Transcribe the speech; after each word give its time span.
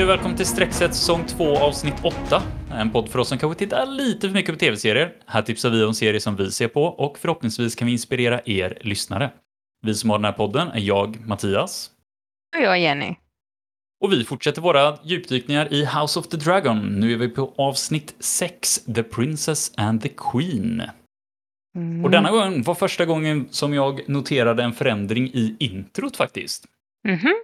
Hej 0.00 0.04
och 0.04 0.10
välkommen 0.10 0.36
till 0.36 0.46
Streckset 0.46 0.94
säsong 0.94 1.24
2 1.26 1.56
avsnitt 1.56 1.94
8. 2.02 2.42
En 2.72 2.90
podd 2.90 3.08
för 3.08 3.18
oss 3.18 3.28
som 3.28 3.38
kanske 3.38 3.58
tittar 3.58 3.86
lite 3.86 4.28
för 4.28 4.34
mycket 4.34 4.54
på 4.54 4.58
tv-serier. 4.58 5.16
Här 5.26 5.42
tipsar 5.42 5.70
vi 5.70 5.84
om 5.84 5.94
serier 5.94 6.20
som 6.20 6.36
vi 6.36 6.50
ser 6.50 6.68
på 6.68 6.84
och 6.84 7.18
förhoppningsvis 7.18 7.74
kan 7.74 7.86
vi 7.86 7.92
inspirera 7.92 8.40
er 8.44 8.78
lyssnare. 8.80 9.30
Vi 9.86 9.94
som 9.94 10.10
har 10.10 10.18
den 10.18 10.24
här 10.24 10.32
podden 10.32 10.68
är 10.68 10.80
jag, 10.80 11.26
Mattias. 11.26 11.90
Och 12.56 12.62
jag, 12.62 12.80
Jenny. 12.80 13.14
Och 14.04 14.12
vi 14.12 14.24
fortsätter 14.24 14.62
våra 14.62 14.98
djupdykningar 15.02 15.72
i 15.72 15.84
House 15.84 16.18
of 16.18 16.28
the 16.28 16.36
Dragon. 16.36 16.78
Nu 16.78 17.12
är 17.12 17.16
vi 17.16 17.28
på 17.28 17.54
avsnitt 17.56 18.14
6, 18.18 18.84
The 18.94 19.02
Princess 19.02 19.72
and 19.76 20.02
the 20.02 20.08
Queen. 20.08 20.82
Mm. 21.76 22.04
Och 22.04 22.10
denna 22.10 22.30
gång 22.30 22.62
var 22.62 22.74
första 22.74 23.04
gången 23.04 23.48
som 23.50 23.74
jag 23.74 24.08
noterade 24.08 24.62
en 24.62 24.72
förändring 24.72 25.30
i 25.34 25.56
introt 25.58 26.16
faktiskt. 26.16 26.64
Mhm. 27.08 27.34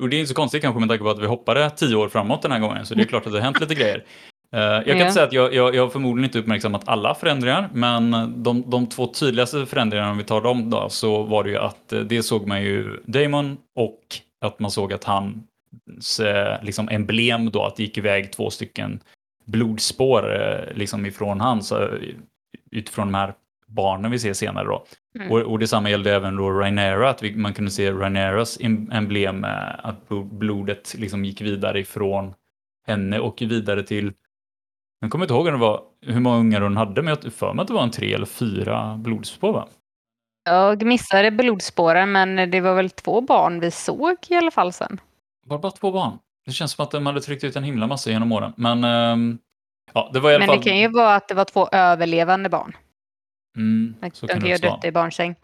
Och 0.00 0.08
det 0.08 0.16
är 0.16 0.18
inte 0.18 0.28
så 0.28 0.34
konstigt 0.34 0.62
kanske 0.62 0.80
med 0.80 0.88
tanke 0.88 1.04
på 1.04 1.10
att 1.10 1.18
vi 1.22 1.26
hoppade 1.26 1.70
tio 1.70 1.96
år 1.96 2.08
framåt 2.08 2.42
den 2.42 2.52
här 2.52 2.58
gången, 2.60 2.86
så 2.86 2.94
det 2.94 3.02
är 3.02 3.06
klart 3.06 3.26
att 3.26 3.32
det 3.32 3.38
har 3.38 3.44
hänt 3.44 3.60
lite 3.60 3.74
grejer. 3.74 4.04
Eh, 4.52 4.60
jag 4.60 4.84
kan 4.86 4.96
Ja. 4.98 5.02
inte 5.04 5.12
säga 5.12 5.26
att 5.26 5.32
jag, 5.32 5.54
jag, 5.54 5.74
jag 5.74 5.82
har 5.82 5.88
förmodligen 5.90 6.24
inte 6.28 6.38
uppmärksammat 6.38 6.88
alla 6.88 7.14
förändringar, 7.14 7.68
men 7.72 8.10
de, 8.42 8.70
de 8.70 8.86
två 8.86 9.06
tydligaste 9.06 9.66
förändringarna 9.66 10.10
om 10.10 10.18
vi 10.18 10.24
tar 10.24 10.40
dem 10.40 10.70
då, 10.70 10.88
så 10.88 11.22
var 11.22 11.44
det 11.44 11.50
ju 11.50 11.56
att 11.56 11.92
eh, 11.92 12.00
det 12.00 12.22
såg 12.22 12.46
man 12.46 12.62
ju 12.62 13.00
Damon 13.06 13.56
och 13.76 14.00
att 14.44 14.60
man 14.60 14.70
såg 14.70 14.92
att 14.92 15.04
hans 15.04 16.20
eh, 16.20 16.62
liksom 16.62 16.88
emblem 16.88 17.50
då, 17.50 17.62
att 17.64 17.76
det 17.76 17.82
gick 17.82 17.98
iväg 17.98 18.32
två 18.32 18.50
stycken 18.50 19.00
blodspår 19.46 20.22
liksom 20.74 21.06
ifrån 21.06 21.40
hans, 21.40 21.72
utifrån 22.70 23.06
de 23.06 23.14
här 23.14 23.34
barnen 23.66 24.10
vi 24.10 24.18
ser 24.18 24.32
senare 24.32 24.64
då. 24.66 24.84
Mm. 25.14 25.32
Och, 25.32 25.38
och 25.40 25.58
detsamma 25.58 25.90
gällde 25.90 26.14
även 26.14 26.36
då 26.36 26.50
Rhaenyra, 26.50 27.10
att 27.10 27.22
vi, 27.22 27.36
man 27.36 27.54
kunde 27.54 27.70
se 27.70 27.92
Rhaenyras 27.92 28.60
em- 28.60 28.94
emblem, 28.94 29.44
eh, 29.44 29.86
att 29.86 30.08
blo- 30.08 30.38
blodet 30.38 30.94
liksom 30.98 31.24
gick 31.24 31.40
vidare 31.40 31.80
ifrån 31.80 32.34
henne 32.86 33.18
och 33.18 33.42
vidare 33.42 33.82
till, 33.82 34.12
jag 35.00 35.10
kommer 35.10 35.24
inte 35.24 35.34
ihåg 35.34 35.50
var, 35.50 35.82
hur 36.06 36.20
många 36.20 36.38
ungar 36.38 36.60
hon 36.60 36.76
hade, 36.76 37.02
men 37.02 37.16
jag 37.22 37.32
för 37.32 37.52
mig 37.52 37.62
att 37.62 37.68
det 37.68 37.74
var 37.74 37.82
en 37.82 37.90
tre 37.90 38.14
eller 38.14 38.26
fyra 38.26 38.96
blodspår 38.96 39.52
va? 39.52 39.68
Jag 40.44 40.82
missade 40.82 41.30
blodspåren, 41.30 42.12
men 42.12 42.50
det 42.50 42.60
var 42.60 42.74
väl 42.74 42.90
två 42.90 43.20
barn 43.20 43.60
vi 43.60 43.70
såg 43.70 44.16
i 44.28 44.34
alla 44.34 44.50
fall 44.50 44.72
sen. 44.72 45.00
Var 45.46 45.56
det 45.56 45.62
bara 45.62 45.72
två 45.72 45.92
barn? 45.92 46.18
Det 46.46 46.52
känns 46.52 46.72
som 46.72 46.82
att 46.82 46.90
de 46.90 47.06
hade 47.06 47.20
tryckt 47.20 47.44
ut 47.44 47.56
en 47.56 47.64
himla 47.64 47.86
massa 47.86 48.10
genom 48.10 48.32
åren, 48.32 48.52
men 48.56 48.84
ehm, 48.84 49.38
ja, 49.92 50.10
det 50.12 50.20
var 50.20 50.30
i 50.30 50.34
alla 50.34 50.38
Men 50.38 50.48
fall... 50.48 50.58
det 50.58 50.70
kan 50.70 50.78
ju 50.78 50.88
vara 50.88 51.14
att 51.14 51.28
det 51.28 51.34
var 51.34 51.44
två 51.44 51.68
överlevande 51.72 52.48
barn. 52.48 52.76
Mm, 53.56 53.94
De 54.00 54.10
så 54.10 54.26
kan 54.26 54.40
kan 54.40 54.48
ju 54.50 54.56
det 54.56 54.56
ha 54.56 54.56
också 54.56 54.66
vara. 54.66 54.76
dött 54.76 54.84
i 54.84 54.92
barnsäng. 54.92 55.34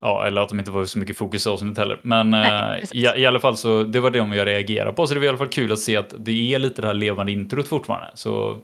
Ja, 0.00 0.26
eller 0.26 0.40
att 0.42 0.48
de 0.48 0.58
inte 0.58 0.70
var 0.70 0.84
så 0.84 0.98
mycket 0.98 1.16
fokus 1.16 1.46
i 1.46 1.50
avsnittet 1.50 1.78
heller. 1.78 2.00
Men 2.02 2.30
Nej, 2.30 2.84
eh, 2.94 3.16
i, 3.16 3.20
i 3.22 3.26
alla 3.26 3.40
fall 3.40 3.56
så, 3.56 3.82
det 3.82 4.00
var 4.00 4.10
det 4.10 4.18
jag 4.18 4.46
reagerade 4.46 4.92
på. 4.92 5.06
Så 5.06 5.14
det 5.14 5.20
var 5.20 5.24
i 5.26 5.28
alla 5.28 5.38
fall 5.38 5.48
kul 5.48 5.72
att 5.72 5.78
se 5.78 5.96
att 5.96 6.14
det 6.18 6.54
är 6.54 6.58
lite 6.58 6.80
det 6.82 6.86
här 6.86 6.94
levande 6.94 7.32
introt 7.32 7.68
fortfarande. 7.68 8.10
Så 8.14 8.58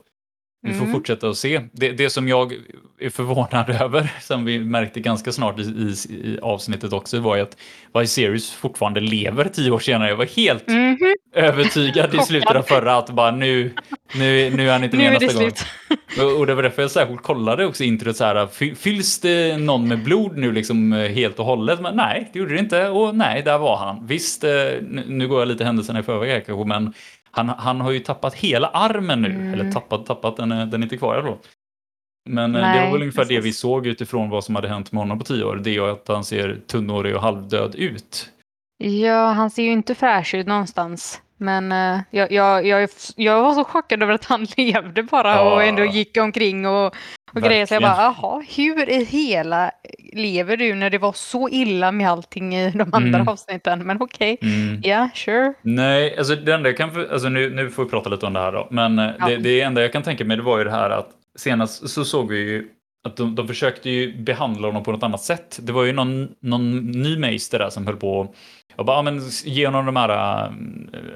vi 0.61 0.73
får 0.73 0.81
Mm. 0.81 0.91
fortsätta 0.93 1.29
att 1.29 1.37
se. 1.37 1.61
Det, 1.71 1.91
det 1.91 2.09
som 2.09 2.27
jag 2.27 2.53
är 2.99 3.09
förvånad 3.09 3.69
över, 3.81 4.11
som 4.21 4.45
vi 4.45 4.59
märkte 4.59 4.99
ganska 4.99 5.31
snart 5.31 5.59
i, 5.59 5.61
i, 5.61 5.95
i 6.11 6.39
avsnittet 6.41 6.93
också, 6.93 7.19
var 7.19 7.35
ju 7.35 7.41
att 7.41 7.57
Viserys 7.93 8.51
fortfarande 8.51 8.99
lever 8.99 9.45
tio 9.53 9.71
år 9.71 9.79
senare. 9.79 10.09
Jag 10.09 10.15
var 10.15 10.25
helt 10.25 10.67
Mhm. 10.67 10.97
övertygad 11.35 12.15
i 12.15 12.17
slutet 12.17 12.55
av 12.55 12.61
förra 12.61 12.97
att 12.97 13.09
bara 13.09 13.31
nu, 13.31 13.73
nu, 14.15 14.49
nu 14.55 14.67
är 14.67 14.71
han 14.73 14.83
inte 14.83 14.97
med 14.97 15.21
nästa 15.21 15.41
gång. 15.43 15.51
Och 16.19 16.39
och 16.39 16.47
det 16.47 16.55
var 16.55 16.63
därför 16.63 16.81
jag 16.81 16.91
särskilt 16.91 17.23
kollade 17.23 17.65
också 17.65 17.83
introt 17.83 18.17
så 18.17 18.23
här, 18.23 18.47
fy- 18.47 18.75
fylls 18.75 19.19
det 19.19 19.57
någon 19.57 19.87
med 19.87 20.03
blod 20.03 20.37
nu 20.37 20.51
liksom 20.51 20.93
eh, 20.93 21.09
helt 21.11 21.39
och 21.39 21.45
hållet? 21.45 21.79
Men 21.81 21.95
nej, 21.95 22.29
det 22.33 22.39
gjorde 22.39 22.53
det 22.53 22.59
inte. 22.59 22.87
Och 22.89 23.15
nej, 23.15 23.41
där 23.43 23.57
var 23.57 23.77
han. 23.77 24.07
Visst, 24.07 24.43
eh, 24.43 24.51
nu 25.07 25.27
går 25.27 25.39
jag 25.41 25.47
lite 25.47 25.63
händelserna 25.65 25.99
i 25.99 26.03
förväg 26.03 26.45
kanske, 26.45 26.65
men 26.67 26.93
han, 27.31 27.49
han 27.49 27.81
har 27.81 27.91
ju 27.91 27.99
tappat 27.99 28.33
hela 28.33 28.67
armen 28.67 29.21
nu. 29.21 29.29
Mm. 29.29 29.53
Eller 29.53 29.71
tappat, 29.71 30.05
tappat, 30.05 30.37
den 30.37 30.51
är, 30.51 30.65
den 30.65 30.81
är 30.81 30.85
inte 30.85 30.97
kvar 30.97 31.21
fall. 31.21 31.37
Men 32.29 32.55
eh, 32.55 32.61
det 32.61 32.67
Nej, 32.67 32.85
var 32.85 32.91
väl 32.93 33.01
ungefär 33.01 33.21
det 33.25 33.27
precis. 33.27 33.45
vi 33.45 33.53
såg 33.53 33.87
utifrån 33.87 34.29
vad 34.29 34.43
som 34.43 34.55
hade 34.55 34.67
hänt 34.67 34.91
med 34.91 35.01
honom 35.01 35.19
på 35.19 35.25
tio 35.25 35.43
år. 35.43 35.55
Det 35.55 35.75
är 35.75 35.91
att 35.91 36.07
han 36.07 36.23
ser 36.23 36.61
tunnhårig 36.67 37.15
och 37.15 37.21
halvdöd 37.21 37.75
ut. 37.75 38.29
Ja, 38.83 39.25
han 39.31 39.49
ser 39.51 39.63
ju 39.63 39.71
inte 39.71 39.95
fräsch 39.95 40.33
ut 40.33 40.47
någonstans. 40.47 41.21
Men 41.37 41.71
eh, 41.71 41.99
jag, 42.11 42.31
jag, 42.31 42.67
jag, 42.67 42.89
jag 43.15 43.41
var 43.43 43.53
så 43.53 43.63
chockad 43.63 44.03
över 44.03 44.13
att 44.13 44.25
han 44.25 44.47
levde 44.57 45.03
bara 45.03 45.35
Ja. 45.35 45.53
och 45.53 45.63
ändå 45.63 45.85
gick 45.85 46.17
omkring 46.17 46.67
och, 46.67 46.95
och 47.33 47.41
grejer. 47.41 47.65
Så 47.65 47.73
jag 47.73 47.81
bara, 47.81 48.13
jaha, 48.21 48.43
hur 48.57 48.89
i 48.89 49.03
hela 49.03 49.71
lever 50.13 50.57
du 50.57 50.75
när 50.75 50.89
det 50.89 50.97
var 50.97 51.13
så 51.13 51.49
illa 51.49 51.91
med 51.91 52.09
allting 52.09 52.55
i 52.55 52.71
de 52.71 52.89
andra 52.93 53.17
Mm. 53.19 53.27
avsnitten? 53.27 53.79
Men 53.87 54.01
okej, 54.01 54.37
Mm. 54.41 54.81
ja, 54.83 55.09
sure. 55.15 55.53
Nej, 55.61 56.17
alltså 56.17 56.35
det 56.35 56.53
enda 56.53 56.69
jag 56.69 56.77
kan, 56.77 56.91
för- 56.91 57.13
alltså 57.13 57.29
nu, 57.29 57.49
nu 57.49 57.69
får 57.69 57.83
vi 57.83 57.89
prata 57.89 58.09
lite 58.09 58.25
om 58.25 58.33
det 58.33 58.39
här 58.39 58.51
då, 58.51 58.67
men 58.71 58.99
eh, 58.99 59.09
Ja. 59.19 59.25
det, 59.27 59.37
det 59.37 59.61
enda 59.61 59.81
jag 59.81 59.91
kan 59.93 60.03
tänka 60.03 60.25
mig 60.25 60.37
det 60.37 60.43
var 60.43 60.57
ju 60.57 60.63
det 60.63 60.71
här 60.71 60.89
att 60.89 61.09
senast 61.37 61.89
så 61.89 62.05
såg 62.05 62.29
vi 62.31 62.37
ju 62.39 62.67
att 63.07 63.17
de, 63.17 63.35
de 63.35 63.47
försökte 63.47 63.89
ju 63.89 64.17
behandla 64.23 64.67
honom 64.67 64.83
på 64.83 64.91
något 64.91 65.03
annat 65.03 65.21
sätt. 65.21 65.59
Det 65.61 65.71
var 65.71 65.83
ju 65.83 65.93
någon, 65.93 66.29
någon 66.41 66.91
ny 66.91 67.17
meister 67.17 67.59
där 67.59 67.69
som 67.69 67.87
höll 67.87 67.95
på 67.95 68.33
och 68.75 68.85
bara, 68.85 68.97
ja, 68.97 69.01
men 69.01 69.21
ge 69.45 69.65
honom 69.65 69.85
de 69.85 69.95
här 69.95 70.09
äh, 70.09 70.51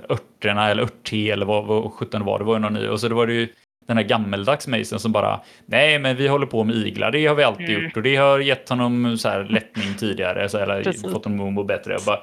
örterna 0.09 0.69
eller 0.69 0.83
örtte 0.83 1.29
eller 1.31 1.45
vad, 1.45 1.65
vad 1.65 1.91
sjutton 1.93 2.21
det 2.21 2.25
var, 2.27 2.39
det 2.39 2.45
var 2.45 2.53
ju 2.53 2.59
någon 2.59 2.73
ny. 2.73 2.87
Och 2.87 2.99
så 2.99 3.07
det 3.07 3.15
var 3.15 3.27
det 3.27 3.33
ju 3.33 3.47
den 3.87 3.97
här 3.97 4.03
gammeldags 4.03 4.67
meistern 4.67 4.99
som 4.99 5.11
bara, 5.11 5.39
nej 5.65 5.99
men 5.99 6.15
vi 6.15 6.27
håller 6.27 6.45
på 6.45 6.63
med 6.63 6.75
iglar, 6.75 7.11
det 7.11 7.25
har 7.25 7.35
vi 7.35 7.43
alltid 7.43 7.69
Mm. 7.69 7.83
gjort 7.83 7.97
och 7.97 8.03
det 8.03 8.15
har 8.15 8.39
gett 8.39 8.69
honom 8.69 9.17
så 9.17 9.29
här 9.29 9.43
lättning 9.43 9.93
tidigare, 9.99 10.49
så, 10.49 10.57
eller 10.57 10.83
Precis. 10.83 11.11
fått 11.11 11.25
honom 11.25 11.47
att 11.47 11.53
må 11.53 11.63
bättre. 11.63 11.97
Bara, 12.05 12.19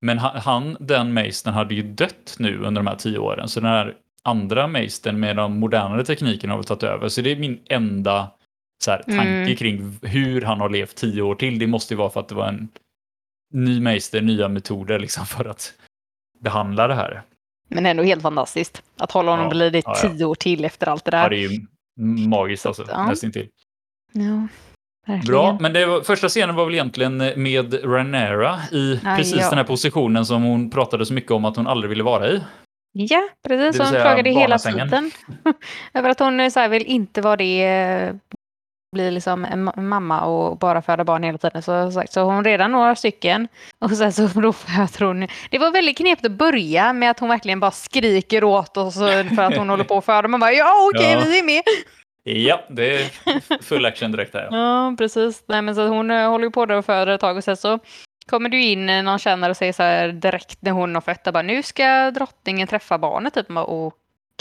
men 0.00 0.18
han, 0.18 0.76
den 0.80 1.12
meistern, 1.14 1.54
hade 1.54 1.74
ju 1.74 1.82
dött 1.82 2.36
nu 2.38 2.58
under 2.58 2.82
de 2.82 2.86
här 2.86 2.96
tio 2.96 3.18
åren. 3.18 3.48
Så 3.48 3.60
den 3.60 3.70
här 3.70 3.94
andra 4.22 4.66
meistern 4.66 5.20
med 5.20 5.36
de 5.36 5.58
modernare 5.58 6.04
teknikerna 6.04 6.52
har 6.52 6.58
väl 6.58 6.64
tagit 6.66 6.82
över. 6.82 7.08
Så 7.08 7.20
det 7.20 7.30
är 7.32 7.36
min 7.36 7.60
enda 7.68 8.30
så 8.84 8.90
här, 8.90 9.02
tanke 9.02 9.22
Mm. 9.28 9.56
kring 9.56 9.98
hur 10.02 10.42
han 10.42 10.60
har 10.60 10.68
levt 10.70 10.94
tio 10.96 11.22
år 11.22 11.34
till. 11.34 11.58
Det 11.58 11.66
måste 11.66 11.94
ju 11.94 11.98
vara 11.98 12.10
för 12.10 12.20
att 12.20 12.28
det 12.28 12.34
var 12.34 12.48
en 12.48 12.68
ny 13.52 13.80
meister, 13.80 14.20
nya 14.20 14.48
metoder 14.48 14.98
liksom 14.98 15.26
för 15.26 15.44
att 15.44 15.72
behandla 16.40 16.88
det 16.88 16.94
här. 16.94 17.22
Men 17.68 17.86
ändå 17.86 18.02
helt 18.02 18.22
fantastiskt. 18.22 18.82
Att 18.98 19.12
hålla 19.12 19.30
honom 19.30 19.58
Ja, 19.58 19.64
vid 19.64 19.74
ja, 19.86 19.96
ja. 20.02 20.08
tio 20.08 20.24
år 20.24 20.34
till 20.34 20.64
efter 20.64 20.88
allt 20.88 21.04
det 21.04 21.16
Ja, 21.16 21.22
där. 21.22 21.30
det 21.30 21.36
är 21.36 21.48
ju 21.48 21.60
magiskt 22.28 22.66
alltså, 22.66 22.84
Ja. 22.88 23.06
nästintill. 23.06 23.48
Ja, 24.12 24.48
verkligen. 25.06 25.26
Bra, 25.32 25.56
men 25.60 25.72
det 25.72 25.86
var, 25.86 26.00
första 26.00 26.28
scenen 26.28 26.54
var 26.54 26.64
väl 26.64 26.74
egentligen 26.74 27.16
med 27.36 27.74
Rhaenyra 27.84 28.58
i 28.72 29.00
Ah, 29.04 29.16
precis 29.16 29.36
ja. 29.40 29.48
den 29.48 29.58
här 29.58 29.64
positionen 29.64 30.26
som 30.26 30.42
hon 30.42 30.70
pratade 30.70 31.06
så 31.06 31.12
mycket 31.12 31.30
om 31.32 31.44
att 31.44 31.56
hon 31.56 31.66
aldrig 31.66 31.88
ville 31.88 32.02
vara 32.02 32.28
i. 32.28 32.42
Ja, 32.92 33.28
precis. 33.48 33.80
Hon 33.82 33.88
klagade 33.90 34.30
hela 34.30 34.58
tiden. 34.58 35.10
Över 35.94 36.10
att 36.10 36.18
hon 36.20 36.50
så 36.50 36.60
här, 36.60 36.68
vill 36.68 36.82
inte 36.86 37.20
vara 37.20 37.36
det, 37.36 37.64
eh, 37.64 38.14
bli 38.96 39.10
liksom 39.10 39.44
en 39.44 39.68
ma- 39.68 39.80
mamma 39.80 40.20
och 40.20 40.58
bara 40.58 40.82
föda 40.82 41.04
barn 41.04 41.22
hela 41.22 41.38
tiden. 41.38 41.62
Så, 41.62 41.90
så, 41.92 42.02
så 42.10 42.20
hon 42.22 42.44
redan 42.44 42.72
några 42.72 42.94
stycken. 42.96 43.48
Och 43.78 43.90
sen 43.90 44.12
så 44.12 44.22
då 44.40 44.52
hon. 45.06 45.28
Det 45.50 45.58
var 45.58 45.70
väldigt 45.70 45.96
knepigt 45.96 46.26
att 46.26 46.32
börja 46.32 46.92
med 46.92 47.10
att 47.10 47.18
hon 47.20 47.28
verkligen 47.28 47.60
bara 47.60 47.70
skriker 47.70 48.44
åt 48.44 48.76
oss 48.76 48.94
för 49.36 49.40
att 49.42 49.56
hon 49.56 49.68
håller 49.68 49.84
på 49.84 49.98
att 49.98 50.04
föda. 50.04 50.28
Man 50.28 50.40
bara 50.40 50.52
ja 50.52 50.72
okej 50.94 51.12
Ja. 51.12 51.22
vi 51.26 51.38
är 51.38 51.44
med. 51.44 51.62
Ja, 52.28 52.60
det 52.70 52.94
är 52.96 53.62
full 53.62 53.86
action 53.86 54.12
direkt 54.12 54.34
här. 54.34 54.48
Ja. 54.50 54.56
Ja, 54.56 54.94
precis. 54.98 55.42
Nej, 55.48 55.62
men 55.62 55.74
så 55.74 55.86
hon 55.88 56.10
eh, 56.10 56.28
håller 56.30 56.50
på 56.50 56.66
där 56.66 56.74
och 56.76 56.84
föder 56.84 57.12
ett 57.14 57.20
tag 57.20 57.36
och 57.36 57.44
sen 57.44 57.56
så 57.56 57.78
kommer 58.30 58.48
du 58.48 58.62
in 58.62 58.88
eh, 58.88 59.02
någon 59.02 59.18
känner 59.18 59.50
och 59.50 59.56
säger 59.56 59.72
så 59.72 59.82
här 59.82 60.08
direkt 60.08 60.58
när 60.62 60.70
hon 60.72 60.94
har 60.94 61.02
fött, 61.02 61.24
bara 61.32 61.42
nu 61.42 61.62
ska 61.62 62.10
drottningen 62.10 62.68
träffa 62.68 62.98
barnet. 62.98 63.34
Typ. 63.34 63.48
Bara, 63.48 63.64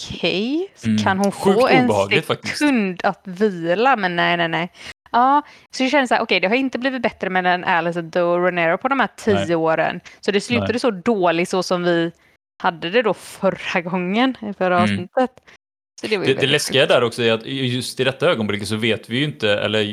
Okej, 0.02 0.72
Så 0.76 0.88
Mm. 0.88 1.04
kan 1.04 1.18
hon 1.20 1.32
Sjukt 1.32 1.60
få 1.62 1.68
en 1.68 1.86
obehagligt 1.86 2.26
faktiskt. 2.26 2.58
sekund 2.58 3.02
att 3.04 3.22
vila? 3.24 3.96
Men 3.96 4.16
nej, 4.16 4.38
nej, 4.38 4.48
nej. 4.48 4.72
Ja, 5.12 5.42
så 5.72 5.84
jag 5.84 5.92
känner 5.92 6.08
så 6.08 6.14
här, 6.14 6.22
okej, 6.22 6.40
det 6.40 6.48
har 6.48 6.56
inte 6.56 6.80
blivit 6.80 7.02
bättre 7.02 7.30
med 7.30 7.46
en 7.48 7.64
Alice 7.64 8.00
och 8.22 8.44
Renero 8.44 8.78
på 8.78 8.88
de 8.88 9.00
här 9.00 9.10
tio 9.18 9.34
Nej. 9.46 9.56
åren. 9.56 10.00
Så 10.22 10.32
det 10.32 10.42
slutade 10.42 10.72
Nej. 10.74 10.80
så 10.80 10.92
dåligt 10.92 11.50
så 11.50 11.64
som 11.64 11.84
vi 11.84 12.12
hade 12.64 12.90
det 12.90 13.02
då 13.02 13.14
förra 13.14 13.82
gången, 13.82 14.38
i 14.42 14.54
förra 14.54 14.80
Mm. 14.80 14.84
avsnittet. 14.84 15.32
Så 16.02 16.08
det, 16.08 16.18
Det, 16.18 16.34
det 16.34 16.48
läskiga 16.48 16.86
där 16.86 17.04
också 17.04 17.24
är 17.24 17.34
att 17.34 17.46
just 17.46 18.00
i 18.00 18.04
detta 18.04 18.30
ögonblicket 18.30 18.68
så 18.68 18.76
vet 18.76 19.10
vi 19.10 19.18
ju 19.18 19.24
inte 19.24 19.60
eller 19.60 19.84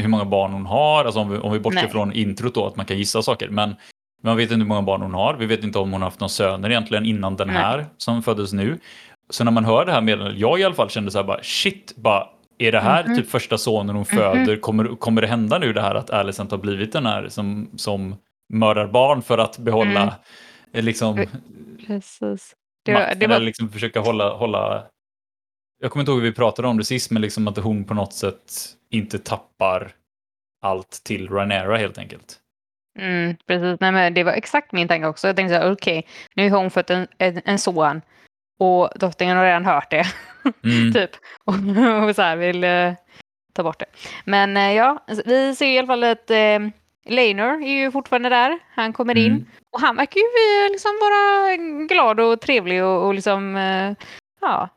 hur 0.00 0.08
många 0.08 0.24
barn 0.24 0.52
hon 0.52 0.66
har, 0.66 1.04
alltså 1.04 1.20
om 1.20 1.30
vi, 1.30 1.38
om 1.38 1.52
vi 1.52 1.58
bortser 1.60 1.82
Nej. 1.82 1.90
från 1.90 2.12
introt 2.12 2.54
då, 2.54 2.66
att 2.66 2.76
man 2.76 2.86
kan 2.86 2.98
gissa 2.98 3.22
saker. 3.22 3.48
Men 3.48 3.76
man 4.22 4.36
vet 4.36 4.44
inte 4.50 4.54
hur 4.60 4.64
många 4.68 4.82
barn 4.82 5.02
hon 5.02 5.14
har, 5.14 5.34
vi 5.34 5.46
vet 5.46 5.64
inte 5.64 5.78
om 5.78 5.92
hon 5.92 6.02
har 6.02 6.06
haft 6.08 6.20
några 6.20 6.28
söner 6.28 6.70
egentligen 6.70 7.04
innan 7.06 7.36
den 7.36 7.48
Nej. 7.48 7.56
här 7.56 7.86
som 7.96 8.22
föddes 8.22 8.52
nu. 8.52 8.78
Så 9.32 9.44
när 9.44 9.52
man 9.52 9.64
hör 9.64 9.84
det 9.84 9.92
här 9.92 10.00
meddelandet, 10.00 10.38
jag 10.40 10.60
i 10.60 10.64
alla 10.64 10.74
fall 10.74 10.90
kände 10.90 11.10
så 11.10 11.18
här 11.18 11.24
bara 11.24 11.42
shit, 11.42 11.96
bara 11.96 12.28
är 12.58 12.72
det 12.72 12.80
här 12.80 13.04
Mhm. 13.04 13.16
typ 13.16 13.30
första 13.30 13.58
sonen 13.58 13.96
hon 13.96 14.04
föder? 14.04 14.56
Kommer, 14.56 14.96
kommer 14.96 15.20
det 15.20 15.26
hända 15.26 15.58
nu 15.58 15.72
det 15.72 15.80
här 15.80 15.94
att 15.94 16.10
Alicent 16.10 16.50
har 16.50 16.58
blivit 16.58 16.92
den 16.92 17.06
här 17.06 17.28
som, 17.28 17.70
som 17.76 18.16
mördar 18.52 18.86
barn 18.86 19.22
för 19.22 19.38
att 19.38 19.58
behålla 19.58 20.00
Mm. 20.02 20.14
eh, 20.72 20.82
liksom 20.82 21.26
Precis. 21.86 22.54
Det, 22.84 22.92
var- 22.92 23.00
makten 23.00 23.18
det 23.18 23.26
var, 23.26 23.34
eller 23.36 23.46
liksom 23.46 23.68
försöka 23.70 24.00
hålla, 24.00 24.32
hålla... 24.34 24.84
Jag 25.80 25.90
kommer 25.90 26.00
inte 26.02 26.12
ihåg 26.12 26.20
hur 26.20 26.28
vi 26.28 26.34
pratade 26.34 26.68
om 26.68 26.78
det 26.78 26.84
sist, 26.84 27.10
men 27.10 27.22
liksom 27.22 27.48
att 27.48 27.56
hon 27.56 27.84
på 27.84 27.94
något 27.94 28.12
sätt 28.12 28.52
inte 28.90 29.18
tappar 29.18 29.92
allt 30.62 30.90
till 31.04 31.28
Rhaenyra 31.28 31.76
helt 31.76 31.98
enkelt. 31.98 32.38
Mm, 32.98 33.36
precis, 33.46 33.80
Nej, 33.80 33.92
men 33.92 34.14
det 34.14 34.24
var 34.24 34.32
exakt 34.32 34.72
min 34.72 34.88
tanke 34.88 35.06
också. 35.06 35.26
Jag 35.26 35.36
tänkte 35.36 35.70
okej, 35.70 36.06
nu 36.34 36.50
har 36.50 36.58
hon 36.58 36.70
fått 36.70 36.90
en, 36.90 37.06
en, 37.18 37.40
en 37.44 37.58
son 37.58 38.00
och 38.58 38.90
drottningen 38.96 39.36
har 39.36 39.44
redan 39.44 39.64
hört 39.64 39.90
det. 39.90 40.04
Mm. 40.64 40.92
typ. 40.92 41.10
Och, 41.44 41.54
och 42.08 42.14
så 42.16 42.22
här 42.22 42.36
vill 42.36 42.64
eh, 42.64 42.92
ta 43.52 43.62
bort 43.62 43.78
det. 43.78 43.86
Men 44.24 44.56
eh, 44.56 44.72
ja, 44.72 45.04
vi 45.24 45.54
ser 45.54 45.66
i 45.66 45.78
alla 45.78 45.86
fall 45.86 46.04
att 46.04 46.30
eh, 46.30 46.58
Laner 47.08 47.62
är 47.62 47.68
ju 47.82 47.90
fortfarande 47.90 48.28
där. 48.28 48.58
Han 48.74 48.92
kommer 48.92 49.18
in 49.18 49.26
Mm. 49.32 49.46
och 49.72 49.80
han 49.80 49.96
verkar 49.96 50.16
ju 50.20 50.68
liksom 50.72 50.90
vara 51.00 51.56
glad 51.86 52.20
och 52.20 52.40
trevlig 52.40 52.84
och, 52.84 53.06
och 53.06 53.14
liksom 53.14 53.56
eh, 53.56 53.92
ja, 54.40 54.68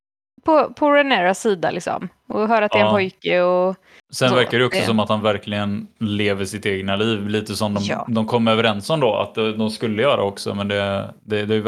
på, 0.46 0.74
på 0.74 0.92
Reneras 0.92 1.42
sida 1.42 1.72
liksom. 1.72 2.10
Och 2.28 2.48
höra 2.48 2.66
att 2.66 2.72
det 2.72 2.78
är 2.78 2.82
en 2.82 2.86
Ja. 2.88 2.92
pojke 2.94 3.42
och 3.42 3.76
Sen 4.14 4.30
Så, 4.30 4.36
verkar 4.36 4.60
det 4.60 4.66
också 4.66 4.80
det- 4.80 4.86
som 4.86 5.00
att 5.00 5.10
han 5.10 5.22
verkligen 5.22 5.88
lever 6.00 6.46
sitt 6.46 6.66
egna 6.66 6.96
liv, 6.96 7.28
lite 7.30 7.56
som 7.56 7.74
de, 7.74 7.84
Ja. 7.84 8.06
de 8.10 8.28
kom 8.28 8.48
överens 8.48 8.90
om 8.90 9.00
då 9.00 9.16
att 9.16 9.36
de 9.36 9.70
skulle 9.70 10.02
göra 10.02 10.22
också, 10.24 10.56
men 10.56 10.68
det, 10.68 11.14
det, 11.24 11.46
det 11.46 11.54
är 11.54 11.58
ju 11.58 11.62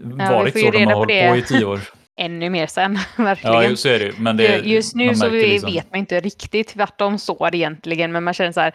verkligen 0.00 0.32
varit 0.32 0.60
så 0.60 0.70
de 0.70 0.84
har 0.84 0.94
hållit 0.94 1.28
på 1.28 1.36
i 1.36 1.40
det. 1.40 1.46
tio 1.46 1.64
år. 1.64 1.80
ännu 2.20 2.50
mer 2.50 2.66
sen, 2.66 2.98
verkligen. 3.16 3.62
Ja, 3.70 3.76
så 3.76 3.88
är 3.88 3.98
det. 3.98 4.18
Men 4.18 4.36
det, 4.36 4.56
Just 4.58 4.94
nu 4.94 5.14
så 5.14 5.28
vi- 5.28 5.46
liksom- 5.46 5.72
vet 5.72 5.90
man 5.90 5.98
inte 6.00 6.20
riktigt 6.20 6.76
vart 6.76 6.98
de 6.98 7.18
står 7.18 7.54
egentligen, 7.54 8.12
men 8.12 8.24
man 8.24 8.34
känner 8.34 8.52
så 8.52 8.60
här, 8.60 8.74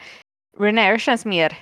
Renair 0.59 0.97
känns 0.97 1.25
mer 1.25 1.53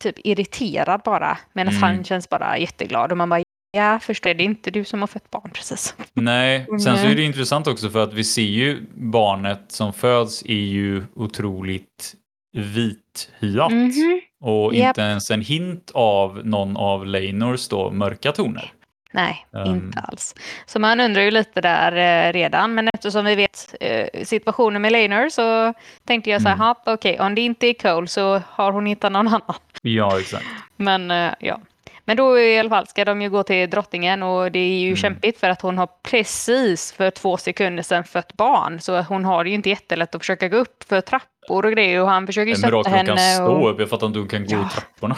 typ 0.00 0.14
irriterad 0.24 1.00
bara, 1.04 1.38
medan 1.52 1.72
Mm. 1.74 1.82
han 1.82 2.04
känns 2.04 2.28
bara 2.28 2.58
jätteglad 2.58 3.10
och 3.12 3.18
man 3.18 3.28
bara 3.28 3.42
ja, 3.76 3.98
förstår 4.02 4.34
det 4.34 4.42
är 4.42 4.44
inte 4.44 4.70
du 4.70 4.84
som 4.84 5.00
har 5.00 5.06
fött 5.06 5.30
barn 5.30 5.50
precis. 5.54 5.94
Nej, 6.14 6.66
sen 6.84 6.98
så 6.98 7.06
är 7.06 7.14
det 7.14 7.22
intressant 7.22 7.66
också 7.66 7.90
för 7.90 8.02
att 8.02 8.12
vi 8.14 8.24
ser 8.24 8.42
ju 8.42 8.82
barnet 8.94 9.64
som 9.68 9.92
föds 9.92 10.42
är 10.42 10.54
ju 10.54 11.02
otroligt 11.14 12.14
vithyat 12.56 13.70
Mhm. 13.72 14.20
och 14.44 14.74
Japp. 14.74 14.88
inte 14.88 15.00
ens 15.00 15.30
en 15.30 15.40
hint 15.42 15.90
av 15.94 16.40
någon 16.46 16.76
av 16.76 17.06
Leinors 17.06 17.68
då 17.68 17.90
mörka 17.90 18.32
toner. 18.32 18.72
Nej, 19.12 19.46
Um. 19.50 19.66
inte 19.74 20.00
alls. 20.00 20.34
Så 20.66 20.78
man 20.78 21.00
undrar 21.00 21.22
ju 21.22 21.30
lite 21.30 21.60
där 21.60 21.92
eh, 22.28 22.32
redan, 22.32 22.74
men 22.74 22.88
eftersom 22.88 23.24
vi 23.24 23.34
vet 23.34 23.74
eh, 23.80 24.24
situationen 24.24 24.82
med 24.82 24.92
Laner 24.92 25.28
så 25.28 25.74
tänkte 26.06 26.30
jag 26.30 26.42
så 26.42 26.48
här, 26.48 26.54
Mm. 26.54 26.66
"Ha, 26.66 26.74
okej, 26.86 27.20
om 27.20 27.34
det 27.34 27.40
inte 27.40 27.66
är 27.66 27.74
Cole 27.74 28.06
så 28.06 28.42
har 28.48 28.72
hon 28.72 28.86
hittat 28.86 29.12
någon 29.12 29.28
annan. 29.28 29.54
Ja, 29.82 30.20
exakt. 30.20 30.46
Men 30.76 31.10
eh, 31.10 31.32
ja. 31.40 31.60
Men 32.04 32.16
då 32.16 32.38
i 32.38 32.58
alla 32.58 32.68
fall 32.70 32.86
ska 32.86 33.04
de 33.04 33.22
ju 33.22 33.30
gå 33.30 33.42
till 33.42 33.70
drottningen 33.70 34.22
och 34.22 34.52
det 34.52 34.58
är 34.58 34.78
ju 34.80 34.86
Mm. 34.86 34.96
kämpigt 34.96 35.40
för 35.40 35.48
att 35.50 35.60
hon 35.62 35.78
har 35.78 35.88
precis 36.02 36.92
för 36.92 37.10
två 37.10 37.36
sekunder 37.36 37.82
sedan 37.82 38.04
fött 38.04 38.32
barn. 38.32 38.80
Så 38.80 39.00
hon 39.02 39.24
har 39.24 39.44
det 39.44 39.50
ju 39.50 39.56
inte 39.56 39.68
jättelätt 39.68 40.14
att 40.14 40.20
försöka 40.20 40.48
gå 40.48 40.56
upp 40.56 40.84
för 40.88 41.00
trappor 41.00 41.66
och 41.66 41.72
grejer 41.72 42.00
och 42.00 42.08
han 42.08 42.26
försöker 42.26 42.46
ju 42.46 42.52
En 42.52 42.56
stötta 42.58 42.70
mirakel 42.76 42.92
hon 42.92 43.06
kan 43.06 43.18
henne. 43.18 43.34
stå 43.34 43.44
Och... 43.52 43.70
upp. 43.70 43.80
Jag 43.80 43.90
fattar 43.90 44.06
inte 44.06 44.16
hur 44.18 44.22
hon 44.22 44.28
kan 44.30 44.46
gå 44.46 44.62
Ja. 44.62 44.68
trapporna. 44.74 45.16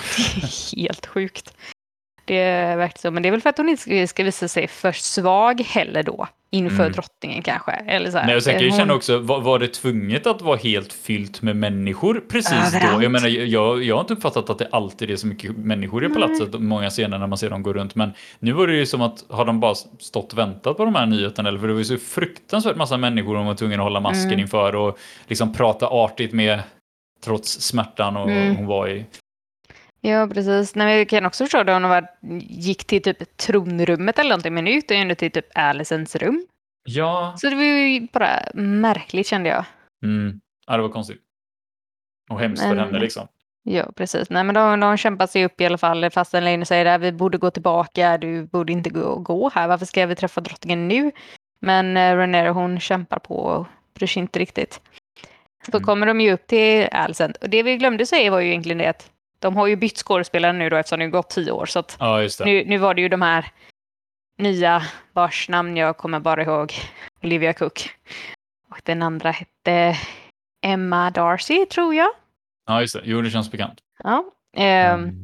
Helt 0.76 1.06
sjukt. 1.06 1.54
Det 2.24 2.38
är 2.38 2.76
verkligen 2.76 3.00
så. 3.02 3.10
Men 3.10 3.22
det 3.22 3.28
är 3.28 3.30
väl 3.30 3.40
för 3.40 3.50
att 3.50 3.58
hon 3.58 3.68
inte 3.68 4.06
ska- 4.06 4.24
visa 4.24 4.48
sig 4.48 4.68
för 4.68 4.92
svag 4.92 5.60
heller 5.60 6.02
då. 6.02 6.28
Inför 6.50 6.80
Mm. 6.82 6.92
drottningen 6.92 7.42
kanske. 7.42 7.72
Eller 7.72 8.10
så 8.10 8.18
här. 8.18 8.26
Nej, 8.26 8.36
och 8.36 8.42
sen 8.42 8.52
kan 8.54 8.62
jag 8.62 8.70
Hon- 8.70 8.78
känna 8.78 8.94
också, 8.94 9.18
var, 9.18 9.40
var 9.40 9.58
det 9.58 9.68
tvunget 9.68 10.26
att 10.26 10.42
vara 10.42 10.56
helt 10.56 10.92
fyllt 10.92 11.42
med 11.42 11.56
människor 11.56 12.22
precis 12.30 12.72
då? 12.72 12.76
Överallt. 12.78 13.02
Jag 13.02 13.12
menar, 13.12 13.28
jag, 13.28 13.82
jag 13.82 13.94
har 13.94 14.00
inte 14.00 14.12
uppfattat 14.14 14.50
att 14.50 14.58
det 14.58 14.68
alltid 14.72 15.10
är 15.10 15.16
så 15.16 15.26
mycket 15.26 15.56
människor 15.56 16.04
i 16.04 16.08
Nej. 16.08 16.14
palatset, 16.14 16.60
många 16.60 16.90
scener 16.90 17.18
när 17.18 17.26
man 17.26 17.38
ser 17.38 17.50
dem 17.50 17.62
gå 17.62 17.72
runt, 17.72 17.94
men 17.94 18.12
nu 18.38 18.52
var 18.52 18.66
det 18.66 18.74
ju 18.76 18.86
som 18.86 19.02
att, 19.02 19.24
har 19.28 19.44
de 19.44 19.60
bara 19.60 19.74
stått 19.98 20.32
och 20.32 20.38
väntat 20.38 20.76
på 20.76 20.84
de 20.84 20.94
här 20.94 21.06
nyheterna, 21.06 21.48
eller 21.48 21.58
för 21.58 21.66
det 21.66 21.72
var 21.72 21.78
ju 21.80 21.84
så 21.84 21.96
fruktansvärt 21.96 22.76
massa 22.76 22.96
människor 22.96 23.34
de 23.34 23.46
var 23.46 23.54
tvungna 23.54 23.76
att 23.76 23.80
hålla 23.82 24.00
masken 24.00 24.26
Mm. 24.28 24.40
inför 24.40 24.74
och 24.74 24.98
liksom 25.26 25.52
prata 25.54 25.86
artigt 25.86 26.32
med, 26.32 26.60
trots 27.24 27.60
smärtan 27.60 28.16
och 28.16 28.30
Mm. 28.30 28.56
hon 28.56 28.66
var 28.66 28.88
i. 28.88 29.04
Ja, 30.06 30.28
precis. 30.34 30.74
Nej, 30.74 30.86
men 30.86 30.96
jag 30.98 31.08
kan 31.08 31.26
också 31.26 31.44
förstå 31.44 31.62
det 31.62 31.74
om 31.74 31.82
de 31.82 31.88
var, 31.90 32.08
gick 32.40 32.84
till 32.84 33.02
typ 33.02 33.36
tronrummet 33.36 34.18
eller 34.18 34.30
någonting. 34.30 34.54
Men 34.54 34.64
nu 34.64 34.70
gick 34.70 34.88
de 34.88 34.94
ju 34.94 35.00
ändå 35.00 35.14
till 35.14 35.30
typ 35.30 35.46
Alicents 35.54 36.16
rum. 36.16 36.46
Ja, 36.84 37.34
Så 37.38 37.50
det 37.50 37.56
var 37.56 37.62
ju 37.62 38.00
bara 38.12 38.40
märkligt 38.54 39.26
kände 39.26 39.48
jag. 39.48 39.64
mm. 40.04 40.40
ja 40.66 40.76
det 40.76 40.82
var 40.82 40.88
konstigt. 40.88 41.20
Och 42.30 42.40
hemskt 42.40 42.62
för 42.62 42.74
Men- 42.74 42.78
henne 42.84 42.98
liksom. 42.98 43.28
Ja, 43.62 43.92
precis. 43.96 44.30
Nej, 44.30 44.44
men 44.44 44.54
de, 44.54 44.80
de 44.80 44.96
kämpar 44.96 45.26
sig 45.26 45.44
upp 45.44 45.60
i 45.60 45.66
alla 45.66 45.78
fall 45.78 46.10
fast 46.10 46.32
Lane 46.32 46.64
säger 46.64 46.86
att 46.86 47.00
vi 47.00 47.12
borde 47.12 47.38
gå 47.38 47.50
tillbaka, 47.50 48.18
du 48.18 48.42
borde 48.46 48.72
inte 48.72 48.90
gå, 48.90 49.16
gå 49.16 49.50
här, 49.54 49.68
varför 49.68 49.86
ska 49.86 50.06
vi 50.06 50.14
träffa 50.16 50.40
drottningen 50.40 50.88
nu? 50.88 51.10
Men 51.60 51.96
eh, 51.96 52.16
Renera 52.16 52.50
hon 52.50 52.80
kämpar 52.80 53.18
på 53.18 53.36
och 53.36 53.66
bryr 53.94 54.06
sig 54.06 54.20
inte 54.20 54.38
riktigt. 54.38 54.80
Så 55.66 55.76
Mm. 55.76 55.84
kommer 55.86 56.06
de 56.06 56.20
ju 56.20 56.32
upp 56.32 56.46
till 56.46 56.88
Alicent. 56.92 57.36
Och 57.36 57.50
det 57.50 57.62
vi 57.62 57.76
glömde 57.76 58.06
säga 58.06 58.30
var 58.30 58.40
ju 58.40 58.48
egentligen 58.48 58.78
det 58.78 58.86
att 58.86 59.10
de 59.44 59.56
har 59.56 59.66
ju 59.66 59.76
bytt 59.76 59.98
skådespelare 59.98 60.52
nu 60.52 60.68
då 60.70 60.76
eftersom 60.76 60.98
det 60.98 61.08
gått 61.08 61.30
tio 61.30 61.52
år. 61.52 61.66
Så 61.66 61.84
Ja, 61.98 62.28
nu, 62.44 62.64
nu 62.64 62.78
var 62.78 62.94
det 62.94 63.00
ju 63.00 63.08
de 63.08 63.22
här 63.22 63.46
nya 64.38 64.82
vars 65.12 65.48
namn 65.48 65.76
jag 65.76 65.96
kommer 65.96 66.20
bara 66.20 66.42
ihåg. 66.42 66.72
Olivia 67.22 67.52
Cook. 67.52 67.90
Och 68.70 68.80
den 68.84 69.02
andra 69.02 69.30
hette 69.30 69.96
Emma 70.66 71.10
Darcy 71.10 71.66
tror 71.66 71.94
jag. 71.94 72.10
Ja, 72.66 72.80
just 72.80 72.94
det. 72.94 73.00
Jo, 73.04 73.22
det 73.22 73.30
känns 73.30 73.50
bekant. 73.50 73.80
Ja. 74.04 74.24
Ehm, 74.56 75.00
Mm. 75.00 75.14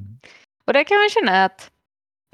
Och 0.66 0.72
där 0.72 0.84
kan 0.84 0.96
man 0.98 1.08
känna 1.10 1.44
att 1.44 1.70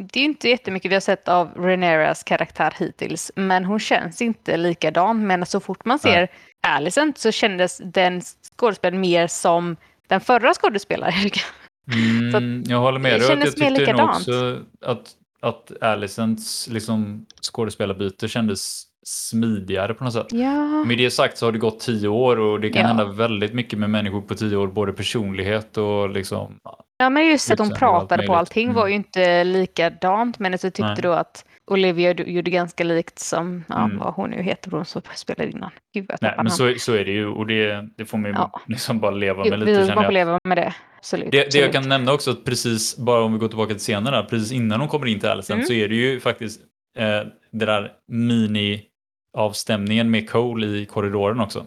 det 0.03 0.21
är 0.21 0.25
inte 0.25 0.49
jättemycket 0.49 0.91
vi 0.91 0.95
har 0.95 1.01
sett 1.01 1.29
av 1.29 1.55
Reneras 1.57 2.23
karaktär 2.23 2.75
hittills, 2.79 3.33
men 3.37 3.65
hon 3.65 3.81
känns 3.81 4.23
inte 4.23 4.57
likadan. 4.57 5.27
Men 5.27 5.47
så 5.47 5.61
fort 5.61 5.85
man 5.85 5.99
ser 5.99 6.29
Alicent 6.67 7.19
så 7.19 7.33
kändes 7.33 7.79
den 7.85 8.23
skådespelaren 8.57 9.01
mer 9.01 9.27
som 9.27 9.77
den 10.07 10.21
förra 10.21 10.55
skådespelaren. 10.55 11.31
Mm, 11.93 12.63
jag 12.67 12.81
håller 12.81 12.99
med 12.99 13.13
det 13.13 13.19
dig. 13.19 13.29
kändes 13.29 13.45
Jag 13.47 13.55
tyckte 13.55 13.65
mer 13.65 13.71
nog 13.71 13.81
likadant. 13.81 14.17
också 14.17 14.59
att, 14.83 15.11
att 15.41 15.83
Alicents 15.83 16.69
liksom, 16.69 17.27
skådespelarbyte 17.43 18.29
kändes 18.29 18.83
smidigare 19.07 19.95
på 19.95 20.05
något 20.05 20.13
sätt. 20.13 20.27
ja. 20.33 20.85
Med 20.85 20.99
det 20.99 21.11
sagt 21.11 21.39
så 21.39 21.47
har 21.47 21.53
det 21.53 21.59
gått 21.59 21.81
tio 21.81 22.09
år 22.09 22.37
och 22.39 22.61
det 22.61 22.71
kan 22.71 22.83
Ja. 22.83 22.89
hända 22.89 23.05
väldigt 23.05 23.55
mycket 23.55 23.79
med 23.79 23.91
människor 23.91 24.21
på 24.21 24.35
tio 24.35 24.57
år, 24.57 24.67
både 24.69 24.93
personlighet 24.93 25.77
och 25.77 26.11
liksom... 26.11 26.59
ja, 26.99 27.11
men 27.11 27.27
just 27.27 27.51
att 27.51 27.61
allt 27.61 27.75
pratade 27.79 28.27
på 28.27 28.35
allting 28.37 28.65
Mm. 28.65 28.75
var 28.77 28.87
ju 28.87 28.95
inte 28.95 29.45
likadant. 29.45 30.39
Men 30.39 30.59
så 30.59 30.67
tyckte 30.71 30.83
Nej. 30.85 31.03
då 31.03 31.13
att 31.13 31.45
Olivia 31.71 32.13
gjorde 32.13 32.51
ganska 32.51 32.85
likt 32.85 33.19
som 33.19 33.65
ja, 33.69 33.85
Mm. 33.85 33.99
vad 33.99 34.15
hon 34.15 34.31
nu 34.31 34.43
heter, 34.43 34.71
hon 34.71 34.85
som 34.85 35.03
spelade 35.17 35.51
innan. 35.51 35.71
Gud, 35.95 36.11
Nej, 36.21 36.35
men 36.37 36.51
så, 36.51 36.75
så 36.79 36.93
är 36.95 37.05
det 37.05 37.11
ju 37.13 37.27
och 37.27 37.47
det, 37.47 37.89
det 37.97 38.05
får 38.05 38.19
man 38.19 38.31
ju 38.31 38.37
Ja. 38.37 38.61
liksom 38.67 39.01
bara 39.01 39.11
leva 39.11 39.43
Jo, 39.45 39.51
med 39.51 39.59
lite 39.59 39.81
vi 39.83 39.89
jag. 39.89 40.13
leva 40.13 40.39
med 40.45 40.59
det. 40.59 40.75
Absolut. 40.99 41.31
Det, 41.33 41.53
det 41.53 41.59
jag 41.59 41.73
kan 41.73 41.89
nämna 41.89 42.13
också 42.13 42.31
att 42.31 42.45
precis, 42.45 42.97
bara 42.97 43.23
om 43.25 43.33
vi 43.33 43.39
går 43.39 43.49
tillbaka 43.49 43.71
till 43.75 43.81
scenen 43.81 44.13
där, 44.13 44.23
precis 44.23 44.53
innan 44.53 44.81
hon 44.81 44.89
kommer 44.89 45.07
in 45.07 45.21
till 45.21 45.29
Alicent 45.29 45.57
Mm. 45.57 45.67
så 45.67 45.73
är 45.73 45.89
det 45.89 45.95
ju 45.95 46.21
faktiskt 46.21 46.61
eh, 46.99 47.21
det 47.53 47.67
där 47.67 47.93
mini-avstämningen 48.13 50.11
med 50.11 50.31
Cole 50.31 50.67
i 50.67 50.87
korridoren 50.87 51.41
också. 51.41 51.67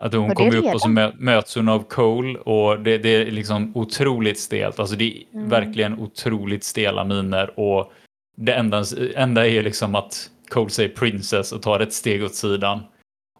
Att 0.00 0.14
hon 0.14 0.34
kommer 0.34 0.56
upp 0.56 0.74
och 0.74 0.80
så 0.80 0.88
möts 1.18 1.54
hon 1.54 1.68
av 1.68 1.82
Cole 1.82 2.38
och 2.38 2.80
det, 2.80 2.98
det 2.98 3.08
är 3.08 3.30
liksom 3.30 3.76
otroligt 3.76 4.38
stelt. 4.40 4.80
Alltså 4.80 4.96
det 4.96 5.04
är 5.04 5.22
Mm. 5.34 5.48
verkligen 5.48 5.98
otroligt 5.98 6.64
stela 6.64 7.04
miner 7.04 7.60
och 7.60 7.92
det 8.40 8.54
enda, 8.54 8.84
enda 9.14 9.46
är 9.46 9.62
liksom 9.62 9.94
att 9.94 10.30
Cole 10.48 10.70
säger 10.70 10.88
princess 10.88 11.52
och 11.52 11.62
tar 11.62 11.80
ett 11.80 11.92
steg 11.92 12.24
åt 12.24 12.34
sidan. 12.34 12.80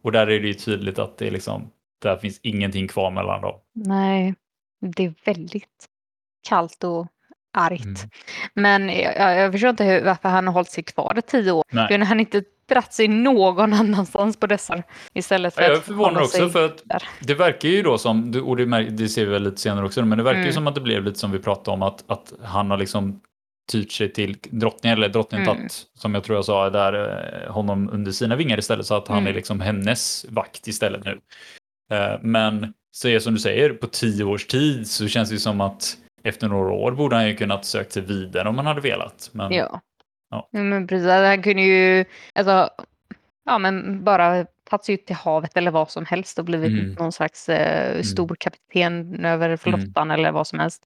Och 0.03 0.13
där 0.13 0.27
är 0.27 0.41
det 0.41 0.47
ju 0.47 0.55
tydligt 0.55 0.99
att 0.99 1.19
det 1.19 1.27
är 1.27 1.31
liksom, 1.31 1.71
där 2.03 2.17
finns 2.17 2.41
ingenting 2.43 2.89
kvar 2.89 3.11
mellan 3.11 3.41
dem. 3.41 3.61
Nej, 3.75 4.35
det 4.81 5.05
är 5.05 5.15
väldigt 5.25 5.87
kallt 6.49 6.85
och 6.85 7.07
argt. 7.59 7.85
Mm. 7.85 8.11
Men 8.55 8.89
jag, 8.89 9.37
jag 9.37 9.53
förstår 9.53 9.71
inte 9.71 9.85
hur, 9.85 10.05
varför 10.05 10.29
han 10.29 10.47
har 10.47 10.55
hållit 10.55 10.71
sig 10.71 10.85
kvar 10.85 11.19
i 11.19 11.23
tio 11.23 11.53
år. 11.53 11.65
Nej. 11.71 11.89
Kunde 11.89 12.07
han 12.07 12.21
inte 12.21 12.43
dratt 12.69 12.93
sig 12.93 13.09
någon 13.09 13.73
annanstans 13.73 14.37
på 14.37 14.47
dessa 14.47 14.83
istället 15.13 15.55
för 15.55 15.63
att 15.63 15.69
jag 15.69 15.85
förvånar 15.85 16.11
hålla 16.11 16.23
också 16.23 16.49
för 16.49 16.67
att 16.67 16.83
där. 16.85 17.03
det 17.21 17.35
verkar 17.35 17.69
ju 17.69 17.83
då 17.83 17.99
som, 17.99 18.43
och 18.45 18.57
det, 18.57 18.91
det 18.91 19.09
ser 19.09 19.27
vi 19.27 19.33
väl 19.33 19.43
lite 19.43 19.61
senare 19.61 19.87
också, 19.87 20.05
men 20.05 20.19
det 20.19 20.25
verkar 20.25 20.39
ju 20.39 20.45
Mm. 20.45 20.55
som 20.55 20.67
att 20.67 20.75
det 20.75 20.81
blev 20.81 21.05
lite 21.05 21.19
som 21.19 21.31
vi 21.31 21.39
pratade 21.39 21.75
om 21.75 21.83
att, 21.83 22.11
att 22.11 22.33
han 22.43 22.71
har 22.71 22.79
liksom 22.79 23.21
tyrt 23.71 23.93
sig 23.93 24.13
till 24.13 24.37
drottningen, 24.51 24.99
eller 24.99 25.09
drottningen 25.09 25.47
Mm. 25.49 25.57
tagit, 25.57 25.73
som 25.95 26.15
jag 26.15 26.25
tror 26.25 26.37
jag 26.39 26.45
sa, 26.45 26.71
där 26.71 26.93
eh, 27.47 27.53
honom 27.53 27.91
under 27.93 28.13
sina 28.13 28.37
vingar 28.37 28.59
istället, 28.59 28.87
så 28.87 28.95
att 28.95 29.09
han 29.09 29.19
Mm. 29.19 29.31
är 29.31 29.35
liksom 29.35 29.61
hennes 29.61 30.27
vakt 30.29 30.67
istället 30.69 31.05
nu. 31.05 31.21
Eh, 31.93 32.19
Men 32.23 32.75
så 32.91 33.09
är 33.09 33.19
som 33.19 33.35
du 33.35 33.41
säger, 33.41 33.71
på 33.73 33.87
tio 33.87 34.25
års 34.25 34.47
tid 34.47 34.87
så 34.91 35.09
känns 35.09 35.31
det 35.31 35.39
som 35.39 35.61
att 35.61 35.97
efter 36.25 36.49
några 36.49 36.73
år 36.73 36.93
borde 36.93 37.17
han 37.17 37.29
ju 37.29 37.37
kunnat 37.37 37.65
sökt 37.65 37.93
sig 37.93 38.03
vidare 38.03 38.49
om 38.49 38.57
han 38.57 38.67
hade 38.67 38.81
velat. 38.81 39.31
Men, 39.33 39.53
Ja. 39.53 39.81
Ja. 40.31 40.49
Ja, 40.53 40.63
Men 40.63 40.87
precis, 40.87 41.09
han 41.09 41.43
kunde 41.43 41.63
ju 41.63 42.05
alltså, 42.35 42.71
ja, 43.45 43.59
men 43.59 44.05
bara 44.05 44.47
tagit 44.71 44.85
sig 44.85 44.95
ut 44.95 45.07
till 45.07 45.17
havet 45.17 45.57
eller 45.57 45.71
vad 45.71 45.91
som 45.91 46.05
helst 46.07 46.39
och 46.39 46.45
blivit 46.45 46.71
Mm. 46.83 46.93
någon 46.93 47.13
slags 47.13 47.49
eh, 47.49 48.03
stor 48.03 48.37
kapten 48.41 49.25
över 49.25 49.57
flottan 49.57 50.11
eller 50.11 50.33
vad 50.33 50.47
som 50.47 50.59
helst. 50.59 50.83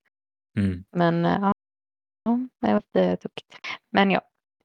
Mm. 0.58 0.84
Men 0.96 1.24
eh, 1.24 1.38
ja, 1.40 1.52
ja 2.24 2.38
det 2.60 2.72
var 2.72 2.74
lite 2.74 3.16
tokigt. 3.16 3.54
Men 3.92 4.10
ja, 4.10 4.20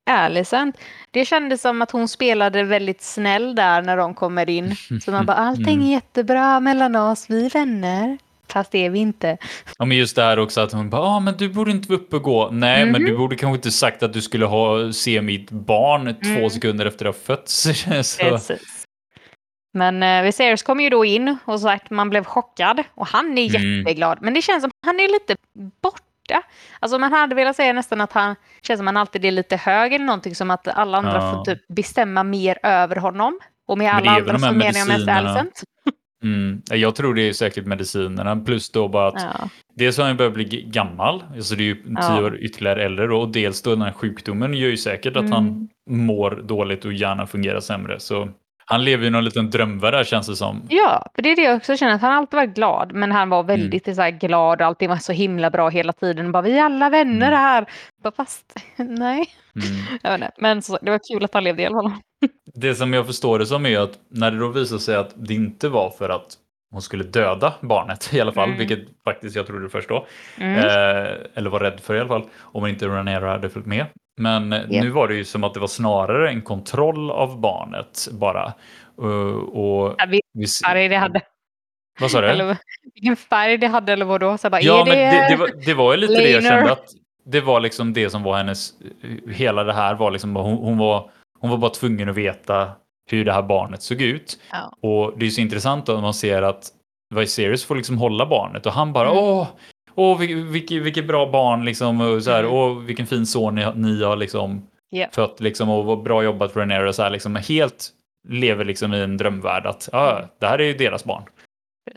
Alicent. 0.09 0.77
Det 1.11 1.25
kändes 1.25 1.61
som 1.61 1.81
att 1.81 1.91
hon 1.91 2.07
spelade 2.07 2.63
väldigt 2.63 3.01
snäll 3.01 3.55
där 3.55 3.81
när 3.81 3.97
de 3.97 4.13
kommer 4.13 4.49
in. 4.49 4.75
Så 5.01 5.11
man 5.11 5.25
bara, 5.25 5.37
allting 5.37 5.73
Mm. 5.75 5.87
är 5.87 5.91
jättebra 5.91 6.59
mellan 6.59 6.95
oss, 6.95 7.25
vi 7.29 7.45
är 7.45 7.49
vänner. 7.49 8.17
Fast 8.47 8.71
det 8.71 8.85
är 8.85 8.89
vi 8.89 8.99
inte. 8.99 9.37
Ja, 9.77 9.85
men 9.85 9.97
just 9.97 10.15
det 10.15 10.23
här 10.23 10.39
också 10.39 10.61
att 10.61 10.71
hon 10.71 10.89
bara, 10.89 11.01
ah, 11.01 11.19
men 11.19 11.37
du 11.37 11.49
borde 11.49 11.71
inte 11.71 11.89
vara 11.89 11.99
uppe 11.99 12.15
och 12.15 12.23
gå. 12.23 12.49
Nej, 12.51 12.83
Mhm. 12.85 12.91
men 12.91 13.01
du 13.05 13.17
borde 13.17 13.35
kanske 13.35 13.55
inte 13.55 13.71
sagt 13.71 14.03
att 14.03 14.13
du 14.13 14.21
skulle 14.21 14.45
ha, 14.45 14.93
se 14.93 15.21
mitt 15.21 15.51
barn 15.51 16.15
två 16.23 16.29
Mm. 16.29 16.49
sekunder 16.49 16.85
efter 16.85 17.05
att 17.05 17.15
ha 17.15 17.21
fötts. 17.23 17.63
Precis. 18.19 18.85
Men 19.73 20.03
eh, 20.03 20.23
Viserys 20.23 20.63
kom 20.63 20.79
ju 20.79 20.89
då 20.89 21.05
in 21.05 21.37
och 21.45 21.59
sagt 21.59 21.89
man 21.89 22.09
blev 22.09 22.23
chockad 22.23 22.83
och 22.95 23.07
han 23.07 23.37
är 23.37 23.55
Mm. 23.55 23.77
jätteglad. 23.79 24.17
Men 24.21 24.33
det 24.33 24.41
känns 24.41 24.61
som 24.63 24.71
han 24.85 24.99
är 24.99 25.07
lite 25.07 25.35
borta. 26.29 26.47
Alltså 26.79 26.99
man 26.99 27.13
hade 27.13 27.35
velat 27.35 27.55
säga 27.55 27.73
nästan 27.73 28.01
att 28.01 28.13
han 28.13 28.35
känns 28.61 28.77
som 28.79 28.87
han 28.87 28.97
alltid 28.97 29.25
är 29.25 29.31
lite 29.31 29.55
hög 29.57 29.93
eller 29.93 30.05
någonting 30.05 30.35
som 30.35 30.51
att 30.51 30.67
alla 30.67 30.97
andra 30.97 31.13
Ja. 31.13 31.31
får 31.33 31.45
typ 31.45 31.67
bestämma 31.67 32.23
mer 32.23 32.57
över 32.63 32.95
honom. 32.95 33.39
Och 33.67 33.77
med 33.77 33.93
alla 33.93 34.11
andra 34.11 34.39
så 34.39 34.51
menar 34.51 34.79
jag 34.79 34.87
mest. 34.87 35.07
Alicent. 35.09 35.63
mm, 36.23 36.61
jag 36.71 36.95
tror 36.95 37.13
det 37.13 37.21
är 37.29 37.33
säkert 37.33 37.65
medicinerna, 37.65 38.35
plus 38.35 38.71
då 38.71 38.87
bara 38.87 39.07
att 39.07 39.21
Ja. 39.39 39.49
dels 39.75 39.97
har 39.97 40.05
han 40.05 40.17
börjat 40.17 40.33
bli 40.33 40.43
gammal, 40.67 41.23
alltså 41.35 41.55
det 41.55 41.63
är 41.63 41.65
ju 41.65 41.75
tio 41.75 41.95
Ja. 41.99 42.21
år 42.21 42.37
ytterligare 42.37 42.85
äldre 42.85 43.07
då, 43.07 43.21
och 43.21 43.29
dels 43.29 43.61
då 43.61 43.69
den 43.69 43.81
här 43.81 43.91
sjukdomen 43.91 44.53
gör 44.53 44.69
ju 44.69 44.77
säkert 44.77 45.15
att 45.15 45.21
Mm. 45.25 45.31
han 45.31 45.69
mår 45.89 46.31
dåligt 46.31 46.85
och 46.85 46.93
hjärnan 46.93 47.27
fungerar 47.27 47.59
sämre. 47.59 47.99
Så 47.99 48.29
han 48.69 48.83
lever 48.83 49.03
ju 49.03 49.09
någon 49.09 49.23
liten 49.25 49.49
drömvärld 49.49 49.93
där 49.93 50.03
känns 50.03 50.27
det 50.27 50.35
som. 50.35 50.61
ja, 50.69 51.11
för 51.15 51.21
det 51.21 51.29
är 51.31 51.35
det 51.35 51.41
jag 51.41 51.55
också 51.57 51.77
känner 51.77 51.93
att 51.93 52.01
han 52.01 52.13
alltid 52.13 52.37
varit 52.37 52.55
glad. 52.55 52.91
Men 52.93 53.11
han 53.11 53.29
var 53.29 53.39
Mm. 53.43 53.47
väldigt 53.47 53.95
så 53.95 54.01
här, 54.01 54.11
glad 54.11 54.61
och 54.61 54.67
allting 54.67 54.89
var 54.89 54.95
så 54.97 55.11
himla 55.11 55.49
bra 55.49 55.69
hela 55.69 55.93
tiden. 55.93 56.31
Bara, 56.31 56.41
vi 56.43 56.57
är 56.59 56.63
alla 56.63 56.89
vänner 56.89 57.27
Mm. 57.27 57.39
här. 57.39 57.65
Bara, 58.03 58.11
fast 58.11 58.53
nej. 58.77 59.25
Mm. 59.55 59.67
Jag 60.03 60.11
vet 60.11 60.21
inte. 60.21 60.31
Men 60.37 60.61
så, 60.61 60.77
det 60.81 60.91
var 60.91 60.99
kul 61.13 61.23
att 61.23 61.33
han 61.33 61.43
levde 61.43 61.61
i 61.61 61.65
alla 61.65 61.81
fall. 61.81 61.91
Det 62.53 62.75
som 62.75 62.93
jag 62.93 63.05
förstår 63.07 63.39
det 63.39 63.45
som 63.45 63.65
är 63.65 63.79
att 63.79 63.99
när 64.11 64.31
det 64.31 64.39
då 64.39 64.47
visar 64.47 64.77
sig 64.77 64.95
att 64.95 65.11
det 65.15 65.33
inte 65.33 65.69
var 65.69 65.89
för 65.89 66.09
att 66.09 66.33
hon 66.71 66.81
skulle 66.81 67.03
döda 67.03 67.53
barnet 67.61 68.13
i 68.13 68.21
alla 68.21 68.31
fall, 68.31 68.47
Mm. 68.49 68.57
vilket 68.57 68.79
faktiskt 69.03 69.35
jag 69.35 69.47
trodde 69.47 69.69
först 69.69 69.89
då, 69.89 70.05
Mm. 70.37 70.57
eh, 70.57 71.13
eller 71.35 71.49
var 71.49 71.59
rädd 71.59 71.79
för 71.79 71.95
i 71.95 71.99
alla 71.99 72.07
fall, 72.07 72.23
om 72.41 72.67
inte 72.67 72.87
Ranera 72.87 73.31
hade 73.31 73.49
följt 73.49 73.65
med. 73.67 73.85
Men 74.19 74.51
Ja. 74.51 74.83
nu 74.83 74.89
var 74.89 75.07
det 75.07 75.15
ju 75.15 75.25
som 75.25 75.43
att 75.43 75.53
det 75.53 75.59
var 75.59 75.67
snarare 75.67 76.29
en 76.29 76.41
kontroll 76.41 77.11
av 77.11 77.39
barnet 77.39 78.07
bara. 78.11 78.53
Uh, 79.01 79.35
och 79.37 79.95
Ja, 79.97 80.05
vi- 80.09 80.21
vi, 80.33 80.87
det 80.87 80.95
hade. 80.95 81.21
vad 81.99 82.11
sa 82.11 82.21
du? 82.21 82.27
Eller 82.27 82.57
vilken 82.93 83.15
färg 83.15 83.57
det 83.57 83.67
hade 83.67 83.93
eller 83.93 84.05
vadå? 84.05 84.37
Så 84.37 84.49
bara, 84.49 84.61
Ja, 84.61 84.81
är 84.81 84.85
men 84.85 84.97
det... 84.97 85.03
det, 85.03 85.27
det, 85.29 85.35
var, 85.35 85.65
det 85.65 85.73
var 85.73 85.91
ju 85.93 85.97
lite 85.99 86.13
det 86.13 86.29
jag 86.29 86.43
Laner? 86.43 86.57
kände 86.57 86.71
att 86.71 86.85
det 87.25 87.41
var 87.41 87.59
liksom 87.59 87.93
det 87.93 88.09
som 88.09 88.23
var 88.23 88.37
hennes, 88.37 88.73
hela 89.31 89.63
det 89.63 89.73
här 89.73 89.95
var 89.95 90.11
liksom, 90.11 90.35
hon, 90.35 90.57
hon, 90.57 90.77
var, 90.77 91.09
hon 91.39 91.49
var 91.49 91.57
bara 91.57 91.71
tvungen 91.71 92.09
att 92.09 92.15
veta 92.15 92.71
hur 93.11 93.25
det 93.25 93.33
här 93.33 93.41
barnet 93.41 93.81
såg 93.81 94.01
ut. 94.01 94.39
Ja. 94.51 94.89
Och 94.89 95.13
det 95.19 95.25
är 95.25 95.29
så 95.29 95.41
intressant 95.41 95.85
då 95.85 95.93
när 95.93 96.01
man 96.01 96.13
ser 96.13 96.41
att 96.41 96.63
Viserys 97.15 97.65
får 97.65 97.75
liksom 97.75 97.97
hålla 97.97 98.25
barnet 98.25 98.65
och 98.65 98.71
han 98.73 98.93
bara 98.93 99.09
Mm. 99.09 99.23
åh, 99.23 99.47
åh 99.99 100.19
vilket, 100.19 100.37
vilket, 100.37 100.81
vilket 100.83 101.07
bra 101.07 101.31
barn 101.31 101.65
liksom 101.65 102.01
och 102.01 102.23
så 102.23 102.31
här, 102.31 102.39
Mm. 102.39 102.51
åh 102.51 102.79
vilken 102.79 103.07
fin 103.07 103.25
son 103.25 103.55
ni, 103.55 103.61
har- 103.63 103.73
ni 103.73 104.03
har 104.03 104.15
liksom 104.15 104.67
Ja. 104.89 105.07
fött 105.11 105.39
liksom 105.39 105.69
och 105.69 105.85
vad 105.85 106.03
bra 106.03 106.23
jobbat 106.23 106.51
för 106.53 106.59
Rhaenyra 106.59 106.93
så 106.93 107.03
här 107.03 107.09
liksom 107.09 107.35
helt 107.35 107.89
lever 108.29 108.65
liksom 108.65 108.93
i 108.93 108.99
en 108.99 109.17
drömvärld 109.17 109.65
att 109.65 109.89
ja, 109.91 110.21
det 110.39 110.47
här 110.47 110.59
är 110.59 110.63
ju 110.63 110.73
deras 110.73 111.03
barn. 111.05 111.23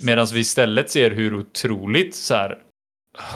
Medan 0.03 0.27
vi 0.33 0.41
istället 0.41 0.91
ser 0.91 1.11
hur 1.11 1.35
otroligt 1.35 2.15
så 2.15 2.35
här 2.35 2.59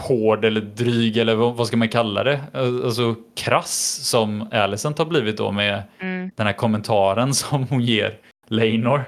hård 0.08 0.44
eller 0.44 0.60
dryg 0.60 1.16
eller 1.16 1.34
vad, 1.34 1.54
vad 1.56 1.66
ska 1.66 1.76
man 1.76 1.88
kalla 1.88 2.24
det? 2.24 2.40
Alltså 2.84 3.14
krass 3.36 3.98
som 4.10 4.48
Alicent 4.52 4.98
har 4.98 5.04
blivit 5.06 5.36
då 5.36 5.52
med 5.52 5.82
Mm. 6.00 6.30
den 6.36 6.46
här 6.46 6.52
kommentaren 6.54 7.34
som 7.34 7.64
hon 7.70 7.80
ger 7.80 8.18
Leinor. 8.48 9.04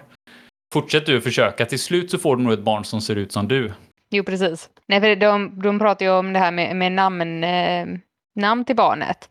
Fortsätt 0.75 1.07
du 1.07 1.21
försöka, 1.21 1.67
till 1.67 1.79
slut 1.79 2.11
så 2.11 2.19
får 2.19 2.37
du 2.37 2.43
nog 2.43 2.53
ett 2.53 2.61
barn 2.65 2.85
som 2.85 3.01
ser 3.01 3.17
ut 3.17 3.33
som 3.33 3.49
du. 3.49 3.73
Jo, 4.11 4.25
precis. 4.25 4.69
Nej, 4.89 5.01
för 5.01 5.17
de, 5.17 5.61
de 5.63 5.79
pratar 5.79 6.07
ju 6.07 6.13
om 6.13 6.33
det 6.33 6.39
här 6.39 6.51
med, 6.51 6.77
med 6.77 6.93
namn, 6.93 7.45
eh, 7.45 7.87
namn 8.35 8.65
till 8.65 8.77
barnet. 8.77 9.29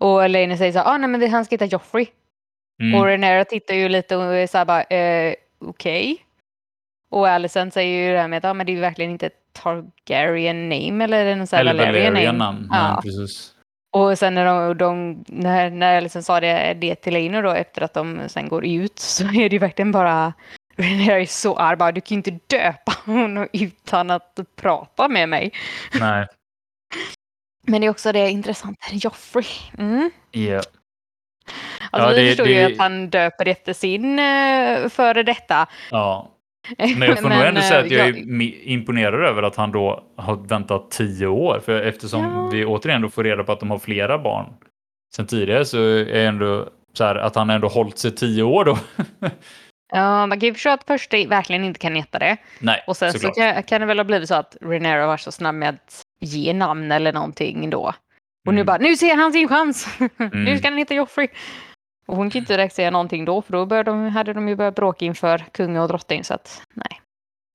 Och 0.00 0.24
Elaine 0.24 0.58
säger 0.58 0.72
så 0.72 0.78
här, 0.78 0.94
ah, 0.94 0.98
nej 0.98 1.08
men 1.08 1.30
han 1.30 1.44
ska 1.44 1.54
heta 1.54 1.64
Joffrey. 1.64 2.06
Mm. 2.82 3.00
Och 3.00 3.06
Renera 3.06 3.44
tittar 3.44 3.74
ju 3.74 3.88
lite 3.88 4.16
och 4.16 4.36
är 4.36 4.46
så 4.46 4.58
här 4.58 4.64
bara, 4.64 4.82
eh, 4.82 5.34
okej. 5.60 6.24
Och 7.10 7.28
Alicent 7.28 7.74
säger 7.74 8.06
ju 8.06 8.12
det 8.12 8.20
här 8.20 8.28
med 8.28 8.38
att 8.38 8.44
ah, 8.44 8.54
men 8.54 8.66
det 8.66 8.72
är 8.72 8.74
ju 8.74 8.80
verkligen 8.80 9.10
inte 9.10 9.26
ett 9.26 9.48
Targaryen 9.52 10.68
name 10.68 11.04
eller 11.04 11.26
en 11.26 11.46
sån 11.46 11.56
här 11.56 11.64
Eller 11.64 11.86
Valerian 11.86 12.14
name. 12.14 12.32
namn. 12.32 12.68
Ja. 12.70 12.76
Ja. 12.76 13.00
precis. 13.02 13.54
Och 13.92 14.18
sen 14.18 14.34
när, 14.34 14.44
de, 14.44 14.78
de, 14.78 15.24
när, 15.28 15.70
när 15.70 15.96
Alicent 15.96 16.24
sa 16.24 16.40
det, 16.40 16.74
det 16.80 16.94
till 16.94 17.12
Leinor 17.12 17.42
då 17.42 17.50
efter 17.50 17.82
att 17.82 17.94
de 17.94 18.20
sen 18.28 18.48
går 18.48 18.66
ut 18.66 18.98
så 18.98 19.24
är 19.24 19.48
det 19.48 19.56
ju 19.56 19.58
verkligen 19.58 19.92
bara 19.92 20.32
Renera 20.82 21.20
är 21.20 21.26
så 21.26 21.56
arg, 21.56 21.76
bara, 21.76 21.92
du 21.92 22.00
kan 22.00 22.14
ju 22.14 22.16
inte 22.16 22.56
döpa 22.56 22.92
honom 23.06 23.48
utan 23.52 24.10
att 24.10 24.38
prata 24.56 25.08
med 25.08 25.28
mig. 25.28 25.52
Nej. 26.00 26.26
Men 27.66 27.80
det 27.80 27.86
är 27.86 27.90
också 27.90 28.12
det 28.12 28.30
intressanta, 28.30 28.86
Joffrey. 28.92 29.44
Mm. 29.78 30.10
Ja. 30.30 30.56
Alltså 31.90 32.10
Ja, 32.10 32.16
vi 32.16 32.22
det- 32.22 32.28
förstår 32.28 32.46
ju 32.48 32.54
det- 32.54 32.64
att 32.66 32.78
han 32.78 33.10
döper 33.10 33.48
efter 33.48 33.72
sin 33.72 34.18
uh, 34.18 34.88
före 34.88 35.22
detta. 35.22 35.66
ja. 35.90 36.28
Men 36.78 37.02
jag 37.08 37.18
får 37.20 37.28
nog 37.28 37.38
ändå 37.42 37.60
eh, 37.60 37.66
säga 37.66 37.80
att 37.80 37.90
jag 37.90 38.00
är 38.00 38.06
jag- 38.06 38.16
mi- 38.16 38.62
imponerad 38.62 39.24
över 39.24 39.42
att 39.42 39.56
han 39.56 39.72
då 39.72 40.04
har 40.16 40.36
väntat 40.36 40.90
tio 40.90 41.26
år. 41.26 41.60
För 41.64 41.82
eftersom 41.82 42.24
Ja. 42.24 42.48
vi 42.52 42.64
återigen 42.64 43.02
då 43.02 43.08
får 43.10 43.24
reda 43.24 43.44
på 43.44 43.52
att 43.52 43.60
de 43.60 43.70
har 43.70 43.78
flera 43.78 44.18
barn 44.18 44.46
sen 45.16 45.26
tidigare 45.26 45.64
så 45.64 45.78
är 45.96 46.26
ändå 46.26 46.68
så 46.92 47.04
här 47.04 47.14
att 47.14 47.34
han 47.34 47.50
ändå 47.50 47.68
hållit 47.68 47.98
sig 47.98 48.14
tio 48.14 48.42
år 48.42 48.64
då. 48.64 48.78
Ja, 49.90 50.26
man 50.26 50.40
kan 50.40 50.46
ju 50.46 50.52
förstå 50.54 50.70
att 50.70 50.84
första 50.84 51.16
verkligen 51.16 51.64
inte 51.64 51.80
kan 51.80 51.94
heta 51.94 52.18
det. 52.18 52.36
Nej, 52.58 52.84
Och 52.86 52.96
sen 52.96 53.12
så 53.12 53.18
såklart. 53.18 53.36
kan, 53.54 53.62
kan 53.62 53.80
det 53.80 53.86
väl 53.86 53.98
ha 53.98 54.04
blivit 54.04 54.28
så 54.28 54.34
att 54.34 54.56
Renera 54.60 55.06
var 55.06 55.16
så 55.16 55.32
snabb 55.32 55.54
med 55.54 55.68
att 55.68 56.02
ge 56.20 56.52
namn 56.52 56.92
eller 56.92 57.12
någonting 57.12 57.70
då. 57.70 57.92
Och 58.48 58.54
nu 58.54 58.60
Mm. 58.60 58.66
bara, 58.66 58.78
nu 58.78 58.96
ser 58.96 59.16
han 59.16 59.32
sin 59.32 59.48
chans! 59.48 59.88
nu 60.16 60.26
Mm. 60.32 60.58
ska 60.58 60.68
han 60.68 60.78
heta 60.78 60.94
Joffrey! 60.94 61.28
Och 62.06 62.16
hon 62.16 62.30
kan 62.30 62.40
inte 62.40 62.52
direkt 62.52 62.74
säga 62.74 62.90
någonting 62.90 63.24
då, 63.24 63.42
för 63.42 63.52
då 63.52 63.66
började 63.66 63.90
de, 63.90 64.08
hade 64.08 64.32
de 64.32 64.48
ju 64.48 64.56
börjat 64.56 64.74
bråka 64.74 65.04
inför 65.04 65.38
kung 65.52 65.76
och 65.76 65.88
drottning. 65.88 66.24
Så 66.24 66.34
att, 66.34 66.62
nej. 66.74 67.00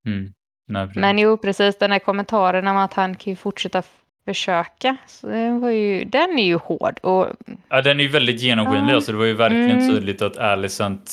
Mm. 0.08 0.34
Nej. 0.68 0.88
Men 0.96 1.20
jo, 1.20 1.38
precis 1.38 1.78
den 1.78 1.92
här 1.92 2.00
kommentaren 2.00 2.68
om 2.68 2.78
att 2.78 2.94
han 2.94 3.16
kan 3.16 3.32
ju 3.32 3.36
fortsätta 3.38 3.84
försöka. 4.28 4.98
Så 5.08 5.28
det 5.28 5.52
var 5.52 5.70
ju, 5.70 6.04
den 6.06 6.40
är 6.40 6.44
ju 6.46 6.56
hård 6.56 7.00
och 7.04 7.28
Ja, 7.70 7.82
den 7.82 8.00
är 8.00 8.04
ju 8.04 8.10
väldigt 8.10 8.42
genomskinlig. 8.42 8.92
Ja. 8.92 8.96
Alltså, 8.96 9.12
det 9.12 9.18
var 9.18 9.26
ju 9.26 9.34
verkligen 9.34 9.72
Mm. 9.72 9.90
tydligt 9.90 10.22
att 10.22 10.38
Alicent 10.38 11.12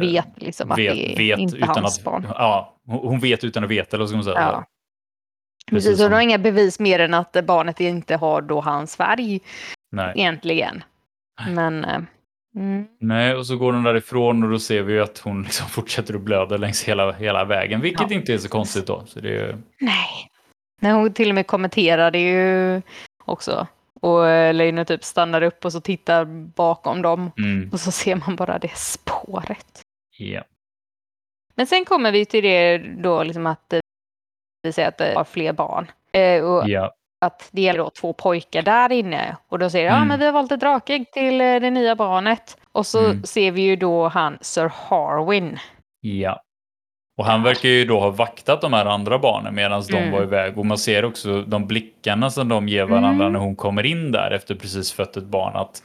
vet 0.00 0.26
liksom 0.36 0.72
att 0.72 0.78
vet, 0.78 1.16
det 1.16 1.32
är 1.32 1.38
inte 1.38 1.56
utan 1.56 1.68
hans 1.68 1.98
att, 1.98 2.04
barn. 2.04 2.26
Ja, 2.28 2.76
hon 2.86 2.98
hon 3.08 3.20
vet 3.20 3.44
utan 3.44 3.64
att 3.64 3.70
veta, 3.70 3.96
eller 3.96 4.02
vad 4.02 4.08
ska 4.08 4.16
man 4.16 4.24
säga? 4.24 4.36
Ja. 4.40 4.64
Precis 5.66 5.84
Precis, 5.86 5.92
och 5.92 5.98
som- 5.98 6.10
de 6.10 6.14
har 6.14 6.22
inga 6.22 6.38
bevis 6.38 6.80
mer 6.80 6.98
än 6.98 7.14
att 7.14 7.36
barnet 7.44 7.80
inte 7.80 8.16
har 8.16 8.42
då 8.42 8.60
hans 8.60 8.96
färg 8.96 9.40
Nej. 9.92 10.12
egentligen. 10.16 10.84
Men... 11.50 11.84
eh, 11.84 12.00
Mm, 12.56 12.86
Nej, 13.00 13.34
och 13.34 13.46
så 13.46 13.56
går 13.56 13.72
hon 13.72 13.82
därifrån 13.82 14.44
och 14.44 14.50
då 14.50 14.58
ser 14.58 14.82
vi 14.82 15.00
att 15.00 15.18
hon 15.18 15.42
liksom 15.42 15.66
fortsätter 15.70 16.14
att 16.14 16.20
blöda 16.20 16.56
längs 16.56 16.84
hela, 16.84 17.12
hela 17.12 17.44
vägen, 17.44 17.80
vilket 17.80 18.10
Ja. 18.10 18.16
inte 18.16 18.34
är 18.34 18.38
så 18.38 18.48
konstigt 18.48 18.86
då. 18.86 19.02
Så 19.06 19.20
det 19.20 19.36
är, 19.36 19.58
nej. 19.80 20.28
Nej, 20.80 20.92
hon 20.92 21.12
till 21.12 21.28
och 21.28 21.34
med 21.34 21.46
kommenterade 21.46 22.18
ju 22.18 22.82
också. 23.24 23.66
Och 24.02 24.28
eh, 24.28 24.54
Leino 24.54 24.84
typ 24.84 25.04
stannar 25.04 25.42
upp 25.42 25.64
och 25.64 25.72
så 25.72 25.80
tittar 25.80 26.24
bakom 26.54 27.02
dem. 27.02 27.30
mm, 27.38 27.70
Och 27.72 27.80
så 27.80 27.90
ser 27.92 28.16
man 28.16 28.36
bara 28.36 28.58
det 28.58 28.76
spåret. 28.76 29.80
ja. 30.18 30.42
Men 31.54 31.66
sen 31.66 31.84
kommer 31.84 32.12
vi 32.12 32.24
till 32.24 32.44
det 32.44 32.78
då 32.78 33.22
liksom 33.22 33.46
att 33.46 33.72
eh, 33.72 33.80
vi 34.62 34.72
säger 34.72 34.88
att 34.88 34.98
det 34.98 35.14
har 35.16 35.24
fler 35.24 35.52
barn. 35.52 35.90
Eh, 36.12 36.44
och 36.44 36.68
ja. 36.68 36.94
att 37.24 37.48
det 37.52 37.62
gäller 37.62 37.78
då 37.78 37.90
två 37.90 38.12
pojkar 38.12 38.62
där 38.62 38.92
inne. 38.92 39.36
Och 39.48 39.58
då 39.58 39.70
säger 39.70 39.90
de, 39.90 39.96
Mm. 39.96 40.08
men 40.08 40.18
vi 40.18 40.24
har 40.26 40.32
valt 40.32 40.52
ett 40.52 40.60
drakägg 40.60 41.10
till 41.12 41.40
eh, 41.40 41.60
det 41.60 41.70
nya 41.70 41.96
barnet. 41.96 42.56
Och 42.72 42.86
så 42.86 43.04
Mm. 43.04 43.22
ser 43.22 43.50
vi 43.50 43.62
ju 43.62 43.76
då 43.76 44.08
han 44.08 44.38
Sir 44.40 44.68
Harwin. 44.74 45.58
Ja. 46.00 46.42
Och 47.18 47.24
han 47.26 47.42
verkar 47.42 47.68
ju 47.68 47.84
då 47.84 48.00
ha 48.00 48.10
vaktat 48.10 48.60
de 48.60 48.72
här 48.72 48.86
andra 48.86 49.18
barnen 49.18 49.54
medan 49.54 49.82
de 49.88 49.96
Mm. 49.96 50.10
var 50.12 50.22
iväg. 50.22 50.58
Och 50.58 50.66
man 50.66 50.78
ser 50.78 51.04
också 51.04 51.42
de 51.42 51.66
blickarna 51.66 52.30
som 52.30 52.48
de 52.48 52.68
ger 52.68 52.84
varandra 52.84 53.24
Mm. 53.24 53.32
när 53.32 53.40
hon 53.40 53.56
kommer 53.56 53.86
in 53.86 54.12
där 54.12 54.30
efter 54.30 54.54
precis 54.54 54.92
fött 54.92 55.16
ett 55.16 55.24
barn. 55.24 55.56
Att 55.56 55.82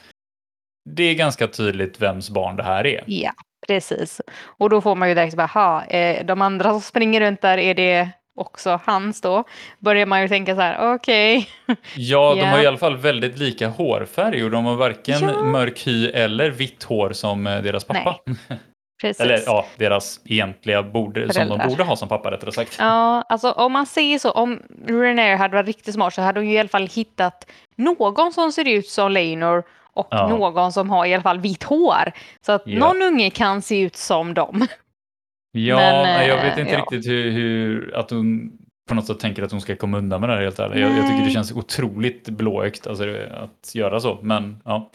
det 0.90 1.04
är 1.04 1.14
ganska 1.16 1.48
tydligt 1.48 2.02
vems 2.02 2.30
barn 2.30 2.56
det 2.56 2.64
här 2.64 2.88
är. 2.88 3.04
Ja, 3.08 3.32
precis. 3.68 4.22
Och 4.44 4.70
då 4.70 4.82
får 4.82 4.96
man 4.96 5.10
ju 5.10 5.16
direkt 5.16 5.36
bara, 5.36 5.48
ha, 5.48 5.86
eh, 5.86 6.26
de 6.26 6.42
andra 6.42 6.70
som 6.72 6.82
springer 6.82 7.22
runt 7.22 7.42
där, 7.42 7.58
är 7.58 7.74
det 7.74 8.10
också 8.40 8.80
hans 8.84 9.22
då? 9.22 9.44
Börjar 9.80 10.06
man 10.06 10.22
ju 10.22 10.28
tänka 10.28 10.56
så 10.56 10.62
här, 10.62 10.94
okej. 10.96 11.48
Ja, 11.96 12.34
de 12.36 12.40
Ja. 12.40 12.46
har 12.46 12.64
i 12.64 12.68
alla 12.68 12.78
fall 12.78 12.98
väldigt 12.98 13.38
lika 13.38 13.68
hårfärg 13.68 14.44
och 14.44 14.52
de 14.52 14.66
har 14.66 14.76
varken 14.76 15.20
Ja. 15.22 15.44
mörk 15.44 15.88
hy 15.88 16.10
eller 16.10 16.50
vitt 16.50 16.84
hår 16.84 17.12
som 17.14 17.48
eh, 17.48 17.62
deras 17.62 17.84
pappa. 17.84 18.20
Precis. 19.02 19.20
Eller 19.22 19.40
ja, 19.46 19.66
deras 19.78 20.20
egentliga 20.26 20.84
borde, 20.84 21.34
som 21.34 21.48
de 21.50 21.68
borde 21.68 21.84
ha 21.84 21.96
som 21.96 22.10
pappa 22.10 22.32
rättare 22.32 22.52
sagt. 22.52 22.76
Ja, 22.80 23.22
alltså 23.30 23.52
om 23.52 23.72
man 23.72 23.86
säger 23.86 24.20
så, 24.20 24.32
om 24.32 24.60
Renair 24.88 25.36
hade 25.36 25.56
varit 25.56 25.68
riktigt 25.68 25.94
smart 25.94 26.14
så 26.14 26.22
hade 26.22 26.40
hon 26.40 26.50
ju 26.50 26.56
i 26.56 26.60
alla 26.60 26.70
fall 26.70 26.88
hittat 26.88 27.52
någon 27.76 28.34
som 28.34 28.52
ser 28.52 28.68
ut 28.68 28.88
som 28.88 29.12
Leinor 29.12 29.64
och 29.94 30.08
Ja. 30.12 30.28
någon 30.28 30.72
som 30.72 30.90
har 30.90 31.06
i 31.06 31.14
alla 31.14 31.24
fall 31.24 31.40
vitt 31.40 31.64
hår. 31.64 32.12
Så 32.46 32.52
att 32.52 32.64
Ja. 32.66 32.80
någon 32.80 33.02
unge 33.02 33.30
kan 33.30 33.62
se 33.62 33.80
ut 33.80 33.96
som 33.96 34.34
dem. 34.34 34.68
Ja, 35.52 35.76
Men, 35.76 36.28
jag 36.28 36.38
eh, 36.38 36.44
vet 36.44 36.58
inte 36.58 36.72
ja. 36.72 36.78
riktigt 36.80 37.08
hur, 37.08 37.32
hur 37.32 37.96
att 37.96 38.10
hon 38.10 38.52
på 38.90 38.96
något 38.96 39.08
sätt 39.08 39.20
tänker 39.20 39.44
att 39.44 39.52
hon 39.52 39.62
ska 39.62 39.76
komma 39.76 39.98
undan 39.98 40.22
med 40.22 40.30
det 40.30 40.36
här 40.36 40.42
helt 40.44 40.60
ärligt. 40.60 40.80
Jag, 40.80 40.98
jag 40.98 41.08
tycker 41.08 41.26
det 41.26 41.32
känns 41.32 41.52
otroligt 41.52 42.30
blåögt 42.30 42.88
alltså, 42.88 43.04
att 43.38 43.76
göra 43.76 44.00
så, 44.00 44.20
men 44.22 44.62
ja. 44.66 44.92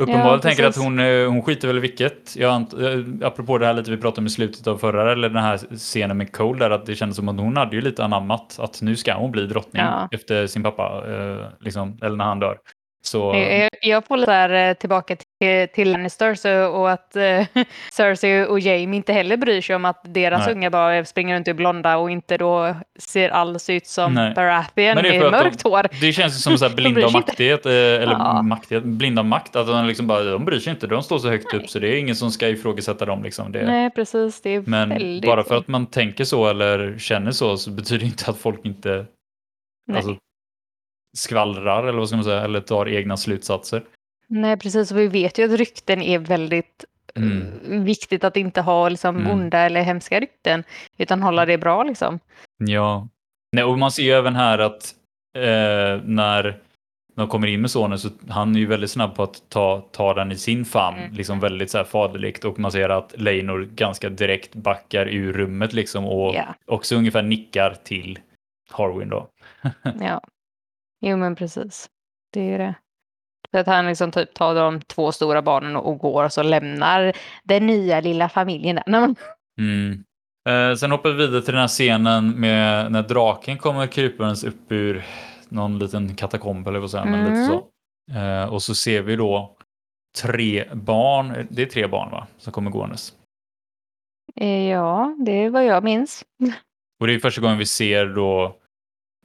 Uppenbarligen 0.00 0.32
ja, 0.32 0.38
tänker 0.38 0.64
att 0.64 0.76
hon, 0.76 0.98
eh, 0.98 1.28
hon 1.28 1.42
skiter 1.42 1.68
väl 1.68 1.76
i 1.76 1.80
vilket. 1.80 2.36
Jag, 2.36 2.52
eh, 2.52 3.26
apropå 3.26 3.58
det 3.58 3.66
här 3.66 3.74
lite 3.74 3.90
vi 3.90 3.96
pratade 3.96 4.20
om 4.20 4.26
i 4.26 4.30
slutet 4.30 4.66
av 4.66 4.78
förra, 4.78 5.12
eller 5.12 5.28
den 5.28 5.42
här 5.42 5.58
scenen 5.76 6.16
med 6.16 6.32
Cole 6.32 6.58
där, 6.58 6.70
att 6.70 6.86
det 6.86 6.94
kändes 6.94 7.16
som 7.16 7.28
att 7.28 7.40
hon 7.40 7.56
hade 7.56 7.76
ju 7.76 7.82
lite 7.82 8.04
anammat 8.04 8.58
att 8.58 8.82
nu 8.82 8.96
ska 8.96 9.14
hon 9.14 9.30
bli 9.30 9.46
drottning 9.46 9.82
ja. 9.82 10.08
efter 10.12 10.46
sin 10.46 10.62
pappa, 10.62 11.02
eh, 11.08 11.46
liksom, 11.60 11.98
eller 12.02 12.16
när 12.16 12.24
han 12.24 12.40
dör. 12.40 12.58
Så... 13.02 13.34
Jag, 13.34 13.68
jag 13.82 14.06
får 14.06 14.16
lite 14.16 14.48
där, 14.48 14.74
tillbaka 14.74 15.16
till, 15.16 15.26
till 15.74 15.92
Lannisters 15.92 16.44
och 16.44 16.90
att 16.90 17.16
uh, 17.16 17.64
Cersei 17.92 18.44
och 18.44 18.60
Jaime 18.60 18.96
inte 18.96 19.12
heller 19.12 19.36
bryr 19.36 19.60
sig 19.60 19.76
om 19.76 19.84
att 19.84 20.00
deras 20.04 20.46
Nej. 20.46 20.54
unga 20.54 20.70
bara 20.70 21.04
springer 21.04 21.36
runt 21.36 21.48
i 21.48 21.54
blonda 21.54 21.96
och 21.96 22.10
inte 22.10 22.36
då 22.36 22.74
ser 22.98 23.28
alls 23.28 23.70
ut 23.70 23.86
som 23.86 24.14
Nej. 24.14 24.34
Baratheon 24.34 24.94
med 24.94 25.20
mörkt 25.30 25.62
de, 25.62 25.70
hår. 25.70 25.86
Det 26.00 26.12
känns 26.12 26.42
som 26.42 26.58
så 26.58 26.68
här 26.68 26.74
blinda 26.76 27.06
av 27.06 27.12
maktighet, 27.12 27.66
eh, 27.66 27.72
eller 27.72 28.12
ja. 28.12 28.42
maktighet, 28.42 28.84
blinda 28.84 29.22
makt, 29.22 29.56
att 29.56 29.66
de 29.66 29.86
liksom 29.86 30.06
bara, 30.06 30.22
de 30.24 30.44
bryr 30.44 30.58
sig 30.58 30.70
inte, 30.70 30.86
de 30.86 31.02
står 31.02 31.18
så 31.18 31.28
högt 31.28 31.52
Nej. 31.52 31.62
upp 31.62 31.70
så 31.70 31.78
det 31.78 31.88
är 31.88 31.96
ingen 31.96 32.16
som 32.16 32.30
ska 32.30 32.48
ifrågasätta 32.48 33.04
dem. 33.04 33.22
Liksom. 33.22 33.52
Det, 33.52 33.66
Nej, 33.66 33.90
precis. 33.90 34.42
Det 34.42 34.50
är 34.50 34.60
men 34.66 34.88
väldigt... 34.88 35.26
bara 35.26 35.44
för 35.44 35.56
att 35.56 35.68
man 35.68 35.86
tänker 35.86 36.24
så 36.24 36.48
eller 36.48 36.98
känner 36.98 37.30
så, 37.30 37.56
så 37.56 37.70
betyder 37.70 38.00
det 38.00 38.06
inte 38.06 38.30
att 38.30 38.38
folk 38.38 38.64
inte 38.64 39.06
alltså, 39.92 40.16
skvallrar 41.16 41.82
eller 41.86 41.98
vad 41.98 42.08
ska 42.08 42.16
man 42.16 42.24
säga, 42.24 42.40
eller 42.40 42.60
tar 42.60 42.88
egna 42.88 43.16
slutsatser. 43.16 43.82
Nej, 44.30 44.56
precis. 44.56 44.92
Vi 44.92 45.08
vet 45.08 45.38
ju 45.38 45.44
att 45.44 45.58
rykten 45.58 46.02
är 46.02 46.18
väldigt 46.18 46.84
mm. 47.14 47.84
viktigt 47.84 48.24
att 48.24 48.36
inte 48.36 48.60
ha 48.60 48.88
liksom 48.88 49.16
mm. 49.16 49.32
onda 49.32 49.58
eller 49.58 49.82
hemska 49.82 50.20
rykten, 50.20 50.64
utan 50.96 51.22
hålla 51.22 51.46
det 51.46 51.58
bra 51.58 51.82
liksom. 51.82 52.20
Ja, 52.58 53.08
Nej, 53.52 53.64
och 53.64 53.78
man 53.78 53.90
ser 53.90 54.02
ju 54.02 54.10
även 54.10 54.36
här 54.36 54.58
att 54.58 54.94
eh, 55.36 56.02
när 56.04 56.60
de 57.14 57.28
kommer 57.28 57.46
in 57.46 57.60
med 57.60 57.70
sonen 57.70 57.98
så 57.98 58.08
han 58.28 58.56
är 58.56 58.60
ju 58.60 58.66
väldigt 58.66 58.90
snabb 58.90 59.14
på 59.14 59.22
att 59.22 59.42
ta, 59.48 59.88
ta 59.92 60.14
den 60.14 60.32
i 60.32 60.36
sin 60.36 60.64
famn, 60.64 60.98
mm. 60.98 61.12
liksom 61.12 61.40
väldigt 61.40 61.70
så 61.70 61.78
här 61.78 61.84
faderligt 61.84 62.44
och 62.44 62.58
man 62.58 62.72
ser 62.72 62.88
att 62.88 63.14
Leinor 63.20 63.68
ganska 63.74 64.08
direkt 64.08 64.54
backar 64.54 65.06
ur 65.06 65.32
rummet 65.32 65.72
liksom 65.72 66.04
och 66.04 66.34
yeah. 66.34 66.54
också 66.66 66.96
ungefär 66.96 67.22
nickar 67.22 67.74
till 67.84 68.18
Harwin 68.70 69.08
då. 69.08 69.28
ja, 70.00 70.20
Jo 71.00 71.16
men 71.16 71.36
precis. 71.36 71.90
Det 72.32 72.40
är 72.40 72.58
det. 72.58 72.74
Så 73.50 73.58
att 73.58 73.66
han 73.66 73.86
liksom 73.86 74.10
typ 74.10 74.34
tar 74.34 74.54
de 74.54 74.80
två 74.80 75.12
stora 75.12 75.42
barnen 75.42 75.76
och 75.76 75.98
går 75.98 76.24
och 76.24 76.32
så 76.32 76.42
lämnar 76.42 77.12
den 77.44 77.66
nya 77.66 78.00
lilla 78.00 78.28
familjen 78.28 78.76
där. 78.86 79.14
Mm. 79.60 80.04
Eh, 80.48 80.76
sen 80.76 80.90
hoppar 80.90 81.10
vi 81.10 81.16
vidare 81.16 81.42
till 81.42 81.52
den 81.52 81.60
här 81.60 81.68
scenen 81.68 82.40
med 82.40 82.92
när 82.92 83.02
draken 83.02 83.58
kommer 83.58 83.86
krypandes 83.86 84.44
upp 84.44 84.72
ur 84.72 85.04
någon 85.48 85.78
liten 85.78 86.14
katakomb 86.14 86.68
eller 86.68 86.78
vad 86.78 86.90
säger 86.90 87.06
mm. 87.06 87.20
men 87.20 87.30
lite 87.30 87.46
så. 87.46 87.66
Eh, 88.18 88.54
och 88.54 88.62
så 88.62 88.74
ser 88.74 89.02
vi 89.02 89.16
då 89.16 89.56
tre 90.22 90.64
barn, 90.74 91.46
det 91.50 91.62
är 91.62 91.66
tre 91.66 91.86
barn 91.86 92.10
va, 92.10 92.26
som 92.38 92.52
kommer 92.52 92.70
gåendes. 92.70 93.12
Eh, 94.36 94.68
ja, 94.68 95.16
det 95.18 95.32
är 95.32 95.50
vad 95.50 95.64
jag 95.64 95.84
minns. 95.84 96.24
Och 97.00 97.06
det 97.06 97.14
är 97.14 97.18
första 97.18 97.40
gången 97.40 97.58
vi 97.58 97.66
ser 97.66 98.06
då 98.06 98.56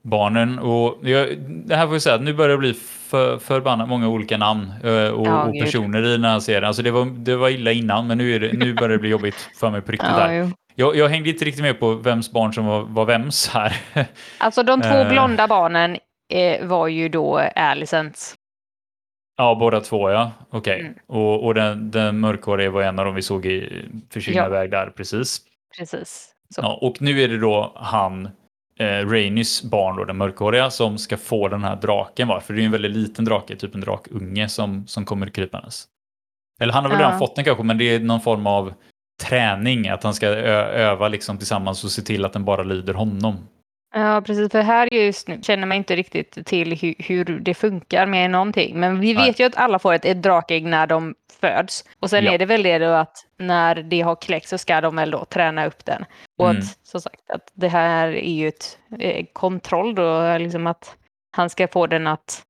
barnen. 0.05 0.59
Och 0.59 0.97
jag, 1.01 1.37
det 1.39 1.75
här 1.75 1.85
får 1.85 1.95
jag 1.95 2.01
säga, 2.01 2.17
nu 2.17 2.33
börjar 2.33 2.49
det 2.49 2.57
bli 2.57 2.73
för, 3.07 3.37
förbannat 3.37 3.89
många 3.89 4.07
olika 4.07 4.37
namn 4.37 4.73
uh, 4.83 5.09
och, 5.09 5.27
ja, 5.27 5.43
och, 5.43 5.53
personer 5.53 6.05
i 6.05 6.11
den 6.11 6.23
här 6.23 6.39
serien. 6.39 6.63
Alltså 6.63 6.81
det 6.81 6.91
var, 6.91 7.05
det 7.05 7.35
var 7.35 7.49
illa 7.49 7.71
innan, 7.71 8.07
men 8.07 8.17
nu, 8.17 8.35
är 8.35 8.39
det, 8.39 8.53
nu 8.53 8.73
börjar 8.73 8.89
det 8.89 8.97
bli 8.97 9.09
jobbigt 9.09 9.49
för 9.59 9.69
mig 9.69 9.81
på 9.81 9.91
riktigt. 9.91 10.09
Ja, 10.11 10.27
där. 10.27 10.51
Jag, 10.75 10.95
jag, 10.95 11.09
hängde 11.09 11.29
inte 11.29 11.45
riktigt 11.45 11.63
med 11.63 11.79
på 11.79 11.93
vems 11.93 12.31
barn 12.31 12.53
som 12.53 12.65
var, 12.65 12.81
var 12.81 13.05
vems 13.05 13.47
här. 13.47 13.75
Alltså 14.37 14.63
de 14.63 14.81
två 14.81 15.03
uh, 15.03 15.09
blonda 15.09 15.47
barnen 15.47 15.97
eh, 16.33 16.65
var 16.65 16.87
ju 16.87 17.09
då 17.09 17.37
Alicents. 17.55 18.35
Ja, 19.37 19.55
båda 19.59 19.79
två 19.79 20.09
ja. 20.09 20.31
Okej. 20.49 20.75
Okay. 20.75 20.79
Mm. 20.79 20.95
Och, 21.07 21.45
och 21.45 21.53
den, 21.53 21.91
den 21.91 22.19
mörkhåriga 22.19 22.71
var 22.71 22.81
en 22.81 22.99
av 22.99 23.05
dem 23.05 23.15
vi 23.15 23.21
såg 23.21 23.45
i 23.45 23.85
försvinna 24.09 24.41
ja. 24.41 24.47
iväg 24.47 24.71
där, 24.71 24.89
precis. 24.89 25.41
Precis. 25.77 26.31
Så. 26.55 26.61
Ja, 26.61 26.79
och 26.81 27.01
nu 27.01 27.21
är 27.21 27.27
det 27.27 27.37
då 27.37 27.73
han 27.75 28.29
eh, 28.79 29.09
Rainys 29.09 29.63
barn, 29.63 29.97
då, 29.97 30.03
den 30.05 30.17
mörkhåriga, 30.17 30.69
som 30.69 30.97
ska 30.97 31.17
få 31.17 31.47
den 31.47 31.63
här 31.63 31.75
draken. 31.75 32.27
Va? 32.27 32.39
För 32.39 32.53
det 32.53 32.61
är 32.61 32.65
en 32.65 32.71
väldigt 32.71 32.91
liten 32.91 33.25
drake, 33.25 33.55
typ 33.55 33.75
en 33.75 33.81
drakunge 33.81 34.49
som, 34.49 34.87
som 34.87 35.05
kommer 35.05 35.27
krypandes. 35.27 35.87
Eller 36.59 36.73
han 36.73 36.83
har 36.83 36.91
väl 36.91 36.99
ja. 36.99 37.05
redan 37.05 37.19
fått 37.19 37.35
den 37.35 37.45
kanske, 37.45 37.63
men 37.63 37.77
det 37.77 37.83
är 37.83 37.99
någon 37.99 38.21
form 38.21 38.47
av 38.47 38.73
träning, 39.23 39.87
att 39.87 40.03
han 40.03 40.13
ska 40.13 40.27
öva 40.27 41.07
liksom 41.07 41.37
tillsammans 41.37 41.83
och 41.83 41.91
se 41.91 42.01
till 42.01 42.25
att 42.25 42.33
den 42.33 42.45
bara 42.45 42.63
lyder 42.63 42.93
honom. 42.93 43.47
Ja, 43.97 44.21
precis. 44.25 44.51
För 44.51 44.61
här 44.61 44.93
just 44.93 45.27
nu 45.27 45.39
känner 45.41 45.67
man 45.67 45.77
inte 45.77 45.95
riktigt 45.95 46.45
till 46.45 46.77
hur, 46.77 46.95
hur 46.99 47.25
det 47.25 47.53
funkar 47.53 48.05
med 48.05 48.31
någonting. 48.31 48.79
Men 48.79 48.99
vi 48.99 49.13
vet 49.13 49.23
Nej. 49.23 49.35
ju 49.37 49.45
att 49.45 49.57
alla 49.57 49.79
får 49.79 49.93
ett, 49.93 50.05
ett 50.05 50.23
drakägg 50.23 50.65
när 50.65 50.87
de 50.87 51.15
föds. 51.41 51.85
Och 51.99 52.09
sen 52.09 52.23
ja. 52.23 52.31
är 52.31 52.37
det 52.37 52.45
väl 52.45 52.63
det 52.63 52.77
då 52.77 52.85
att 52.85 53.17
när 53.37 53.75
det 53.75 54.01
har 54.01 54.15
kläckt 54.15 54.47
så 54.47 54.57
ska 54.57 54.81
de 54.81 54.95
väl 54.95 55.11
då 55.11 55.25
träna 55.25 55.65
upp 55.65 55.85
den. 55.85 56.05
Och 56.37 56.49
mm. 56.49 56.61
att 56.61 56.87
som 56.87 57.01
sagt 57.01 57.31
att 57.31 57.51
det 57.53 57.67
här 57.67 58.07
är 58.07 58.33
ju 58.33 58.47
ett 58.47 58.77
eh, 58.99 59.25
kontroll 59.33 59.95
då, 59.95 60.37
liksom 60.37 60.67
att 60.67 60.95
han 61.31 61.49
ska 61.49 61.67
få 61.67 61.87
den 61.87 62.07
att 62.07 62.43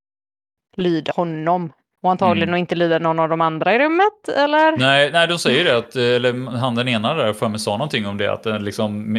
lyda 0.77 1.11
honom. 1.15 1.71
Och 2.03 2.11
antagligen 2.11 2.49
mm. 2.49 2.59
inte 2.59 2.75
lyda 2.75 2.99
någon 2.99 3.19
av 3.19 3.29
de 3.29 3.41
andra 3.41 3.75
i 3.75 3.79
rummet, 3.79 4.29
eller? 4.37 4.77
Nej, 4.77 5.11
nej 5.11 5.27
de 5.27 5.39
säger 5.39 5.65
det, 5.65 5.77
att, 5.77 5.95
eller 5.95 6.57
han 6.57 6.75
den 6.75 6.87
ena 6.87 7.13
där 7.13 7.33
för 7.33 7.49
mig 7.49 7.59
sa 7.59 7.71
någonting 7.71 8.07
om 8.07 8.17
det, 8.17 8.33
att 8.33 8.43
den 8.43 8.63
liksom, 8.63 9.15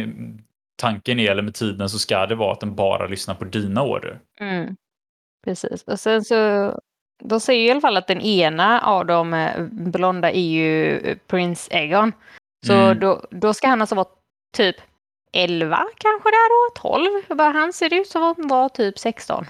tanken 0.77 1.19
är, 1.19 1.31
eller 1.31 1.41
med 1.41 1.55
tiden 1.55 1.89
så 1.89 1.99
ska 1.99 2.25
det 2.25 2.35
vara 2.35 2.53
att 2.53 2.59
den 2.59 2.75
bara 2.75 3.07
lyssnar 3.07 3.35
på 3.35 3.45
dina 3.45 3.81
order. 3.83 4.19
Mm. 4.39 4.75
Precis, 5.45 5.83
och 5.83 5.99
sen 5.99 6.23
så 6.23 6.73
de 7.23 7.39
säger 7.39 7.67
i 7.67 7.71
alla 7.71 7.81
fall 7.81 7.97
att 7.97 8.07
den 8.07 8.21
ena 8.21 8.81
av 8.81 9.05
de 9.05 9.33
eh, 9.33 9.63
blonda 9.71 10.31
är 10.31 10.49
ju 10.49 10.97
eh, 10.97 11.17
Prince 11.27 11.71
Egon. 11.71 12.11
Så 12.65 12.73
mm. 12.73 12.99
då, 12.99 13.25
då 13.31 13.53
ska 13.53 13.67
han 13.67 13.81
alltså 13.81 13.95
vara 13.95 14.07
typ 14.57 14.75
11 15.33 15.85
kanske 15.97 16.29
där 16.29 16.49
då, 16.49 16.89
12. 17.29 17.37
Bara 17.37 17.51
han 17.51 17.73
ser 17.73 17.93
ut 17.93 18.07
som 18.07 18.23
att 18.23 18.37
han 18.37 18.47
var 18.47 18.69
typ 18.69 18.99
16. 18.99 19.45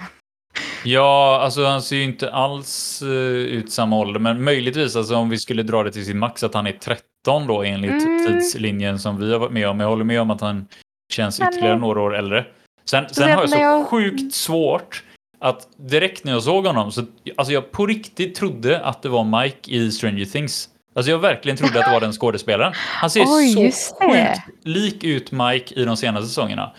Ja, 0.84 1.40
alltså 1.42 1.66
han 1.66 1.82
ser 1.82 1.96
ju 1.96 2.04
inte 2.04 2.32
alls 2.32 3.02
uh, 3.04 3.10
ut 3.36 3.72
samma 3.72 3.98
ålder, 4.00 4.20
men 4.20 4.44
möjligtvis 4.44 4.96
alltså 4.96 5.16
om 5.16 5.30
vi 5.30 5.38
skulle 5.38 5.64
dra 5.64 5.84
det 5.84 5.92
till 5.92 6.06
sin 6.06 6.20
max 6.20 6.44
att 6.44 6.54
han 6.54 6.68
är 6.68 6.72
13 6.72 7.48
då 7.48 7.64
enligt 7.64 8.06
mm. 8.06 8.28
tidslinjen 8.28 9.00
som 9.00 9.20
vi 9.20 9.32
har 9.32 9.40
varit 9.40 9.52
med 9.52 9.70
om. 9.70 9.80
Jag 9.80 9.88
håller 9.88 10.04
med 10.04 10.22
om 10.22 10.32
att 10.32 10.42
han 10.42 10.68
känns 11.10 11.40
ytterligare 11.40 11.74
men, 11.74 11.82
några 11.82 12.02
år 12.02 12.16
äldre. 12.16 12.46
Sen, 12.86 13.10
sen 13.10 13.32
har 13.32 13.42
jag 13.42 13.50
så 13.50 13.58
jag... 13.58 13.88
sjukt 13.88 14.34
svårt 14.34 15.04
att 15.40 15.68
direkt 15.78 16.24
när 16.24 16.32
jag 16.32 16.44
såg 16.44 16.66
honom 16.66 16.92
så 16.92 17.06
alltså 17.38 17.54
jag 17.54 17.72
på 17.72 17.86
riktigt 17.86 18.36
trodde 18.36 18.80
att 18.86 19.02
det 19.02 19.10
var 19.10 19.42
Mike 19.42 19.72
i 19.72 19.92
Stranger 19.92 20.26
Things. 20.26 20.70
Alltså 20.96 21.12
jag 21.12 21.20
verkligen 21.20 21.58
trodde 21.58 21.80
att 21.80 21.86
det 21.86 21.92
var 21.92 22.02
den 22.02 22.14
skådespelaren. 22.14 22.74
Han 22.76 23.10
ser 23.10 23.22
Oj, 23.28 23.72
så 23.72 23.96
sjukt 23.96 24.40
lik 24.64 25.04
ut 25.04 25.32
Mike 25.32 25.76
i 25.76 25.86
de 25.86 25.98
senaste 25.98 26.28
säsongerna. 26.28 26.72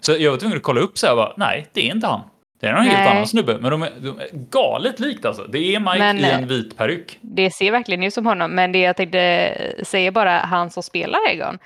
Så 0.00 0.12
jag 0.12 0.30
var 0.30 0.38
tvungen 0.38 0.56
att 0.56 0.62
kolla 0.62 0.80
upp 0.80 0.98
så 0.98 1.06
här 1.06 1.16
bara, 1.16 1.32
nej, 1.36 1.66
det 1.72 1.80
är 1.80 1.94
inte 1.94 2.06
han. 2.06 2.20
Det 2.60 2.66
är 2.66 2.72
någon 2.72 2.82
helt 2.82 3.10
annan 3.10 3.26
snubbe, 3.26 3.58
men 3.58 3.70
de 3.70 3.82
är, 3.82 3.92
de 4.00 4.20
är 4.20 4.28
galet 4.32 5.00
likt 5.00 5.24
alltså. 5.24 5.42
Det 5.42 5.74
är 5.74 5.80
Mike 5.80 5.98
men, 5.98 6.18
i 6.18 6.22
en 6.22 6.42
eh, 6.42 6.48
vit 6.48 6.76
peruk. 6.76 7.18
Det 7.20 7.50
ser 7.50 7.70
verkligen 7.70 8.02
ut 8.02 8.14
som 8.14 8.26
honom, 8.26 8.50
men 8.50 8.72
det 8.72 8.78
jag 8.78 8.96
tänkte 8.96 9.52
säga 9.82 10.12
bara, 10.12 10.38
han 10.38 10.70
som 10.70 10.82
spelar 10.82 11.18
Egon. 11.28 11.58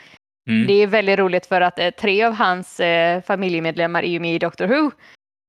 Mm. 0.48 0.66
Det 0.66 0.72
är 0.72 0.86
väldigt 0.86 1.18
roligt 1.18 1.46
för 1.46 1.60
att 1.60 1.78
eh, 1.78 1.90
tre 1.90 2.24
av 2.24 2.32
hans 2.32 2.80
eh, 2.80 3.22
familjemedlemmar 3.22 4.02
är 4.02 4.08
ju 4.08 4.20
med 4.20 4.34
i 4.34 4.38
Doctor 4.38 4.66
Who. 4.66 4.90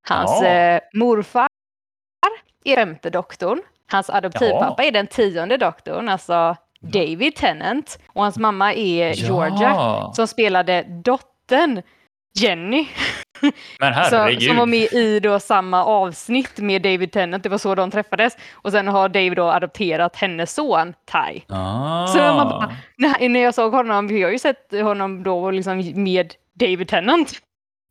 Hans 0.08 0.42
ja. 0.42 0.48
eh, 0.48 0.80
morfar 0.94 1.48
är 2.64 2.76
femte 2.76 3.10
doktorn. 3.10 3.62
Hans 3.90 4.10
adoptivpappa 4.10 4.82
ja. 4.82 4.88
är 4.88 4.92
den 4.92 5.06
tionde 5.06 5.56
doktorn, 5.56 6.08
alltså 6.08 6.56
David 6.80 7.36
Tennant. 7.36 7.98
Och 8.06 8.22
hans 8.22 8.38
mamma 8.38 8.74
är 8.74 9.08
ja. 9.08 9.12
Georgia 9.14 10.12
som 10.12 10.26
spelade 10.26 10.82
dottern 11.04 11.82
Jenny. 12.34 12.88
Men 13.80 13.92
herregud. 13.92 14.42
Så, 14.42 14.48
som 14.48 14.56
var 14.56 14.66
med 14.66 14.92
i 14.92 15.20
då 15.20 15.40
samma 15.40 15.84
avsnitt 15.84 16.58
med 16.58 16.82
David 16.82 17.12
Tennant. 17.12 17.42
Det 17.42 17.48
var 17.48 17.58
så 17.58 17.74
de 17.74 17.90
träffades. 17.90 18.36
Och 18.52 18.72
sen 18.72 18.88
har 18.88 19.08
David 19.08 19.36
då 19.36 19.44
adopterat 19.44 20.16
hennes 20.16 20.54
son 20.54 20.94
Ty. 21.12 21.40
Ah. 21.48 22.06
Så 22.06 22.18
man 22.18 22.48
bara, 22.48 22.72
när, 22.96 23.28
när 23.28 23.40
jag 23.40 23.54
såg 23.54 23.72
honom, 23.72 24.06
vi 24.06 24.22
har 24.22 24.30
ju 24.30 24.38
sett 24.38 24.70
honom 24.82 25.22
då 25.22 25.50
liksom 25.50 26.02
med 26.02 26.34
David 26.54 26.88
Tennant. 26.88 27.32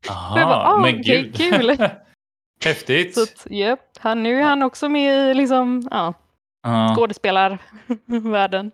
Aha, 0.10 0.40
jag 0.40 0.48
bara, 0.48 0.64
ah, 0.64 0.78
men 0.78 1.00
okay, 1.00 1.22
gud. 1.22 1.36
kul. 1.36 1.90
Häftigt. 2.64 3.16
Så 3.16 3.24
att, 3.24 3.48
yep, 3.50 3.80
han, 4.00 4.24
nu 4.24 4.40
är 4.40 4.44
han 4.44 4.64
också 4.64 4.90
med 4.90 5.32
i 5.32 5.34
liksom, 5.34 5.88
ja, 5.92 6.14
uh. 6.68 6.96
skådespelarvärlden. 6.96 8.72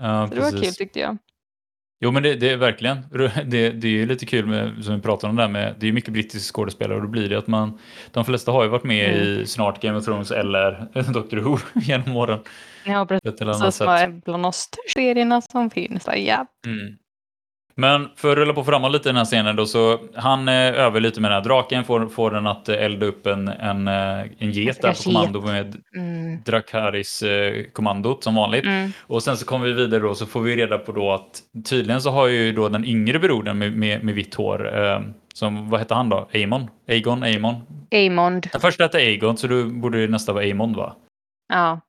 Uh, 0.00 0.26
det 0.26 0.40
var 0.40 0.50
kul 0.62 0.74
tyckte 0.74 1.00
jag. 1.00 1.18
Jo, 2.00 2.10
men 2.10 2.22
det, 2.22 2.34
det, 2.34 2.50
är 2.50 2.56
verkligen. 2.56 2.98
Det, 3.46 3.70
det 3.70 3.88
är 3.88 3.92
ju 3.92 4.06
lite 4.06 4.26
kul 4.26 4.46
med, 4.46 4.84
som 4.84 4.94
vi 4.94 5.02
pratade 5.02 5.30
om 5.30 5.36
där 5.36 5.48
med, 5.48 5.74
det 5.78 5.88
är 5.88 5.92
mycket 5.92 6.12
brittiska 6.12 6.52
skådespelare 6.52 6.96
och 6.96 7.02
då 7.02 7.08
blir 7.08 7.28
det 7.28 7.38
att 7.38 7.46
man, 7.46 7.78
de 8.10 8.24
flesta 8.24 8.52
har 8.52 8.62
ju 8.62 8.68
varit 8.68 8.84
med 8.84 9.14
mm. 9.14 9.40
i 9.40 9.46
snart 9.46 9.82
Game 9.82 9.98
of 9.98 10.04
Thrones 10.04 10.30
eller 10.30 10.86
Doctor 11.12 11.36
Who 11.36 11.58
genom 11.74 12.16
åren. 12.16 12.40
Ja, 12.84 13.06
precis. 13.06 13.38
Som 13.76 13.88
är 13.88 14.20
bland 14.24 14.42
de 14.42 14.52
största 14.52 14.92
serierna 15.00 15.40
som 15.40 15.70
finns. 15.70 16.06
Ja. 16.06 16.46
Mm. 16.66 16.96
Men 17.78 18.08
för 18.16 18.32
att 18.32 18.38
rulla 18.38 18.52
på 18.52 18.64
framåt 18.64 18.92
lite 18.92 19.08
i 19.08 19.12
den 19.12 19.16
här 19.16 19.24
scenen 19.24 19.56
då, 19.56 19.66
så 19.66 19.98
han 20.14 20.48
är 20.48 20.72
över 20.72 21.00
lite 21.00 21.20
med 21.20 21.30
den 21.30 21.36
här 21.36 21.44
draken, 21.44 21.84
får, 21.84 22.08
får 22.08 22.30
den 22.30 22.46
att 22.46 22.68
elda 22.68 23.06
upp 23.06 23.26
en, 23.26 23.48
en, 23.48 23.88
eh, 23.88 24.20
en 24.38 24.50
get 24.50 24.82
där 24.82 24.92
på 24.92 25.02
kommando 25.02 25.40
med 25.40 25.76
mm. 25.96 26.42
Drakaris 26.42 27.22
eh, 27.22 27.64
som 28.20 28.34
vanligt. 28.34 28.64
Mm. 28.64 28.92
Och 29.00 29.22
sen 29.22 29.36
så 29.36 29.46
kommer 29.46 29.66
vi 29.66 29.72
vidare 29.72 30.00
då 30.00 30.14
så 30.14 30.26
får 30.26 30.40
vi 30.40 30.56
reda 30.56 30.78
på 30.78 30.92
då 30.92 31.12
att 31.12 31.42
tydligen 31.64 32.02
så 32.02 32.10
har 32.10 32.26
ju 32.26 32.52
då 32.52 32.68
den 32.68 32.84
yngre 32.84 33.18
brodern 33.18 33.58
med, 33.58 33.72
med, 33.72 34.04
med 34.04 34.14
vitt 34.14 34.34
hår, 34.34 34.84
eh, 34.84 35.00
som, 35.34 35.70
vad 35.70 35.80
hette 35.80 35.94
han 35.94 36.08
då? 36.08 36.28
Amon? 36.34 36.70
Aegon? 36.88 37.22
Amon? 37.22 37.54
Amond. 37.94 38.48
Den 38.52 38.60
första 38.60 38.84
hette 38.84 38.98
Aegon, 38.98 39.36
så 39.36 39.46
då 39.46 39.64
borde 39.64 40.08
nästa 40.08 40.32
vara 40.32 40.50
Amond 40.50 40.76
va? 40.76 40.96
Ja. 41.48 41.80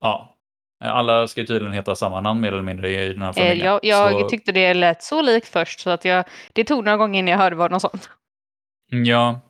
Ja, 0.00 0.35
alla 0.80 1.28
ska 1.28 1.46
tydligen 1.46 1.72
heta 1.72 1.96
samma 1.96 2.20
namn 2.20 2.40
mer 2.40 2.52
eller 2.52 2.62
mindre 2.62 3.04
i 3.04 3.12
den 3.12 3.22
här 3.22 3.32
familjen. 3.32 3.66
Jag, 3.66 3.80
jag 3.82 4.20
så... 4.20 4.28
tyckte 4.28 4.52
det 4.52 4.74
lät 4.74 5.02
så 5.02 5.22
likt 5.22 5.48
först 5.48 5.80
så 5.80 5.90
att 5.90 6.04
jag, 6.04 6.24
det 6.52 6.64
tog 6.64 6.84
några 6.84 6.96
gånger 6.96 7.18
innan 7.18 7.32
jag 7.32 7.38
hörde 7.38 7.56
vad 7.56 7.70
de 7.70 7.80
sa. 7.80 7.90
Ja, 8.90 9.40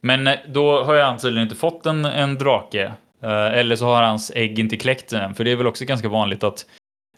men 0.00 0.26
eh, 0.26 0.38
då 0.46 0.84
har 0.84 1.00
han 1.00 1.18
tydligen 1.18 1.46
inte 1.46 1.56
fått 1.56 1.86
en, 1.86 2.04
en 2.04 2.34
drake. 2.34 2.92
Eh, 3.22 3.58
eller 3.58 3.76
så 3.76 3.84
har 3.84 4.02
hans 4.02 4.32
ägg 4.34 4.58
inte 4.58 4.76
kläckt 4.76 5.12
än, 5.12 5.34
för 5.34 5.44
det 5.44 5.50
är 5.50 5.56
väl 5.56 5.66
också 5.66 5.84
ganska 5.84 6.08
vanligt 6.08 6.44
att 6.44 6.66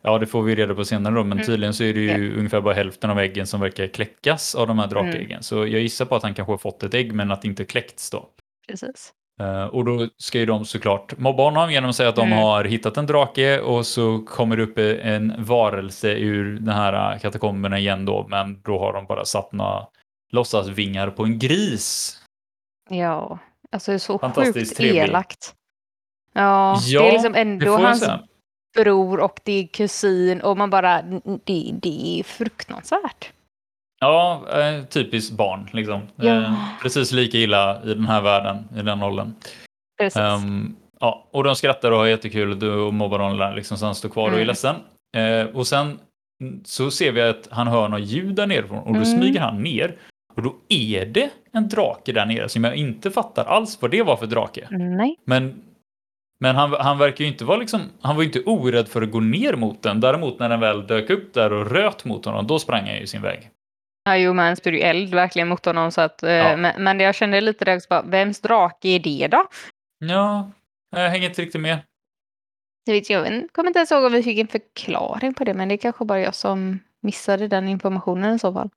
Ja, 0.04 0.18
det 0.18 0.26
får 0.26 0.42
vi 0.42 0.54
reda 0.54 0.74
på 0.74 0.84
senare 0.84 1.14
då, 1.14 1.24
men 1.24 1.32
mm. 1.32 1.46
tydligen 1.46 1.74
så 1.74 1.84
är 1.84 1.94
det 1.94 2.00
ju 2.00 2.06
yeah. 2.06 2.38
ungefär 2.38 2.60
bara 2.60 2.74
hälften 2.74 3.10
av 3.10 3.18
äggen 3.18 3.46
som 3.46 3.60
verkar 3.60 3.86
kläckas 3.86 4.54
av 4.54 4.66
de 4.66 4.78
här 4.78 4.86
drakäggen. 4.86 5.30
Mm. 5.30 5.42
Så 5.42 5.56
jag 5.56 5.80
gissar 5.80 6.04
på 6.04 6.16
att 6.16 6.22
han 6.22 6.34
kanske 6.34 6.52
har 6.52 6.58
fått 6.58 6.82
ett 6.82 6.94
ägg, 6.94 7.12
men 7.12 7.30
att 7.30 7.42
det 7.42 7.48
inte 7.48 7.64
kläckts 7.64 8.10
då. 8.10 8.28
Precis. 8.68 9.12
Uh, 9.42 9.64
och 9.64 9.84
då 9.84 10.08
ska 10.16 10.38
ju 10.38 10.46
de 10.46 10.64
såklart 10.64 11.18
mobba 11.18 11.42
honom 11.42 11.72
genom 11.72 11.90
att 11.90 11.96
säga 11.96 12.08
att 12.08 12.16
de 12.16 12.26
mm. 12.26 12.38
har 12.38 12.64
hittat 12.64 12.96
en 12.96 13.06
drake 13.06 13.60
och 13.60 13.86
så 13.86 14.18
kommer 14.26 14.56
det 14.56 14.62
upp 14.62 14.78
en 15.02 15.44
varelse 15.44 16.12
ur 16.12 16.58
den 16.58 16.74
här 16.74 17.18
katakomberna 17.18 17.78
igen 17.78 18.04
då, 18.04 18.26
men 18.28 18.62
då 18.62 18.78
har 18.78 18.92
de 18.92 19.06
bara 19.06 19.24
satt 19.24 19.52
några 19.52 19.86
låtsasvingar 20.32 21.10
på 21.10 21.24
en 21.24 21.38
gris. 21.38 22.18
Ja, 22.90 23.38
alltså 23.72 23.90
det 23.90 23.96
är 23.96 23.98
så 23.98 24.18
sjukt 24.18 24.76
trevlig. 24.76 25.02
elakt. 25.02 25.54
Ja, 26.32 26.78
ja, 26.86 27.02
det 27.02 27.08
är 27.08 27.12
liksom 27.12 27.34
ändå 27.34 27.76
hans 27.76 28.08
bror 28.74 29.20
och 29.20 29.40
det 29.44 29.52
är 29.52 29.66
kusin 29.66 30.40
och 30.40 30.56
man 30.56 30.70
bara, 30.70 31.02
det, 31.44 31.70
det 31.72 32.20
är 32.20 32.22
fruktansvärt. 32.22 33.32
Ja, 34.02 34.44
eh, 34.52 34.84
typiskt 34.84 35.36
barn 35.36 35.68
liksom. 35.72 36.00
Ja. 36.16 36.42
Eh, 36.42 36.54
precis 36.82 37.12
lika 37.12 37.38
illa 37.38 37.82
i 37.84 37.94
den 37.94 38.06
här 38.06 38.22
världen, 38.22 38.68
i 38.76 38.82
den 38.82 39.02
åldern. 39.02 39.34
Um, 40.16 40.76
ja, 41.00 41.28
och 41.30 41.44
de 41.44 41.56
skrattar 41.56 41.90
och 41.90 41.98
har 41.98 42.06
jättekul 42.06 42.64
och 42.64 42.94
mobbar 42.94 43.18
honom 43.18 43.38
där, 43.38 43.54
liksom, 43.54 43.78
så 43.78 43.86
han 43.86 43.94
står 43.94 44.08
kvar 44.08 44.28
mm. 44.28 44.34
och 44.34 44.38
är 44.38 44.42
mm. 44.42 44.48
ledsen. 44.48 44.76
Eh, 45.16 45.56
och 45.56 45.66
sen 45.66 45.98
så 46.64 46.90
ser 46.90 47.12
vi 47.12 47.22
att 47.22 47.48
han 47.50 47.66
hör 47.66 47.88
något 47.88 48.00
ljud 48.00 48.34
där 48.34 48.46
nerifrån 48.46 48.78
och 48.78 48.92
då 48.92 49.00
mm. 49.00 49.04
smyger 49.04 49.40
han 49.40 49.62
ner. 49.62 49.96
Och 50.34 50.42
då 50.42 50.54
är 50.68 51.06
det 51.06 51.30
en 51.52 51.68
drake 51.68 52.12
där 52.12 52.26
nere 52.26 52.48
som 52.48 52.64
jag 52.64 52.76
inte 52.76 53.10
fattar 53.10 53.44
alls 53.44 53.82
vad 53.82 53.90
det 53.90 54.02
var 54.02 54.16
för 54.16 54.26
drake. 54.26 54.66
Nej. 54.70 55.16
Men, 55.24 55.62
men 56.40 56.56
han, 56.56 56.72
han 56.72 56.98
verkar 56.98 57.24
ju 57.24 57.30
inte 57.30 57.44
vara 57.44 57.56
liksom, 57.58 57.80
han 58.00 58.16
var 58.16 58.22
inte 58.22 58.42
orädd 58.46 58.88
för 58.88 59.02
att 59.02 59.10
gå 59.10 59.20
ner 59.20 59.56
mot 59.56 59.82
den. 59.82 60.00
Däremot 60.00 60.38
när 60.38 60.48
den 60.48 60.60
väl 60.60 60.86
dök 60.86 61.10
upp 61.10 61.34
där 61.34 61.52
och 61.52 61.70
röt 61.70 62.04
mot 62.04 62.24
honom, 62.24 62.46
då 62.46 62.58
sprang 62.58 62.86
han 62.86 62.98
ju 62.98 63.06
sin 63.06 63.22
väg. 63.22 63.50
Ja, 64.04 64.16
jo, 64.16 64.32
men 64.32 64.44
han 64.44 64.56
spyr 64.56 64.72
ju 64.72 64.80
eld 64.80 65.14
verkligen 65.14 65.48
mot 65.48 65.64
honom. 65.64 65.92
Så 65.92 66.00
att, 66.00 66.22
eh, 66.22 66.32
ja. 66.32 66.56
men, 66.56 66.84
men 66.84 67.00
jag 67.00 67.14
kände 67.14 67.40
lite 67.40 67.64
där, 67.64 67.80
bara, 67.88 68.02
vems 68.02 68.40
drake 68.40 68.88
är 68.88 68.98
det 68.98 69.28
då? 69.28 69.46
Ja, 69.98 70.50
jag 70.90 71.10
hänger 71.10 71.28
inte 71.28 71.42
riktigt 71.42 71.60
med. 71.60 71.78
Jag, 72.84 72.94
vet, 72.94 73.10
jag 73.10 73.48
kommer 73.52 73.70
inte 73.70 73.78
ens 73.78 73.90
ihåg 73.90 74.04
om 74.04 74.12
vi 74.12 74.22
fick 74.22 74.38
en 74.38 74.48
förklaring 74.48 75.34
på 75.34 75.44
det, 75.44 75.54
men 75.54 75.68
det 75.68 75.74
är 75.74 75.76
kanske 75.76 76.04
bara 76.04 76.20
jag 76.20 76.34
som 76.34 76.78
missade 77.00 77.48
den 77.48 77.68
informationen 77.68 78.34
i 78.34 78.38
så 78.38 78.52
fall. 78.52 78.70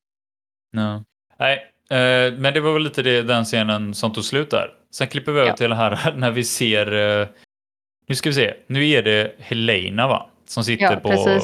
No. 0.74 1.04
Nej, 1.40 1.58
eh, 1.90 2.34
men 2.34 2.54
det 2.54 2.60
var 2.60 2.74
väl 2.74 2.84
lite 2.84 3.02
det, 3.02 3.22
den 3.22 3.46
scenen 3.46 3.94
som 3.94 4.14
tog 4.14 4.24
slut 4.24 4.50
där. 4.50 4.74
Sen 4.92 5.08
klipper 5.08 5.32
vi 5.32 5.40
över 5.40 5.50
ja. 5.50 5.56
till 5.56 5.70
det 5.70 5.76
här 5.76 6.14
när 6.18 6.32
vi 6.32 6.44
ser, 6.44 6.94
eh, 7.22 7.28
nu 8.08 8.16
ska 8.16 8.30
vi 8.30 8.36
se, 8.36 8.54
nu 8.68 8.90
är 8.90 9.04
det 9.04 9.36
Helena 9.40 10.08
va? 10.08 10.30
Som 10.46 10.64
sitter 10.64 10.84
ja, 10.84 10.96
på, 10.96 11.40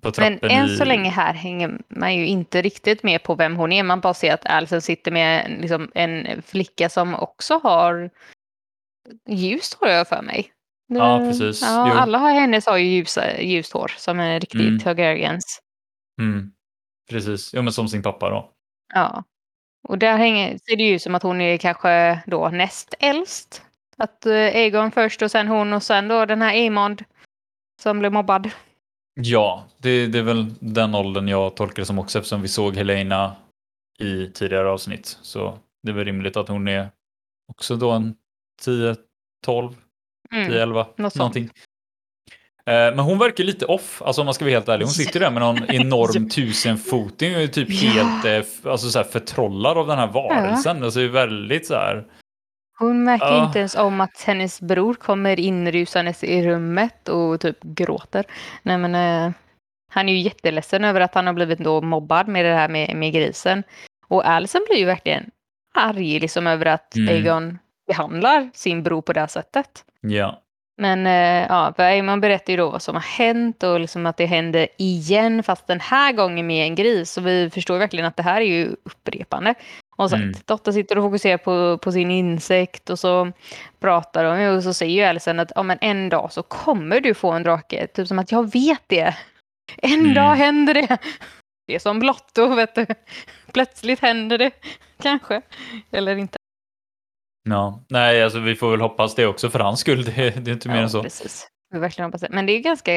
på 0.00 0.10
trappen. 0.10 0.38
Men 0.42 0.50
än 0.50 0.76
så 0.76 0.84
länge 0.84 1.10
här 1.10 1.34
hänger 1.34 1.78
man 1.88 2.14
ju 2.14 2.26
inte 2.26 2.62
riktigt 2.62 3.02
med 3.02 3.22
på 3.22 3.34
vem 3.34 3.56
hon 3.56 3.72
är. 3.72 3.82
Man 3.82 4.00
bara 4.00 4.14
ser 4.14 4.34
att 4.34 4.46
Alison 4.46 4.80
sitter 4.80 5.10
med 5.10 5.56
liksom, 5.60 5.90
en 5.94 6.42
flicka 6.42 6.88
som 6.88 7.14
också 7.14 7.58
har 7.58 8.10
ljust 9.28 9.74
hår 9.74 9.88
jag 9.88 10.08
för 10.08 10.22
mig. 10.22 10.52
Ja, 10.88 11.18
precis. 11.18 11.62
Ja, 11.62 11.92
alla 11.92 12.18
har, 12.18 12.30
hennes 12.30 12.66
har 12.66 12.76
ju 12.76 12.86
ljusa, 12.86 13.40
ljust 13.40 13.72
hår 13.72 13.94
som 13.96 14.20
är 14.20 14.40
riktigt 14.40 14.60
mm. 14.60 14.78
Targaryens. 14.78 15.60
Mm. 16.20 16.52
Precis, 17.10 17.54
ja, 17.54 17.62
men 17.62 17.72
som 17.72 17.88
sin 17.88 18.02
pappa 18.02 18.30
då. 18.30 18.50
Ja. 18.94 19.24
Och 19.88 19.98
där 19.98 20.16
hänger, 20.16 20.58
ser 20.58 20.76
det 20.76 20.82
ju 20.82 20.94
ut 20.94 21.02
som 21.02 21.14
att 21.14 21.22
hon 21.22 21.40
är 21.40 21.56
kanske 21.56 22.20
då 22.26 22.48
näst 22.48 22.94
äldst. 22.98 23.62
Att 23.96 24.26
uh, 24.26 24.56
Egon 24.56 24.90
först 24.90 25.22
och 25.22 25.30
sen 25.30 25.48
hon 25.48 25.72
och 25.72 25.82
sen 25.82 26.08
då 26.08 26.24
den 26.24 26.42
här 26.42 26.66
Amond 26.66 27.04
som 27.80 27.98
blev 27.98 28.12
mobbad. 28.12 28.50
Ja, 29.20 29.64
det, 29.78 30.06
det 30.06 30.18
är 30.18 30.22
väl 30.22 30.54
den 30.60 30.94
åldern 30.94 31.28
jag 31.28 31.56
tolkar 31.56 31.82
det 31.82 31.86
som 31.86 31.98
också 31.98 32.18
eftersom 32.18 32.42
vi 32.42 32.48
såg 32.48 32.76
Helena 32.76 33.36
i 33.98 34.26
tidigare 34.26 34.68
avsnitt. 34.68 35.18
Så 35.22 35.58
det 35.82 35.90
är 35.90 35.94
väl 35.94 36.04
rimligt 36.04 36.36
att 36.36 36.48
hon 36.48 36.68
är 36.68 36.90
också 37.48 37.76
då 37.76 37.90
en 37.90 38.14
10, 38.62 38.96
12, 39.44 39.72
mm, 40.32 40.50
10, 40.50 40.62
11, 40.62 40.86
något 40.96 41.14
någonting. 41.14 41.50
Eh, 42.66 42.94
men 42.94 42.98
hon 42.98 43.18
verkar 43.18 43.44
lite 43.44 43.66
off, 43.66 44.02
alltså 44.02 44.22
om 44.22 44.24
man 44.24 44.34
ska 44.34 44.44
vara 44.44 44.54
helt 44.54 44.68
ärlig. 44.68 44.84
Hon 44.84 44.92
sitter 44.92 45.20
där 45.20 45.30
med 45.30 45.42
någon 45.42 45.64
enorm 45.70 46.28
tusenfoting 46.28 47.34
och 47.34 47.42
är 47.42 47.46
typ 47.46 47.80
helt 47.80 48.24
eh, 48.24 48.70
alltså 48.70 48.90
så 48.90 49.04
förtrollad 49.04 49.78
av 49.78 49.86
den 49.86 49.98
här 49.98 50.06
varelsen. 50.06 50.78
Ja. 50.78 50.84
Alltså 50.84 51.00
det 51.00 51.06
är 51.06 51.08
väldigt 51.08 51.66
så 51.66 51.74
här 51.74 52.04
hon 52.78 53.04
märker 53.04 53.26
ja. 53.26 53.44
inte 53.44 53.58
ens 53.58 53.74
om 53.74 54.00
att 54.00 54.22
hennes 54.26 54.60
bror 54.60 54.94
kommer 54.94 55.40
inrusandes 55.40 56.24
i 56.24 56.42
rummet 56.48 57.08
och 57.08 57.40
typ 57.40 57.62
gråter. 57.62 58.24
Nej 58.62 58.78
men 58.78 58.94
eh, 58.94 59.34
han 59.90 60.08
är 60.08 60.12
ju 60.12 60.18
jätteledsen 60.18 60.84
över 60.84 61.00
att 61.00 61.14
han 61.14 61.26
har 61.26 61.34
blivit 61.34 61.58
då 61.58 61.80
mobbad 61.80 62.28
med 62.28 62.44
det 62.44 62.54
här 62.54 62.68
med, 62.68 62.96
med 62.96 63.12
grisen. 63.12 63.62
Och 64.08 64.28
Alison 64.28 64.66
blir 64.68 64.78
ju 64.78 64.84
verkligen 64.84 65.30
arg 65.74 66.20
liksom 66.20 66.46
över 66.46 66.66
att 66.66 66.96
mm. 66.96 67.16
Egon 67.16 67.58
behandlar 67.86 68.50
sin 68.54 68.82
bror 68.82 69.02
på 69.02 69.12
det 69.12 69.20
här 69.20 69.26
sättet. 69.26 69.84
Ja. 70.00 70.42
Men 70.76 71.06
eh, 71.06 71.46
ja, 71.48 71.72
för 71.76 71.82
Eamon 71.82 72.20
berättar 72.20 72.52
ju 72.52 72.56
då 72.56 72.70
vad 72.70 72.82
som 72.82 72.94
har 72.94 73.02
hänt 73.02 73.62
och 73.62 73.80
liksom 73.80 74.06
att 74.06 74.16
det 74.16 74.26
hände 74.26 74.68
igen 74.76 75.42
fast 75.42 75.66
den 75.66 75.80
här 75.80 76.12
gången 76.12 76.46
med 76.46 76.66
en 76.66 76.74
gris. 76.74 77.12
Så 77.12 77.20
vi 77.20 77.50
förstår 77.50 77.78
verkligen 77.78 78.06
att 78.06 78.16
det 78.16 78.22
här 78.22 78.40
är 78.40 78.46
ju 78.46 78.76
upprepande. 78.84 79.54
Och 79.98 80.10
sagt, 80.10 80.22
mm. 80.22 80.34
Dotter 80.44 80.72
sitter 80.72 80.98
och 80.98 81.04
fokuserar 81.04 81.38
på, 81.38 81.78
på 81.78 81.92
sin 81.92 82.10
insekt 82.10 82.90
och 82.90 82.98
så 82.98 83.32
pratar 83.80 84.24
de 84.24 84.56
och 84.56 84.62
så 84.62 84.74
säger 84.74 84.94
ju 84.94 85.02
Alison 85.02 85.38
att 85.38 85.52
ja, 85.54 85.62
men 85.62 85.78
en 85.80 86.08
dag 86.08 86.32
så 86.32 86.42
kommer 86.42 87.00
du 87.00 87.14
få 87.14 87.32
en 87.32 87.42
drake. 87.42 87.86
Typ 87.86 88.08
som 88.08 88.18
att 88.18 88.32
jag 88.32 88.52
vet 88.52 88.82
det. 88.86 89.16
En 89.76 90.00
mm. 90.00 90.14
dag 90.14 90.34
händer 90.34 90.74
det. 90.74 90.98
Det 91.66 91.74
är 91.74 91.78
som 91.78 91.98
Blotto, 91.98 92.54
vet 92.54 92.74
du. 92.74 92.86
Plötsligt 93.52 94.00
händer 94.00 94.38
det. 94.38 94.50
Kanske. 95.02 95.42
Eller 95.90 96.16
inte. 96.16 96.38
Ja, 97.48 97.84
nej, 97.88 98.22
alltså 98.22 98.38
vi 98.38 98.54
får 98.54 98.70
väl 98.70 98.80
hoppas 98.80 99.14
det 99.14 99.26
också 99.26 99.50
för 99.50 99.58
hans 99.58 99.80
skull. 99.80 100.04
Det, 100.04 100.44
det 100.44 100.50
är 100.50 100.54
inte 100.54 100.68
mer 100.68 100.76
ja, 100.76 100.82
än 100.82 100.90
så. 100.90 101.02
Precis. 101.02 101.48
Vi 101.70 101.78
verkligen 101.78 102.08
hoppas 102.08 102.20
det. 102.20 102.28
Men 102.30 102.46
det 102.46 102.52
är 102.52 102.60
ganska 102.60 102.92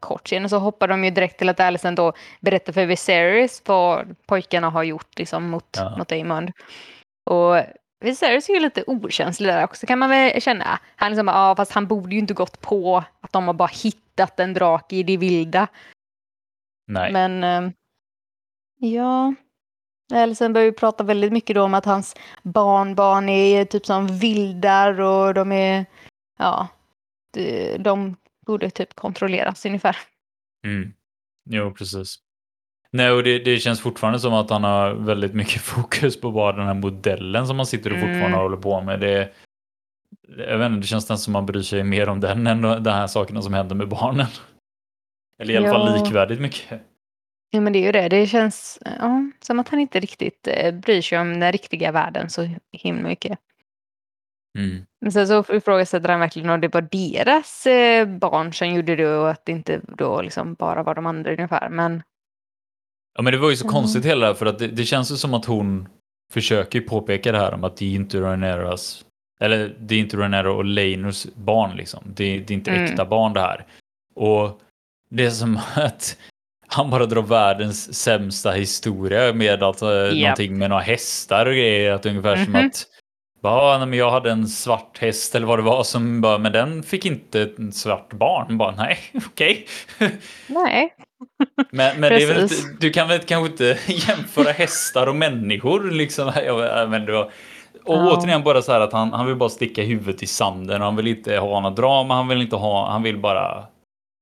kort 0.00 0.26
scen 0.26 0.44
och 0.44 0.50
så 0.50 0.58
hoppar 0.58 0.88
de 0.88 1.04
ju 1.04 1.10
direkt 1.10 1.38
till 1.38 1.48
att 1.48 1.60
Alison 1.60 1.94
då 1.94 2.12
berättar 2.40 2.72
för 2.72 2.86
Viserys 2.86 3.62
vad 3.66 4.16
pojkarna 4.26 4.70
har 4.70 4.82
gjort 4.82 5.18
liksom, 5.18 5.50
mot, 5.50 5.76
ja. 5.76 5.96
mot 5.98 6.12
Aemond. 6.12 6.52
Och 7.30 7.56
Viserys 8.00 8.48
är 8.48 8.54
ju 8.54 8.60
lite 8.60 8.84
okänslig 8.86 9.48
där 9.48 9.64
också 9.64 9.86
kan 9.86 9.98
man 9.98 10.10
väl 10.10 10.42
känna. 10.42 10.78
Han 10.96 11.10
liksom 11.10 11.28
ja 11.28 11.54
fast 11.56 11.72
han 11.72 11.86
borde 11.86 12.14
ju 12.14 12.18
inte 12.18 12.34
gått 12.34 12.60
på 12.60 13.04
att 13.20 13.32
de 13.32 13.46
har 13.46 13.54
bara 13.54 13.70
hittat 13.84 14.40
en 14.40 14.54
drake 14.54 14.96
i 14.96 15.02
det 15.02 15.16
vilda. 15.16 15.68
Nej. 16.86 17.12
Men 17.12 17.44
um, 17.44 17.72
ja, 18.78 19.34
Alison 20.14 20.52
börjar 20.52 20.66
ju 20.66 20.72
prata 20.72 21.04
väldigt 21.04 21.32
mycket 21.32 21.56
då 21.56 21.62
om 21.62 21.74
att 21.74 21.84
hans 21.84 22.16
barnbarn 22.42 23.28
är 23.28 23.64
typ 23.64 23.86
som 23.86 24.06
vildar 24.06 25.00
och 25.00 25.34
de 25.34 25.52
är, 25.52 25.86
ja, 26.38 26.68
de 27.78 28.16
borde 28.46 28.70
typ 28.70 28.94
kontrolleras 28.94 29.66
ungefär. 29.66 29.96
Mm. 30.66 30.92
Jo, 31.50 31.74
precis. 31.74 32.18
Nej, 32.90 33.10
och 33.10 33.22
det, 33.22 33.38
det, 33.38 33.58
känns 33.58 33.80
fortfarande 33.80 34.20
som 34.20 34.34
att 34.34 34.50
han 34.50 34.64
har 34.64 34.94
väldigt 34.94 35.34
mycket 35.34 35.60
fokus 35.62 36.20
på 36.20 36.30
bara 36.30 36.56
den 36.56 36.66
här 36.66 36.74
modellen 36.74 37.46
som 37.46 37.56
han 37.56 37.66
sitter 37.66 37.90
och 37.90 37.96
fortfarande 37.98 38.26
mm. 38.26 38.40
håller 38.40 38.56
på 38.56 38.80
med. 38.80 39.00
Det, 39.00 39.32
jag 40.38 40.58
vet 40.58 40.66
inte, 40.66 40.80
det 40.80 40.86
känns 40.86 41.04
nästan 41.04 41.18
som 41.18 41.36
att 41.36 41.42
man 41.42 41.46
bryr 41.46 41.62
sig 41.62 41.84
mer 41.84 42.08
om 42.08 42.20
den 42.20 42.46
än 42.46 42.62
de 42.62 42.90
här 42.90 43.06
sakerna 43.06 43.42
som 43.42 43.54
händer 43.54 43.74
med 43.74 43.88
barnen. 43.88 44.26
Eller 45.38 45.54
i 45.54 45.56
alla 45.56 45.66
ja. 45.66 45.72
fall 45.72 46.04
likvärdigt 46.04 46.40
mycket. 46.40 46.80
Ja, 47.50 47.60
men 47.60 47.72
det 47.72 47.78
är 47.78 47.86
ju 47.86 47.92
det. 47.92 48.08
Det 48.08 48.26
känns 48.26 48.78
ja, 48.84 49.30
som 49.40 49.58
att 49.58 49.68
han 49.68 49.80
inte 49.80 50.00
riktigt 50.00 50.48
eh, 50.48 50.74
bryr 50.74 51.02
sig 51.02 51.18
om 51.18 51.40
den 51.40 51.52
riktiga 51.52 51.92
världen 51.92 52.30
så 52.30 52.50
himla 52.72 53.08
mycket. 53.08 53.38
Mm. 54.58 54.84
Men 55.00 55.12
sen 55.12 55.28
så 55.28 55.44
ifrågasätter 55.54 56.08
han 56.08 56.20
verkligen 56.20 56.50
om 56.50 56.60
det 56.60 56.74
var 56.74 56.80
deras 56.92 57.66
eh, 57.66 58.06
barn 58.08 58.52
som 58.52 58.68
gjorde 58.74 58.96
det 58.96 59.08
och 59.16 59.30
att 59.30 59.46
det 59.46 59.52
inte 59.52 59.80
då 59.96 60.22
liksom 60.22 60.54
bara 60.54 60.82
var 60.82 60.94
de 60.94 61.06
andra 61.06 61.30
ungefär. 61.32 61.68
Men 61.68 62.02
Ja, 63.14 63.22
men 63.22 63.32
det 63.32 63.38
var 63.38 63.50
ju 63.50 63.56
så 63.56 63.64
Mm. 63.64 63.72
konstigt 63.72 64.04
hela 64.04 64.20
det 64.20 64.26
här, 64.26 64.34
för 64.34 64.46
att 64.46 64.58
det, 64.58 64.66
det 64.68 64.84
känns 64.84 65.12
ju 65.12 65.16
som 65.16 65.34
att 65.34 65.44
hon 65.44 65.88
försöker 66.32 66.80
påpeka 66.80 67.32
det 67.32 67.38
här 67.38 67.54
om 67.54 67.64
att 67.64 67.76
det 67.76 67.84
är 67.84 67.94
inte 67.94 68.20
Rhaenyras, 68.20 69.04
eller 69.40 69.76
det 69.78 69.94
är 69.94 69.98
inte 69.98 70.16
Rhaenyra 70.16 70.52
och 70.52 70.64
Laenors 70.64 71.26
barn 71.34 71.76
liksom. 71.76 72.04
Det, 72.06 72.38
det 72.38 72.52
är 72.52 72.56
inte 72.56 72.70
Mm. 72.70 72.84
äkta 72.84 73.04
barn 73.04 73.32
det 73.32 73.40
här. 73.40 73.66
Och 74.14 74.60
det 75.10 75.24
är 75.26 75.30
som 75.30 75.56
att 75.74 76.16
han 76.66 76.90
bara 76.90 77.06
drar 77.06 77.22
världens 77.22 77.94
sämsta 77.94 78.50
historia 78.50 79.32
med 79.32 79.62
att, 79.62 79.82
uh, 79.82 79.88
Japp. 79.88 80.14
någonting 80.16 80.58
med 80.58 80.70
några 80.70 80.82
hästar 80.82 81.46
och 81.46 81.52
grejer. 81.52 81.92
Att 81.92 82.06
ungefär 82.06 82.36
som 82.44 82.52
Mhm. 82.52 82.66
att 82.66 82.86
bara, 83.42 83.78
nej, 83.78 83.86
men 83.86 83.98
jag 83.98 84.10
hade 84.10 84.30
en 84.30 84.48
svart 84.48 84.98
häst 84.98 85.34
eller 85.34 85.46
vad 85.46 85.58
det 85.58 85.62
var 85.62 85.84
som 85.84 86.20
bara, 86.20 86.38
men 86.38 86.52
den 86.52 86.82
fick 86.82 87.06
inte 87.06 87.42
ett 87.42 87.74
svart 87.74 88.12
barn. 88.12 88.58
Bara, 88.58 88.74
nej, 88.76 88.98
okej. 89.26 89.66
Nej. 90.46 90.94
Men, 91.70 92.00
men 92.00 92.12
det 92.12 92.22
är 92.22 92.26
väl 92.26 92.42
inte, 92.42 92.54
du 92.80 92.90
kan 92.90 93.08
väl 93.08 93.18
kanske 93.18 93.50
inte 93.52 93.78
jämföra 93.92 94.52
hästar 94.52 95.06
och 95.06 95.16
människor 95.16 95.90
liksom. 95.90 96.32
Jag, 96.46 96.90
men 96.90 97.06
det 97.06 97.12
var, 97.12 97.24
och 97.84 97.94
Ja. 97.96 98.16
återigen 98.16 98.42
bara 98.42 98.62
så 98.62 98.72
här 98.72 98.80
att 98.80 98.92
han, 98.92 99.12
han 99.12 99.26
vill 99.26 99.36
bara 99.36 99.48
sticka 99.48 99.82
huvudet 99.82 100.22
i 100.22 100.26
sanden 100.26 100.80
och 100.80 100.86
han 100.86 100.96
vill 100.96 101.06
inte 101.06 101.36
ha 101.36 101.60
något 101.60 101.76
drama, 101.76 102.14
han 102.14 102.28
vill 102.28 102.42
inte 102.42 102.56
ha, 102.56 102.90
han 102.90 103.02
vill 103.02 103.18
bara, 103.18 103.66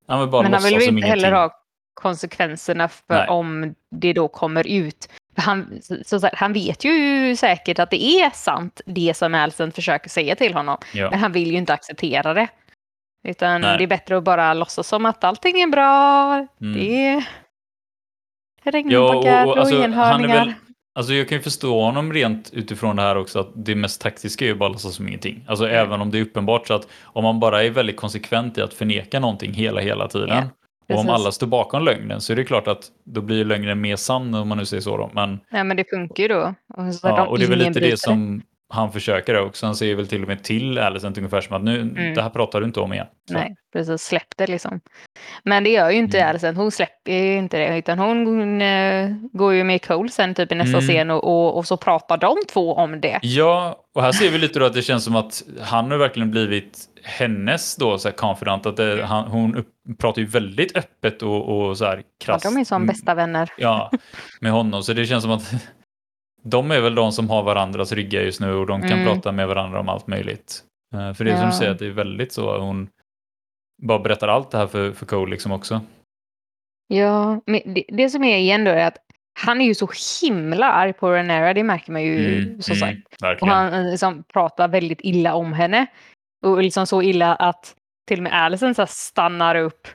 han 0.07 0.21
vill 0.21 0.29
bara 0.29 0.43
Men 0.43 0.53
han 0.53 0.63
vill 0.63 0.83
inte 0.83 1.07
heller 1.07 1.33
ha 1.33 1.51
konsekvenserna 2.01 2.89
för 2.89 3.15
Nej. 3.15 3.29
om 3.29 3.75
det 3.91 4.13
då 4.13 4.29
kommer 4.29 4.67
ut. 4.67 5.09
Han, 5.37 5.79
så, 6.05 6.21
så, 6.21 6.29
han 6.33 6.53
vet 6.53 6.85
ju 6.85 7.37
säkert 7.37 7.79
att 7.79 7.91
det 7.91 8.05
är 8.05 8.31
sant 8.31 8.81
det 8.87 9.17
som 9.17 9.35
Alicent 9.35 9.75
försöker 9.75 10.11
säga 10.11 10.35
till 10.37 10.55
honom. 10.55 10.77
Ja. 10.95 11.11
Men 11.11 11.19
han 11.19 11.33
vill 11.33 11.51
ju 11.51 11.57
inte 11.57 11.73
acceptera 11.73 12.35
det. 12.35 12.49
Utan 13.29 13.61
Nej. 13.61 13.79
det 13.79 13.85
är 13.85 13.89
bättre 13.89 14.17
att 14.17 14.25
bara 14.25 14.55
låtsas 14.55 14.89
som 14.89 15.07
att 15.07 15.25
allting 15.25 15.61
är 15.61 15.67
bra. 15.67 16.35
Mm. 16.61 16.75
Det 16.79 17.07
är 17.07 17.25
Ja, 18.65 18.71
regnbågar 18.73 19.45
och, 19.47 19.51
och, 19.51 19.57
och, 19.57 19.59
alltså, 19.59 19.75
han 19.75 19.83
är 19.83 19.89
enhörningar. 19.89 20.35
väl, 20.45 20.53
alltså 20.95 21.13
jag 21.13 21.29
kan 21.29 21.39
ju 21.39 21.43
förstå 21.43 21.81
honom 21.83 22.13
rent 22.13 22.51
utifrån 22.53 22.97
det 22.97 23.03
här 23.03 23.17
också 23.17 23.41
att 23.41 23.51
det 23.55 23.75
mest 23.75 24.01
taktiska 24.01 24.45
är 24.45 24.49
ju 24.49 24.55
bara 24.55 24.67
att 24.67 24.73
låtsas 24.73 24.95
som 24.95 25.09
ingenting. 25.09 25.45
Alltså 25.49 25.65
Mm. 25.65 25.77
även 25.87 26.01
om 26.01 26.11
det 26.11 26.19
är 26.19 26.23
uppenbart 26.23 26.67
så 26.67 26.75
att 26.75 26.89
om 27.03 27.25
man 27.25 27.41
bara 27.41 27.63
är 27.65 27.71
väldigt 27.71 27.97
konsekvent 27.97 28.59
i 28.59 28.63
att 28.63 28.75
förneka 28.75 29.21
någonting 29.21 29.53
hela, 29.55 29.81
hela 29.81 30.09
tiden. 30.09 30.47
Och 30.95 31.01
om 31.01 31.09
alla 31.09 31.33
står 31.33 31.47
bakom 31.47 31.85
lögnen 31.85 32.21
så 32.21 32.33
är 32.33 32.37
det 32.37 32.45
klart 32.45 32.69
att 32.69 32.85
då 33.05 33.21
blir 33.21 33.45
lögnen 33.45 33.81
mer 33.81 33.97
sann 33.97 34.35
om 34.35 34.49
man 34.49 34.59
nu 34.59 34.67
säger 34.67 34.81
så 34.81 34.97
då. 34.97 35.11
Men, 35.15 35.41
Nej, 35.51 35.65
men 35.65 35.77
det 35.77 35.85
funkar 35.91 36.23
ju 36.23 36.29
då. 36.29 36.55
Och, 36.69 36.85
ja, 37.03 37.27
och 37.27 37.39
det 37.39 37.45
är 37.45 37.49
väl 37.49 37.59
lite 37.59 37.81
det 37.81 38.01
som 38.01 38.43
han 38.71 38.93
försöker 38.93 39.41
också. 39.41 39.67
Han 39.67 39.77
säger 39.77 39.95
väl 39.95 40.07
till 40.09 40.23
och 40.23 40.29
med 40.29 40.43
till 40.45 40.79
Alicent 40.79 41.19
ungefär 41.19 41.41
som 41.41 41.57
att 41.57 41.63
nu, 41.63 41.81
Mm. 41.81 42.15
det 42.15 42.23
här 42.23 42.31
pratar 42.31 42.61
du 42.61 42.67
inte 42.67 42.81
om 42.81 42.93
igen. 42.93 43.07
Så. 43.29 43.35
Nej, 43.35 43.55
precis. 43.73 44.03
Släpp 44.03 44.37
det 44.37 44.47
liksom. 44.47 44.81
Men 45.45 45.65
det 45.65 45.71
gör 45.71 45.91
ju 45.91 45.97
inte 45.99 46.19
Mm. 46.19 46.31
Alicent. 46.31 46.57
Hon 46.59 46.71
släpper 46.71 47.13
ju 47.13 47.37
inte 47.37 47.59
det. 47.59 47.79
Utan 47.79 47.99
hon 47.99 48.63
eh, 48.63 49.11
går 49.33 49.55
ju 49.55 49.65
med 49.65 49.87
Cole 49.87 50.09
sen 50.09 50.35
typ 50.35 50.53
i 50.53 50.55
nästa 50.55 50.79
Mm. 50.79 50.89
scen 50.89 51.11
och, 51.11 51.25
och, 51.25 51.57
och 51.57 51.67
så 51.67 51.77
pratar 51.77 52.17
de 52.17 52.37
två 52.53 52.75
om 52.75 53.01
det. 53.01 53.19
Ja, 53.23 53.77
och 53.95 54.03
här 54.03 54.13
ser 54.13 54.31
vi 54.31 54.39
lite 54.39 54.59
då 54.59 54.65
att 54.67 54.75
det 54.75 54.83
känns 54.83 55.05
som 55.05 55.17
att 55.17 55.43
han 55.61 55.91
har 55.91 55.99
verkligen 55.99 56.31
blivit 56.31 56.79
hennes 57.05 57.77
då 57.77 57.99
så 57.99 58.09
här 58.09 58.17
confidant. 58.17 58.67
Att 58.67 58.77
det, 58.77 59.05
han, 59.05 59.25
hon 59.25 59.57
upp, 59.57 59.69
pratar 60.01 60.21
ju 60.23 60.27
väldigt 60.29 60.77
öppet 60.77 61.23
och, 61.23 61.49
och 61.69 61.79
så 61.79 61.85
här 61.85 61.97
Ja, 61.97 62.03
krasst. 62.25 62.45
de 62.45 62.57
är 62.61 62.65
som 62.65 62.87
bästa 62.87 63.15
vänner. 63.15 63.51
Ja, 63.57 63.91
med 64.41 64.53
honom. 64.53 64.83
Så 64.83 64.93
det 64.93 65.07
känns 65.07 65.23
som 65.23 65.33
att 65.33 65.53
de 66.43 66.71
är 66.71 66.81
väl 66.81 66.95
de 66.95 67.13
som 67.13 67.31
har 67.31 67.43
varandras 67.43 67.93
ryggar 67.93 68.21
just 68.21 68.41
nu 68.41 68.53
och 68.55 68.67
de 68.67 68.81
kan 68.83 68.93
Mm. 68.93 69.05
prata 69.05 69.33
med 69.33 69.49
varandra 69.49 69.81
om 69.81 69.89
allt 69.89 70.07
möjligt. 70.07 70.65
Eh, 70.95 71.13
För 71.15 71.25
det 71.25 71.31
är 71.31 71.37
som 71.37 71.45
Ja. 71.45 71.51
du 71.51 71.57
säger, 71.57 71.71
att 71.71 71.79
det 71.79 71.87
är 71.87 71.91
väldigt 71.91 72.33
så. 72.33 72.59
Hon 72.59 72.89
bara 73.83 73.99
berättar 73.99 74.29
allt 74.29 74.51
det 74.51 74.59
här 74.59 74.67
för, 74.67 74.93
för 74.93 75.07
Cole 75.07 75.31
liksom 75.31 75.53
också. 75.53 75.81
Ja, 76.89 77.41
men 77.47 77.61
det, 77.75 77.85
det 77.89 78.11
som 78.11 78.25
är 78.25 78.37
igen 78.37 78.65
då 78.65 78.71
är 78.71 78.87
att 78.87 78.97
han 79.41 79.61
är 79.61 79.65
ju 79.65 79.75
så 79.75 79.89
himla 80.23 80.73
arg 80.73 80.93
på 80.93 81.11
Renera. 81.13 81.55
Det 81.55 81.63
märker 81.65 81.93
man 81.93 82.03
ju 82.03 82.39
Mm, 82.43 82.63
som 82.63 82.77
sagt. 82.77 82.93
mm, 82.93 83.03
Och 83.17 83.23
verkligen. 83.23 83.55
han 83.55 83.73
eh, 83.75 83.91
liksom 83.91 84.25
pratar 84.33 84.69
väldigt 84.69 85.01
illa 85.03 85.35
om 85.35 85.53
henne. 85.53 85.87
Och 86.47 86.63
liksom 86.63 86.87
så 86.87 87.03
illa 87.03 87.35
att 87.35 87.75
till 88.09 88.19
och 88.19 88.23
med 88.23 88.33
Alison 88.33 88.75
så 88.75 88.87
stannar 88.87 89.55
upp. 89.55 89.89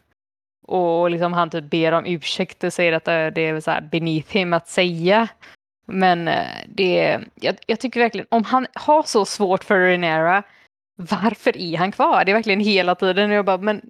Och 0.68 1.10
liksom 1.12 1.34
han 1.34 1.50
typ 1.50 1.70
ber 1.70 1.92
om 1.92 2.06
ursäkt 2.06 2.64
och 2.64 2.74
säger 2.74 2.94
att 2.94 3.08
eh, 3.08 3.28
det 3.28 3.42
är 3.42 3.60
så 3.60 3.72
här 3.72 3.82
beneath 3.82 4.32
him 4.32 4.54
att 4.54 4.68
säga. 4.68 5.28
Men 5.86 6.28
eh, 6.28 6.45
det, 6.67 7.19
jag, 7.36 7.56
jag 7.67 7.80
tycker 7.80 8.00
verkligen, 8.00 8.28
om 8.32 8.43
han 8.43 8.67
har 8.74 9.04
så 9.04 9.26
svårt 9.26 9.63
för 9.63 9.80
Renera, 9.80 10.43
varför 10.98 11.58
är 11.58 11.78
han 11.78 11.91
kvar? 11.91 12.26
Det 12.26 12.32
är 12.32 12.36
verkligen 12.36 12.60
hela 12.60 12.95
tiden. 12.95 13.30
Och 13.30 13.36
jag 13.36 13.45
bara, 13.45 13.58
men 13.58 13.82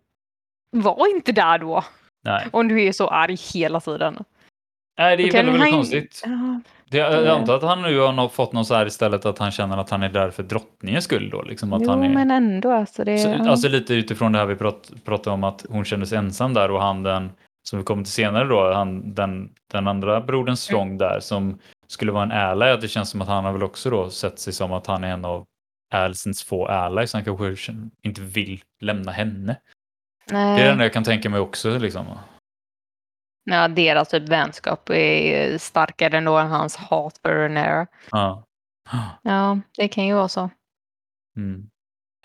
var 0.71 1.15
inte 1.15 1.31
där 1.31 1.57
då. 1.57 1.83
Nej. 2.23 2.47
Om 2.51 2.67
du 2.67 2.83
är 2.83 2.91
så 2.91 3.07
arg 3.07 3.35
hela 3.53 3.79
tiden. 3.79 4.23
Nej, 4.97 5.17
det 5.17 5.23
är 5.23 5.31
väldigt, 5.31 5.53
väldigt 5.55 5.73
konstigt. 5.73 6.21
Ja, 6.25 6.59
Det, 6.89 6.97
jag 6.97 7.25
Ja. 7.25 7.35
antar 7.35 7.55
att 7.55 7.63
han 7.63 7.81
nu 7.81 7.99
har 7.99 8.29
fått 8.29 8.53
någon 8.53 8.65
så 8.65 8.75
här 8.75 8.85
istället 8.85 9.25
att 9.25 9.37
han 9.39 9.51
känner 9.51 9.77
att 9.77 9.89
han 9.89 10.03
är 10.03 10.09
där 10.09 10.31
för 10.31 10.43
drottningens 10.43 11.03
skull 11.03 11.29
då. 11.29 11.41
Liksom 11.41 11.73
att 11.73 11.81
jo, 11.81 11.89
han 11.89 12.03
är, 12.03 12.09
men 12.09 12.31
ändå. 12.31 12.71
Alltså 12.71 13.03
det, 13.03 13.17
så, 13.17 13.29
ja. 13.29 13.49
alltså 13.49 13.67
lite 13.67 13.93
utifrån 13.93 14.31
det 14.31 14.39
här 14.39 14.45
vi 14.45 14.55
prat, 14.55 14.91
pratade 15.05 15.33
om 15.33 15.43
att 15.43 15.65
hon 15.69 15.85
kände 15.85 16.05
sig 16.07 16.17
ensam 16.17 16.53
där 16.53 16.71
och 16.71 16.81
han 16.81 17.03
den, 17.03 17.31
som 17.63 17.79
vi 17.79 17.85
kommer 17.85 18.03
till 18.03 18.13
senare 18.13 18.47
då, 18.47 18.73
han, 18.73 19.13
den, 19.13 19.49
den 19.71 19.87
andra 19.87 20.21
brodern 20.21 20.55
Strong 20.57 20.97
där 20.97 21.19
som 21.19 21.59
skulle 21.87 22.11
vara 22.11 22.23
en 22.23 22.31
ally, 22.31 22.65
att 22.65 22.81
det 22.81 22.87
känns 22.87 23.09
som 23.09 23.21
att 23.21 23.27
han 23.27 23.45
har 23.45 23.51
väl 23.51 23.63
också 23.63 23.89
då 23.89 24.09
sett 24.09 24.39
sig 24.39 24.53
som 24.53 24.73
att 24.73 24.87
han 24.87 25.03
är 25.03 25.07
en 25.07 25.25
av 25.25 25.45
Alicents 25.93 26.43
få 26.43 26.67
allies, 26.67 27.13
han 27.13 27.23
kanske 27.23 27.75
inte 28.01 28.21
vill 28.21 28.63
lämna 28.81 29.11
henne. 29.11 29.59
Det 30.27 30.35
är 30.35 30.57
det 30.57 30.63
Nej. 30.63 30.67
enda 30.67 30.83
jag 30.83 30.93
kan 30.93 31.03
tänka 31.03 31.29
mig 31.29 31.39
också 31.39 31.77
liksom. 31.77 32.05
Ja, 33.43 33.67
deras 33.67 34.09
typ 34.09 34.29
vänskap 34.29 34.89
är 34.89 35.57
starkare 35.57 36.17
ändå 36.17 36.37
än 36.37 36.47
hans 36.47 36.75
hat 36.75 37.17
för 37.17 37.35
Renera. 37.35 37.87
Ja. 38.11 38.43
Ja, 39.21 39.59
det 39.77 39.87
kan 39.87 40.07
ju 40.07 40.13
vara 40.13 40.27
så. 40.27 40.49
Mm. 41.37 41.69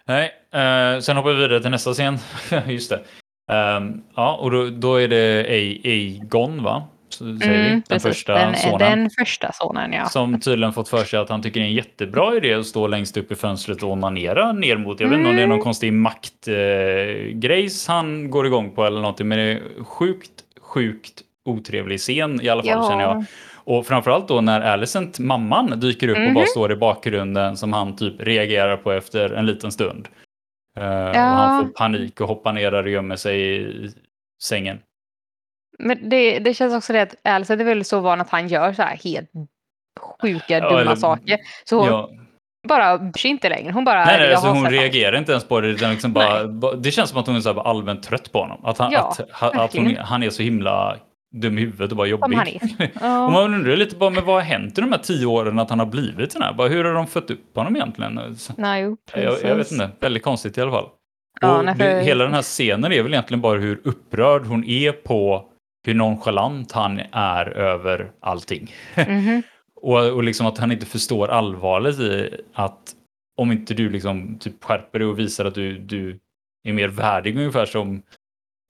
Nej, 0.04 0.32
eh, 0.52 1.00
sen 1.00 1.16
hoppar 1.16 1.30
vi 1.30 1.36
vidare 1.36 1.60
till 1.60 1.70
nästa 1.70 1.92
scen. 1.92 2.18
Just 2.66 2.90
det. 2.90 3.04
Ehm, 3.52 4.02
ja, 4.14 4.36
och 4.36 4.50
då, 4.50 4.70
då 4.70 4.96
är 4.96 5.08
det 5.08 5.46
Aegon, 5.84 6.62
va? 6.62 6.88
Vi. 7.20 7.32
Den 7.32 7.50
Mm, 7.66 7.82
precis. 7.82 8.02
första 8.02 8.34
den, 8.34 8.56
sonen. 8.56 8.78
Den 8.78 9.10
första 9.18 9.52
sonen, 9.52 9.92
ja. 9.92 10.04
Som 10.06 10.40
tydligen 10.40 10.72
fått 10.72 10.88
för 10.88 11.04
sig 11.04 11.18
att 11.20 11.28
han 11.28 11.42
tycker 11.42 11.60
det 11.60 11.66
är 11.66 11.68
en 11.68 11.74
jättebra 11.74 12.36
idé 12.36 12.54
att 12.54 12.66
stå 12.66 12.86
längst 12.86 13.16
upp 13.16 13.32
i 13.32 13.34
fönstret 13.34 13.82
och 13.82 13.90
onanera 13.90 14.52
ner 14.52 14.76
mot. 14.76 15.00
Jag 15.00 15.08
vet 15.08 15.18
inte 15.18 15.30
om 15.30 15.36
det 15.36 15.42
är 15.42 15.46
någon 15.46 15.54
Mm. 15.54 15.64
konstig 15.64 15.92
maktgrejs 15.92 17.88
han 17.88 18.30
går 18.30 18.46
igång 18.46 18.70
på 18.70 18.84
eller 18.84 19.00
någonting. 19.00 19.28
Men 19.28 19.38
det 19.38 19.44
är 19.44 19.84
sjukt, 19.84 20.30
sjukt 20.60 21.22
otrevlig 21.44 22.00
scen 22.00 22.40
i 22.42 22.48
alla 22.48 22.62
fall 22.62 22.88
känner 22.90 23.02
jag. 23.02 23.24
Och 23.54 23.86
framförallt 23.86 24.28
då 24.28 24.40
när 24.40 24.60
Alicent, 24.60 25.18
mamman, 25.18 25.80
dyker 25.80 26.08
upp 26.08 26.16
och 26.16 26.22
Mhm. 26.22 26.34
bara 26.34 26.46
står 26.46 26.72
i 26.72 26.76
bakgrunden 26.76 27.56
som 27.56 27.72
han 27.72 27.96
typ 27.96 28.14
reagerar 28.20 28.76
på 28.76 28.92
efter 28.92 29.30
en 29.30 29.46
liten 29.46 29.72
stund. 29.72 30.08
Eh, 30.78 30.84
Och 30.84 31.16
Ja. 31.16 31.20
han 31.20 31.64
får 31.66 31.72
panik 31.72 32.20
och 32.20 32.28
hoppar 32.28 32.52
ner 32.52 32.70
där 32.70 32.82
och 32.82 32.90
gömmer 32.90 33.16
sig 33.16 33.60
i 33.62 33.90
sängen. 34.42 34.78
Men 35.80 36.08
det, 36.08 36.38
det 36.38 36.54
känns 36.54 36.74
också 36.74 36.92
det 36.92 37.00
att 37.02 37.14
Alice 37.24 37.52
är 37.52 37.56
väl 37.56 37.84
så 37.84 38.00
van 38.00 38.20
att 38.20 38.30
han 38.30 38.48
gör 38.48 38.72
så 38.72 38.82
här 38.82 38.96
helt 39.04 39.30
sjuka, 40.22 40.58
Ja, 40.58 40.68
dumma 40.68 40.80
eller- 40.80 40.94
saker. 40.96 41.38
Så 41.64 41.78
hon 41.78 41.86
Ja. 41.88 42.10
bara 42.68 42.98
bryr 42.98 43.18
sig 43.18 43.30
inte 43.30 43.48
längre. 43.48 43.72
Hon 43.72 43.84
bara... 43.84 44.04
Nej, 44.04 44.18
nej 44.18 44.32
alltså 44.34 44.48
hon 44.48 44.70
reagerar 44.70 45.18
inte 45.18 45.32
ens 45.32 45.44
på 45.48 45.60
det. 45.60 45.68
Utan 45.68 45.90
liksom 45.90 46.12
bara, 46.12 46.46
ba- 46.48 46.72
det 46.74 46.90
känns 46.90 47.10
som 47.10 47.18
att 47.18 47.26
hon 47.26 47.36
är 47.36 47.40
så 47.40 47.60
allmänt 47.60 48.02
trött 48.02 48.32
på 48.32 48.38
honom. 48.40 48.64
Att 48.64 48.78
han, 48.78 48.92
Ja, 48.92 49.14
att, 49.40 49.56
att 49.58 49.72
hon, 49.76 49.96
han 49.96 50.22
är 50.22 50.30
så 50.30 50.42
himla 50.42 50.96
dum 51.34 51.58
i 51.58 51.60
huvudet 51.60 51.90
och 51.90 51.96
bara 51.96 52.06
jobbig. 52.06 52.24
Som 52.24 52.34
han 52.38 52.48
är. 52.48 52.54
Och 52.94 53.02
Ja. 53.02 53.30
man 53.30 53.54
undrar 53.54 53.76
lite 53.76 53.96
bara, 53.96 54.10
men 54.10 54.24
vad 54.24 54.34
har 54.34 54.42
hänt 54.42 54.78
i 54.78 54.80
de 54.80 54.92
här 54.92 54.98
tio 54.98 55.26
åren 55.26 55.58
att 55.58 55.70
han 55.70 55.78
har 55.78 55.86
blivit 55.86 56.32
den 56.32 56.42
här? 56.42 56.52
Bara, 56.52 56.68
hur 56.68 56.84
har 56.84 56.92
de 56.94 57.06
fött 57.06 57.30
upp 57.30 57.56
honom 57.56 57.76
egentligen? 57.76 58.36
Så- 58.36 58.52
Nej, 58.56 58.96
Jag, 59.14 59.36
jag 59.42 59.54
vet 59.56 59.72
inte, 59.72 59.90
väldigt 60.00 60.22
konstigt 60.22 60.58
i 60.58 60.60
alla 60.60 60.70
fall. 60.72 60.88
Ja, 61.40 61.62
nej, 61.62 61.74
för- 61.76 62.00
hela 62.00 62.24
den 62.24 62.34
här 62.34 62.42
scenen 62.42 62.92
är 62.92 63.02
väl 63.02 63.12
egentligen 63.12 63.40
bara 63.40 63.58
hur 63.58 63.80
upprörd 63.84 64.46
hon 64.46 64.64
är 64.64 64.92
på 64.92 65.44
hur 65.84 65.94
nonchalant 65.94 66.72
han 66.72 67.00
är 67.12 67.46
över 67.48 68.10
allting. 68.20 68.74
Mhm. 69.08 69.42
Och, 69.82 70.06
och 70.12 70.24
liksom 70.24 70.46
att 70.46 70.58
han 70.58 70.72
inte 70.72 70.86
förstår 70.86 71.28
allvaret 71.28 71.98
i 71.98 72.36
att 72.52 72.94
om 73.36 73.52
inte 73.52 73.74
du 73.74 73.90
liksom 73.90 74.38
typ 74.38 74.64
skärper 74.64 74.98
dig 74.98 75.08
och 75.08 75.18
visar 75.18 75.44
att 75.44 75.54
du, 75.54 75.78
du 75.78 76.18
är 76.64 76.72
mer 76.72 76.88
värdig 76.88 77.36
ungefär 77.36 77.66
som, 77.66 78.02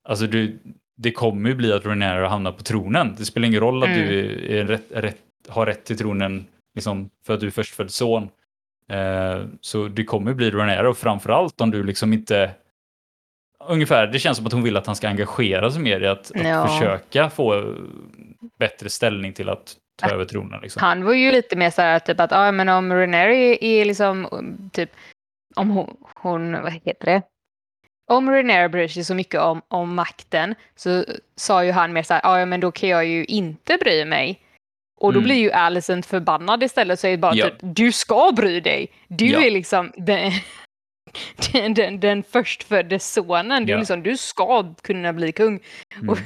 alltså 0.09 0.27
du, 0.27 0.59
det 0.97 1.13
kommer 1.13 1.49
ju 1.51 1.55
bli 1.57 1.73
att 1.73 1.87
Renera 1.87 2.29
hamnar 2.29 2.53
på 2.53 2.63
tronen. 2.63 3.15
Det 3.19 3.25
spelar 3.25 3.49
ingen 3.49 3.61
roll 3.61 3.83
att 3.83 3.89
Mm. 3.89 4.09
du 4.09 4.65
rätt, 4.65 4.85
rätt, 4.91 5.21
har 5.49 5.67
rätt 5.67 5.85
till 5.85 5.99
tronen 5.99 6.47
liksom, 6.75 7.11
för 7.27 7.35
att 7.35 7.41
du 7.41 7.47
är 7.47 7.51
förstfödd 7.51 7.91
son. 7.91 8.29
Eh, 8.91 9.45
så 9.61 9.89
det 9.89 10.05
kommer 10.05 10.35
bli 10.35 10.51
Renera 10.51 10.89
och 10.91 10.99
framförallt 10.99 11.61
om 11.61 11.71
du 11.71 11.83
liksom 11.83 12.13
inte 12.13 12.51
Ungefär, 13.71 14.07
det 14.07 14.19
känns 14.19 14.37
som 14.37 14.47
att 14.47 14.53
hon 14.53 14.63
vill 14.63 14.77
att 14.77 14.87
han 14.87 14.97
ska 14.97 15.09
engagera 15.09 15.71
sig 15.71 15.83
mer 15.83 16.01
i 16.01 16.07
att, 16.07 16.31
att 16.35 16.47
Ja. 16.47 16.67
försöka 16.69 17.31
få 17.31 17.75
bättre 18.59 18.91
ställning 18.91 19.33
till 19.33 19.49
att 19.49 19.77
ta 20.03 20.11
över 20.11 20.25
tronen. 20.25 20.61
Liksom. 20.63 20.81
Han 20.83 21.05
var 21.05 21.13
ju 21.13 21.33
lite 21.33 21.57
mer 21.57 21.71
så 21.71 21.83
här 21.83 21.99
typ 21.99 22.21
att 22.21 22.33
ah, 22.33 22.53
men 22.53 22.69
om 22.69 22.93
Reneri 22.93 23.59
är 23.61 23.85
liksom 23.85 24.29
typ 24.73 24.91
om 25.57 25.71
hon, 25.71 25.97
hon, 26.15 26.53
vad 26.63 26.73
heter 26.73 27.07
det? 27.07 27.23
om 28.11 28.31
Rhaenyra 28.31 28.69
bryr 28.69 28.89
sig 28.89 29.05
så 29.05 29.15
mycket 29.15 29.41
om, 29.41 29.63
om 29.69 29.95
makten 29.95 30.55
så 30.77 31.05
sa 31.37 31.65
ju 31.65 31.71
han 31.73 31.93
mer 31.93 32.03
så 32.03 32.15
här, 32.15 32.21
ja 32.41 32.47
men 32.47 32.61
då 32.61 32.71
kan 32.73 32.89
jag 32.89 33.07
ju 33.07 33.25
inte 33.25 33.77
bry 33.81 34.05
mig. 34.05 34.41
Och 35.01 35.13
då 35.13 35.19
Mm. 35.19 35.25
blir 35.25 35.37
ju 35.37 35.51
Alicent 35.53 36.07
förbannad 36.07 36.63
istället 36.63 36.95
och 36.95 36.99
säger 36.99 37.17
bara 37.17 37.35
Ja. 37.35 37.45
typ, 37.47 37.55
du 37.61 37.93
ska 37.93 38.33
bry 38.37 38.61
dig. 38.61 38.89
Du 39.09 39.27
Ja. 39.27 39.41
är 39.43 39.51
liksom 39.51 39.93
den, 41.53 41.75
den, 41.75 42.01
den, 42.01 42.23
förstfödde 42.23 42.99
sonen. 42.99 43.67
Du, 43.67 43.73
Ja. 43.73 43.79
liksom, 43.79 44.03
du 44.03 44.17
ska 44.17 44.75
kunna 44.83 45.13
bli 45.13 45.33
kung. 45.33 45.61
Mm. 45.97 46.09
Och, 46.09 46.19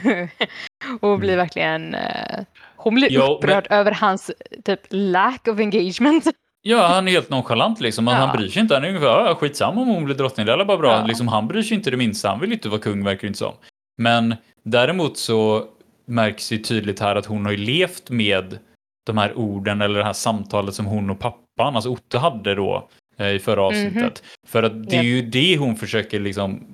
och 1.10 1.18
blir 1.18 1.36
verkligen... 1.36 1.94
eh, 1.94 2.40
hon 2.76 2.94
blir 2.94 3.18
men- 3.18 3.30
upprörd 3.30 3.66
över 3.70 3.92
hans 3.92 4.30
typ 4.64 4.80
lack 4.90 5.48
of 5.48 5.58
engagement. 5.60 6.24
Ja, 6.66 6.86
han 6.86 7.08
är 7.08 7.12
helt 7.12 7.30
nonchalant 7.30 7.80
liksom. 7.80 8.06
Han, 8.06 8.20
Ja. 8.20 8.26
han 8.26 8.36
bryr 8.36 8.48
sig 8.48 8.62
inte. 8.62 8.74
Han 8.74 8.84
är 8.84 8.88
ungefär, 8.88 9.06
ja, 9.06 9.34
skitsamma 9.34 9.80
om 9.80 9.88
hon 9.88 10.04
blir 10.04 10.14
drottning, 10.14 10.46
det 10.46 10.52
är 10.52 10.64
bara 10.64 10.76
bra. 10.78 10.92
Ja. 10.92 11.06
Liksom, 11.06 11.28
han 11.28 11.48
bryr 11.48 11.62
sig 11.62 11.76
inte 11.76 11.90
det 11.90 11.96
minsta. 11.96 12.28
Han 12.28 12.40
vill 12.40 12.52
inte 12.52 12.68
vara 12.68 12.80
kung, 12.80 13.04
verkar 13.04 13.20
det 13.20 13.26
inte 13.26 13.38
som. 13.38 13.52
Men 13.98 14.34
däremot 14.62 15.18
så 15.18 15.64
märks 16.06 16.52
ju 16.52 16.58
tydligt 16.58 17.00
här 17.00 17.16
att 17.16 17.26
hon 17.26 17.44
har 17.44 17.52
ju 17.52 17.58
levt 17.58 18.10
med 18.10 18.58
de 19.06 19.18
här 19.18 19.38
orden 19.38 19.80
eller 19.82 19.98
det 19.98 20.04
här 20.04 20.12
samtalet 20.12 20.74
som 20.74 20.86
hon 20.86 21.10
och 21.10 21.18
pappan, 21.18 21.76
alltså 21.76 21.90
Otto, 21.90 22.18
hade 22.18 22.54
då 22.54 22.88
i 23.18 23.38
förra 23.38 23.62
avsnittet. 23.62 24.22
För 24.46 24.62
att 24.62 24.90
det 24.90 24.96
är 24.96 25.02
ju 25.02 25.22
det 25.22 25.56
hon 25.56 25.76
försöker 25.76 26.20
liksom 26.20 26.66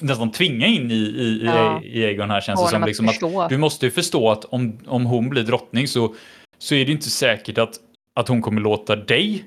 nästan 0.00 0.32
tvinga 0.32 0.66
in 0.66 0.90
i, 0.90 0.94
i, 0.94 1.42
Ja. 1.44 1.82
i 1.82 2.04
Egon 2.04 2.30
här 2.30 2.40
känns 2.40 2.62
det 2.64 2.68
som. 2.70 2.84
Liksom 2.84 3.08
att 3.08 3.48
du 3.48 3.56
måste 3.58 3.86
ju 3.86 3.90
förstå 3.90 4.30
att 4.30 4.44
om, 4.44 4.78
om 4.86 5.06
hon 5.06 5.28
blir 5.28 5.42
drottning 5.42 5.88
så, 5.88 6.14
så 6.58 6.74
är 6.74 6.86
det 6.86 6.92
inte 6.92 7.10
säkert 7.10 7.58
att, 7.58 7.74
att 8.14 8.28
hon 8.28 8.42
kommer 8.42 8.60
låta 8.60 8.96
dig 8.96 9.44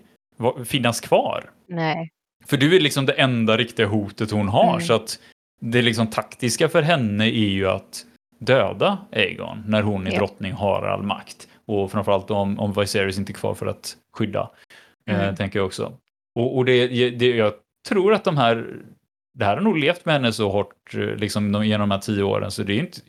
finnas 0.66 1.02
kvar. 1.02 1.50
Nej. 1.68 2.10
För 2.46 2.58
du 2.58 2.76
är 2.76 2.80
liksom 2.80 3.06
det 3.06 3.14
enda 3.14 3.58
riktiga 3.58 3.88
hotet 3.88 4.32
hon 4.32 4.48
har. 4.48 4.70
Mm. 4.74 4.82
Så 4.82 4.94
att 4.94 5.20
det 5.62 5.82
liksom 5.82 6.08
taktiska 6.08 6.70
för 6.70 6.82
henne 6.82 7.26
är 7.26 7.50
ju 7.50 7.68
att 7.68 8.06
döda 8.40 8.98
Aegon 9.12 9.64
när 9.68 9.82
hon 9.82 10.08
är 10.08 10.12
Ja. 10.12 10.18
drottning 10.18 10.52
har 10.54 10.82
all 10.88 11.04
makt. 11.04 11.48
Och 11.66 11.92
framförallt 11.92 12.32
om, 12.32 12.60
om 12.60 12.74
Viserys 12.74 13.18
inte 13.18 13.32
är 13.32 13.34
kvar 13.34 13.54
för 13.54 13.66
att 13.66 13.96
skydda. 14.14 14.50
Eh, 15.10 15.20
Mm. 15.24 15.36
tänker 15.36 15.60
jag 15.60 15.66
också. 15.66 15.94
Och, 16.38 16.58
och 16.58 16.66
det, 16.66 16.88
det, 17.10 17.36
jag 17.36 17.54
tror 17.88 18.14
att 18.14 18.24
de 18.24 18.38
här, 18.38 18.76
det 19.34 19.46
här 19.46 19.56
har 19.56 19.64
nog 19.64 19.78
levt 19.78 20.06
med 20.06 20.16
henne 20.16 20.34
så 20.34 20.50
hårt 20.50 20.94
eh, 20.94 21.00
liksom, 21.00 21.64
genom 21.64 21.90
de 21.90 21.94
här 21.96 22.02
tio 22.02 22.24
åren 22.24 22.52
så 22.52 22.64
det 22.64 22.74
är 22.74 22.80
inte 22.80 23.02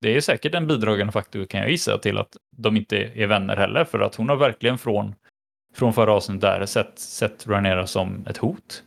det 0.00 0.16
är 0.16 0.20
säkert 0.20 0.54
en 0.54 0.66
bidragande 0.66 1.12
faktor 1.12 1.44
kan 1.44 1.60
jag 1.60 1.70
gissa 1.70 1.98
till 1.98 2.18
att 2.18 2.36
de 2.56 2.76
inte 2.76 2.96
är 2.96 3.26
vänner 3.26 3.56
heller 3.56 3.84
för 3.84 4.00
att 4.00 4.14
hon 4.14 4.28
har 4.28 4.36
verkligen 4.36 4.78
från, 4.78 5.14
från 5.74 5.92
förra 5.92 6.12
avsnittet 6.12 6.40
där 6.40 6.66
sett, 6.66 6.98
sett 6.98 7.46
Rhaenyra 7.46 7.86
som 7.86 8.26
ett 8.26 8.36
hot. 8.36 8.82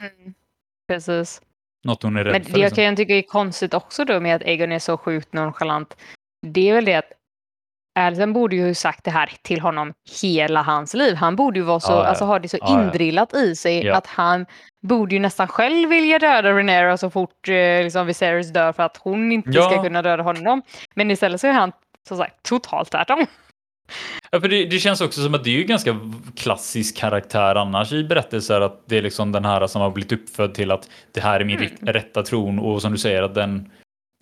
Mm. 0.00 0.34
Precis. 0.88 1.42
Något 1.84 2.02
hon 2.02 2.16
är 2.16 2.24
rädd 2.24 2.32
Men 2.32 2.44
för. 2.44 2.52
det 2.52 2.58
jag 2.60 2.64
Liksom. 2.64 2.84
kan 2.84 2.96
tycka 2.96 3.16
är 3.16 3.22
konstigt 3.22 3.74
också 3.74 4.04
då 4.04 4.20
med 4.20 4.36
att 4.36 4.42
Egon 4.42 4.72
är 4.72 4.78
så 4.78 4.96
sjukt 4.98 5.32
nonchalant. 5.32 5.96
Det 6.46 6.68
är 6.70 6.74
väl 6.74 6.84
det 6.84 6.94
att 6.94 7.12
Alicent 7.94 8.34
borde 8.34 8.56
ju 8.56 8.66
ha 8.66 8.74
sagt 8.74 9.04
det 9.04 9.10
här 9.10 9.30
till 9.42 9.60
honom 9.60 9.92
hela 10.22 10.62
hans 10.62 10.94
liv. 10.94 11.14
Han 11.14 11.36
borde 11.36 11.58
ju 11.58 11.64
vara 11.64 11.80
så, 11.80 11.92
Ja, 11.92 11.96
ja. 11.96 12.04
alltså 12.04 12.24
ha 12.24 12.38
det 12.38 12.48
så 12.48 12.56
Ja, 12.60 12.66
ja. 12.68 12.82
indrillat 12.84 13.34
i 13.34 13.56
sig 13.56 13.84
Ja. 13.86 13.96
att 13.96 14.06
han 14.06 14.46
borde 14.86 15.14
ju 15.14 15.20
nästan 15.20 15.48
själv 15.48 15.88
vilja 15.88 16.18
döda 16.18 16.52
Rhaenyra 16.52 16.96
så 16.96 17.10
fort 17.10 17.48
eh, 17.48 17.82
liksom 17.84 18.06
Viserys 18.06 18.52
dör 18.52 18.72
för 18.72 18.82
att 18.82 18.96
hon 18.96 19.32
inte 19.32 19.50
Ja. 19.52 19.70
ska 19.70 19.82
kunna 19.82 20.02
döda 20.02 20.22
honom. 20.22 20.62
Men 20.94 21.10
istället 21.10 21.40
så 21.40 21.46
är 21.46 21.52
han 21.52 21.72
som 22.08 22.16
sagt 22.18 22.42
totalt 22.42 22.90
tvärtom. 22.90 23.26
Ja, 24.30 24.40
för 24.40 24.48
det, 24.48 24.64
det 24.64 24.78
känns 24.78 25.00
också 25.00 25.20
som 25.22 25.34
att 25.34 25.44
det 25.44 25.50
är 25.50 25.58
ju 25.58 25.64
ganska 25.64 25.96
klassisk 26.36 26.96
karaktär 26.96 27.54
annars 27.54 27.92
i 27.92 28.04
berättelser 28.04 28.60
att 28.60 28.82
det 28.88 28.98
är 28.98 29.02
liksom 29.02 29.32
den 29.32 29.44
här 29.44 29.66
som 29.66 29.82
har 29.82 29.90
blivit 29.90 30.12
uppfödd 30.12 30.54
till 30.54 30.70
att 30.70 30.88
det 31.12 31.20
här 31.20 31.40
är 31.40 31.44
min 31.44 31.58
Mm. 31.58 31.70
rätta 31.80 32.22
tron 32.22 32.58
och 32.58 32.82
som 32.82 32.92
du 32.92 32.98
säger 32.98 33.22
att 33.22 33.34
den 33.34 33.70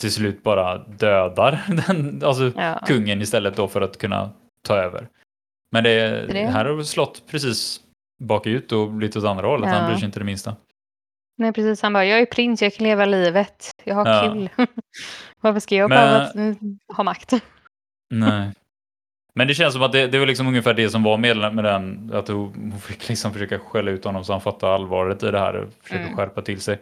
till 0.03 0.13
slut 0.13 0.43
bara 0.43 0.79
dödar 0.79 1.63
den, 1.87 2.23
alltså 2.25 2.53
Ja. 2.57 2.81
kungen 2.87 3.23
istället 3.23 3.57
då 3.57 3.69
för 3.69 3.81
att 3.81 3.99
kunna 3.99 4.31
ta 4.67 4.77
över. 4.77 5.09
Men 5.73 5.85
det, 5.85 6.27
Det- 6.27 6.47
här 6.47 6.65
har 6.65 6.83
slått 6.83 7.23
precis 7.31 7.81
bakut 8.23 8.73
och 8.73 8.91
blivit 8.91 9.17
åt 9.17 9.25
andra 9.25 9.47
hållet. 9.47 9.71
Han 9.71 9.81
Ja. 9.83 9.87
bryr 9.89 9.97
sig 9.97 10.05
inte 10.07 10.19
det 10.19 10.25
minsta. 10.25 10.57
Nej 11.39 11.53
precis, 11.53 11.83
han 11.83 11.93
bara 11.93 12.05
jag 12.05 12.19
är 12.21 12.27
prins, 12.27 12.63
jag 12.63 12.75
kan 12.75 12.85
leva 12.85 13.05
livet, 13.05 13.71
jag 13.85 13.95
har 13.95 14.09
Ja. 14.09 14.33
kul. 14.33 14.49
Varför 15.41 15.61
ska 15.61 15.75
jag 15.77 15.91
behöva 15.91 16.27
mm, 16.31 16.57
ha 16.97 17.05
makt? 17.05 17.33
Nej. 18.11 18.51
Men 19.35 19.49
det 19.49 19.55
känns 19.55 19.75
som 19.75 19.83
att 19.83 19.93
det, 19.93 20.07
det 20.07 20.19
var 20.19 20.27
liksom 20.27 20.47
ungefär 20.47 20.75
det 20.75 20.91
som 20.91 21.03
var 21.03 21.19
med, 21.19 21.55
med 21.55 21.65
den, 21.65 22.11
att 22.15 22.29
hon 22.29 22.73
fick 22.81 23.09
liksom 23.09 23.33
försöka 23.33 23.59
skälla 23.59 23.91
ut 23.91 24.05
honom 24.05 24.25
så 24.25 24.33
han 24.33 24.41
fattar 24.41 24.69
allvaret 24.75 25.23
i 25.23 25.31
det 25.31 25.39
här 25.39 25.55
och 25.57 25.73
försöker 25.83 26.05
Mm. 26.05 26.17
skärpa 26.17 26.43
till 26.43 26.61
sig. 26.61 26.79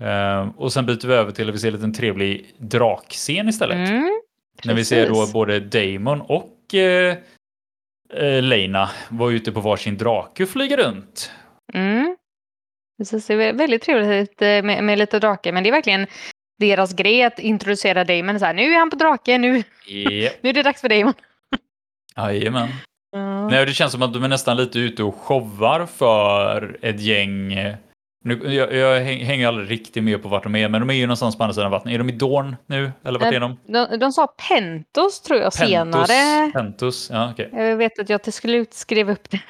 Ehm, 0.00 0.50
och 0.50 0.72
sen 0.72 0.86
byter 0.86 1.06
vi 1.06 1.14
över 1.14 1.32
till 1.32 1.48
att 1.48 1.54
vi 1.54 1.58
ser 1.58 1.68
en 1.68 1.74
liten 1.74 1.92
trevlig 1.92 2.54
drakscen 2.58 3.48
istället. 3.48 3.90
Mm, 3.90 4.20
när 4.64 4.74
vi 4.74 4.84
ser 4.84 5.08
då 5.08 5.26
både 5.32 5.60
Damon 5.60 6.20
och 6.20 6.74
eh, 6.74 7.16
eh, 8.14 8.42
Lena 8.42 8.90
vara 9.08 9.32
ute 9.32 9.52
på 9.52 9.60
varsin 9.60 9.96
drake 9.96 10.42
och 10.42 10.48
flyga 10.48 10.76
runt. 10.76 11.32
Mm. 11.72 12.16
Precis, 12.98 13.26
det 13.26 13.34
är 13.34 13.52
väldigt 13.52 13.82
trevligt 13.82 14.42
eh, 14.42 14.62
med, 14.62 14.84
med 14.84 14.98
lite 14.98 15.18
drakar, 15.18 15.52
men 15.52 15.62
det 15.62 15.70
är 15.70 15.72
verkligen 15.72 16.06
deras 16.58 16.92
grej 16.94 17.22
att 17.22 17.38
introducera 17.38 18.04
Damon 18.04 18.38
så 18.38 18.44
här, 18.44 18.54
nu 18.54 18.74
är 18.74 18.78
han 18.78 18.90
på 18.90 18.96
drake, 18.96 19.38
nu, 19.38 19.62
Yep. 19.86 20.32
nu 20.42 20.48
är 20.48 20.52
det 20.52 20.62
dags 20.62 20.80
för 20.80 20.88
Damon. 20.88 21.14
Jajamän. 22.16 22.68
Ja. 23.12 23.48
Nej, 23.48 23.66
det 23.66 23.72
känns 23.72 23.92
som 23.92 24.02
att 24.02 24.12
de 24.14 24.24
är 24.24 24.28
nästan 24.28 24.56
lite 24.56 24.78
ute 24.78 25.02
och 25.02 25.14
showar 25.14 25.86
för 25.86 26.78
ett 26.82 27.00
gäng. 27.00 27.58
Nu, 28.24 28.54
jag, 28.54 28.74
jag 28.74 29.00
häng- 29.00 29.24
hänger 29.24 29.48
aldrig 29.48 29.70
riktigt 29.70 30.04
med 30.04 30.22
på 30.22 30.28
vart 30.28 30.42
de 30.42 30.56
är, 30.56 30.68
men 30.68 30.80
de 30.80 30.90
är 30.90 30.94
ju 30.94 31.06
någonstans 31.06 31.36
på 31.38 31.42
andra 31.44 31.54
sidan 31.54 31.70
vattnet. 31.70 31.94
Är 31.94 31.98
de 31.98 32.08
i 32.08 32.12
Dorn 32.12 32.56
nu? 32.66 32.92
Eller 33.04 33.18
vart 33.18 33.28
Eh, 33.32 33.36
är 33.36 33.40
de? 33.40 33.56
De, 33.66 33.98
de 33.98 34.12
sa 34.12 34.26
Pentos 34.48 35.20
tror 35.20 35.40
jag 35.40 35.52
senare. 35.52 36.50
Pentus, 36.52 37.10
ja 37.12 37.30
okej. 37.32 37.50
Jag 37.52 37.76
vet 37.76 37.98
att 37.98 38.08
jag 38.08 38.22
till 38.22 38.32
slut 38.32 38.74
skrev 38.74 39.10
upp 39.10 39.30
det. 39.30 39.40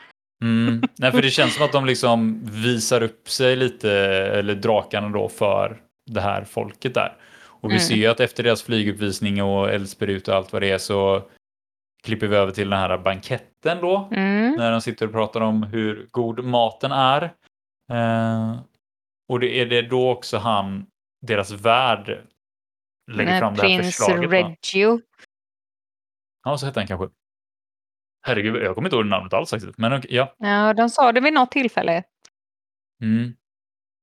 Mm. 0.43 0.83
Nej, 0.99 1.13
för 1.13 1.23
det 1.23 1.31
känns 1.31 1.55
som 1.55 1.65
att 1.65 1.73
de 1.73 1.87
liksom 1.87 2.41
visar 2.45 3.03
upp 3.03 3.29
sig 3.31 3.57
lite, 3.57 3.91
eller 4.39 4.55
drakarna 4.55 5.09
då, 5.09 5.29
för 5.29 5.77
det 6.11 6.21
här 6.21 6.45
folket 6.45 6.95
där. 6.95 7.13
Och 7.43 7.71
vi 7.71 7.75
Mm. 7.75 7.81
ser 7.87 7.95
ju 7.95 8.07
att 8.07 8.21
efter 8.21 8.43
deras 8.43 8.63
flyguppvisning 8.63 9.43
och 9.43 9.71
eldsprut 9.71 10.29
och 10.29 10.35
allt 10.35 10.53
vad 10.53 10.63
det 10.63 10.71
är 10.71 10.79
så 10.79 11.23
klipper 12.05 12.27
vi 12.27 12.37
över 12.37 12.53
till 12.53 12.71
den 12.71 12.79
här 12.79 12.99
banketten 12.99 13.79
då. 13.81 14.09
Mm. 14.13 14.53
när 14.53 14.71
de 14.73 14.81
sitter 14.81 15.07
och 15.07 15.13
pratar 15.13 15.41
om 15.41 15.63
hur 15.63 16.07
god 16.11 16.45
maten 16.45 16.93
är. 16.93 17.33
Eh, 17.91 18.61
och 19.29 19.41
det 19.41 19.61
är 19.61 19.67
det 19.67 19.83
då 19.83 20.11
också 20.11 20.39
han, 20.39 20.87
deras 21.27 21.51
värd, 21.51 22.09
lägger 23.13 23.31
Med 23.31 23.39
fram 23.41 23.55
det 23.55 23.69
här 23.69 23.83
förslaget. 23.83 24.31
va? 24.31 24.37
Reggio. 24.37 25.01
Ja, 26.45 26.59
så 26.59 26.67
hette 26.67 26.81
han 26.81 26.87
kanske. 26.87 27.09
Herregud, 28.27 28.57
jag 28.63 28.75
kommer 28.75 28.89
inte 28.89 28.97
ihåg 28.97 29.07
namnet 29.07 29.33
alls 29.33 29.51
faktiskt. 29.51 29.79
Men 29.79 29.93
okej, 29.93 30.15
ja. 30.15 30.35
Ja, 30.39 30.75
de 30.75 30.89
sa 30.89 31.13
det 31.13 31.21
vid 31.21 31.33
något 31.33 31.51
tillfälle. 31.51 32.03
Mm. 33.03 33.33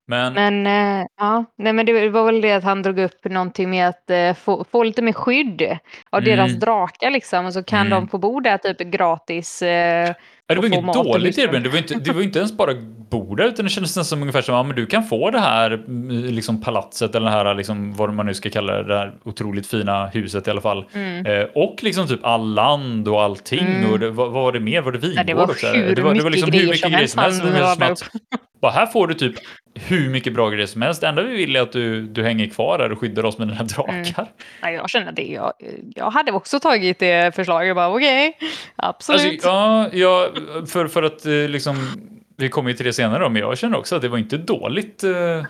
Men, 0.07 0.33
Men, 0.33 0.67
eh, 1.01 1.07
ja, 1.17 1.45
nej, 1.57 1.73
men 1.73 1.85
det 1.85 2.09
var 2.09 2.25
väl 2.25 2.41
det 2.41 2.51
att 2.53 2.63
han 2.63 2.81
drog 2.83 2.99
upp 2.99 3.25
någonting 3.25 3.69
med 3.69 3.87
att 3.87 4.09
eh, 4.09 4.33
få, 4.33 4.63
få 4.63 4.83
lite 4.83 5.01
mer 5.01 5.13
skydd 5.13 5.61
av 6.09 6.19
Mm. 6.23 6.25
deras 6.37 6.51
drakar 6.59 7.11
liksom. 7.11 7.45
Och 7.45 7.53
så 7.53 7.63
kan 7.63 7.87
Mm. 7.87 7.89
de 7.89 8.07
få 8.07 8.17
bo 8.17 8.39
där 8.39 8.57
typ 8.57 8.77
gratis. 8.79 9.61
Eh, 9.61 10.07
ja, 10.07 10.13
det 10.55 10.55
var 10.55 10.67
inget 10.67 10.93
dåligt 10.93 11.37
erbjudande. 11.37 11.59
Det 11.59 11.69
var, 11.69 11.77
inte, 11.77 11.95
det 11.95 12.11
var 12.13 12.21
inte 12.21 12.39
ens 12.39 12.57
bara 12.57 12.73
bo 13.09 13.35
där, 13.35 13.45
utan 13.45 13.65
det 13.65 13.71
kändes 13.71 13.89
nästan 13.89 14.05
som 14.05 14.21
ungefär 14.21 14.41
som 14.41 14.55
ja, 14.55 14.63
men 14.63 14.75
du 14.75 14.85
kan 14.85 15.03
få 15.03 15.31
det 15.31 15.39
här 15.39 15.71
mm, 15.71 16.09
liksom 16.09 16.61
palatset 16.61 17.15
eller 17.15 17.25
det 17.25 17.31
här, 17.31 17.55
liksom, 17.55 17.93
vad 17.93 18.13
man 18.13 18.25
nu 18.25 18.33
ska 18.33 18.49
kalla 18.49 18.73
det, 18.73 18.83
det 18.83 18.97
här 18.97 19.13
otroligt 19.23 19.67
fina 19.67 20.07
huset 20.07 20.47
i 20.47 20.51
alla 20.51 20.61
fall. 20.61 20.85
mm. 20.93 21.25
Eh, 21.25 21.47
och 21.55 21.75
liksom 21.81 22.07
typ 22.07 22.25
all 22.25 22.53
land 22.53 23.07
och 23.07 23.21
allting. 23.21 23.67
Mm. 23.67 23.91
Och 23.91 23.99
det, 23.99 24.09
vad, 24.09 24.31
vad 24.31 24.43
var 24.43 24.51
det 24.51 24.59
mer? 24.59 24.81
Var 24.81 24.91
det 24.91 24.97
vingård 24.97 25.17
Ja, 25.17 25.23
det 25.23 25.33
var 25.33 25.47
hur 25.73 25.95
det 25.95 26.01
var, 26.01 26.13
det 26.13 26.23
var 26.23 26.29
liksom 26.29 26.51
hur 26.51 26.65
mycket 26.65 26.79
som 26.79 26.89
grejer 26.89 26.99
helst 26.99 27.13
som 27.13 27.23
helst. 27.23 27.41
som 27.41 27.49
radade 27.49 27.91
att, 27.91 28.11
bara 28.61 28.71
här 28.71 28.85
får 28.85 29.07
du 29.07 29.13
typ 29.13 29.35
hur 29.73 30.09
mycket 30.09 30.33
bra 30.33 30.49
grejer 30.49 30.67
som 30.67 30.81
helst. 30.81 31.01
Det 31.01 31.07
enda 31.07 31.21
vi 31.21 31.35
vill 31.35 31.55
är 31.55 31.61
att 31.61 31.71
du, 31.71 32.01
du 32.01 32.23
hänger 32.23 32.49
kvar 32.49 32.77
där 32.77 32.91
och 32.91 32.99
skyddar 32.99 33.25
oss 33.25 33.37
med 33.37 33.47
dina 33.47 33.63
drakar. 33.63 34.27
Nej, 34.61 34.75
jag 34.75 34.89
känner 34.89 35.11
det. 35.11 35.27
Jag, 35.27 35.53
jag 35.95 36.11
hade 36.11 36.31
också 36.31 36.59
tagit 36.59 36.99
det 36.99 37.35
förslaget. 37.35 37.75
Bara 37.75 37.89
okej, 37.89 38.37
absolut. 38.75 39.45
Alltså, 39.45 39.47
ja, 39.47 39.89
ja, 39.93 40.29
för, 40.67 40.87
för 40.87 41.03
att 41.03 41.25
eh, 41.25 41.31
liksom, 41.33 41.87
vi 42.37 42.49
kommer 42.49 42.69
ju 42.69 42.75
till 42.75 42.85
det 42.85 42.93
senare 42.93 43.23
då, 43.23 43.29
men 43.29 43.41
jag 43.41 43.57
känner 43.57 43.77
också 43.77 43.95
att 43.95 44.01
det 44.01 44.09
var 44.09 44.17
inte 44.17 44.37
dåligt 44.37 45.03
eh, 45.03 45.43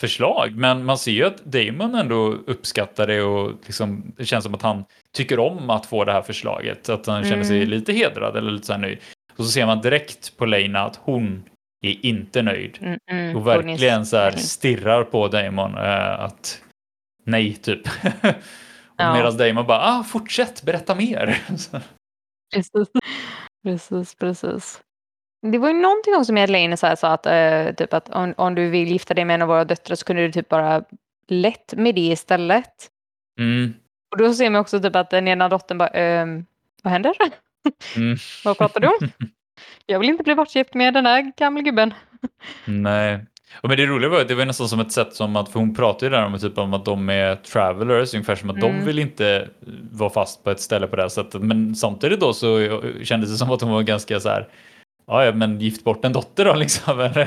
förslag. 0.00 0.52
Men 0.56 0.84
man 0.84 0.98
ser 0.98 1.12
ju 1.12 1.24
att 1.24 1.44
Damon 1.44 1.94
ändå 1.94 2.26
uppskattar 2.46 3.06
det 3.06 3.22
och 3.22 3.52
liksom, 3.66 4.12
det 4.16 4.24
känns 4.26 4.44
som 4.44 4.54
att 4.54 4.62
han 4.62 4.84
tycker 5.16 5.38
om 5.38 5.70
att 5.70 5.86
få 5.86 6.04
det 6.04 6.12
här 6.12 6.22
förslaget. 6.22 6.88
Att 6.88 7.06
han 7.06 7.24
känner 7.24 7.44
sig 7.44 7.56
Mm. 7.56 7.70
lite 7.70 7.92
hedrad 7.92 8.36
eller 8.36 8.50
lite 8.50 8.66
så 8.66 8.72
här 8.72 8.80
nöjd. 8.80 8.98
Och 9.36 9.44
så 9.44 9.50
ser 9.50 9.66
man 9.66 9.80
direkt 9.80 10.36
på 10.36 10.46
Lena 10.46 10.80
att 10.80 10.96
hon 11.02 11.42
är 11.82 12.06
inte 12.06 12.42
nöjd. 12.42 12.78
Mm, 12.80 12.98
mm, 13.10 13.36
Och 13.36 13.46
verkligen 13.46 14.06
så 14.06 14.16
här 14.16 14.30
stirrar 14.30 15.04
på 15.04 15.28
Damon 15.28 15.74
eh, 15.76 16.20
att 16.20 16.62
nej, 17.26 17.54
typ. 17.54 17.80
och 18.22 18.30
Ja. 18.96 19.12
Medan 19.14 19.36
Damon 19.36 19.66
bara, 19.66 19.80
ah, 19.80 20.04
fortsätt, 20.04 20.62
berätta 20.62 20.94
mer. 20.94 21.38
Precis. 22.54 22.88
Precis, 23.62 24.14
precis. 24.14 24.82
Det 25.42 25.58
var 25.58 25.68
ju 25.68 25.74
någonting 25.74 26.14
också 26.14 26.38
att 26.38 26.50
Lane 26.50 26.76
så 26.76 26.86
här 26.86 26.96
sa 26.96 27.12
att, 27.12 27.26
eh, 27.26 27.74
typ 27.74 27.94
att 27.94 28.08
om, 28.08 28.34
om 28.36 28.54
du 28.54 28.70
vill 28.70 28.88
gifta 28.88 29.14
dig 29.14 29.24
med 29.24 29.34
en 29.34 29.42
av 29.42 29.48
våra 29.48 29.64
döttrar 29.64 29.96
så 29.96 30.04
kunde 30.04 30.22
du 30.22 30.32
typ 30.32 30.48
bara 30.48 30.84
lätt 31.28 31.74
med 31.76 31.94
det 31.94 32.00
istället. 32.00 32.90
Mm. 33.38 33.74
Och 34.10 34.18
då 34.18 34.34
ser 34.34 34.50
man 34.50 34.60
också 34.60 34.80
typ 34.80 34.96
att 34.96 35.10
den 35.10 35.28
ena 35.28 35.48
dottern 35.48 35.78
bara, 35.78 35.88
ehm, 35.88 36.46
vad 36.82 36.92
händer? 36.92 37.14
Mm. 37.96 38.16
vad 38.44 38.58
pratar 38.58 38.80
du 38.80 38.86
om? 38.86 39.08
Jag 39.86 39.98
vill 39.98 40.08
inte 40.08 40.22
bli 40.22 40.34
bortgift 40.34 40.74
med 40.74 40.94
den 40.94 41.04
där 41.04 41.32
gamla 41.36 41.60
gubben. 41.60 41.94
Nej. 42.64 43.26
Och 43.60 43.68
men 43.68 43.78
det 43.78 43.86
roliga 43.86 44.10
var 44.10 44.20
att 44.20 44.28
det 44.28 44.34
var 44.34 44.44
nästan 44.44 44.68
som 44.68 44.80
ett 44.80 44.92
sätt 44.92 45.14
som 45.14 45.36
att, 45.36 45.48
för 45.48 45.60
hon 45.60 45.74
pratade 45.74 46.06
ju 46.06 46.10
där 46.10 46.26
om, 46.26 46.38
typ 46.38 46.58
om 46.58 46.74
att 46.74 46.84
de 46.84 47.08
är 47.08 47.36
travelers, 47.36 48.14
ungefär 48.14 48.34
som 48.34 48.50
att 48.50 48.56
Mm. 48.56 48.78
de 48.78 48.84
vill 48.84 48.98
inte 48.98 49.48
vara 49.92 50.10
fast 50.10 50.44
på 50.44 50.50
ett 50.50 50.60
ställe 50.60 50.86
på 50.86 50.96
det 50.96 51.02
här 51.02 51.08
sättet. 51.08 51.42
Men 51.42 51.74
samtidigt 51.74 52.20
då 52.20 52.32
så 52.32 52.80
kändes 53.02 53.30
det 53.30 53.36
som 53.36 53.50
att 53.50 53.60
hon 53.60 53.70
var 53.72 53.82
ganska 53.82 54.20
så 54.20 54.28
här, 54.28 54.48
ja 55.06 55.32
men 55.32 55.60
gift 55.60 55.84
bort 55.84 56.04
en 56.04 56.12
dotter 56.12 56.44
då 56.44 56.54
liksom. 56.54 57.00
Eller, 57.00 57.24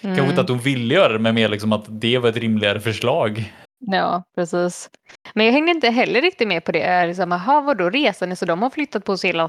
Kanske 0.00 0.20
Mm. 0.22 0.30
inte 0.30 0.40
att 0.40 0.48
hon 0.48 0.58
ville 0.58 0.94
göra 0.94 1.12
det, 1.12 1.18
men 1.18 1.34
mer 1.34 1.48
liksom 1.48 1.72
att 1.72 1.84
det 1.88 2.18
var 2.18 2.28
ett 2.28 2.36
rimligare 2.36 2.80
förslag. 2.80 3.52
Ja, 3.86 4.22
precis. 4.34 4.90
Men 5.34 5.46
jag 5.46 5.52
hängde 5.52 5.70
inte 5.70 5.88
heller 5.90 6.22
riktigt 6.22 6.48
med 6.48 6.64
på 6.64 6.72
det. 6.72 7.06
Liksom, 7.06 7.32
aha, 7.32 7.60
vadå 7.60 7.90
resan 7.90 8.36
så 8.36 8.44
de 8.44 8.62
har 8.62 8.70
flyttat 8.70 9.04
på 9.04 9.16
sig 9.16 9.28
hela 9.28 9.48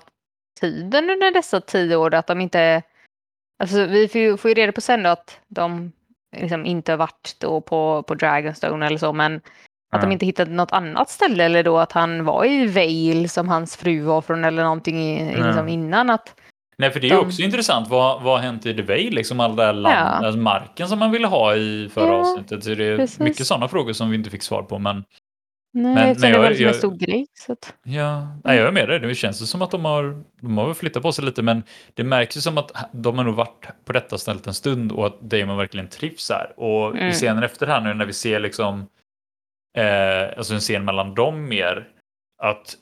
tiden 0.59 1.09
under 1.09 1.31
dessa 1.33 1.61
tio 1.61 1.95
år? 1.95 2.13
Att 2.13 2.27
de 2.27 2.41
inte... 2.41 2.81
Alltså, 3.59 3.85
vi 3.85 4.07
får 4.07 4.21
ju, 4.21 4.37
får 4.37 4.49
ju 4.49 4.55
reda 4.55 4.71
på 4.71 4.81
sen 4.81 5.03
då 5.03 5.09
att 5.09 5.39
de 5.47 5.91
liksom 6.37 6.65
inte 6.65 6.91
har 6.91 6.97
varit 6.97 7.35
då 7.39 7.61
på, 7.61 8.03
på 8.03 8.15
Dragonstone 8.15 8.85
eller 8.85 8.97
så, 8.97 9.13
men 9.13 9.35
att 9.91 10.01
de 10.01 10.07
Ja. 10.07 10.13
inte 10.13 10.25
hittat 10.25 10.49
något 10.49 10.71
annat 10.71 11.09
ställe 11.09 11.43
eller 11.43 11.63
då 11.63 11.77
att 11.79 11.91
han 11.91 12.25
var 12.25 12.45
i 12.45 12.67
Vale 12.67 13.27
som 13.27 13.49
hans 13.49 13.77
fru 13.77 14.01
var 14.01 14.21
från 14.21 14.43
eller 14.45 14.63
någonting 14.63 14.99
i, 14.99 15.33
Ja. 15.37 15.45
liksom 15.47 15.67
innan. 15.69 16.09
Att, 16.09 16.35
Nej, 16.77 16.91
för 16.91 16.99
det 16.99 17.07
är 17.07 17.09
ju 17.09 17.15
De- 17.15 17.25
också 17.27 17.41
intressant. 17.41 17.87
Vad, 17.89 18.21
vad 18.23 18.33
har 18.37 18.43
hänt 18.45 18.65
i 18.65 18.73
The 18.75 18.81
Vale? 18.81 19.09
Liksom 19.09 19.39
all 19.39 19.55
den 19.55 19.81
land, 19.81 19.95
Ja. 19.95 19.99
alltså 20.01 20.39
marken 20.39 20.87
som 20.87 20.99
man 20.99 21.11
ville 21.11 21.27
ha 21.27 21.55
i 21.55 21.89
förra 21.93 22.07
Ja, 22.07 22.13
avsnittet. 22.13 22.63
Så 22.63 22.69
det 22.75 22.85
är 22.85 22.97
precis. 22.97 23.19
mycket 23.19 23.47
sådana 23.47 23.67
frågor 23.67 23.93
som 23.93 24.09
vi 24.09 24.15
inte 24.17 24.29
fick 24.29 24.43
svar 24.43 24.63
på. 24.63 24.79
Men 24.79 25.03
nej, 25.75 25.93
Men- 25.95 25.97
eftersom 26.09 26.21
men 26.21 26.31
det 26.31 26.37
var 26.37 26.45
jag- 26.51 26.59
jag- 26.61 26.67
en 26.67 26.73
stor 26.73 26.95
grej. 26.97 27.27
Så 27.33 27.51
att, 27.51 27.73
ja, 27.83 28.27
nej, 28.43 28.57
jag 28.57 28.67
är 28.67 28.71
med 28.71 28.89
dig. 28.89 28.99
Det 28.99 29.15
känns 29.15 29.49
som 29.51 29.61
att 29.61 29.71
de 29.71 29.85
har, 29.85 30.23
de 30.41 30.57
har 30.57 30.73
flyttat 30.73 31.03
på 31.03 31.11
sig 31.11 31.25
lite, 31.25 31.41
men 31.41 31.63
det 31.93 32.03
märks 32.03 32.37
ju 32.37 32.41
som 32.41 32.57
att 32.57 32.71
de 32.91 33.17
har 33.17 33.25
nog 33.25 33.35
varit 33.35 33.67
på 33.85 33.93
detta 33.93 34.17
stället 34.17 34.47
en 34.47 34.53
stund 34.53 34.91
och 34.91 35.05
att 35.07 35.21
Damon 35.21 35.57
verkligen 35.57 35.87
trivs 35.87 36.29
här. 36.29 36.53
Och 36.59 36.95
Mm. 36.95 37.07
i 37.07 37.11
scenen 37.11 37.43
efter 37.43 37.67
här 37.67 37.81
nu 37.81 37.93
när 37.93 38.05
vi 38.05 38.13
ser 38.13 38.39
liksom, 38.39 38.85
eh, 39.77 40.37
alltså 40.37 40.53
en 40.53 40.59
scen 40.59 40.85
mellan 40.85 41.15
dem 41.15 41.49
mer, 41.49 41.87
att 42.43 42.75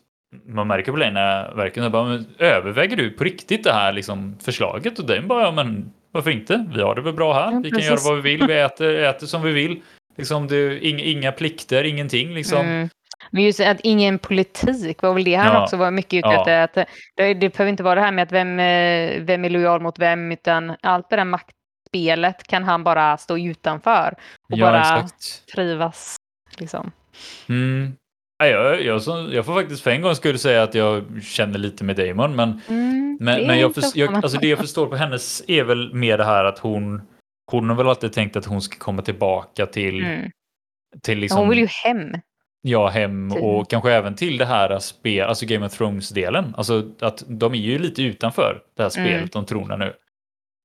man 0.46 0.68
märker 0.68 0.92
på 0.92 0.98
Lena 0.98 1.52
verkligen 1.54 1.92
bara, 1.92 2.04
men, 2.04 2.26
överväger 2.40 2.98
du 2.98 3.10
på 3.10 3.24
riktigt 3.24 3.64
det 3.64 3.74
här 3.74 3.94
liksom, 3.94 4.36
förslaget? 4.42 5.00
Och 5.00 5.06
Damon 5.06 5.28
bara, 5.28 5.44
ja 5.44 5.52
men 5.52 5.94
varför 6.12 6.32
inte? 6.32 6.66
Vi 6.76 6.82
har 6.82 6.96
det 6.96 7.02
väl 7.02 7.14
bra 7.14 7.34
här. 7.34 7.52
Ja, 7.52 7.60
vi 7.64 7.72
kan 7.72 7.80
göra 7.80 7.98
vad 8.06 8.16
vi 8.16 8.22
vill. 8.38 8.48
Vi 8.48 8.60
äter, 8.60 8.96
äter 8.96 9.28
som 9.28 9.42
vi 9.42 9.52
vill. 9.52 9.82
Liksom, 10.18 10.46
är 10.46 10.84
inga, 10.84 11.32
plikter, 11.32 11.84
ingenting 11.84 12.34
liksom. 12.34 12.66
Mm. 12.66 12.90
Men 13.32 13.44
just 13.44 13.60
att 13.60 13.80
ingen 13.84 14.20
politik 14.20 15.02
var 15.02 15.14
väl 15.14 15.24
det 15.24 15.36
han 15.36 15.54
Ja. 15.54 15.64
också 15.64 15.78
var 15.78 15.92
mycket 15.92 16.18
ute 16.18 16.28
Ja. 16.28 16.40
efter. 16.44 16.64
Att 16.64 16.88
det, 17.16 17.34
det 17.34 17.50
behöver 17.50 17.70
inte 17.70 17.84
vara 17.84 17.96
det 17.96 18.02
här 18.02 18.12
med 18.12 18.24
att 18.24 18.32
vem, 18.32 18.60
eh, 18.60 19.22
vem 19.24 19.46
är 19.46 19.50
lojal 19.50 19.82
mot 19.82 20.00
vem, 20.00 20.32
utan 20.32 20.76
allt 20.82 21.10
det 21.10 21.16
där 21.16 21.26
maktspelet 21.26 22.48
kan 22.48 22.64
han 22.64 22.84
bara 22.84 23.18
stå 23.18 23.38
utanför 23.38 24.14
och 24.52 24.58
ja, 24.58 24.66
bara 24.66 24.80
exakt. 24.80 25.46
trivas. 25.56 26.16
Liksom. 26.58 26.92
Mm. 27.50 27.94
Ja, 28.38 28.48
jag, 28.48 28.82
jag, 28.84 29.02
jag 29.32 29.46
får 29.46 29.54
faktiskt 29.62 29.84
för 29.84 29.92
en 29.92 30.02
gång 30.02 30.16
skulle 30.16 30.38
säga 30.38 30.64
att 30.64 30.76
jag 30.76 31.04
känner 31.24 31.60
lite 31.60 31.84
med 31.84 31.96
Damon, 31.96 32.36
men, 32.36 32.62
Mm, 32.70 33.18
men, 33.22 33.48
men 33.48 33.60
jag, 33.60 33.70
ofta 33.70 33.82
jag, 33.96 34.16
alltså 34.16 34.38
det 34.38 34.48
jag 34.48 34.60
förstår 34.60 34.88
på 34.88 34.96
hennes 34.96 35.44
är 35.48 35.64
väl 35.64 35.94
mer 35.94 36.18
det 36.18 36.24
här 36.26 36.46
att 36.46 36.60
hon, 36.60 37.02
hon 37.52 37.70
har 37.70 37.76
väl 37.76 37.88
alltid 37.88 38.14
tänkt 38.14 38.36
att 38.36 38.46
hon 38.46 38.62
ska 38.62 38.78
komma 38.80 39.02
tillbaka 39.02 39.66
till, 39.66 40.06
Mm. 40.06 40.32
till 41.04 41.20
liksom, 41.20 41.40
Hon 41.40 41.50
vill 41.50 41.60
ju 41.60 41.68
hem. 41.84 42.14
ja, 42.62 42.88
hem 42.88 43.30
till- 43.32 43.42
och 43.42 43.70
kanske 43.70 43.92
även 43.94 44.16
till 44.16 44.38
det 44.38 44.46
här 44.46 44.80
spel, 44.80 45.28
alltså 45.28 45.46
Game 45.46 45.66
of 45.66 45.74
Thrones-delen. 45.80 46.54
Alltså 46.58 46.92
att 47.00 47.24
de 47.28 47.54
är 47.54 47.58
ju 47.58 47.80
lite 47.80 48.04
utanför 48.04 48.62
det 48.78 48.84
här 48.84 48.90
spelet 48.90 49.12
Mm. 49.12 49.30
om 49.34 49.46
tronen 49.46 49.80
nu. 49.80 49.94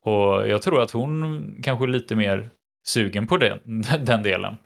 Och 0.05 0.49
jag 0.49 0.63
tror 0.63 0.83
att 0.83 0.91
hon 0.91 1.55
kanske 1.63 1.85
är 1.85 1.89
lite 1.89 2.17
mer 2.17 2.51
sugen 2.87 3.27
på 3.27 3.37
den, 3.37 3.61
den 4.05 4.23
delen. 4.23 4.57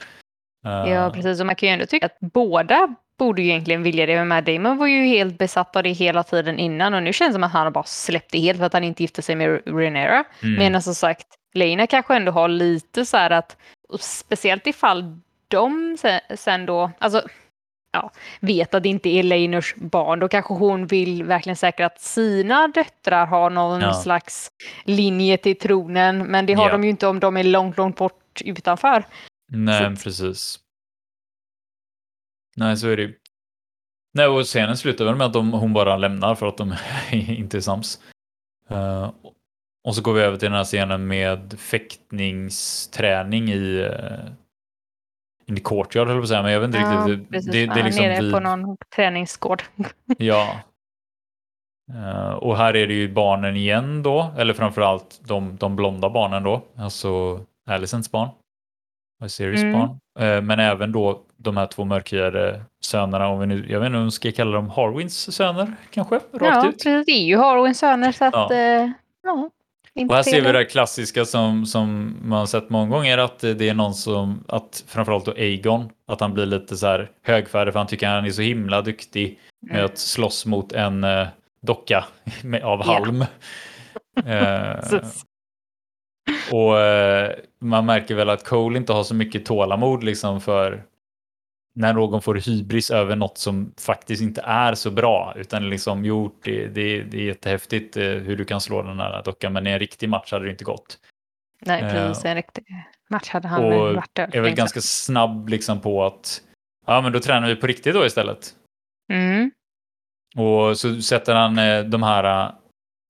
Ja, 0.63 0.87
Eh, 0.89 1.13
precis. 1.13 1.41
Och 1.41 1.47
man 1.47 1.55
kan 1.57 1.69
ju 1.69 1.73
ändå 1.73 1.87
tycka 1.87 2.07
att 2.07 2.19
båda 2.21 2.95
borde 3.23 3.43
ju 3.43 3.49
egentligen 3.49 3.83
vilja 3.83 4.07
det. 4.07 4.17
Men 4.17 4.29
Matt 4.29 4.47
Damon 4.47 4.77
var 4.79 4.87
ju 4.87 5.05
helt 5.05 5.39
besatt 5.39 5.77
av 5.77 5.83
det 5.83 5.93
hela 5.93 6.23
tiden 6.23 6.59
innan 6.59 6.95
och 6.95 7.03
nu 7.03 7.13
känns 7.13 7.29
det 7.31 7.33
som 7.33 7.45
att 7.45 7.53
han 7.53 7.65
har 7.65 7.71
bara 7.71 7.85
släppt 7.85 8.33
det 8.33 8.39
helt 8.39 8.59
för 8.59 8.67
att 8.67 8.73
han 8.73 8.85
inte 8.85 9.03
gifte 9.03 9.23
sig 9.23 9.35
med 9.37 9.61
Renera. 9.67 10.25
mm. 10.43 10.55
Men 10.73 10.83
som 10.83 10.95
sagt, 10.95 11.27
Lena 11.55 11.87
kanske 11.87 12.17
ändå 12.17 12.33
har 12.33 12.49
lite 12.49 13.05
så 13.07 13.17
här 13.17 13.31
att, 13.31 13.57
speciellt 14.01 14.67
ifall 14.67 15.19
de 15.49 15.97
sen, 16.01 16.21
sen 16.37 16.67
då, 16.67 16.91
alltså 16.99 17.23
ja, 17.93 18.11
vet 18.41 18.75
att 18.75 18.83
det 18.83 18.89
inte 18.89 19.09
är 19.09 19.23
Leiners 19.23 19.75
barn, 19.77 20.19
då 20.21 20.29
kanske 20.29 20.55
hon 20.55 20.87
vill 20.87 21.25
verkligen 21.25 21.57
säkra 21.57 21.87
att 21.87 22.01
sina 22.01 22.69
döttrar 22.69 23.27
har 23.27 23.51
någon 23.51 23.81
Ja. 23.81 23.95
slags 23.95 24.51
linje 24.85 25.37
till 25.37 25.59
tronen, 25.59 26.19
men 26.19 26.47
det 26.47 26.55
har 26.55 26.67
Ja. 26.67 26.73
de 26.73 26.85
ju 26.85 26.91
inte 26.91 27.07
om 27.07 27.21
de 27.21 27.37
är 27.37 27.45
långt, 27.45 27.77
långt 27.77 27.97
bort 27.97 28.43
utanför. 28.45 29.05
Nej, 29.53 29.97
Så 29.97 30.03
precis. 30.05 30.59
Nej, 32.57 32.77
så 32.77 32.89
är 32.89 32.97
det 32.97 33.03
ju. 33.03 33.19
Nej, 34.15 34.27
och 34.27 34.45
scenen 34.45 34.77
slutar 34.77 35.05
väl 35.05 35.17
med 35.17 35.27
att 35.27 35.33
de, 35.33 35.53
hon 35.53 35.73
bara 35.73 35.97
lämnar 35.97 36.35
för 36.35 36.47
att 36.47 36.57
de 36.57 36.75
inte 37.13 37.57
är 37.57 37.61
sams. 37.61 38.01
Eh, 38.69 39.11
och 39.85 39.95
så 39.95 40.03
går 40.03 40.13
vi 40.15 40.21
över 40.23 40.39
till 40.39 40.49
den 40.49 40.57
här 40.57 40.65
scenen 40.65 41.07
med 41.07 41.59
fäktningsträning 41.61 43.49
i 43.49 43.81
uh, 43.81 44.31
in 45.47 45.57
the 45.57 45.63
courtyard, 45.63 46.07
höll 46.07 46.17
jag 46.17 46.23
på 46.23 46.25
att 46.25 46.29
säga, 46.29 46.43
men 46.43 46.53
jag 46.53 46.61
vet 46.61 46.67
inte 46.67 46.79
Ja, 46.79 47.07
riktigt. 47.09 47.31
Det, 47.31 47.33
precis. 47.37 47.53
det, 47.53 47.67
det 47.67 47.81
är 47.81 47.85
liksom 47.85 48.05
nere 48.05 48.21
vid, 48.23 48.33
på 48.33 48.41
någon 48.41 48.77
träningsgård. 48.97 49.63
Ja. 50.19 50.61
Eh, 51.95 52.31
och 52.33 52.57
här 52.57 52.77
är 52.77 52.87
det 52.87 52.95
ju 52.95 53.13
barnen 53.13 53.57
igen 53.57 54.03
då, 54.03 54.35
eller 54.39 54.55
framförallt 54.55 55.21
de, 55.25 55.57
de 55.57 55.77
blonda 55.77 56.11
barnen 56.11 56.43
då, 56.43 56.63
alltså 56.77 57.41
Alicents 57.67 58.11
barn. 58.13 58.29
Och 59.23 59.31
Sirius 59.31 59.63
Mm. 59.63 59.73
barn. 59.73 59.99
Eh, 60.19 60.43
men 60.43 60.61
även 60.61 60.93
då 60.93 61.23
de 61.43 61.57
här 61.57 61.67
två 61.67 61.85
mörkhyade 61.85 62.63
sönerna, 62.81 63.29
om 63.29 63.41
vi 63.41 63.47
nu, 63.47 63.67
jag 63.69 63.81
vet 63.81 63.87
inte 63.87 63.99
om 63.99 64.05
vi 64.05 64.11
ska 64.11 64.33
kalla 64.33 64.53
dem 64.53 64.71
Harwins 64.71 65.35
söner 65.37 65.73
kanske, 65.91 66.15
rakt 66.15 66.25
Ja, 66.41 66.69
ut. 66.69 66.75
precis. 66.85 67.07
Det 67.07 67.13
är 67.13 67.25
ju 67.25 67.37
Harwins 67.37 67.79
söner 67.79 68.13
så 68.13 68.25
att, 68.25 68.35
Ja. 68.35 68.49
ja. 68.55 68.93
ja 69.23 69.51
Och 70.09 70.15
här 70.15 70.23
ser 70.23 70.41
vi 70.43 70.53
det 70.53 70.65
klassiska 70.65 71.25
som, 71.25 71.67
som 71.67 72.17
man 72.23 72.39
har 72.39 72.47
sett 72.47 72.71
många 72.71 72.91
gånger 72.97 73.19
att 73.19 73.39
det 73.39 73.69
är 73.69 73.75
någon 73.75 73.95
som, 73.95 74.45
att 74.49 74.85
framförallt 74.87 75.25
då 75.25 75.33
Aegon, 75.33 75.89
att 76.09 76.21
han 76.21 76.35
blir 76.35 76.47
lite 76.47 76.77
så 76.77 76.87
här 76.87 77.11
högfärdig 77.23 77.73
för 77.73 77.81
han 77.81 77.87
tycker 77.87 78.09
han 78.09 78.25
är 78.25 78.31
så 78.31 78.43
himla 78.43 78.83
duktig 78.83 79.39
med 79.61 79.73
Mm. 79.75 79.85
att 79.85 79.99
slåss 79.99 80.47
mot 80.47 80.73
en 80.73 81.05
eh, 81.05 81.27
docka 81.63 82.05
med, 82.43 82.63
av 82.63 82.85
halm. 82.87 83.25
Eh, 84.27 84.81
Precis. 84.81 85.25
och 86.53 86.79
eh, 86.81 87.33
man 87.61 87.87
märker 87.87 88.15
väl 88.15 88.31
att 88.31 88.45
Cole 88.45 88.79
inte 88.79 88.93
har 88.93 89.03
så 89.05 89.15
mycket 89.15 89.47
tålamod 89.47 90.05
liksom 90.05 90.41
för 90.41 90.83
när 91.75 91.93
någon 91.93 92.23
får 92.23 92.35
hybris 92.35 92.91
över 92.91 93.17
något 93.17 93.39
som 93.39 93.73
faktiskt 93.81 94.23
inte 94.23 94.41
är 94.41 94.75
så 94.75 94.91
bra 94.91 95.33
utan 95.37 95.71
liksom 95.71 96.05
gjort 96.05 96.41
det, 96.45 96.67
det, 96.67 97.03
det 97.03 97.17
är 97.17 97.25
jättehäftigt 97.25 97.97
eh, 97.97 98.05
hur 98.05 98.37
du 98.37 98.45
kan 98.45 98.61
slå 98.61 98.83
den 98.83 99.01
här 99.01 99.23
dockan 99.23 99.53
men 99.53 99.67
i 99.67 99.71
en 99.71 99.79
riktig 99.79 100.09
match 100.09 100.33
hade 100.33 100.45
det 100.45 100.51
inte 100.51 100.65
gått. 100.65 100.99
Nej, 101.61 101.83
Eh, 101.83 101.91
precis. 101.91 102.25
En 102.25 102.35
riktig 102.35 102.65
match 103.11 103.29
hade 103.29 103.49
han 103.49 103.65
och 103.65 103.95
varit 103.95 104.15
död. 104.15 104.35
är 104.35 104.41
väl 104.41 104.55
ganska 104.55 104.81
snabb 104.81 105.49
liksom 105.49 105.81
på 105.81 106.05
att 106.05 106.43
ja 106.87 107.01
men 107.01 107.13
då 107.13 107.21
tränar 107.21 107.49
vi 107.49 107.57
på 107.57 107.67
riktigt 107.67 107.95
då 107.95 108.07
istället. 108.07 108.55
Mm. 109.13 109.51
Och 110.37 110.79
så 110.79 111.03
sätter 111.03 111.35
han 111.35 111.59
eh, 111.59 111.85
de 111.85 112.03
här 112.03 112.47
eh, 112.47 112.55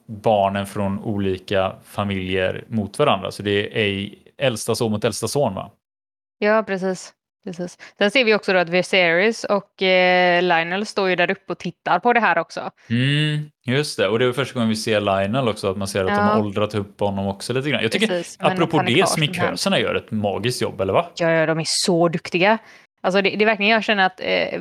barnen 0.06 0.66
från 0.66 0.98
olika 1.04 1.76
familjer 1.84 2.64
mot 2.68 2.98
varandra. 2.98 3.30
Så 3.30 3.42
det 3.42 3.80
är 3.80 4.14
äldsta 4.36 4.74
son 4.74 4.92
mot 4.92 5.04
äldsta 5.04 5.28
son 5.28 5.54
va? 5.54 5.70
Ja, 6.38 6.62
precis. 6.62 7.14
Precis. 7.44 7.78
Sen 7.98 8.10
ser 8.10 8.24
vi 8.24 8.34
också 8.34 8.56
att 8.56 8.68
Viserys 8.68 9.44
och 9.44 9.82
eh, 9.82 10.42
Lionel 10.42 10.86
står 10.86 11.08
ju 11.08 11.16
där 11.16 11.30
uppe 11.30 11.52
och 11.52 11.58
tittar 11.58 11.98
på 11.98 12.12
det 12.12 12.20
här 12.20 12.38
också. 12.38 12.70
Mm, 12.90 13.50
just 13.66 13.98
det. 13.98 14.08
Och 14.08 14.18
det 14.18 14.24
är 14.24 14.32
första 14.32 14.54
gången 14.54 14.68
vi 14.68 14.76
ser 14.76 15.00
Lionel 15.00 15.48
också, 15.48 15.70
att 15.70 15.76
man 15.76 15.88
ser 15.88 16.00
att 16.00 16.06
de 16.06 16.14
Ja. 16.14 16.20
har 16.20 16.40
åldrat 16.40 16.74
upp 16.74 17.00
honom 17.00 17.26
också 17.26 17.52
lite 17.52 17.70
grann. 17.70 17.82
Jag 17.82 17.92
tycker, 17.92 18.06
Precis, 18.06 18.36
apropå 18.40 18.82
det, 18.86 19.08
sminkhönsarna 19.08 19.78
gör 19.78 19.94
ett 19.94 20.10
magiskt 20.10 20.62
jobb, 20.62 20.80
eller 20.80 20.92
va? 20.92 21.06
Ja, 21.16 21.30
ja, 21.30 21.46
de 21.46 21.58
är 21.60 21.64
så 21.66 22.08
duktiga. 22.08 22.58
Alltså 23.02 23.22
det, 23.22 23.30
det 23.30 23.44
är 23.44 23.46
verkligen, 23.46 23.72
jag 23.72 23.84
känner 23.84 24.06
att 24.06 24.20
eh, 24.20 24.60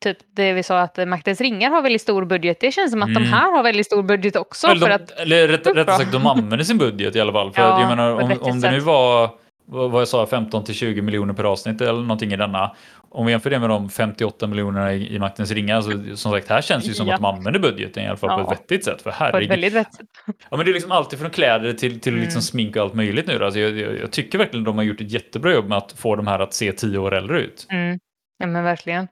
typ 0.00 0.18
det 0.36 0.52
vi 0.52 0.62
sa 0.62 0.80
att 0.80 1.08
Maktens 1.08 1.40
ringar 1.40 1.70
har 1.70 1.82
väldigt 1.82 2.02
stor 2.02 2.24
budget. 2.24 2.60
Det 2.60 2.72
känns 2.72 2.90
som 2.90 3.02
att 3.02 3.14
de 3.14 3.16
Mm. 3.16 3.32
här 3.32 3.52
har 3.56 3.62
väldigt 3.62 3.86
stor 3.86 4.02
budget 4.02 4.36
också. 4.36 4.66
eller, 4.66 4.80
för 4.80 4.88
de, 4.88 4.94
att, 4.94 5.10
eller 5.10 5.48
rätt, 5.48 5.66
rättare 5.66 5.96
sagt, 5.98 6.12
de 6.12 6.26
använder 6.26 6.64
sin 6.64 6.78
budget 6.78 7.16
i 7.16 7.20
alla 7.20 7.32
fall. 7.32 7.52
För 7.52 7.62
Ja, 7.68 7.80
jag 7.80 7.88
menar, 7.88 8.10
om, 8.22 8.38
om 8.40 8.60
det 8.60 8.70
nu 8.70 8.80
var 8.80 9.30
vad 9.66 10.00
jag 10.00 10.08
sa, 10.08 10.26
15 10.26 10.64
till 10.64 10.74
20 10.74 11.02
miljoner 11.02 11.34
per 11.34 11.44
avsnitt 11.44 11.80
eller 11.80 12.00
någonting 12.00 12.32
i 12.32 12.36
denna. 12.36 12.76
Om 13.10 13.26
vi 13.26 13.32
jämför 13.32 13.50
det 13.50 13.58
med 13.58 13.68
de 13.70 13.88
58 13.90 14.46
miljonerna 14.46 14.92
i, 14.92 15.14
i 15.14 15.18
Maktens 15.18 15.50
ringar, 15.50 15.80
så 15.80 15.90
som 16.16 16.32
sagt, 16.32 16.48
här 16.48 16.60
känns 16.62 16.84
det 16.84 16.88
ju 16.88 16.94
som 16.94 17.06
Ja. 17.06 17.14
att 17.14 17.20
de 17.20 17.26
använder 17.26 17.60
budgeten 17.60 18.02
i 18.04 18.06
alla 18.06 18.16
fall 18.16 18.28
på 18.28 18.40
Ja. 18.50 18.52
ett 18.54 18.60
vettigt 18.60 18.84
sätt. 18.84 18.96
För 19.02 19.02
På 19.02 19.08
ett 19.10 19.16
herregud, 19.18 19.48
väldigt 19.48 19.72
vettigt. 19.72 20.08
Ja, 20.50 20.56
men 20.56 20.66
det 20.66 20.70
är 20.72 20.74
liksom 20.74 20.92
alltid 20.92 21.18
från 21.18 21.30
kläder 21.30 21.72
till, 21.72 22.00
till 22.00 22.14
liksom 22.14 22.30
Mm. 22.38 22.42
smink 22.42 22.76
och 22.76 22.82
allt 22.82 22.94
möjligt 22.94 23.26
nu. 23.26 23.44
Alltså 23.44 23.60
jag, 23.60 23.78
jag, 23.78 23.98
jag 23.98 24.10
tycker 24.12 24.38
verkligen 24.38 24.64
de 24.64 24.76
har 24.76 24.84
gjort 24.84 25.00
ett 25.00 25.10
jättebra 25.12 25.52
jobb 25.52 25.68
med 25.68 25.78
att 25.78 25.92
få 25.92 26.16
de 26.16 26.26
här 26.26 26.38
att 26.38 26.54
se 26.54 26.72
tio 26.72 26.98
år 26.98 27.14
äldre 27.14 27.40
ut. 27.40 27.66
Mm. 27.70 27.98
Ja, 28.38 28.46
men 28.46 28.64
verkligen. 28.64 29.08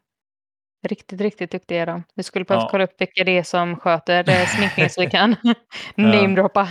Riktigt, 0.89 1.21
riktigt 1.21 1.51
duktiga 1.51 1.83
är 1.83 1.87
de. 1.87 2.03
Vi 2.15 2.23
skulle 2.23 2.45
behövt 2.45 2.63
Ja. 2.63 2.69
kolla 2.71 2.85
upp 2.85 2.95
vilka 3.01 3.25
det 3.25 3.39
är 3.39 3.43
som 3.43 3.77
sköter 3.77 4.47
sminkningen 4.47 4.91
så 4.91 5.01
vi 5.01 5.11
kan 5.11 5.37
namedroppa. 5.97 6.69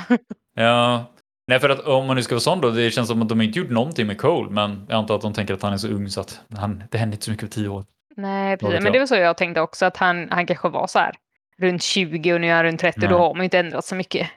Ja. 0.56 1.06
Nej, 1.52 1.60
för 1.60 1.70
att 1.70 1.80
om 1.80 2.08
man 2.08 2.16
nu 2.16 2.24
ska 2.24 2.36
vara 2.36 2.39
sån 2.39 2.62
då, 2.62 2.70
det 2.70 2.91
känns 2.91 3.08
som 3.08 3.22
att 3.22 3.30
de 3.30 3.41
inte 3.41 3.60
gjort 3.60 3.70
någonting 3.70 4.08
med 4.08 4.18
Cole, 4.18 4.49
men 4.49 4.86
jag 4.89 4.97
antar 4.97 5.16
att 5.16 5.22
de 5.22 5.34
tänker 5.34 5.54
att 5.54 5.62
han 5.62 5.74
är 5.74 5.78
så 5.78 5.88
ung 5.88 6.10
så 6.10 6.22
att 6.22 6.41
han, 6.58 6.84
det 6.91 6.97
händer 6.97 7.16
inte 7.16 7.26
så 7.26 7.32
mycket 7.32 7.49
på 7.49 7.54
tio 7.54 7.68
år. 7.68 7.86
Nej, 8.16 8.58
precis. 8.58 8.84
Men 8.84 8.93
det 8.93 8.99
var 8.99 9.06
så 9.06 9.16
jag 9.16 9.38
tänkte 9.38 9.62
också, 9.62 9.86
att 9.86 9.97
han, 9.97 10.28
han 10.32 10.45
kanske 10.45 10.70
var 10.70 10.88
så 10.88 10.99
här 10.99 11.16
runt 11.58 11.84
20 11.84 12.34
och 12.34 12.41
nu 12.41 12.47
är 12.47 12.56
han 12.56 12.64
runt 12.64 12.80
30, 12.80 12.99
Nej. 12.99 13.10
då 13.10 13.18
har 13.18 13.34
man 13.34 13.38
ju 13.38 13.43
inte 13.43 13.60
ändrat 13.60 13.86
så 13.86 13.95
mycket. 13.95 14.28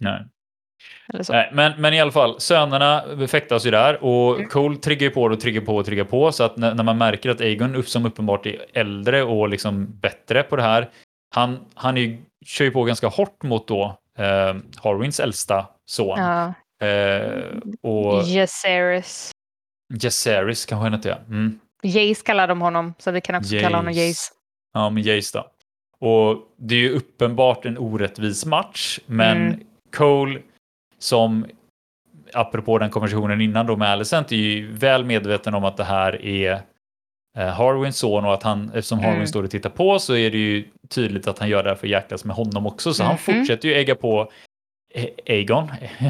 Nej. 0.00 0.24
Nej, 1.28 1.50
men, 1.52 1.72
men 1.80 1.94
i 1.94 2.00
alla 2.00 2.12
fall, 2.12 2.40
sönerna 2.40 3.04
fäktas 3.28 3.66
ju 3.66 3.70
där 3.70 4.04
och 4.04 4.36
Mm. 4.36 4.48
Cole 4.48 4.76
triggar 4.76 5.10
på 5.10 5.22
och 5.22 5.40
triggar 5.40 5.60
på 5.60 5.76
och 5.76 5.86
triggar 5.86 6.04
på 6.04 6.32
så 6.32 6.44
att 6.44 6.56
när, 6.56 6.74
när 6.74 6.84
man 6.84 6.98
märker 6.98 7.30
att 7.30 7.40
Aegon 7.40 7.74
upp- 7.74 7.88
som 7.88 8.06
uppenbart 8.06 8.46
är 8.46 8.56
äldre 8.74 9.22
och 9.22 9.48
liksom 9.48 9.86
bättre 10.00 10.42
på 10.42 10.56
det 10.56 10.62
här, 10.62 10.88
han, 11.34 11.58
han 11.74 11.96
är 11.98 12.18
kör 12.46 12.64
ju 12.64 12.70
på 12.70 12.84
ganska 12.84 13.06
hårt 13.08 13.42
mot 13.42 13.68
då 13.68 13.98
eh, 14.18 14.54
Harwins 14.82 15.20
äldsta 15.20 15.66
son. 15.90 16.18
Ja. 16.18 16.54
Eh, 16.86 17.44
och 17.82 18.22
Jaceres. 18.22 19.30
Jaceris 20.02 20.66
kanske 20.66 20.82
han 20.82 20.92
heter 20.94 21.10
ja. 21.10 21.16
Mm. 21.28 21.60
Jace 21.82 22.22
kallar 22.24 22.48
de 22.48 22.60
honom, 22.60 22.94
så 22.98 23.10
vi 23.10 23.20
kan 23.20 23.34
också 23.34 23.58
kalla 23.60 23.76
honom 23.76 23.92
Jace. 23.92 24.06
Jace. 24.08 24.32
Ja, 24.74 24.90
men 24.90 25.02
Jace 25.02 25.38
då. 25.38 25.46
Och 26.06 26.38
det 26.56 26.74
är 26.74 26.78
ju 26.78 26.90
uppenbart 26.96 27.64
en 27.66 27.78
orättvis 27.78 28.46
match, 28.46 28.98
men 29.06 29.36
Mm. 29.46 29.60
Cole 29.96 30.40
som 30.98 31.46
apropå 32.34 32.78
den 32.78 32.90
konversationen 32.90 33.40
innan 33.40 33.66
då 33.66 33.76
med 33.76 33.88
Alicent 33.88 34.32
är 34.32 34.36
ju 34.36 34.72
väl 34.72 35.04
medveten 35.04 35.54
om 35.54 35.64
att 35.64 35.76
det 35.76 35.84
här 35.84 36.24
är 36.24 36.62
eh, 37.38 37.46
Harwins 37.46 37.96
son 37.98 38.24
och 38.24 38.34
att 38.34 38.42
han, 38.42 38.68
eftersom 38.74 38.98
Mm. 38.98 39.10
Harwin 39.10 39.28
står 39.28 39.42
och 39.42 39.50
tittar 39.50 39.70
på 39.70 39.98
så 39.98 40.14
är 40.16 40.30
det 40.30 40.38
ju 40.38 40.64
tydligt 40.88 41.26
att 41.28 41.38
han 41.38 41.48
gör 41.48 41.62
det 41.62 41.68
här 41.68 41.76
för 41.76 41.86
att 41.86 41.90
jäklas 41.90 42.24
med 42.24 42.36
honom 42.36 42.66
också. 42.66 42.94
Så 42.94 43.02
han 43.04 43.12
Mhm. 43.12 43.18
fortsätter 43.18 43.68
ju 43.68 43.74
ägga 43.74 43.94
på 43.94 44.30
Aegon. 45.28 45.68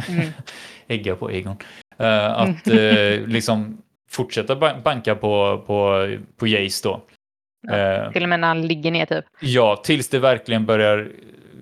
Mm. 0.09 0.29
ägga 0.89 1.17
på 1.17 1.27
Aegon. 1.27 1.57
Eh, 1.99 2.27
att 2.33 2.67
eh, 2.69 3.27
liksom 3.27 3.83
fortsätta 4.11 4.57
ba- 4.57 4.81
banka 4.85 5.15
på, 5.15 5.63
på, 5.67 6.09
på 6.37 6.47
Jace 6.47 6.89
då. 6.89 7.01
Ja. 7.69 7.77
Eh, 7.77 8.13
Till 8.13 8.23
och 8.23 8.29
med 8.29 8.41
när 8.41 8.49
han 8.49 8.67
ligger 8.67 8.91
ner 8.91 9.07
typ. 9.07 9.25
Ja, 9.41 9.77
tills 9.85 10.09
det 10.09 10.19
verkligen 10.19 10.67
börjar 10.67 11.09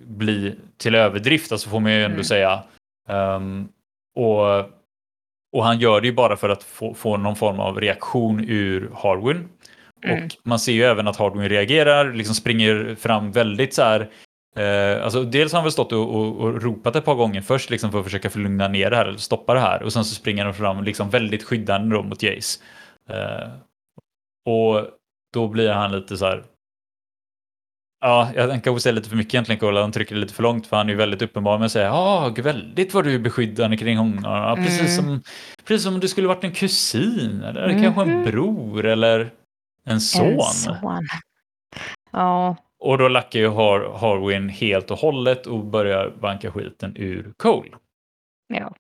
bli 0.07 0.55
till 0.77 0.95
överdrift, 0.95 1.53
alltså 1.53 1.69
får 1.71 1.81
man 1.81 1.93
ju 1.93 1.99
ändå 1.99 2.15
Mm. 2.15 2.25
säga. 2.25 2.63
Ehm, 3.09 3.69
och, 4.17 4.59
och 5.57 5.65
han 5.65 5.79
gör 5.79 6.01
det 6.01 6.07
ju 6.07 6.13
bara 6.13 6.37
för 6.37 6.49
att 6.49 6.63
få, 6.63 6.95
få 6.95 7.17
någon 7.17 7.37
form 7.37 7.61
av 7.61 7.81
reaktion 7.81 8.45
ur 8.49 8.91
Harwin. 8.95 9.49
Mm. 10.05 10.25
Och 10.25 10.31
man 10.43 10.59
ser 10.59 10.73
ju 10.73 10.83
även 10.83 11.09
att 11.09 11.17
Harwin 11.17 11.49
reagerar, 11.49 12.13
liksom 12.13 12.35
springer 12.35 12.95
fram 13.01 13.33
väldigt 13.33 13.75
så 13.75 13.83
här. 13.83 14.09
Eh, 14.59 15.05
alltså 15.05 15.25
dels 15.25 15.53
har 15.53 15.59
han 15.59 15.65
väl 15.65 15.73
stått 15.73 15.93
och, 15.93 16.15
och, 16.15 16.37
och 16.37 16.63
ropat 16.63 16.97
ett 16.97 17.05
par 17.05 17.15
gånger 17.15 17.41
först 17.41 17.71
liksom 17.71 17.93
för 17.93 17.99
att 17.99 18.05
försöka 18.05 18.31
förlugna 18.31 18.69
ner 18.69 18.91
det 18.91 18.97
här 18.97 19.05
eller 19.07 19.19
stoppa 19.19 19.55
det 19.55 19.61
här 19.61 19.83
och 19.83 19.93
sen 19.93 20.05
så 20.05 20.15
springer 20.15 20.45
han 20.45 20.55
fram 20.55 20.85
liksom 20.85 21.11
väldigt 21.11 21.43
skyddande 21.45 21.97
då 21.97 22.03
mot 22.03 22.23
Jace. 22.23 22.61
Eh, 23.11 23.49
och 24.47 24.87
då 25.35 25.49
blir 25.49 25.71
han 25.71 25.93
lite 25.93 26.17
så 26.17 26.27
här. 26.27 26.45
Ja, 28.01 28.31
jag 28.35 28.65
kanske 28.65 28.81
säger 28.81 28.95
lite 28.95 29.09
för 29.09 29.17
mycket 29.17 29.35
egentligen 29.35 29.59
Kolla, 29.59 29.81
han 29.81 29.93
trycker 29.93 30.15
lite 30.15 30.35
för 30.35 30.43
långt 30.43 30.67
för 30.67 30.77
han 30.77 30.87
är 30.87 30.91
ju 30.91 30.97
väldigt 30.97 31.23
uppenbar 31.23 31.59
med 31.59 31.67
att 31.67 31.73
säga 31.73 31.87
ja, 31.87 32.35
väldigt 32.39 32.95
vad 32.95 33.05
du 33.05 33.15
är 33.15 33.19
beskyddande 33.19 33.77
kring 33.77 33.99
honom. 33.99 34.21
Ja, 34.25 34.55
precis, 34.57 34.81
Mm. 34.81 34.91
som, 34.91 35.23
precis 35.65 35.85
som 35.85 35.95
om 35.95 36.01
du 36.01 36.09
skulle 36.09 36.29
varit 36.29 36.45
en 36.45 36.53
kusin 36.53 37.43
eller 37.43 37.83
kanske 37.83 38.03
en 38.03 38.11
Mhm. 38.11 38.25
bror 38.25 38.85
eller 38.87 39.31
en 39.85 40.01
son. 40.01 40.27
En 40.27 40.41
son. 40.41 41.07
Ja, 42.11 42.57
Och 42.79 42.99
då 42.99 43.09
lackar 43.09 43.39
ju 43.41 43.49
Har 43.49 43.99
Harwin 43.99 44.49
helt 44.49 44.91
och 44.91 44.99
hållet 44.99 45.47
och 45.47 45.65
börjar 45.65 46.11
banka 46.11 46.53
skiten 46.53 46.97
ur 46.97 47.33
Cole. 47.37 47.71
ja. 48.49 48.75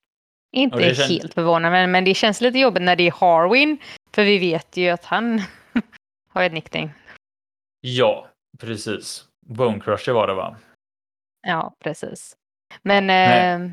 Inte 0.53 0.95
känns- 0.95 1.09
helt 1.09 1.35
förvånande, 1.35 1.87
men, 1.87 2.05
det 2.05 2.15
känns 2.15 2.41
lite 2.41 2.59
jobbigt 2.59 2.83
när 2.83 2.97
det 2.97 3.07
är 3.07 3.13
Harwin. 3.13 3.79
För 4.15 4.25
vi 4.25 4.39
vet 4.39 4.77
ju 4.77 4.89
att 4.89 5.05
han 5.05 5.41
har 6.29 6.43
ett 6.43 6.53
nickname. 6.53 6.91
Ja, 7.81 8.29
precis. 8.59 9.25
Bone 9.47 9.81
Crusher 9.81 10.13
var 10.13 10.27
det 10.27 10.35
va? 10.35 10.57
Ja, 11.47 11.75
precis. 11.79 12.37
Men, 12.83 13.11
eh, 13.11 13.71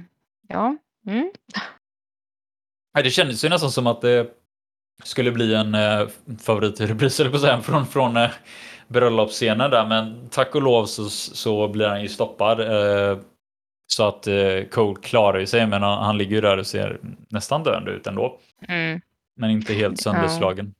ja. 0.48 0.78
Mm. 1.08 1.32
Det 3.04 3.10
kändes 3.12 3.46
ju 3.46 3.50
nästan 3.50 3.72
som 3.72 3.88
att 3.88 4.02
det 4.02 4.28
skulle 5.04 5.32
bli 5.32 5.56
en 5.56 5.76
eh, 5.76 6.08
favorit 6.40 6.80
i 6.82 6.86
repris, 6.88 7.20
eller 7.20 7.32
på 7.32 7.40
säga, 7.40 7.62
från, 7.62 7.88
från 7.88 8.18
eh, 8.18 8.32
bröllopsscenen 8.88 9.72
där. 9.72 9.86
Men 9.86 10.30
tack 10.30 10.56
och 10.56 10.62
lov 10.62 10.86
så, 10.86 11.10
så 11.10 11.68
blir 11.68 11.88
han 11.88 12.02
ju 12.02 12.08
stoppad. 12.08 12.60
Eh, 12.60 13.18
så 13.88 14.08
att 14.08 14.28
eh, 14.28 14.64
Cole 14.72 15.02
klarar 15.02 15.40
ju 15.40 15.46
sig, 15.46 15.68
men 15.68 15.84
han, 15.84 16.04
han 16.04 16.18
ligger 16.18 16.36
ju 16.36 16.42
där 16.42 16.58
och 16.58 16.68
ser 16.68 17.00
nästan 17.30 17.64
döende 17.64 17.92
ut 17.92 18.08
ändå. 18.08 18.40
Mm, 18.68 19.02
Men 19.38 19.50
inte 19.50 19.74
helt 19.74 20.00
sönderslagen. 20.00 20.74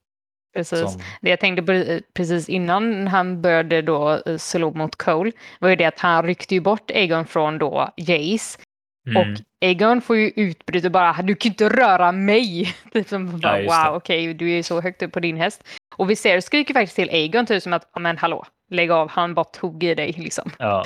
precis. 0.56 0.80
Som, 0.80 1.02
Det 1.22 1.30
jag 1.30 1.40
tänkte 1.40 1.64
på 1.64 1.72
eh, 1.72 2.00
precis 2.14 2.50
innan 2.50 3.08
han 3.08 3.42
började 3.42 3.82
då 3.82 4.22
eh, 4.26 4.38
slå 4.38 4.72
mot 4.72 4.96
Cole 4.96 5.32
var 5.60 5.70
ju 5.70 5.76
det 5.76 5.86
att 5.86 6.00
han 6.00 6.26
ryckte 6.26 6.56
ju 6.56 6.62
bort 6.62 6.92
Egon 6.92 7.26
från 7.26 7.58
då 7.58 7.90
Jace. 7.98 8.60
Mm, 9.08 9.18
Och 9.34 9.40
Egon 9.62 10.02
får 10.02 10.16
ju 10.16 10.32
utbryta 10.36 10.90
bara 10.90 11.14
du 11.24 11.36
kan 11.36 11.52
inte 11.52 11.70
röra 11.70 12.12
mig. 12.12 12.76
Typ 12.94 13.08
som 13.08 13.40
bara, 13.40 13.58
det. 13.58 13.64
wow 13.64 13.96
okej 13.96 14.34
du 14.34 14.52
är 14.52 14.64
så 14.64 14.82
högt 14.82 15.02
upp 15.04 15.12
på 15.12 15.20
din 15.20 15.38
häst. 15.38 15.64
Och 15.96 16.10
vi 16.10 16.16
ser 16.16 16.40
skriker 16.42 16.74
faktiskt 16.74 16.96
till 16.96 17.10
Egon 17.12 17.46
typ 17.46 17.64
som 17.64 17.74
att 17.74 17.90
"Ja, 17.94 18.00
men 18.00 18.18
hallå 18.18 18.46
lägg 18.72 18.92
av 18.92 19.10
han 19.10 19.34
bara 19.34 19.44
tog 19.46 19.84
i 19.84 19.96
dig 19.96 20.12
liksom. 20.12 20.52
ja. 20.60 20.86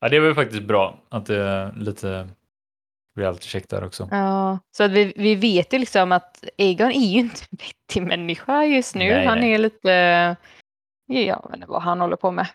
ja, 0.00 0.08
det 0.08 0.20
var 0.20 0.26
ju 0.28 0.34
faktiskt 0.34 0.62
bra 0.62 0.98
att 1.08 1.26
det 1.26 1.36
är 1.36 1.72
lite 1.76 2.28
reality 3.18 3.46
check 3.48 3.68
där 3.68 3.84
också. 3.84 4.08
Ja, 4.10 4.58
så 4.76 4.84
att 4.84 4.90
vi, 4.90 5.12
vi 5.16 5.34
vet 5.34 5.72
ju 5.74 5.78
liksom 5.78 6.12
att 6.12 6.44
Egon 6.56 6.90
är 6.92 7.06
ju 7.12 7.18
inte 7.18 7.40
en 7.50 7.58
vettig 7.58 8.02
människa 8.08 8.64
just 8.64 8.94
nu. 8.94 9.04
Nej, 9.14 9.26
han 9.26 9.38
nej. 9.40 9.52
är 9.54 9.58
lite, 9.58 9.90
ja, 11.06 11.50
inte 11.54 11.66
vad 11.66 11.82
han 11.82 12.00
håller 12.00 12.16
på 12.16 12.30
med. 12.30 12.46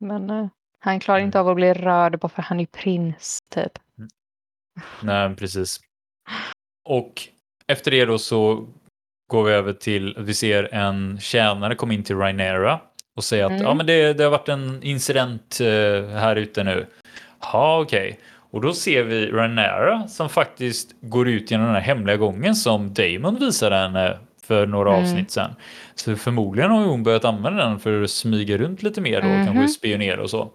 Men 0.00 0.30
eh, 0.30 0.46
han 0.78 1.00
klarar 1.00 1.20
inte 1.20 1.38
Mm. 1.38 1.46
av 1.46 1.50
att 1.50 1.56
bli 1.56 1.72
rörd 1.74 2.18
bara 2.20 2.28
för 2.28 2.42
han 2.42 2.60
är 2.60 2.66
prins 2.66 3.38
typ. 3.54 3.72
Nej, 5.00 5.36
precis. 5.36 5.80
Och 6.88 7.12
efter 7.66 7.90
det 7.90 8.04
då 8.04 8.18
så 8.18 8.68
går 9.32 9.44
vi 9.44 9.52
över 9.52 9.72
till 9.72 10.14
vi 10.18 10.34
ser 10.34 10.74
en 10.74 11.18
tjänare 11.20 11.74
komma 11.74 11.94
in 11.94 12.04
till 12.04 12.16
Rhaenyra 12.16 12.80
och 13.16 13.24
säga 13.24 13.46
att 13.46 13.52
Mm. 13.52 13.62
ja, 13.62 13.74
men 13.74 13.86
det, 13.86 14.12
det 14.12 14.24
har 14.24 14.30
varit 14.30 14.48
en 14.48 14.82
incident 14.82 15.58
eh, 15.60 16.08
här 16.18 16.36
ute 16.36 16.64
nu. 16.64 16.86
Ja, 17.40 17.80
okej. 17.80 18.20
Och 18.50 18.60
då 18.60 18.72
ser 18.72 19.02
vi 19.02 19.26
Rhaenyra 19.26 20.08
som 20.08 20.28
faktiskt 20.28 20.94
går 21.00 21.28
ut 21.28 21.50
genom 21.50 21.66
den 21.66 21.74
här 21.74 21.82
hemliga 21.82 22.16
gången 22.16 22.54
som 22.56 22.94
Damon 22.94 23.36
visade 23.40 23.76
henne 23.76 24.18
för 24.42 24.66
några 24.66 24.90
Mm. 24.90 25.02
avsnitt 25.04 25.30
sedan. 25.30 25.50
Så 25.94 26.16
förmodligen 26.16 26.70
har 26.70 26.84
hon 26.84 27.02
börjat 27.02 27.24
använda 27.24 27.64
den 27.68 27.80
för 27.80 28.02
att 28.02 28.10
smyga 28.10 28.58
runt 28.58 28.82
lite 28.82 29.00
mer 29.00 29.18
och 29.18 29.24
Mhm. 29.24 29.46
kanske 29.46 29.68
spionera 29.68 30.22
och 30.22 30.30
så. 30.30 30.50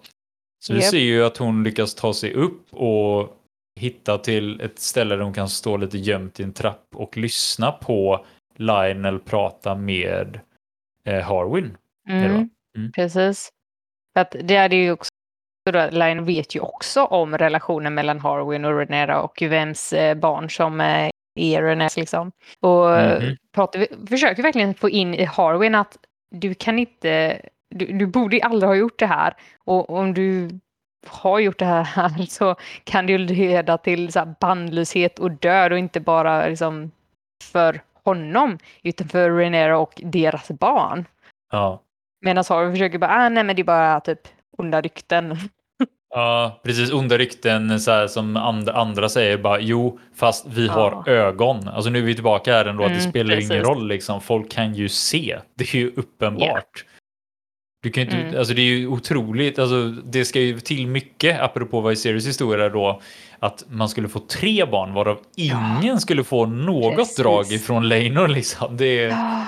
Så 0.64 0.72
vi 0.72 0.80
Japp. 0.80 0.90
ser 0.90 0.98
ju 0.98 1.24
att 1.24 1.36
hon 1.36 1.64
lyckas 1.64 1.94
ta 1.94 2.14
sig 2.14 2.32
upp 2.34 2.72
och 2.74 3.36
hitta 3.80 4.18
till 4.18 4.60
ett 4.60 4.78
ställe 4.78 5.16
där 5.16 5.22
hon 5.22 5.32
kan 5.34 5.48
stå 5.48 5.76
lite 5.76 5.98
gömt 5.98 6.40
i 6.40 6.42
en 6.42 6.52
trapp 6.52 6.86
och 6.94 7.16
lyssna 7.16 7.72
på 7.72 8.24
Lionel 8.56 9.18
prata 9.18 9.74
med 9.74 10.40
eh, 11.04 11.20
Harwin. 11.22 11.76
Mm, 12.08 12.48
Mm. 12.76 12.92
Precis. 12.92 13.48
Att 14.14 14.36
det 14.42 14.56
är 14.56 14.68
det 14.68 14.76
ju 14.76 14.92
också, 14.92 15.10
så 15.68 15.72
då, 15.72 15.88
Lion 15.90 16.24
vet 16.24 16.54
ju 16.56 16.60
också 16.60 17.04
om 17.04 17.38
relationen 17.38 17.94
mellan 17.94 18.20
Harwin 18.20 18.64
och 18.64 18.76
Renera 18.78 19.22
och 19.22 19.42
vems 19.42 19.92
eh, 19.92 20.14
barn 20.14 20.50
som 20.50 20.80
eh, 20.80 21.10
är 21.40 21.62
Reneras 21.62 21.96
liksom. 21.96 22.32
Och 22.60 22.88
Mhm. 22.90 23.36
pratar, 23.54 24.06
försöker 24.06 24.42
verkligen 24.42 24.74
få 24.74 24.90
in 24.90 25.14
i 25.14 25.24
Harwin 25.24 25.74
att 25.74 25.98
du 26.30 26.54
kan 26.54 26.78
inte, 26.78 27.40
du, 27.70 27.86
du 27.86 28.06
borde 28.06 28.40
aldrig 28.42 28.68
ha 28.68 28.76
gjort 28.76 28.98
det 28.98 29.06
här. 29.06 29.34
Och 29.64 29.90
om 29.90 30.14
du 30.14 30.48
har 31.06 31.38
gjort 31.38 31.58
det 31.58 31.64
här 31.86 32.26
så 32.28 32.56
kan 32.84 33.06
det 33.06 33.12
ju 33.12 33.18
leda 33.18 33.78
till 33.78 34.12
så 34.12 34.34
bandlöshet 34.40 35.18
och 35.18 35.30
död 35.30 35.72
och 35.72 35.78
inte 35.78 36.00
bara 36.00 36.46
liksom 36.46 36.90
för 37.52 37.80
honom 38.04 38.58
utan 38.82 39.08
för 39.08 39.30
Renera 39.30 39.78
och 39.78 39.92
deras 40.04 40.48
barn. 40.48 41.04
Ja. 41.52 41.82
Medan 42.24 42.44
Harvey 42.48 42.72
försöker 42.72 42.98
bara, 42.98 43.10
ah, 43.10 43.28
nej 43.28 43.44
men 43.44 43.56
det 43.56 43.62
är 43.62 43.64
bara 43.64 44.00
typ 44.00 44.20
onda 44.58 44.80
rykten. 44.80 45.36
Ja, 46.14 46.60
precis. 46.64 46.92
Onda 46.92 47.18
rykten 47.18 47.80
så 47.80 47.90
här, 47.90 48.06
som 48.06 48.36
and 48.36 48.68
andra 48.68 49.08
säger 49.08 49.38
bara 49.38 49.60
jo, 49.60 49.98
fast 50.16 50.46
vi 50.48 50.66
Ja. 50.66 50.72
har 50.72 51.08
ögon. 51.08 51.68
Alltså 51.68 51.90
nu 51.90 51.98
är 51.98 52.02
vi 52.02 52.14
tillbaka 52.14 52.52
här 52.52 52.64
ändå 52.64 52.82
att 52.84 52.90
det 52.90 52.94
Mm, 52.98 53.10
spelar 53.10 53.34
ingen 53.34 53.48
precis. 53.48 53.66
roll 53.68 53.88
liksom. 53.88 54.20
Folk 54.20 54.50
kan 54.50 54.74
ju 54.74 54.88
se. 54.88 55.38
Det 55.54 55.64
är 55.74 55.76
ju 55.78 55.92
uppenbart. 55.96 56.84
Du 57.82 57.90
kan 57.90 58.02
inte, 58.02 58.16
Mm. 58.16 58.38
alltså 58.38 58.54
det 58.54 58.60
är 58.62 58.66
ju 58.66 58.86
otroligt, 58.86 59.58
alltså 59.58 59.88
det 59.88 60.24
ska 60.24 60.40
ju 60.40 60.60
till 60.60 60.86
mycket, 60.86 61.40
apropå 61.40 61.94
Series 61.94 62.26
historia 62.26 62.68
då, 62.68 63.00
att 63.38 63.64
man 63.68 63.88
skulle 63.88 64.08
få 64.08 64.18
tre 64.18 64.64
barn 64.64 64.94
varav 64.94 65.18
ingen 65.36 66.00
skulle 66.00 66.24
få 66.24 66.46
något 66.46 66.96
Precis. 66.96 67.16
drag 67.16 67.52
ifrån 67.52 67.88
Leinor 67.88 68.28
liksom. 68.28 68.76
Det 68.76 68.98
är, 69.04 69.08
Ja. 69.08 69.46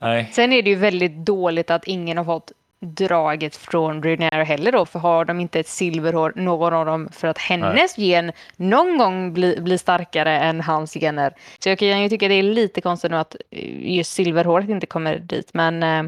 nej. 0.00 0.30
Sen 0.32 0.52
är 0.52 0.62
det 0.62 0.70
ju 0.70 0.76
väldigt 0.76 1.16
dåligt 1.26 1.70
att 1.70 1.84
ingen 1.86 2.18
har 2.18 2.24
fått 2.24 2.52
draget 2.80 3.56
från 3.56 4.02
Rhaenyra 4.02 4.44
heller 4.44 4.72
då, 4.72 4.86
för 4.86 4.98
har 4.98 5.24
de 5.24 5.40
inte 5.40 5.60
ett 5.60 5.68
silverhår, 5.68 6.32
någon 6.36 6.72
av 6.74 6.86
dem, 6.86 7.08
för 7.12 7.28
att 7.28 7.38
hennes 7.38 7.98
gen 7.98 8.32
någon 8.56 8.98
gång 8.98 9.32
blir 9.34 9.60
blir 9.60 9.76
starkare 9.78 10.38
än 10.38 10.60
hans 10.60 10.94
gener. 10.94 11.32
Så 11.58 11.68
jag 11.68 11.78
kan 11.78 12.02
ju 12.02 12.08
tycka 12.08 12.28
det 12.28 12.34
är 12.34 12.42
lite 12.42 12.80
konstigt 12.80 13.10
nu 13.10 13.16
att 13.16 13.36
eh, 13.50 13.94
just 13.96 14.12
silverhåret 14.12 14.68
inte 14.68 14.86
kommer 14.86 15.18
dit, 15.18 15.50
men 15.52 15.82
eh, 15.82 16.02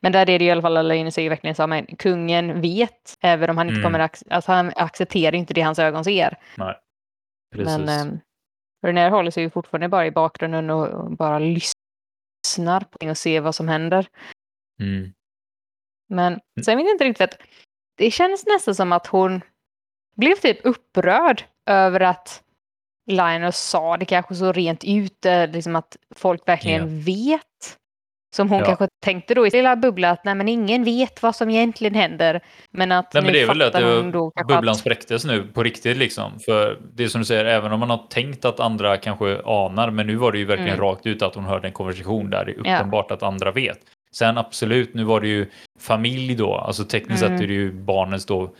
men 0.00 0.12
där 0.12 0.30
är 0.30 0.38
det 0.38 0.44
i 0.44 0.50
alla 0.50 0.62
fall, 0.62 0.76
Alain 0.76 1.12
säger 1.12 1.30
verkligen 1.30 1.54
så, 1.54 1.66
men 1.66 1.86
kungen 1.86 2.60
vet, 2.60 3.16
även 3.20 3.50
om 3.50 3.58
han 3.58 3.68
inte 3.68 3.80
Mm. 3.80 3.92
kommer, 3.92 4.10
alltså 4.30 4.52
han 4.52 4.72
accepterar 4.76 5.34
inte 5.34 5.54
det 5.54 5.60
hans 5.60 5.78
ögon 5.78 6.04
ser. 6.04 6.36
nej. 6.56 6.74
Precis. 7.54 7.78
Men 7.78 7.88
eh, 8.12 8.18
Rhaenyra 8.82 9.10
håller 9.10 9.30
sig 9.30 9.42
ju 9.42 9.50
fortfarande 9.50 9.88
bara 9.88 10.06
i 10.06 10.10
bakgrunden 10.10 10.70
och, 10.70 11.10
bara 11.16 11.38
lyssnar 11.38 12.80
på 12.80 12.98
det 13.00 13.10
och 13.10 13.18
ser 13.18 13.40
vad 13.40 13.54
som 13.54 13.68
händer. 13.68 14.06
mm. 14.80 15.12
Men 16.10 16.40
sen 16.64 16.76
vet 16.78 16.86
jag 16.86 16.94
inte 16.94 17.04
riktigt. 17.04 17.38
Det 17.96 18.10
känns 18.10 18.46
nästan 18.46 18.74
som 18.74 18.92
att 18.92 19.06
hon 19.06 19.40
blev 20.16 20.34
typ 20.34 20.58
upprörd 20.64 21.44
över 21.66 22.00
att 22.00 22.42
Linus 23.10 23.56
sa 23.58 23.96
det 23.96 24.04
kanske 24.04 24.34
så 24.34 24.52
rent 24.52 24.84
ut, 24.84 25.24
eh, 25.26 25.50
liksom 25.50 25.76
att 25.76 25.96
folk 26.16 26.48
verkligen 26.48 27.00
vet. 27.00 27.78
Som 28.38 28.48
hon 28.48 28.58
Ja. 28.58 28.64
kanske 28.64 28.88
tänkte 29.04 29.34
då 29.34 29.46
i 29.46 29.50
sin 29.50 29.58
lilla 29.58 29.76
bubbla 29.76 30.10
att 30.10 30.24
nej 30.24 30.34
men 30.34 30.48
ingen 30.48 30.84
vet 30.84 31.22
vad 31.22 31.36
som 31.36 31.50
egentligen 31.50 31.94
händer. 31.94 32.40
Men 32.70 32.92
att 32.92 33.14
Nej, 33.14 33.22
men 33.22 33.32
det 33.32 33.42
är 33.42 33.46
väl 33.46 33.62
att 33.62 33.72
det 33.72 34.10
då 34.12 34.32
bubblan 34.48 34.68
att, 34.68 34.76
spräcktes 34.76 35.24
nu 35.24 35.42
på 35.42 35.62
riktigt 35.62 35.96
liksom. 35.96 36.38
För 36.40 36.78
det 36.94 37.04
är 37.04 37.08
som 37.08 37.20
du 37.20 37.24
säger, 37.24 37.44
även 37.44 37.72
om 37.72 37.80
man 37.80 37.90
har 37.90 38.06
tänkt 38.10 38.44
att 38.44 38.60
andra 38.60 38.96
kanske 38.96 39.40
anar, 39.44 39.90
men 39.90 40.06
nu 40.06 40.16
var 40.16 40.32
det 40.32 40.38
ju 40.38 40.44
verkligen 40.44 40.72
Mm. 40.74 40.84
rakt 40.84 41.06
ut 41.06 41.22
att 41.22 41.34
hon 41.34 41.44
hörde 41.44 41.68
en 41.68 41.72
konversation 41.72 42.30
där 42.30 42.44
det 42.44 42.52
är 42.52 42.56
Ja. 42.72 42.76
uppenbart 42.78 43.10
att 43.10 43.22
andra 43.22 43.50
vet. 43.52 43.78
Sen 44.12 44.38
absolut, 44.38 44.94
nu 44.94 45.04
var 45.04 45.20
det 45.20 45.28
ju 45.28 45.46
familj 45.80 46.34
då, 46.34 46.54
alltså 46.54 46.84
tekniskt 46.84 47.22
Mm. 47.22 47.38
sett 47.38 47.44
är 47.44 47.48
det 47.48 47.54
ju 47.54 47.72
barnens 47.72 48.26
då 48.26 48.50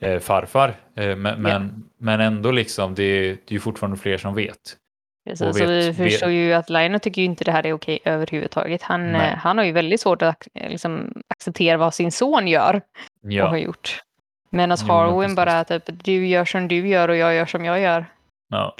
eh, 0.00 0.18
farfar. 0.18 0.74
Eh, 0.96 1.16
men, 1.16 1.42
men, 1.42 1.84
men 1.98 2.20
ändå 2.20 2.50
liksom, 2.50 2.94
det, 2.94 3.28
det 3.28 3.48
är 3.48 3.52
ju 3.52 3.60
fortfarande 3.60 3.96
fler 3.96 4.18
som 4.18 4.34
vet. 4.34 4.76
Precis, 5.24 5.46
och 5.46 5.56
så 5.56 5.66
vi 5.66 5.86
vet- 5.86 5.96
förstår 5.96 6.30
ju 6.30 6.52
att 6.52 6.70
Linus 6.70 7.02
tycker 7.02 7.22
ju 7.22 7.26
inte 7.26 7.44
det 7.44 7.52
här 7.52 7.66
är 7.66 7.72
okej 7.72 7.98
överhuvudtaget. 8.04 8.82
Han, 8.82 9.12
Nej. 9.12 9.30
eh, 9.30 9.36
han 9.38 9.58
har 9.58 9.64
ju 9.64 9.72
väldigt 9.72 10.00
svårt 10.00 10.22
att 10.22 10.36
ac- 10.54 10.68
liksom, 10.68 11.12
acceptera 11.28 11.76
vad 11.76 11.94
sin 11.94 12.12
son 12.12 12.48
gör. 12.48 12.74
och 12.74 13.30
har 13.30 13.32
Ja, 13.32 13.58
gjort. 13.58 14.02
Medan 14.50 14.76
Jo, 14.80 14.86
men 14.86 14.96
Harwin 14.96 15.34
bara 15.34 15.64
typ, 15.64 15.82
du 15.86 16.26
gör 16.26 16.44
som 16.44 16.68
du 16.68 16.88
gör 16.88 17.08
och 17.08 17.16
jag 17.16 17.34
gör 17.34 17.46
som 17.46 17.64
jag 17.64 17.80
gör. 17.80 18.06
ja. 18.50 18.76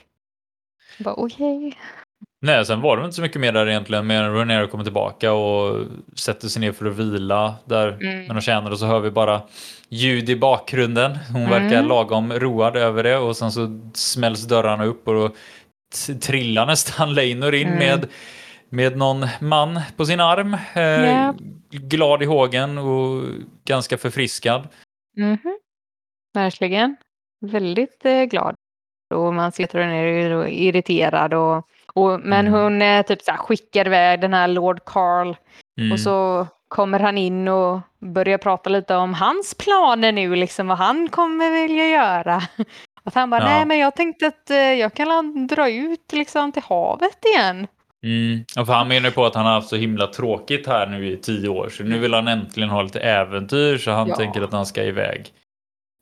Bara 0.98 1.14
okej. 1.14 1.78
Nej, 2.40 2.66
sen 2.66 2.80
var 2.80 2.96
det 2.96 3.04
inte 3.04 3.16
så 3.16 3.22
mycket 3.22 3.40
mer 3.40 3.52
där 3.52 3.68
egentligen, 3.68 4.06
mer 4.06 4.22
än 4.22 4.34
Rhaenyra 4.34 4.66
kommer 4.66 4.84
tillbaka 4.84 5.32
och 5.32 5.86
sätter 6.16 6.48
sig 6.48 6.60
ner 6.60 6.72
för 6.72 6.86
att 6.86 6.96
vila 6.96 7.54
där 7.64 7.88
Mm. 7.88 8.26
med 8.26 8.36
de 8.36 8.40
tjänar 8.40 8.70
och 8.70 8.78
så 8.78 8.86
hör 8.86 9.00
vi 9.00 9.10
bara 9.10 9.42
ljud 9.88 10.30
i 10.30 10.36
bakgrunden. 10.36 11.18
Hon 11.32 11.42
Mm. 11.42 11.50
verkar 11.62 11.82
lagom 11.82 12.32
road 12.32 12.76
över 12.76 13.02
det 13.02 13.16
och 13.16 13.36
sen 13.36 13.52
så 13.52 13.80
smälls 13.94 14.42
dörrarna 14.46 14.84
upp 14.84 15.08
och 15.08 15.14
då 15.14 15.30
trillar 16.22 16.66
nästan 16.66 17.14
Leinor 17.14 17.54
in 17.54 17.68
Mm. 17.68 17.78
med, 17.78 18.06
med 18.68 18.96
någon 18.96 19.26
man 19.40 19.80
på 19.96 20.06
sin 20.06 20.20
arm. 20.20 20.54
Eh, 20.74 20.82
Ja. 20.82 21.34
Glad 21.70 22.22
i 22.22 22.26
hågen 22.26 22.78
och 22.78 23.22
ganska 23.64 23.98
förfriskad. 23.98 24.68
Mhm. 25.16 25.58
Verkligen. 26.34 26.96
Väldigt 27.40 28.04
eh, 28.06 28.22
glad. 28.22 28.54
Och 29.14 29.34
man 29.34 29.52
sitter 29.52 29.78
och 29.78 29.84
är 29.84 30.46
irriterad. 30.48 31.34
Och, 31.34 31.56
och, 31.94 32.20
men 32.20 32.46
Mm. 32.46 32.52
hon 32.60 32.82
eh, 32.82 33.02
typ 33.06 33.22
så 33.22 33.30
här, 33.30 33.38
skickar 33.38 33.86
iväg 33.86 34.20
den 34.20 34.34
här 34.34 34.48
Lord 34.48 34.84
Carl. 34.84 35.34
Mm. 35.80 35.92
Och 35.92 36.00
så 36.00 36.46
kommer 36.68 37.00
han 37.00 37.18
in 37.18 37.48
och 37.48 37.80
börjar 37.98 38.38
prata 38.38 38.70
lite 38.70 38.96
om 38.96 39.14
hans 39.14 39.54
planer 39.54 40.12
nu, 40.12 40.36
liksom 40.36 40.66
vad 40.66 40.78
han 40.78 41.08
kommer 41.08 41.50
vilja 41.50 41.88
göra. 41.88 42.42
Att 43.04 43.14
han 43.14 43.30
bara, 43.30 43.40
Ja. 43.42 43.46
nej 43.46 43.66
men 43.66 43.78
jag 43.78 43.96
tänkte 43.96 44.26
att 44.26 44.50
eh, 44.50 44.56
jag 44.56 44.94
kan 44.94 45.46
dra 45.46 45.70
ut 45.70 46.12
liksom 46.12 46.52
till 46.52 46.62
havet 46.62 47.18
igen. 47.34 47.66
Mm. 48.04 48.44
Ja, 48.56 48.64
för 48.66 48.72
han 48.72 48.88
menar 48.88 49.08
ju 49.08 49.14
på 49.14 49.24
att 49.26 49.34
han 49.34 49.46
har 49.46 49.52
haft 49.52 49.68
så 49.68 49.76
himla 49.76 50.06
tråkigt 50.06 50.66
här 50.66 50.86
nu 50.86 51.10
i 51.10 51.16
tio 51.16 51.48
år 51.48 51.68
så 51.68 51.82
nu 51.82 51.98
vill 51.98 52.14
han 52.14 52.28
äntligen 52.28 52.70
ha 52.70 52.82
lite 52.82 53.00
äventyr 53.00 53.78
så 53.78 53.90
han 53.90 54.08
Ja. 54.08 54.16
tänker 54.16 54.42
att 54.42 54.52
han 54.52 54.66
ska 54.66 54.82
iväg. 54.84 55.32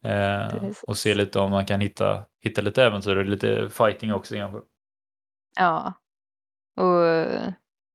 Eh, 0.07 0.65
och 0.87 0.97
se 0.99 1.15
lite 1.15 1.39
om 1.39 1.51
man 1.51 1.67
kan 1.67 1.81
hitta, 1.81 2.23
hitta 2.45 2.61
lite 2.63 2.85
äventyr 2.85 3.17
och 3.17 3.25
lite 3.25 3.69
fighting 3.71 4.15
också 4.15 4.35
kanske. 4.35 4.59
Ja. 5.59 5.93
Och 6.81 7.03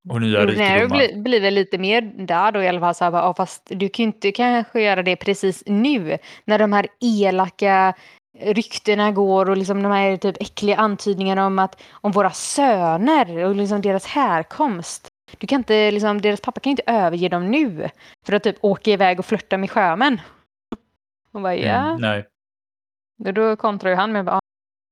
Och 0.10 0.22
nya 0.22 0.46
rikedomar. 0.46 0.88
blir, 0.98 1.22
blir 1.22 1.42
väl 1.42 1.54
lite 1.54 1.78
mer 1.78 2.02
där 2.02 2.52
då 2.52 2.64
i 2.64 2.68
alla 2.68 2.80
fall. 2.80 2.96
Så 2.96 3.04
här, 3.04 3.12
bara, 3.12 3.34
fast 3.34 3.64
du 3.70 3.90
kan 3.90 4.04
ju 4.04 4.08
inte 4.08 4.32
kanske 4.32 4.82
göra 4.82 5.04
det 5.04 5.16
precis 5.16 5.64
nu. 5.66 6.18
När 6.46 6.60
de 6.60 6.74
här 6.74 6.88
elaka 7.02 7.94
ryktena 8.42 9.12
går 9.12 9.50
och 9.50 9.58
liksom 9.58 9.84
de 9.84 9.92
här 9.92 10.18
typ 10.18 10.42
äckliga 10.42 10.78
antydningarna 10.78 11.46
om, 11.46 11.60
att, 11.60 11.82
om 11.92 12.12
våra 12.12 12.32
söner 12.32 13.46
och 13.46 13.56
liksom 13.56 13.82
deras 13.82 14.06
härkomst. 14.06 15.08
Du 15.38 15.48
kan 15.48 15.60
inte, 15.60 15.92
liksom, 15.92 16.22
deras 16.22 16.42
pappa 16.42 16.60
kan 16.60 16.72
inte 16.72 16.84
överge 16.86 17.30
dem 17.30 17.52
nu 17.52 17.90
för 18.26 18.34
att 18.34 18.44
typ 18.44 18.58
åka 18.62 18.92
iväg 18.92 19.20
och 19.20 19.26
flörta 19.26 19.58
med 19.58 19.72
sjömän. 19.72 20.22
Och 21.32 21.42
bara, 21.42 21.56
ja. 21.56 21.76
Mm, 21.76 22.02
nej. 22.02 22.28
Och 23.26 23.34
då 23.34 23.56
kontrar 23.56 23.90
ju 23.90 23.96
han 23.96 24.12
med 24.12 24.30
att 24.30 24.42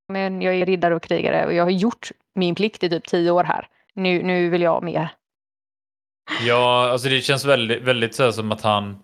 men 0.08 0.42
jag 0.42 0.56
är 0.56 0.66
riddare 0.66 0.96
och 0.96 1.04
krigare 1.04 1.46
och 1.46 1.54
jag 1.54 1.64
har 1.64 1.72
gjort 1.72 2.12
min 2.36 2.56
plikt 2.56 2.84
i 2.84 2.90
typ 2.90 3.08
tio 3.08 3.32
år 3.32 3.44
här. 3.44 3.68
Nu, 3.94 4.24
nu 4.24 4.50
vill 4.50 4.62
jag 4.62 4.84
mer. 4.84 5.10
Ja, 6.42 6.90
alltså 6.92 7.10
det 7.10 7.22
känns 7.22 7.46
väldigt, 7.46 7.84
väldigt 7.84 8.16
så 8.16 8.32
som 8.32 8.52
att 8.52 8.62
han 8.62 9.00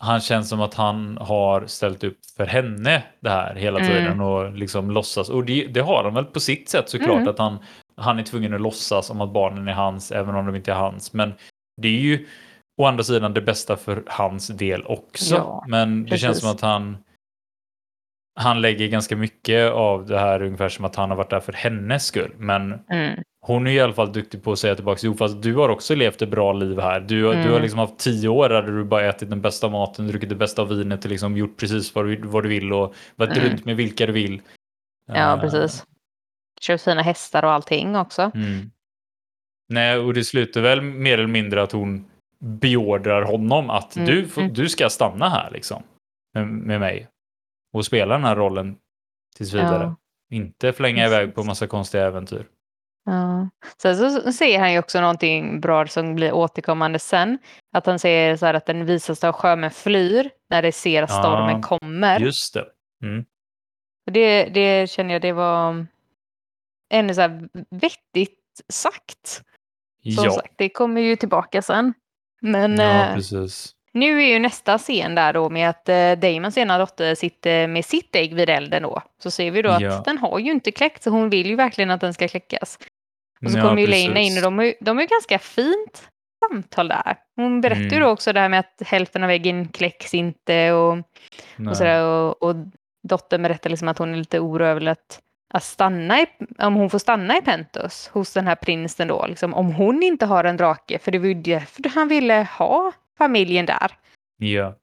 han 0.00 0.20
känns 0.20 0.48
som 0.48 0.60
att 0.60 0.74
han 0.74 1.18
har 1.20 1.66
ställt 1.66 2.04
upp 2.04 2.18
för 2.36 2.46
henne 2.46 3.02
det 3.20 3.30
här 3.30 3.54
hela 3.54 3.78
Mm. 3.80 3.90
tiden 3.92 4.20
och 4.20 4.52
liksom 4.52 4.90
låtsas. 4.90 5.28
Och 5.28 5.44
det, 5.44 5.66
det 5.66 5.80
har 5.80 6.04
han 6.04 6.14
väl 6.14 6.24
på 6.24 6.40
sitt 6.40 6.68
sätt 6.68 6.88
såklart 6.88 7.16
Mm. 7.16 7.28
att 7.28 7.38
han, 7.38 7.58
han 7.96 8.18
är 8.18 8.22
tvungen 8.22 8.54
att 8.54 8.60
låtsas 8.60 9.10
om 9.10 9.20
att 9.20 9.32
barnen 9.32 9.68
är 9.68 9.72
hans 9.72 10.12
även 10.12 10.34
om 10.34 10.46
de 10.46 10.56
inte 10.56 10.70
är 10.72 10.76
hans. 10.76 11.12
Men 11.12 11.32
det 11.82 11.88
är 11.88 12.00
ju 12.00 12.26
å 12.82 12.84
andra 12.86 13.04
sidan 13.04 13.34
det 13.34 13.40
bästa 13.40 13.76
för 13.76 14.02
hans 14.06 14.48
del 14.48 14.82
också. 14.86 15.34
Ja, 15.34 15.64
Men 15.68 16.04
det 16.04 16.08
känns 16.18 16.22
precis. 16.22 16.40
som 16.42 16.50
att 16.50 16.60
han 16.60 16.96
han 18.34 18.60
lägger 18.60 18.88
ganska 18.88 19.16
mycket 19.16 19.72
av 19.72 20.06
det 20.06 20.18
här 20.18 20.42
ungefär 20.42 20.68
som 20.68 20.84
att 20.84 20.96
han 20.96 21.10
har 21.10 21.16
varit 21.16 21.30
där 21.30 21.40
för 21.40 21.52
hennes 21.52 22.06
skull. 22.06 22.32
Men 22.38 22.78
Mm. 22.90 23.20
hon 23.46 23.66
är 23.66 23.70
i 23.70 23.80
alla 23.80 23.92
fall 23.92 24.12
duktig 24.12 24.42
på 24.44 24.52
att 24.52 24.58
säga 24.58 24.74
tillbaka, 24.74 25.00
jo 25.02 25.14
fast 25.14 25.42
du 25.42 25.54
har 25.54 25.68
också 25.68 25.94
levt 25.94 26.22
ett 26.22 26.28
bra 26.28 26.52
liv 26.52 26.80
här. 26.80 27.00
Du, 27.00 27.24
har- 27.24 27.34
du 27.34 27.40
har 27.40 27.48
Mm. 27.48 27.62
liksom 27.62 27.78
haft 27.78 27.98
tio 27.98 28.28
år 28.28 28.48
där 28.48 28.62
du 28.62 28.84
bara 28.84 29.04
ätit 29.08 29.30
den 29.30 29.40
bästa 29.40 29.68
maten, 29.68 30.06
druckit 30.08 30.28
det 30.28 30.34
bästa 30.34 30.64
vinet 30.64 31.04
och 31.04 31.10
liksom 31.10 31.36
gjort 31.36 31.56
precis 31.56 31.94
vad 31.94 32.06
du, 32.06 32.16
vad 32.22 32.42
du 32.42 32.48
vill 32.48 32.72
och 32.72 32.94
varit 33.16 33.36
Mm. 33.36 33.48
runt 33.50 33.64
med 33.64 33.76
vilka 33.76 34.06
du 34.06 34.12
vill. 34.12 34.42
Ja, 35.06 35.34
Eh, 35.34 35.40
precis. 35.40 35.84
Köpt 36.60 36.84
fina 36.84 37.02
hästar 37.02 37.44
och 37.44 37.50
allting 37.52 37.96
också. 37.96 38.30
Mm. 38.34 38.70
Nej, 39.68 39.98
och 39.98 40.14
det 40.14 40.24
slutar 40.24 40.60
väl 40.60 40.80
mer 40.82 41.14
eller 41.18 41.26
mindre 41.26 41.62
att 41.62 41.72
hon 41.72 42.04
beordrar 42.40 43.22
honom 43.22 43.70
att 43.70 43.96
Mm, 43.96 44.06
du, 44.08 44.28
mm. 44.36 44.52
du 44.54 44.68
ska 44.68 44.88
stanna 44.88 45.28
här 45.28 45.50
liksom 45.50 45.82
med 46.48 46.80
mig 46.80 47.08
och 47.72 47.84
spela 47.86 48.14
den 48.14 48.24
här 48.24 48.36
rollen 48.36 48.76
tills 49.36 49.52
vidare. 49.52 49.82
Ja. 49.84 49.96
Inte 50.36 50.72
flänga 50.72 51.06
iväg 51.06 51.34
på 51.34 51.44
massa 51.44 51.66
konstiga 51.66 52.04
äventyr. 52.06 52.46
Ja. 53.04 53.48
Sen 53.82 53.96
så 53.96 54.32
säger 54.32 54.58
han 54.58 54.72
ju 54.72 54.78
också 54.78 55.00
någonting 55.00 55.60
bra 55.60 55.86
som 55.86 56.14
blir 56.14 56.32
återkommande 56.32 56.98
sen. 56.98 57.38
Att 57.72 57.86
han 57.86 57.98
säger 57.98 58.36
så 58.36 58.46
här 58.46 58.54
att 58.54 58.66
den 58.66 58.86
visaste 58.86 59.28
av 59.28 59.34
sjömän 59.34 59.70
flyr 59.70 60.30
när 60.50 60.62
de 60.62 60.72
ser 60.72 61.02
att 61.02 61.10
stormen 61.10 61.50
Ja, 61.50 61.62
kommer. 61.62 62.20
Just 62.20 62.54
det. 62.54 62.66
Mm. 63.02 63.24
Det, 64.10 64.44
det 64.44 64.90
känner 64.90 65.12
jag 65.12 65.22
det 65.22 65.32
var 65.32 65.86
ännu 66.90 67.14
så 67.14 67.20
här 67.20 67.48
vettigt 67.70 68.38
sagt. 68.68 69.42
Som 70.14 70.24
Ja, 70.24 70.30
sagt, 70.30 70.54
det 70.56 70.68
kommer 70.68 71.00
ju 71.00 71.16
tillbaka 71.16 71.62
sen. 71.62 71.94
Men 72.40 72.78
ja, 72.78 73.08
eh, 73.08 73.14
precis. 73.14 73.74
Nu 73.94 74.22
är 74.22 74.26
ju 74.26 74.38
nästa 74.38 74.78
scen 74.78 75.14
där 75.14 75.32
då 75.32 75.50
med 75.50 75.68
att 75.70 75.88
eh, 75.88 76.12
Damons 76.12 76.58
ena 76.58 76.78
dotter 76.78 77.14
sitter 77.14 77.66
med 77.66 77.84
sitt 77.84 78.14
ägg 78.16 78.34
vid 78.34 78.50
elden 78.50 78.82
då. 78.82 79.02
Så 79.22 79.30
ser 79.30 79.50
vi 79.50 79.62
då 79.62 79.70
att 79.70 79.80
Ja. 79.82 80.02
den 80.04 80.18
har 80.18 80.38
ju 80.38 80.50
inte 80.50 80.70
kläckt 80.72 81.02
så 81.02 81.10
hon 81.10 81.30
vill 81.30 81.46
ju 81.46 81.56
verkligen 81.56 81.90
att 81.90 82.00
den 82.00 82.14
ska 82.14 82.28
kläckas. 82.28 82.78
Och 83.44 83.50
så 83.50 83.58
Ja, 83.58 83.62
kommer 83.68 83.80
ju 83.80 83.86
Lena 83.86 84.20
in 84.20 84.36
och 84.36 84.42
de 84.42 84.58
har 84.58 84.64
ju 84.64 84.74
de 84.80 84.96
har 84.96 85.02
ju 85.02 85.08
ganska 85.08 85.38
fint 85.38 86.08
samtal 86.50 86.88
där. 86.88 87.16
Hon 87.36 87.60
berättar 87.60 87.80
ju 87.82 87.86
Mm. 87.88 88.00
då 88.00 88.08
också 88.08 88.32
det 88.32 88.40
här 88.40 88.48
med 88.48 88.60
att 88.60 88.82
hälften 88.86 89.22
av 89.24 89.30
äggen 89.30 89.68
kläcks 89.68 90.14
inte 90.14 90.72
och, 90.72 90.96
Nej. 91.56 91.70
och 91.70 91.76
sådär. 91.76 92.04
Och, 92.04 92.42
och 92.42 92.54
dottern 93.08 93.42
berättar 93.42 93.70
liksom 93.70 93.88
att 93.88 93.98
hon 93.98 94.12
är 94.14 94.18
lite 94.18 94.40
orolig 94.40 94.66
över 94.70 94.86
att, 94.86 95.20
att 95.54 95.64
stanna 95.64 96.20
i, 96.20 96.26
om 96.58 96.74
hon 96.74 96.90
får 96.90 96.98
stanna 96.98 97.36
i 97.38 97.40
Pentos 97.42 98.08
hos 98.12 98.32
den 98.32 98.46
här 98.46 98.54
prinsen 98.54 99.08
då, 99.08 99.26
liksom, 99.26 99.54
om 99.54 99.74
hon 99.74 100.02
inte 100.02 100.26
har 100.26 100.44
en 100.44 100.56
drake, 100.56 100.98
för 100.98 101.10
det 101.12 101.18
var 101.18 101.26
ju 101.26 101.34
därför 101.34 101.88
han 101.94 102.08
ville 102.08 102.46
ha 102.58 102.92
familjen 103.18 103.66
där. 103.66 103.92
Ja, 104.38 104.74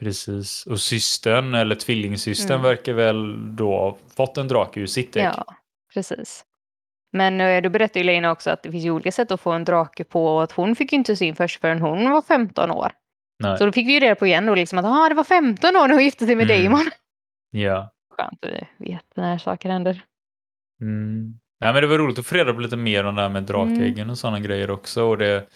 precis. 0.00 0.66
Och 0.66 0.80
systern, 0.80 1.54
eller 1.54 1.74
tvillingsystern, 1.74 2.58
Mm. 2.58 2.62
verkar 2.62 2.92
väl 2.92 3.56
då 3.56 3.76
ha 3.78 3.96
fått 4.16 4.36
en 4.38 4.48
drake 4.48 4.80
ur 4.80 4.86
sitt 4.86 5.16
ägg. 5.16 5.24
Ja, 5.24 5.44
precis. 5.94 6.44
Men 7.12 7.40
eh, 7.40 7.62
då 7.62 7.68
berättar 7.68 8.00
ju 8.00 8.04
Lena 8.04 8.30
också 8.30 8.50
att 8.50 8.62
det 8.62 8.72
finns 8.72 8.84
ju 8.84 8.90
olika 8.90 9.12
sätt 9.12 9.30
att 9.30 9.40
få 9.40 9.52
en 9.52 9.64
drake 9.64 10.04
på 10.04 10.26
och 10.26 10.42
att 10.42 10.52
hon 10.52 10.76
fick 10.76 10.92
ju 10.92 10.98
inte 10.98 11.16
sin 11.16 11.36
först 11.36 11.60
förrän 11.60 11.80
hon 11.80 12.10
var 12.10 12.22
15 12.22 12.70
år. 12.70 12.92
Nej. 13.38 13.58
Så 13.58 13.66
då 13.66 13.72
fick 13.72 13.86
vi 13.88 13.92
ju 13.92 14.00
reda 14.00 14.14
på 14.14 14.26
igen 14.26 14.46
då 14.46 14.54
liksom 14.54 14.78
att 14.78 14.84
ah, 14.84 15.08
det 15.08 15.14
var 15.14 15.24
15 15.24 15.76
år 15.76 15.88
när 15.88 15.94
hon 15.94 16.04
gifte 16.04 16.26
sig 16.26 16.36
med 16.36 16.50
Mm. 16.50 16.64
Damon. 16.72 16.90
Ja. 17.50 17.90
Skönt 18.16 18.44
att 18.44 18.50
vi 18.78 18.92
vet 18.92 19.16
när 19.16 19.38
saker 19.38 19.68
händer. 19.68 20.02
Mm. 20.80 21.34
Ja, 21.58 21.72
men 21.72 21.82
det 21.82 21.86
var 21.88 21.98
roligt 21.98 22.18
att 22.18 22.26
få 22.26 22.34
reda 22.34 22.52
på 22.54 22.60
lite 22.60 22.76
mer 22.76 23.04
om 23.04 23.14
det 23.14 23.22
här 23.22 23.28
med 23.28 23.42
drakäggen 23.42 23.98
Mm. 23.98 24.10
och 24.10 24.18
sådana 24.18 24.40
grejer 24.40 24.70
också. 24.70 25.04
Och 25.04 25.18
det, 25.18 25.46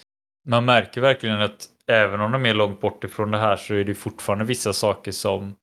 man 0.48 0.64
märker 0.64 1.00
verkligen 1.00 1.40
att 1.40 1.68
även 1.92 2.20
om 2.20 2.32
de 2.32 2.46
är 2.46 2.54
långt 2.54 2.80
bort 2.80 3.04
ifrån 3.04 3.30
det 3.30 3.38
här 3.38 3.56
så 3.56 3.74
är 3.74 3.84
det 3.84 3.94
fortfarande 3.94 4.44
vissa 4.44 4.72
saker 4.72 5.12
som 5.12 5.54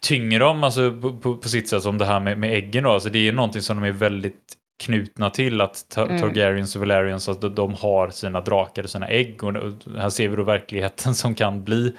tynger 0.00 0.40
dem 0.40 0.64
alltså 0.64 0.92
på, 1.00 1.16
på, 1.16 1.36
på 1.36 1.48
sitt 1.48 1.68
sätt 1.68 1.82
som 1.82 1.98
det 1.98 2.04
här 2.04 2.20
med, 2.20 2.38
med 2.38 2.52
äggen. 2.54 2.84
Då. 2.84 2.90
Alltså 2.90 3.08
det 3.10 3.28
är 3.28 3.32
någonting 3.32 3.62
som 3.62 3.80
de 3.80 3.88
är 3.88 3.92
väldigt 3.92 4.54
knutna 4.82 5.30
till 5.30 5.60
att 5.60 5.86
Ta- 5.88 6.04
Mm. 6.06 6.20
Targaryens 6.20 6.74
och 6.76 6.80
Valerians 6.80 7.28
att 7.28 7.40
de- 7.40 7.54
de 7.54 7.74
har 7.74 8.10
sina 8.10 8.40
drakar 8.40 8.82
och 8.82 8.90
sina 8.90 9.08
ägg. 9.08 9.44
Och 9.44 9.56
och 9.56 9.72
här 9.98 10.10
ser 10.10 10.28
vi 10.28 10.36
då 10.36 10.42
verkligheten 10.42 11.14
som 11.22 11.34
kan 11.34 11.64
bli 11.64 11.96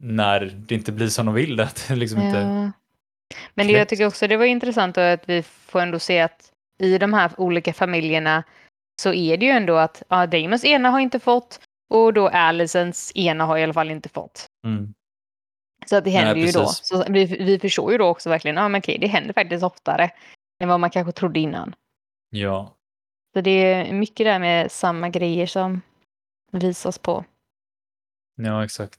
när 0.00 0.40
det 0.54 0.74
inte 0.74 0.92
blir 0.92 1.08
som 1.08 1.26
de 1.26 1.34
vill. 1.34 1.60
Att 1.60 1.84
det 1.88 1.96
liksom 1.96 2.20
inte... 2.22 2.38
Ja. 2.38 2.70
Men 3.54 3.66
det, 3.66 3.72
jag 3.72 3.88
tycker 3.88 4.06
också 4.06 4.26
det 4.28 4.36
var 4.36 4.44
intressant 4.44 4.98
att 4.98 5.28
vi 5.28 5.42
får 5.42 5.80
ändå 5.80 5.98
se 5.98 6.20
att 6.20 6.50
i 6.78 6.98
de 6.98 7.12
här 7.14 7.30
olika 7.36 7.72
familjerna 7.72 8.42
så 9.02 9.12
är 9.12 9.36
det 9.36 9.46
ju 9.46 9.52
ändå 9.52 9.76
att 9.76 10.02
ja, 10.08 10.26
Damons 10.26 10.64
ena 10.64 10.90
har 10.90 11.00
inte 11.00 11.18
fått 11.20 11.60
och 11.90 12.12
då 12.12 12.28
Alicens 12.28 13.12
ena 13.14 13.44
har 13.44 13.58
i 13.58 13.62
alla 13.62 13.72
fall 13.72 13.90
inte 13.90 14.08
fått. 14.08 14.46
Mm. 14.66 14.94
Så 15.86 15.96
att 15.96 16.04
det 16.04 16.10
Nej, 16.10 16.24
händer 16.24 16.46
ju 16.46 16.52
då. 16.52 16.66
Så 16.66 17.04
vi, 17.08 17.24
vi 17.24 17.58
förstår 17.58 17.92
ju 17.92 17.98
då 17.98 18.04
också 18.06 18.28
verkligen, 18.30 18.56
ja 18.56 18.68
men 18.68 18.78
okej, 18.78 18.98
det 18.98 19.06
händer 19.06 19.34
faktiskt 19.34 19.64
oftare 19.64 20.10
än 20.62 20.68
vad 20.68 20.80
man 20.80 20.90
kanske 20.90 21.12
trodde 21.12 21.40
innan. 21.40 21.74
Ja. 22.30 22.74
Så 23.34 23.40
det 23.40 23.50
är 23.50 23.92
mycket 23.92 24.26
där 24.26 24.38
med 24.38 24.72
samma 24.72 25.08
grejer 25.08 25.46
som 25.46 25.80
visas 26.52 26.98
på. 26.98 27.24
Ja, 28.36 28.64
exakt. 28.64 28.98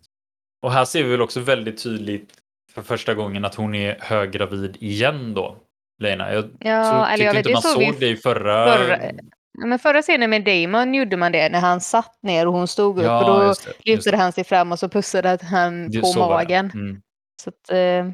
Och 0.62 0.72
här 0.72 0.86
ser 0.86 1.04
vi 1.04 1.10
väl 1.10 1.22
också 1.22 1.40
väldigt 1.40 1.84
tydligt 1.84 2.34
för 2.72 2.82
första 2.82 3.14
gången 3.14 3.46
att 3.46 3.56
hon 3.56 3.76
är 3.76 3.98
höggravid 4.02 4.78
igen 4.80 5.34
då, 5.34 5.58
Lena. 6.04 6.34
Jag 6.34 6.44
Ja, 6.60 6.92
tror, 6.92 7.06
eller 7.14 7.26
jag 7.26 7.34
vet, 7.34 7.38
inte 7.38 7.50
det 7.50 7.54
man 7.54 7.62
såg 7.62 7.82
vi 7.82 8.00
det 8.00 8.10
i 8.10 8.18
förra... 8.18 8.78
förra- 8.78 9.12
Men 9.58 9.80
förra 9.80 10.02
scenen 10.02 10.30
med 10.30 10.44
Damon 10.44 10.94
gjorde 10.94 11.18
man 11.18 11.32
det 11.32 11.50
när 11.50 11.60
han 11.60 11.82
satt 11.82 12.18
ner 12.24 12.48
och 12.48 12.54
hon 12.54 12.68
stod 12.68 12.98
upp 12.98 13.04
och 13.06 13.10
Ja, 13.12 13.24
då 13.40 13.44
just 13.48 13.66
det. 13.66 13.92
Just 13.92 14.06
lutade 14.06 14.24
han 14.24 14.32
sig 14.32 14.44
fram 14.44 14.72
och 14.72 14.80
så 14.80 14.90
pussade 14.90 15.38
han 15.44 15.90
det. 15.92 16.02
på 16.02 16.14
magen. 16.20 16.72
Mm. 16.74 17.02
Så 17.44 17.50
att, 17.50 17.72
eh, 17.72 18.12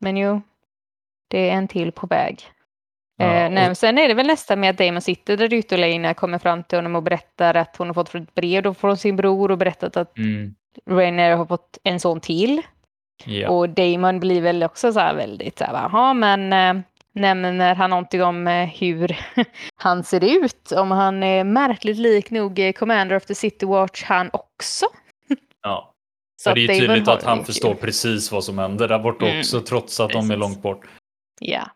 men 0.00 0.16
jo, 0.16 0.42
det 1.28 1.50
är 1.50 1.52
en 1.54 1.68
till 1.68 1.92
på 1.92 2.06
väg. 2.06 2.42
Ja, 3.16 3.24
eh, 3.34 3.50
nej, 3.50 3.70
och- 3.70 3.76
sen 3.76 3.98
är 3.98 4.08
det 4.08 4.14
väl 4.14 4.26
nästan 4.26 4.60
med 4.60 4.70
att 4.70 4.78
Damon 4.78 5.00
sitter 5.00 5.36
där 5.36 5.54
ute 5.54 5.74
och 5.74 5.78
Lena 5.80 6.14
kommer 6.14 6.38
fram 6.38 6.64
till 6.64 6.78
honom 6.78 6.96
och 6.96 7.02
berättar 7.02 7.54
att 7.54 7.76
hon 7.76 7.86
har 7.86 7.94
fått 7.94 8.14
ett 8.14 8.34
brev 8.34 8.62
då 8.62 8.74
från 8.74 8.96
sin 8.96 9.16
bror 9.16 9.50
och 9.50 9.58
berättat 9.58 9.96
att 9.96 10.18
Mm. 10.18 10.54
Rainer 10.90 11.36
har 11.36 11.46
fått 11.46 11.78
en 11.84 12.00
son 12.00 12.20
till. 12.20 12.62
Ja. 13.24 13.48
Och 13.50 13.68
Damon 13.68 14.20
blir 14.20 14.40
väl 14.40 14.62
också 14.62 14.92
så 14.92 15.00
här 15.00 15.14
väldigt 15.14 15.58
så 15.58 15.64
här, 15.64 15.72
jaha, 15.72 16.14
men 16.14 16.52
äh, 16.52 16.82
nämner 17.12 17.74
han 17.74 17.90
någonting 17.90 18.22
om 18.22 18.46
eh, 18.46 18.68
hur 18.68 19.16
han 19.76 20.04
ser 20.04 20.24
ut? 20.44 20.72
Om 20.72 20.90
han 20.90 21.22
är 21.22 21.44
märkligt 21.44 21.96
lik 21.96 22.30
nog 22.30 22.58
eh, 22.58 22.72
Commander 22.72 23.16
of 23.16 23.26
the 23.26 23.34
City 23.34 23.66
Watch 23.66 24.02
han 24.02 24.30
också? 24.32 24.86
ja. 25.62 25.94
Så 26.42 26.54
det 26.54 26.60
är 26.60 26.74
ju 26.74 26.80
tydligt 26.80 27.08
att 27.08 27.22
han 27.22 27.44
förstår 27.44 27.74
precis 27.74 28.32
vad 28.32 28.44
som 28.44 28.58
händer 28.58 28.88
där 28.88 28.98
borta 28.98 29.26
Mm, 29.26 29.38
också, 29.38 29.60
trots 29.60 30.00
att 30.00 30.10
de 30.10 30.18
är 30.18 30.20
precis. 30.22 30.38
långt 30.38 30.62
bort. 30.62 30.86
Ja. 31.40 31.70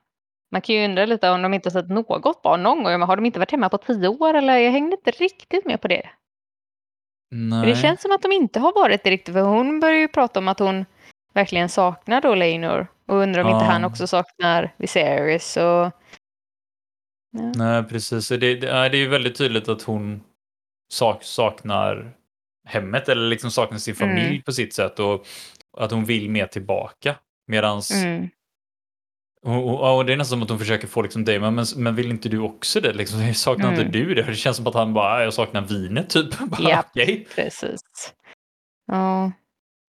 Man 0.52 0.60
kan 0.60 0.74
ju 0.74 0.84
undra 0.84 1.06
lite 1.06 1.30
om 1.30 1.42
de 1.42 1.54
inte 1.54 1.68
har 1.68 1.72
sett 1.82 1.90
något 1.90 2.42
barn 2.42 2.62
någon 2.62 2.82
gång. 2.82 3.02
Har 3.02 3.16
de 3.16 3.26
inte 3.26 3.38
varit 3.38 3.50
hemma 3.50 3.68
på 3.68 3.78
tio 3.78 4.08
år 4.08 4.34
eller? 4.34 4.58
Jag 4.58 4.72
hängde 4.72 4.96
inte 4.96 5.10
riktigt 5.10 5.66
med 5.66 5.80
på 5.80 5.88
det. 5.88 6.10
Nej. 7.30 7.66
det 7.66 7.76
känns 7.76 8.02
som 8.02 8.12
att 8.12 8.22
de 8.22 8.32
inte 8.32 8.60
har 8.60 8.72
varit 8.74 9.04
det 9.04 9.10
riktigt. 9.10 9.34
För 9.34 9.40
hon 9.42 9.80
börjar 9.80 9.98
ju 9.98 10.08
prata 10.08 10.38
om 10.40 10.48
att 10.48 10.58
hon 10.58 10.84
verkligen 11.32 11.68
saknar 11.68 12.20
då 12.20 12.34
Leinor. 12.34 12.86
Och 13.06 13.16
undrar 13.16 13.42
om 13.44 13.50
inte 13.50 13.64
Ja. 13.64 13.70
han 13.70 13.84
också 13.84 14.06
saknar 14.06 14.74
Viserys. 14.76 15.56
Och... 15.56 15.62
Ja. 15.62 15.92
Nej, 17.56 17.84
precis. 17.84 18.28
Det, 18.28 18.36
det, 18.36 18.56
det 18.60 18.68
är 18.70 18.94
ju 18.94 19.08
väldigt 19.08 19.38
tydligt 19.38 19.68
att 19.68 19.82
hon 19.82 20.22
sak, 20.92 21.22
saknar 21.22 22.12
hemmet 22.68 23.08
eller 23.08 23.28
liksom 23.28 23.50
saknar 23.50 23.78
sin 23.78 23.94
familj 23.94 24.28
Mm. 24.28 24.42
på 24.42 24.52
sitt 24.52 24.74
sätt 24.74 24.98
och 24.98 25.26
att 25.78 25.90
hon 25.90 26.04
vill 26.04 26.30
mer 26.30 26.46
tillbaka. 26.46 27.16
Medans 27.46 27.90
Mm. 27.90 28.28
och, 29.46 29.96
och, 29.96 30.04
det 30.06 30.12
är 30.12 30.16
nästan 30.16 30.38
som 30.38 30.42
att 30.42 30.48
hon 30.50 30.58
försöker 30.58 30.86
få 30.88 31.02
liksom 31.02 31.24
Damon, 31.24 31.54
men, 31.54 31.64
men 31.76 31.94
vill 31.94 32.10
inte 32.10 32.28
du 32.28 32.38
också 32.38 32.80
det? 32.80 32.92
Liksom, 32.92 33.34
saknar 33.34 33.68
Mm. 33.68 33.80
inte 33.80 33.98
du 33.98 34.14
det? 34.14 34.22
Det 34.22 34.34
känns 34.34 34.56
som 34.56 34.66
att 34.66 34.74
han 34.74 34.94
bara, 34.94 35.24
jag 35.24 35.34
saknar 35.34 35.60
vinet 35.62 36.10
typ. 36.10 36.38
Bara, 36.38 36.68
Japp. 36.68 36.86
okej. 36.90 37.26
Precis. 37.34 37.80
Ja. 38.86 39.32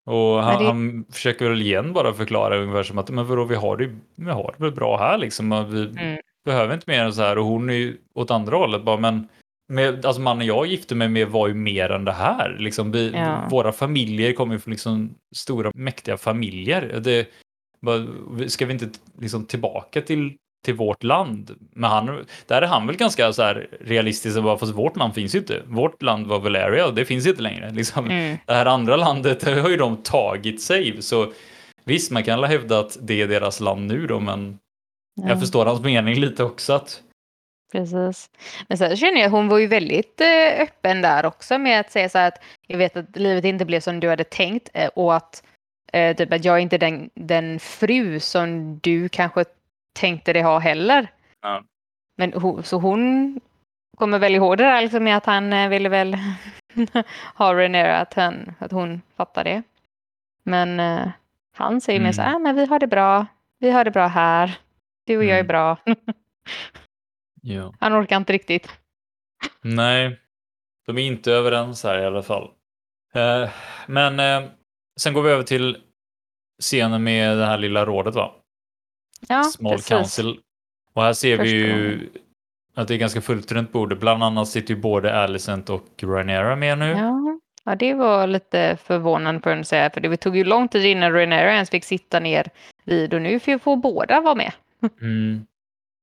Och 0.06 0.42
han, 0.42 0.62
det- 0.62 0.66
han 0.66 1.04
försöker 1.12 1.48
väl 1.48 1.62
igen 1.62 1.92
bara 1.92 2.12
förklara 2.14 2.56
ungefär 2.58 2.82
som 2.82 2.98
att 2.98 3.10
men 3.10 3.26
vadå, 3.26 3.44
vi 3.44 3.54
har 3.54 3.76
det, 3.76 3.90
vi 4.16 4.30
har 4.30 4.54
det 4.58 4.64
väl 4.64 4.72
bra 4.74 4.98
här 4.98 5.18
liksom. 5.18 5.66
Vi 5.70 5.82
Mm. 6.02 6.18
behöver 6.44 6.74
inte 6.74 6.90
mer 6.90 7.04
än 7.04 7.12
så 7.12 7.22
här 7.22 7.38
och 7.38 7.44
hon 7.44 7.70
är 7.70 7.74
ju 7.74 7.96
åt 8.14 8.30
andra 8.30 8.56
hållet 8.56 8.82
bara 8.84 8.96
men 8.96 9.28
med, 9.68 10.06
alltså 10.06 10.22
mannen 10.22 10.46
jag 10.46 10.66
gifte 10.66 10.94
mig 10.94 11.08
med 11.08 11.28
var 11.28 11.48
ju 11.48 11.54
mer 11.54 11.90
än 11.90 12.04
det 12.04 12.12
här. 12.12 12.56
Liksom, 12.58 12.92
vi, 12.92 13.10
Ja. 13.10 13.48
Våra 13.50 13.72
familjer 13.72 14.32
kommer 14.32 14.54
ju 14.54 14.60
från 14.60 14.70
liksom 14.72 15.14
stora 15.36 15.70
mäktiga 15.74 16.16
familjer. 16.16 17.00
Det, 17.04 17.26
bara, 17.82 18.06
ska 18.48 18.66
vi 18.66 18.72
inte 18.72 18.88
liksom 19.20 19.44
tillbaka 19.44 20.00
till, 20.02 20.36
till 20.66 20.74
vårt 20.74 21.02
land? 21.04 21.50
Men 21.72 21.90
han, 21.90 22.24
där 22.46 22.62
är 22.62 22.66
han 22.66 22.86
väl 22.86 22.96
ganska 22.96 23.32
så 23.32 23.42
här 23.42 23.68
realistisk, 23.80 24.36
och 24.36 24.42
bara, 24.42 24.58
fast 24.58 24.74
vårt 24.74 24.96
land 24.96 25.14
finns 25.14 25.34
ju 25.34 25.38
inte. 25.38 25.62
Vårt 25.66 26.02
land 26.02 26.26
var 26.26 26.38
Valeria 26.38 26.86
och 26.86 26.94
det 26.94 27.04
finns 27.04 27.26
inte 27.26 27.42
längre. 27.42 27.70
Liksom. 27.70 28.04
Mm. 28.04 28.38
Det 28.46 28.54
här 28.54 28.66
andra 28.66 28.96
landet 28.96 29.44
har 29.62 29.70
ju 29.70 29.76
de 29.76 29.96
tagit 29.96 30.62
sig. 30.62 31.02
Så 31.02 31.32
visst, 31.84 32.10
man 32.10 32.24
kan 32.24 32.44
hävda 32.44 32.78
att 32.78 32.98
det 33.00 33.22
är 33.22 33.28
deras 33.28 33.60
land 33.60 33.86
nu 33.86 34.06
då, 34.06 34.20
men 34.20 34.58
Ja. 35.22 35.28
jag 35.28 35.40
förstår 35.40 35.66
hans 35.66 35.80
mening 35.80 36.14
lite 36.14 36.44
också. 36.44 36.72
Att, 36.72 37.02
Precis. 37.72 38.30
Men 38.68 38.78
sen 38.78 38.96
känner 38.96 39.20
jag, 39.20 39.30
hon 39.30 39.48
var 39.48 39.58
ju 39.58 39.66
väldigt 39.66 40.20
eh, 40.20 40.62
öppen 40.62 41.02
där 41.02 41.26
också 41.26 41.58
med 41.58 41.80
att 41.80 41.92
säga 41.92 42.08
så 42.08 42.18
här 42.18 42.28
att 42.28 42.42
jag 42.66 42.78
vet 42.78 42.96
att 42.96 43.16
livet 43.16 43.44
inte 43.44 43.64
blev 43.64 43.80
som 43.80 44.00
du 44.00 44.08
hade 44.08 44.24
tänkt 44.24 44.68
eh, 44.74 44.88
och 44.94 45.14
att, 45.16 45.42
eh, 45.92 46.16
typ 46.16 46.32
att 46.32 46.44
jag 46.44 46.54
är 46.56 46.60
inte 46.60 46.78
den, 46.78 47.10
den 47.14 47.60
fru 47.60 48.20
som 48.20 48.78
du 48.82 49.08
kanske 49.08 49.44
tänkte 49.96 50.32
dig 50.32 50.42
ha 50.42 50.58
heller. 50.58 51.08
Ja. 51.42 51.64
Men 52.16 52.32
så 52.64 52.78
hon 52.78 53.40
kommer 53.96 54.18
väl 54.18 54.34
ihåg 54.34 54.58
det 54.58 54.64
där 54.64 54.80
liksom 54.82 55.04
med 55.04 55.16
att 55.16 55.26
han 55.26 55.52
eh, 55.52 55.68
ville 55.68 55.88
väl 55.88 56.16
ha 57.34 57.54
Renera, 57.54 57.96
att, 57.98 58.14
han, 58.14 58.54
att 58.58 58.72
hon 58.72 59.02
fattar 59.16 59.44
det. 59.44 59.62
Men 60.42 60.80
eh, 60.80 61.08
han 61.56 61.80
säger 61.80 62.00
mer 62.00 62.12
så 62.12 62.22
här, 62.22 62.28
Mm. 62.30 62.36
ah, 62.36 62.38
men 62.38 62.56
vi 62.56 62.66
har 62.66 62.78
det 62.78 62.86
bra, 62.86 63.26
vi 63.58 63.70
har 63.70 63.84
det 63.84 63.90
bra 63.90 64.06
här, 64.06 64.58
du 65.06 65.16
och 65.16 65.24
jag 65.24 65.30
är 65.38 65.44
Mm. 65.44 65.46
bra. 65.46 65.76
ja. 67.42 67.74
han 67.80 67.92
orkar 68.02 68.16
inte 68.16 68.32
riktigt. 68.32 68.78
Nej, 69.62 70.20
de 70.86 70.98
är 70.98 71.02
inte 71.02 71.32
överens 71.32 71.84
här 71.84 71.98
i 71.98 72.04
alla 72.06 72.22
fall. 72.22 72.50
Eh, 73.14 73.50
men 73.86 74.20
eh, 74.20 74.50
sen 75.00 75.12
går 75.14 75.22
vi 75.22 75.30
över 75.30 75.42
till 75.42 75.82
scenen 76.62 77.02
med 77.04 77.38
det 77.38 77.46
här 77.46 77.58
lilla 77.58 77.84
rådet 77.86 78.14
va? 78.14 78.34
Ja, 79.28 79.42
Small 79.42 79.72
precis. 79.72 79.88
Council. 79.88 80.38
Och 80.94 81.02
här 81.02 81.12
ser 81.12 81.38
vi 81.38 81.44
Första 81.44 81.56
ju 81.56 82.10
att 82.74 82.88
det 82.88 82.94
är 82.94 82.98
ganska 82.98 83.20
fullt 83.20 83.52
runt 83.52 83.72
bordet. 83.72 84.00
Bland 84.00 84.22
annat 84.22 84.48
sitter 84.48 84.74
ju 84.74 84.80
både 84.80 85.22
Alicent 85.22 85.70
och 85.70 85.86
Rhaenyra 86.02 86.56
med 86.56 86.78
nu. 86.78 86.90
Ja. 86.90 87.38
ja, 87.64 87.74
det 87.74 87.94
var 87.94 88.26
lite 88.26 88.78
förvånande 88.84 89.40
för 89.40 89.56
att 89.56 89.66
säga, 89.66 89.90
för 89.90 90.00
det 90.00 90.16
tog 90.16 90.36
ju 90.36 90.44
lång 90.44 90.68
tid 90.68 90.84
innan 90.84 91.12
Renera 91.12 91.52
ens 91.52 91.70
fick 91.70 91.84
sitta 91.84 92.20
ner 92.20 92.50
vid 92.84 93.14
och 93.14 93.22
nu 93.22 93.40
får 93.40 93.76
båda 93.76 94.20
vara 94.20 94.34
med. 94.34 94.52
Mm. 95.00 95.46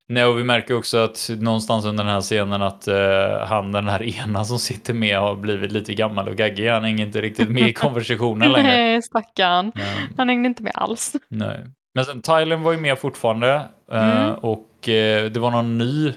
Nej, 0.10 0.26
och 0.26 0.40
vi 0.40 0.44
märker 0.44 0.78
också 0.78 0.98
att 0.98 1.30
någonstans 1.40 1.86
under 1.86 2.04
den 2.04 2.14
här 2.14 2.22
scenen 2.22 2.62
att 2.62 2.88
eh, 2.88 3.48
han, 3.48 3.72
den 3.72 3.88
här 3.88 4.04
ena 4.04 4.46
som 4.46 4.60
sitter 4.60 4.94
med, 4.94 5.18
har 5.20 5.36
blivit 5.36 5.72
lite 5.72 5.94
gammal 5.94 6.28
och 6.30 6.36
gaggig. 6.36 6.70
Han 6.70 6.84
hänger 6.84 7.06
inte 7.06 7.22
riktigt 7.22 7.50
med 7.50 7.68
i 7.70 7.74
konversationen 7.84 8.52
längre. 8.52 8.68
Nej, 8.68 9.02
stackarn. 9.02 9.72
Nej. 9.76 10.10
Han 10.18 10.30
hängde 10.30 10.48
inte 10.48 10.64
med 10.64 10.72
alls. 10.76 11.16
Nej. 11.30 11.60
Men 11.96 12.06
sen 12.06 12.22
Tylen 12.22 12.64
var 12.64 12.72
ju 12.72 12.80
med 12.80 13.00
fortfarande 13.00 13.70
eh, 13.92 14.28
Mm. 14.28 14.36
och 14.36 14.90
eh, 14.90 15.32
det 15.32 15.40
var 15.40 15.52
någon 15.52 15.78
ny 15.78 16.14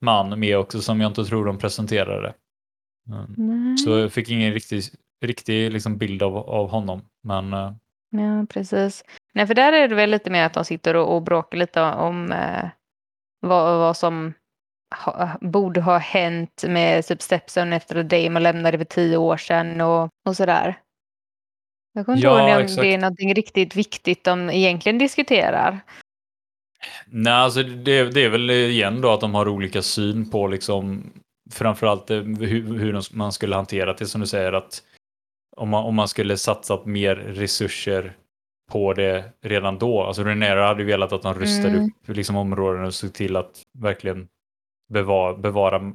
man 0.00 0.40
med 0.40 0.58
också 0.58 0.80
som 0.80 1.00
jag 1.00 1.10
inte 1.10 1.24
tror 1.24 1.44
de 1.46 1.58
presenterade. 1.58 2.34
Nej. 3.36 3.78
Så 3.78 3.90
jag 3.90 4.12
fick 4.12 4.30
ingen 4.30 4.52
riktig, 4.52 4.82
riktig 5.24 5.72
liksom 5.72 5.98
bild 5.98 6.22
av, 6.22 6.36
av 6.36 6.68
honom. 6.70 7.02
Men 7.22 7.52
eh, 7.52 7.72
Ja, 8.10 8.46
precis. 8.48 9.04
Nej, 9.34 9.46
för 9.46 9.54
där 9.54 9.72
är 9.72 9.88
det 9.88 9.94
väl 9.94 10.10
lite 10.10 10.30
mer 10.30 10.44
att 10.46 10.54
de 10.54 10.64
sitter 10.64 10.96
och, 10.96 11.16
och 11.16 11.22
bråkar 11.22 11.58
lite 11.58 11.82
om 11.82 12.32
eh, 12.32 12.64
vad, 13.40 13.78
vad 13.78 13.96
som 13.96 14.32
ha, 15.04 15.30
borde 15.40 15.80
ha 15.80 15.98
hänt 15.98 16.64
med 16.68 17.04
typ 17.06 17.22
Stepson 17.22 17.72
efter 17.72 17.96
att 17.96 18.08
Damon 18.08 18.42
lämnade 18.42 18.78
för 18.78 18.84
tio 18.84 19.16
år 19.16 19.36
sedan 19.36 19.80
och, 19.80 20.08
och 20.26 20.36
sådär. 20.36 20.78
Jag 21.92 22.06
kommer 22.06 22.16
inte 22.18 22.26
Ja, 22.28 22.48
ihåg 22.48 22.56
om 22.58 22.62
exakt. 22.64 22.80
det 22.82 22.94
är 22.94 22.98
någonting 22.98 23.34
riktigt 23.34 23.76
viktigt 23.76 24.24
de 24.24 24.50
egentligen 24.50 24.98
diskuterar. 24.98 25.80
Nej, 27.06 27.32
alltså 27.32 27.62
det, 27.62 28.04
det 28.04 28.24
är 28.24 28.28
väl 28.28 28.50
igen 28.50 29.00
då 29.00 29.10
att 29.12 29.20
de 29.20 29.34
har 29.34 29.48
olika 29.48 29.82
syn 29.82 30.30
på 30.30 30.46
liksom 30.46 31.02
framförallt 31.50 32.10
eh, 32.10 32.18
hur, 32.22 32.78
hur 32.78 33.16
man 33.16 33.32
skulle 33.32 33.56
hantera 33.56 33.92
det 33.92 34.06
som 34.06 34.20
du 34.20 34.26
säger 34.26 34.52
att 34.52 34.82
om 35.56 35.68
man, 35.68 35.84
om 35.84 35.94
man 35.94 36.08
skulle 36.08 36.36
satsat 36.36 36.86
mer 36.86 37.14
resurser 37.16 38.16
på 38.70 38.92
det 38.94 39.24
redan 39.42 39.78
då. 39.78 40.02
Alltså 40.02 40.24
Renera 40.24 40.66
hade 40.66 40.84
velat 40.84 41.12
att 41.12 41.22
de 41.22 41.34
rustade 41.34 41.74
Mm. 41.74 41.84
upp 41.86 42.16
liksom 42.16 42.36
områden 42.36 42.84
och 42.84 42.94
såg 42.94 43.12
till 43.12 43.36
att 43.36 43.60
verkligen 43.78 44.28
bevara, 44.92 45.34
bevara 45.36 45.92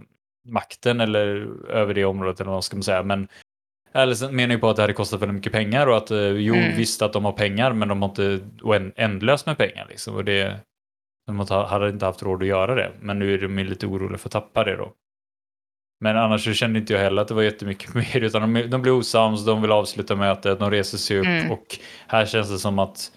makten 0.49 1.01
eller 1.01 1.25
över 1.69 1.93
det 1.93 2.05
området 2.05 2.41
eller 2.41 2.51
vad 2.51 2.63
ska 2.63 2.75
man 2.75 2.83
säga. 2.83 3.03
Men 3.03 3.27
Allison 3.97 4.35
menar 4.35 4.55
ju 4.55 4.59
på 4.61 4.69
att 4.69 4.75
det 4.75 4.81
hade 4.81 4.93
kostat 4.93 5.21
väldigt 5.21 5.35
mycket 5.35 5.51
pengar 5.51 5.87
och 5.87 5.97
att 5.97 6.11
eh, 6.11 6.27
jo 6.27 6.55
Mm. 6.55 6.77
visst 6.77 7.01
att 7.01 7.13
de 7.13 7.25
har 7.25 7.31
pengar 7.31 7.73
men 7.73 7.87
de 7.87 8.01
har 8.01 8.09
inte 8.09 8.39
ändlöst 8.95 9.45
med 9.45 9.57
pengar 9.57 9.85
liksom. 9.89 10.15
Och 10.15 10.25
det, 10.25 10.59
de 11.27 11.39
hade 11.49 11.89
inte 11.89 12.05
haft 12.05 12.23
råd 12.23 12.41
att 12.41 12.47
göra 12.47 12.75
det. 12.75 12.91
Men 12.99 13.19
nu 13.19 13.33
är 13.33 13.37
de 13.37 13.57
lite 13.63 13.85
oroliga 13.87 14.17
för 14.17 14.27
att 14.27 14.31
tappa 14.33 14.63
det 14.63 14.75
då. 14.75 14.93
Men 16.01 16.17
annars 16.17 16.43
så 16.43 16.53
kände 16.53 16.79
inte 16.79 16.93
jag 16.93 16.99
heller 16.99 17.21
att 17.21 17.27
det 17.27 17.33
var 17.33 17.43
jättemycket 17.43 17.93
mer 17.93 18.21
utan 18.23 18.53
de, 18.53 18.61
de 18.69 18.81
blir 18.81 18.91
osams, 18.91 19.45
de 19.45 19.61
vill 19.61 19.71
avsluta 19.71 20.15
mötet, 20.15 20.59
de 20.59 20.71
reser 20.71 20.97
sig 20.97 21.19
upp 21.19 21.25
Mm. 21.25 21.51
och 21.51 21.65
här 22.07 22.25
känns 22.25 22.49
det 22.49 22.57
som 22.59 22.79
att 22.79 23.11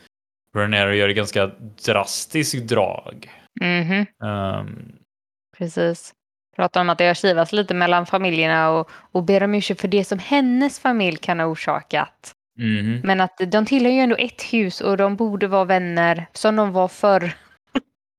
Renero 0.56 0.92
gör 0.92 1.08
ett 1.08 1.16
ganska 1.16 1.50
drastiskt 1.86 2.68
drag. 2.68 3.30
Mhm, 3.60 4.06
Ehm, 4.24 4.92
precis. 5.58 6.12
Pratar 6.60 6.80
om 6.80 6.90
att 6.90 6.98
det 6.98 7.06
har 7.06 7.14
kivats 7.14 7.52
lite 7.52 7.74
mellan 7.74 8.06
familjerna 8.06 8.70
och, 8.70 8.90
och 8.90 9.24
ber 9.24 9.42
om 9.42 9.54
ursäkt 9.54 9.80
för 9.80 9.88
det 9.88 10.04
som 10.04 10.18
hennes 10.18 10.80
familj 10.80 11.16
kan 11.16 11.40
ha 11.40 11.46
orsakat. 11.46 12.32
mhm. 12.58 13.00
Men 13.04 13.20
att 13.20 13.40
de 13.46 13.66
tillhör 13.66 13.92
ju 13.92 14.00
ändå 14.00 14.16
ett 14.16 14.42
hus 14.42 14.80
och 14.80 14.96
de 14.96 15.16
borde 15.16 15.48
vara 15.48 15.64
vänner 15.64 16.26
som 16.32 16.56
de 16.56 16.72
var 16.72 16.88
förr. 16.88 17.32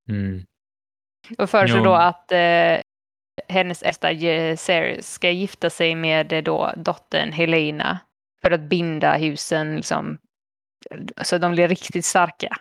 Mm. 0.10 0.46
Och 1.38 1.50
föreslår 1.50 1.84
då 1.84 1.94
att 1.94 2.32
eh, 2.32 2.80
hennes 3.48 3.84
äldsta 3.84 4.12
eh, 4.12 4.58
Ceres 4.58 5.14
ska 5.14 5.30
gifta 5.30 5.70
sig 5.70 5.96
med 5.96 6.34
eh, 6.34 6.44
då 6.44 6.74
dottern 6.76 7.32
Helena 7.32 8.00
för 8.42 8.52
att 8.52 8.62
binda 8.62 9.18
husen 9.18 9.76
liksom, 9.76 10.18
så 11.22 11.38
de 11.38 11.52
blir 11.52 11.68
riktigt 11.68 12.06
starka. 12.06 12.58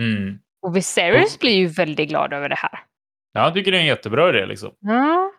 Mm. 0.00 0.38
Och 0.62 0.76
Viserys 0.76 1.38
blir 1.38 1.56
ju 1.56 1.66
väldigt 1.66 2.08
glad 2.08 2.32
över 2.32 2.48
det 2.48 2.58
här. 2.58 2.80
Ja, 3.32 3.44
jag 3.44 3.54
tycker 3.54 3.70
det 3.72 3.76
är 3.78 3.80
en 3.80 3.86
jättebra 3.86 4.28
idé 4.28 4.46
liksom. 4.46 4.74
Ja, 4.80 5.32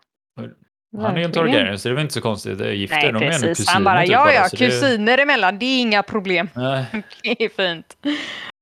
Han 0.98 1.14
är 1.14 1.18
ju 1.18 1.24
en. 1.24 1.32
Targaryen 1.32 1.80
så 1.80 1.88
det 1.90 1.94
är 1.94 1.96
väl 1.96 2.02
inte 2.02 2.14
så 2.14 2.22
konstigt. 2.22 2.58
Det 2.58 2.68
är 2.68 2.72
gifta, 2.72 2.96
Nej, 2.96 3.12
de 3.12 3.18
är 3.18 3.30
precis. 3.30 3.58
kusiner 3.58 3.74
Han 3.74 3.84
bara, 3.84 4.02
typ 4.02 4.12
ja, 4.12 4.24
bara, 4.24 4.34
ja, 4.34 4.50
så 4.50 4.56
det- 4.56 4.66
kusiner 4.66 5.18
emellan, 5.18 5.60
det 5.60 5.66
är 5.66 5.82
inga 5.82 6.04
problem. 6.04 6.50
Nej. 6.56 6.86
Det 7.24 7.44
är 7.44 7.50
fint. 7.50 7.98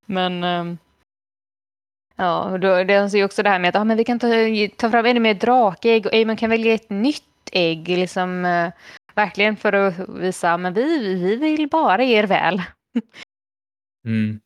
Men 0.06 0.44
ehm, 0.44 0.78
ja, 2.16 2.42
och 2.50 2.60
då, 2.60 2.84
det 2.84 2.94
är 2.94 3.16
ju 3.16 3.24
också 3.24 3.42
det 3.42 3.50
här 3.50 3.58
med 3.58 3.68
att 3.68 3.76
ah, 3.76 3.84
men 3.84 3.96
vi 3.96 4.04
kan 4.04 4.18
ta, 4.18 4.28
ta 4.76 4.90
fram 4.90 5.06
ännu 5.06 5.20
mer 5.20 5.34
drakägg 5.34 6.06
och 6.06 6.12
Aemon 6.14 6.36
kan 6.36 6.50
välja 6.50 6.74
ett 6.74 6.90
nytt 6.90 7.22
ägg. 7.52 7.88
Liksom, 7.88 8.44
eh, 8.44 8.72
verkligen 9.14 9.56
för 9.56 9.72
att 9.72 9.94
visa 10.08 10.56
men 10.56 10.74
vi, 10.74 11.14
vi 11.14 11.36
vill 11.36 11.68
bara 11.68 12.02
er 12.04 12.24
väl. 12.26 12.62
Mm. 14.06 14.40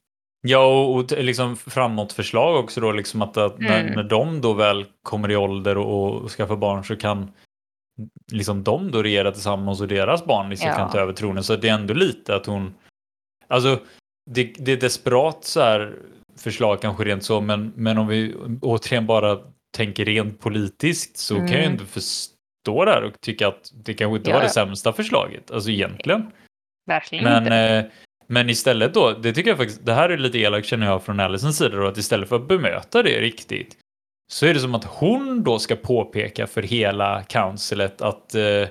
Ja, 0.46 0.84
och, 0.84 1.12
liksom 1.12 1.56
framåtförslag 1.56 2.56
också 2.64 2.80
då, 2.80 2.92
liksom 2.92 3.22
att, 3.22 3.36
att 3.36 3.58
när, 3.58 3.80
Mm. 3.80 3.92
när 3.92 4.02
de 4.02 4.40
då 4.40 4.52
väl 4.52 4.84
kommer 5.02 5.30
i 5.30 5.36
ålder 5.36 5.78
och, 5.78 6.14
och 6.14 6.30
skaffar 6.30 6.56
barn 6.56 6.84
så 6.84 6.96
kan 6.96 7.32
liksom 8.32 8.64
de 8.64 8.90
då 8.90 9.02
regera 9.02 9.32
tillsammans 9.32 9.80
och 9.80 9.88
deras 9.88 10.24
barn 10.24 10.50
liksom 10.50 10.68
Ja. 10.68 10.74
kan 10.76 10.90
ta 10.90 10.98
över 10.98 11.12
tronen. 11.12 11.44
Så 11.44 11.56
det 11.56 11.68
är 11.68 11.74
ändå 11.74 11.94
lite 11.94 12.34
att 12.36 12.46
hon, 12.46 12.74
alltså 13.48 13.78
det, 14.30 14.44
det 14.58 14.72
är 14.72 14.76
desperat 14.76 15.44
så 15.44 15.60
här 15.60 15.94
förslag 16.38 16.80
kanske 16.82 17.04
rent 17.04 17.24
så, 17.24 17.40
men, 17.40 17.72
men 17.76 17.98
om 17.98 18.06
vi 18.06 18.34
återigen 18.62 19.06
bara 19.06 19.38
tänker 19.76 20.04
rent 20.04 20.40
politiskt 20.40 21.16
så 21.16 21.34
kan 21.34 21.44
jag 21.46 21.54
Mm. 21.54 21.70
ändå 21.72 21.84
förstå 21.84 22.84
det 22.84 22.90
här 22.90 23.02
och 23.04 23.20
tycka 23.20 23.48
att 23.48 23.70
det 23.74 23.94
kanske 23.94 24.16
inte 24.18 24.30
Ja, 24.30 24.36
var 24.36 24.42
det 24.42 24.48
sämsta 24.50 24.92
förslaget, 24.92 25.50
alltså 25.50 25.70
egentligen. 25.70 26.30
Verkligen 26.86 27.24
Men, 27.24 27.42
inte. 27.42 27.56
eh, 27.56 27.84
men 28.26 28.50
istället 28.50 28.94
då, 28.94 29.12
det 29.12 29.32
tycker 29.32 29.50
jag 29.50 29.58
faktiskt, 29.58 29.86
det 29.86 29.94
här 29.94 30.08
är 30.08 30.18
lite 30.18 30.38
elakt 30.38 30.66
känner 30.66 30.86
jag 30.86 31.02
från 31.02 31.20
Allisons 31.20 31.58
sida 31.58 31.76
då, 31.76 31.86
att 31.86 31.96
istället 31.96 32.28
för 32.28 32.36
att 32.36 32.48
bemöta 32.48 33.02
det 33.02 33.20
riktigt 33.20 33.76
så 34.32 34.46
är 34.46 34.54
det 34.54 34.60
som 34.60 34.74
att 34.74 34.84
hon 34.84 35.42
då 35.44 35.58
ska 35.58 35.76
påpeka 35.76 36.46
för 36.46 36.62
hela 36.62 37.22
councilet 37.22 38.02
att 38.02 38.34
eh, 38.34 38.68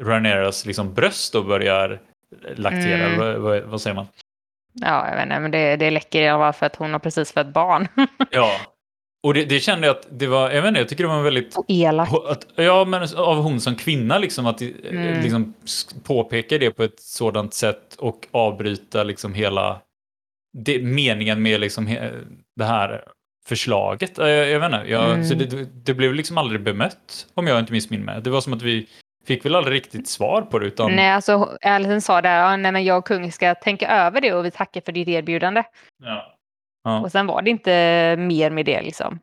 Rhaenyras 0.00 0.66
liksom 0.66 0.94
bröst 0.94 1.32
då 1.32 1.42
börjar 1.42 2.00
laktera, 2.56 3.06
Mm. 3.06 3.42
vad, 3.42 3.62
vad 3.62 3.80
säger 3.80 3.94
man? 3.94 4.06
Ja, 4.72 5.08
jag 5.08 5.16
vet 5.16 5.22
inte, 5.24 5.40
men 5.40 5.50
det, 5.50 5.76
det 5.76 5.90
läcker 5.90 6.22
i 6.22 6.28
alla 6.28 6.38
fall 6.38 6.52
för 6.52 6.66
att 6.66 6.76
hon 6.76 6.92
har 6.92 6.98
precis 6.98 7.32
fött 7.32 7.52
barn. 7.52 7.88
Ja. 8.30 8.52
Och 9.28 9.34
det, 9.34 9.44
det 9.44 9.60
kände 9.60 9.86
jag 9.86 9.96
att 9.96 10.06
det 10.10 10.26
var, 10.26 10.50
jag 10.50 10.68
inte, 10.68 10.80
jag 10.80 10.88
tycker 10.88 11.04
det 11.04 11.08
var 11.08 11.16
en 11.16 11.24
väldigt 11.24 11.56
Och 11.56 11.64
elakt. 11.68 12.12
Att, 12.12 12.46
ja, 12.54 12.84
men 12.84 13.08
av 13.16 13.36
hon 13.36 13.60
som 13.60 13.74
kvinna, 13.76 14.18
liksom 14.18 14.46
att 14.46 14.62
eh, 14.62 14.68
Mm. 14.90 15.22
liksom, 15.22 15.54
påpeka 16.04 16.58
det 16.58 16.70
på 16.70 16.82
ett 16.82 17.00
sådant 17.00 17.54
sätt 17.54 17.94
och 17.98 18.26
avbryta 18.30 19.02
liksom 19.04 19.34
hela 19.34 19.80
det, 20.58 20.82
meningen 20.82 21.42
med 21.42 21.60
liksom 21.60 21.86
he, 21.86 22.10
det 22.56 22.64
här 22.64 23.04
förslaget. 23.48 24.18
Jag, 24.18 24.30
jag 24.48 24.60
vet 24.60 24.72
inte, 24.72 24.90
jag, 24.90 25.04
Mm. 25.10 25.24
så 25.24 25.34
det, 25.34 25.64
det 25.84 25.94
blev 25.94 26.14
liksom 26.14 26.38
aldrig 26.38 26.62
bemött, 26.62 27.26
om 27.34 27.46
jag 27.46 27.58
inte 27.58 27.72
missminner 27.72 28.04
mig. 28.04 28.20
Det 28.22 28.30
var 28.30 28.40
som 28.40 28.52
att 28.52 28.62
vi 28.62 28.86
fick 29.26 29.44
väl 29.44 29.54
aldrig 29.54 29.74
riktigt 29.76 30.08
svar 30.08 30.42
på 30.42 30.58
det, 30.58 30.66
utan 30.66 30.96
Nej, 30.96 31.10
alltså 31.10 31.58
Alison 31.62 32.00
sa 32.00 32.22
där, 32.22 32.38
ja, 32.38 32.56
nej 32.56 32.72
men 32.72 32.84
jag 32.84 32.98
och 32.98 33.06
kung 33.06 33.32
ska 33.32 33.54
tänka 33.54 33.88
över 34.06 34.20
det 34.20 34.34
och 34.34 34.44
vi 34.44 34.50
tackar 34.50 34.80
för 34.80 34.92
ditt 34.92 35.08
erbjudande. 35.08 35.62
ja. 36.04 36.34
Ja, 36.88 37.00
Och 37.00 37.12
sen 37.12 37.26
var 37.26 37.42
det 37.42 37.50
inte 37.50 37.70
mer 38.18 38.50
med 38.50 38.66
det 38.66 38.82
liksom. 38.82 39.18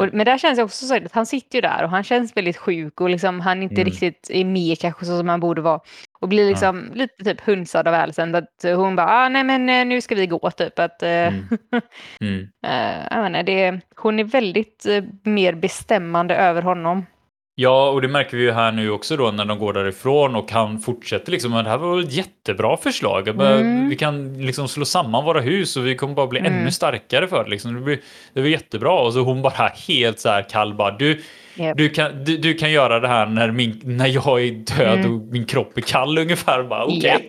Och, 0.00 0.08
men 0.12 0.26
där 0.26 0.38
känns 0.38 0.56
det 0.58 0.62
också 0.62 0.86
så 0.86 0.96
att 0.96 1.12
han 1.12 1.26
sitter 1.26 1.56
ju 1.56 1.60
där 1.62 1.84
och 1.84 1.90
han 1.90 2.04
känns 2.04 2.36
väldigt 2.36 2.56
sjuk 2.56 3.00
och 3.00 3.10
liksom 3.10 3.40
han 3.40 3.62
inte 3.62 3.74
Mm. 3.74 3.84
riktigt 3.84 4.30
är 4.30 4.44
med 4.44 4.78
kanske 4.78 5.04
så 5.04 5.18
som 5.18 5.28
han 5.28 5.40
borde 5.40 5.60
vara. 5.60 5.80
Och 6.20 6.28
blir 6.28 6.48
liksom 6.48 6.90
lite 6.94 7.24
typ 7.24 7.40
hunsad 7.40 7.88
av 7.88 7.94
Alison. 7.94 8.34
Att 8.34 8.64
hon 8.64 8.96
bara, 8.96 9.06
ah, 9.08 9.28
nej 9.28 9.44
men 9.44 9.68
eh, 9.68 9.86
nu 9.86 10.00
ska 10.00 10.14
vi 10.14 10.26
gå 10.26 10.50
typ. 10.50 10.78
Att, 10.78 11.02
eh, 11.02 11.08
Mm. 11.10 11.44
Mm. 12.20 12.48
eh, 12.66 13.32
jag 13.34 13.46
det, 13.46 13.80
hon 13.96 14.18
är 14.18 14.24
väldigt 14.24 14.86
mer 15.22 15.52
bestämmande 15.54 16.36
över 16.36 16.62
honom. 16.62 17.06
Ja, 17.54 17.90
och 17.90 18.02
det 18.02 18.08
märker 18.08 18.36
vi 18.36 18.42
ju 18.42 18.52
här 18.52 18.72
nu 18.72 18.90
också 18.90 19.16
då 19.16 19.30
när 19.30 19.44
de 19.44 19.58
går 19.58 19.72
därifrån 19.72 20.34
och 20.36 20.50
han 20.52 20.80
fortsätter 20.80 21.32
liksom, 21.32 21.52
det 21.52 21.68
här 21.70 21.78
var 21.78 22.00
ett 22.00 22.12
jättebra 22.12 22.76
förslag. 22.76 23.28
Mm. 23.28 23.88
Vi 23.88 23.96
kan 23.96 24.46
liksom 24.46 24.68
slå 24.68 24.84
samman 24.84 25.24
våra 25.24 25.40
hus 25.40 25.76
och 25.76 25.86
vi 25.86 25.94
kommer 25.96 26.14
bara 26.14 26.26
bli 26.26 26.40
Mm. 26.40 26.52
ännu 26.52 26.70
starkare 26.70 27.28
för 27.28 27.44
det. 27.44 27.50
Liksom. 27.50 27.74
Det, 27.74 27.80
blir, 27.80 28.00
det 28.34 28.40
blir 28.40 28.50
jättebra. 28.52 28.92
Och 29.00 29.12
så 29.12 29.20
hon 29.20 29.42
bara 29.42 29.68
helt 29.88 30.18
så 30.20 30.28
här 30.28 30.42
kall 30.50 30.74
bara, 30.74 30.90
du, 30.96 31.22
Japp. 31.54 31.76
du, 31.76 31.88
kan, 31.88 32.24
du, 32.24 32.36
du 32.36 32.54
kan 32.54 32.70
göra 32.72 33.00
det 33.00 33.08
här 33.08 33.26
när, 33.26 33.50
min, 33.50 33.80
när 33.84 34.06
jag 34.06 34.42
är 34.42 34.50
död 34.78 34.98
Mm. 34.98 35.14
och 35.14 35.20
min 35.26 35.46
kropp 35.46 35.76
är 35.78 35.82
kall 35.82 36.18
ungefär. 36.18 36.62
Bara, 36.62 36.84
Okej, 36.84 37.00
Japp. 37.04 37.22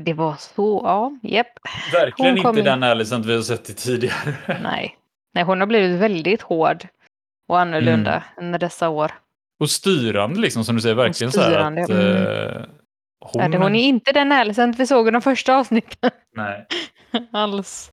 Det 0.00 0.12
var 0.12 0.34
så, 0.38 0.80
ja, 0.84 1.12
japp. 1.22 1.46
verkligen 1.92 2.38
inte 2.38 2.58
in. 2.58 2.64
den 2.64 2.82
Alicent 2.82 3.26
vi 3.26 3.34
har 3.34 3.42
sett 3.42 3.76
tidigare. 3.76 4.34
Nej. 4.62 4.96
Nej, 5.34 5.44
hon 5.44 5.60
har 5.60 5.66
blivit 5.66 6.00
väldigt 6.00 6.42
hård 6.42 6.84
och 7.50 7.60
annorlunda 7.60 8.12
Mm. 8.12 8.46
under 8.46 8.58
dessa 8.58 8.88
år. 8.88 9.12
Och 9.60 9.70
styrande 9.70 10.40
liksom 10.40 10.64
som 10.64 10.74
du 10.76 10.82
säger, 10.82 10.94
verkligen 10.94 11.32
så 11.32 11.40
här 11.40 11.50
att 11.82 11.90
mm. 11.90 12.26
eh, 12.26 12.62
hon... 13.20 13.50
Det- 13.50 13.58
Hon 13.58 13.74
är 13.76 13.82
inte 13.84 14.12
den 14.12 14.32
Alicent 14.32 14.78
vi 14.78 14.86
såg 14.86 15.08
i 15.08 15.10
de 15.10 15.22
första 15.22 15.56
avsnitten 15.56 16.10
Nej. 16.36 16.66
alls. 17.32 17.90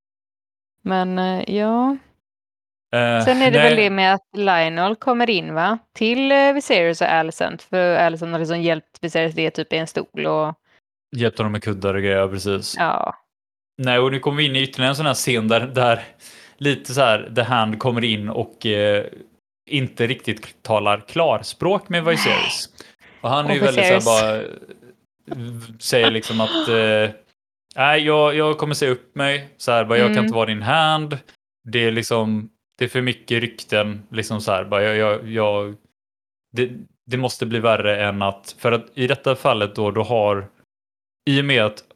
Men 0.81 1.19
eh, 1.19 1.55
ja, 1.55 1.97
Eh, 2.95 3.25
sen 3.25 3.41
är 3.41 3.51
det 3.51 3.57
nej. 3.59 3.69
väl 3.69 3.75
det 3.75 3.89
med 3.89 4.13
att 4.13 4.27
Lionel 4.37 4.95
kommer 4.95 5.29
in 5.29 5.53
va? 5.53 5.77
Till 5.95 6.31
uh, 6.31 6.53
Viserys 6.53 7.01
och 7.01 7.07
Alicent. 7.07 7.61
För 7.61 7.95
Alicent 7.95 8.31
har 8.31 8.39
liksom 8.39 8.61
hjälpt 8.61 8.97
Viserys 9.01 9.35
det 9.35 9.49
typ 9.51 9.73
i 9.73 9.77
en 9.77 9.87
stol 9.87 10.25
och 10.25 10.53
Hjälpte 11.15 11.41
honom 11.41 11.51
med 11.51 11.63
kuddar 11.63 11.93
och 11.93 12.01
grejer, 12.01 12.27
precis. 12.27 12.75
ja. 12.77 13.15
Nej, 13.77 13.99
och 13.99 14.11
nu 14.11 14.19
kommer 14.19 14.37
vi 14.37 14.45
in 14.45 14.55
i 14.55 14.63
ytterligare 14.63 14.89
en 14.89 14.95
sån 14.95 15.05
här 15.05 15.13
scen 15.13 15.47
där, 15.47 15.59
där 15.67 16.03
lite 16.57 16.93
så 16.93 17.01
här 17.01 17.31
The 17.35 17.41
Hand 17.41 17.79
kommer 17.79 18.03
in 18.03 18.29
och 18.29 18.65
eh, 18.65 19.05
inte 19.67 20.07
riktigt 20.07 20.63
talar 20.63 20.99
klarspråk 21.07 21.89
med 21.89 22.05
Viserys. 22.05 22.69
Och 23.21 23.29
han 23.29 23.45
är 23.47 23.53
ju 23.53 23.59
väldigt 23.59 24.03
så 24.03 24.09
bara, 24.09 24.43
säger 25.79 26.11
liksom 26.11 26.41
att 26.41 26.67
eh, 26.67 27.09
nej, 27.75 28.01
jag, 28.05 28.35
jag 28.35 28.57
kommer 28.57 28.73
säga 28.73 28.91
upp 28.91 29.15
mig, 29.15 29.49
så 29.57 29.71
här, 29.71 29.85
bara, 29.85 29.97
jag 29.97 30.07
kan 30.07 30.11
Mm. 30.11 30.25
inte 30.25 30.35
vara 30.35 30.45
din 30.45 30.61
hand. 30.61 31.17
Det 31.71 31.79
är 31.79 31.91
liksom, 31.91 32.49
det 32.77 32.85
är 32.85 32.89
för 32.89 33.01
mycket 33.01 33.41
rykten, 33.41 34.03
liksom 34.11 34.41
så 34.41 34.51
här, 34.51 34.65
bara, 34.65 34.83
jag, 34.83 34.97
jag, 34.97 35.27
jag 35.29 35.75
det, 36.51 36.71
det 37.05 37.17
måste 37.17 37.45
bli 37.45 37.59
värre 37.59 38.05
än 38.05 38.21
att, 38.21 38.55
för 38.59 38.71
att 38.71 38.85
i 38.93 39.07
detta 39.07 39.35
fallet 39.35 39.75
då, 39.75 39.91
då 39.91 40.03
har, 40.03 40.47
i 41.29 41.41
och 41.41 41.45
med 41.45 41.65
att 41.65 41.79
eh, 41.79 41.86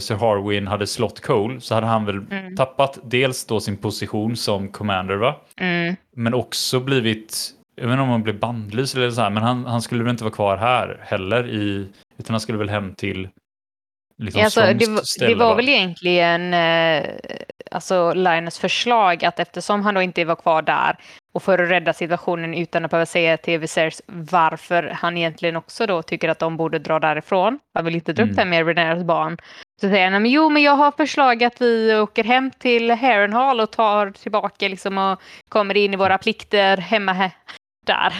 Sir 0.00 0.14
Harwin 0.14 0.66
hade 0.66 0.86
slått 0.86 1.20
Cole 1.20 1.60
så 1.60 1.74
hade 1.74 1.86
han 1.86 2.04
väl 2.04 2.16
Mm. 2.30 2.56
tappat 2.56 2.98
dels 3.04 3.46
då 3.46 3.60
sin 3.60 3.76
position 3.76 4.36
som 4.36 4.68
commander 4.68 5.16
va? 5.16 5.34
Mm. 5.56 5.96
Men 6.16 6.34
också 6.34 6.80
blivit, 6.80 7.50
jag 7.76 7.84
vet 7.86 7.92
inte 7.92 8.02
om 8.02 8.08
han 8.08 8.22
blev 8.22 8.38
bandlyst 8.38 8.94
eller 8.96 9.10
så 9.10 9.20
här, 9.20 9.30
men 9.30 9.42
han, 9.42 9.64
han 9.66 9.82
skulle 9.82 10.02
väl 10.02 10.10
inte 10.10 10.24
vara 10.24 10.34
kvar 10.34 10.56
här 10.56 11.00
heller 11.02 11.48
i, 11.48 11.88
utan 12.18 12.34
han 12.34 12.40
skulle 12.40 12.58
väl 12.58 12.68
hem 12.68 12.94
till 12.94 13.28
liksom 14.18 14.42
Alltså, 14.44 14.60
Strongs 14.60 14.86
det, 14.86 14.92
var- 14.92 15.02
ställe, 15.02 15.30
det 15.30 15.34
var 15.38 15.48
va? 15.50 15.54
väl 15.54 15.68
egentligen 15.68 16.54
eh, 16.54 17.10
alltså 17.70 18.12
Linus 18.14 18.58
förslag 18.58 19.24
att 19.24 19.40
eftersom 19.40 19.82
han 19.82 19.94
då 19.94 20.02
inte 20.02 20.24
var 20.24 20.36
kvar 20.36 20.62
där 20.62 20.96
och 21.34 21.42
för 21.42 21.58
att 21.58 21.70
rädda 21.70 21.92
situationen 21.92 22.54
utan 22.54 22.84
att 22.84 22.90
behöva 22.90 23.06
säga 23.06 23.36
till 23.36 23.58
Viserys 23.58 24.02
varför 24.06 24.82
han 25.00 25.16
egentligen 25.16 25.56
också 25.56 25.86
då 25.86 26.02
tycker 26.02 26.28
att 26.28 26.38
de 26.38 26.56
borde 26.56 26.78
dra 26.78 26.98
därifrån. 27.00 27.58
Han 27.74 27.84
vill 27.84 27.94
inte 27.94 28.12
dra 28.12 28.22
upp 28.22 28.30
Mm. 28.30 28.36
det 28.36 28.44
med 28.44 28.76
Rhaenyras 28.76 29.04
barn. 29.04 29.36
Så 29.80 29.88
säger 29.88 30.10
han, 30.10 30.26
jo 30.26 30.48
men 30.50 30.62
jag 30.62 30.76
har 30.76 30.92
förslag 30.92 31.44
att 31.44 31.60
vi 31.60 31.94
åker 31.96 32.24
hem 32.24 32.50
till 32.50 32.90
Harrenhal 32.90 33.60
och 33.60 33.70
tar 33.70 34.10
tillbaka 34.10 34.68
liksom 34.68 34.98
och 34.98 35.20
kommer 35.48 35.76
in 35.76 35.94
i 35.94 35.96
våra 35.96 36.18
plikter 36.18 36.76
hemma 36.76 37.12
här, 37.12 37.30
där. 37.86 38.12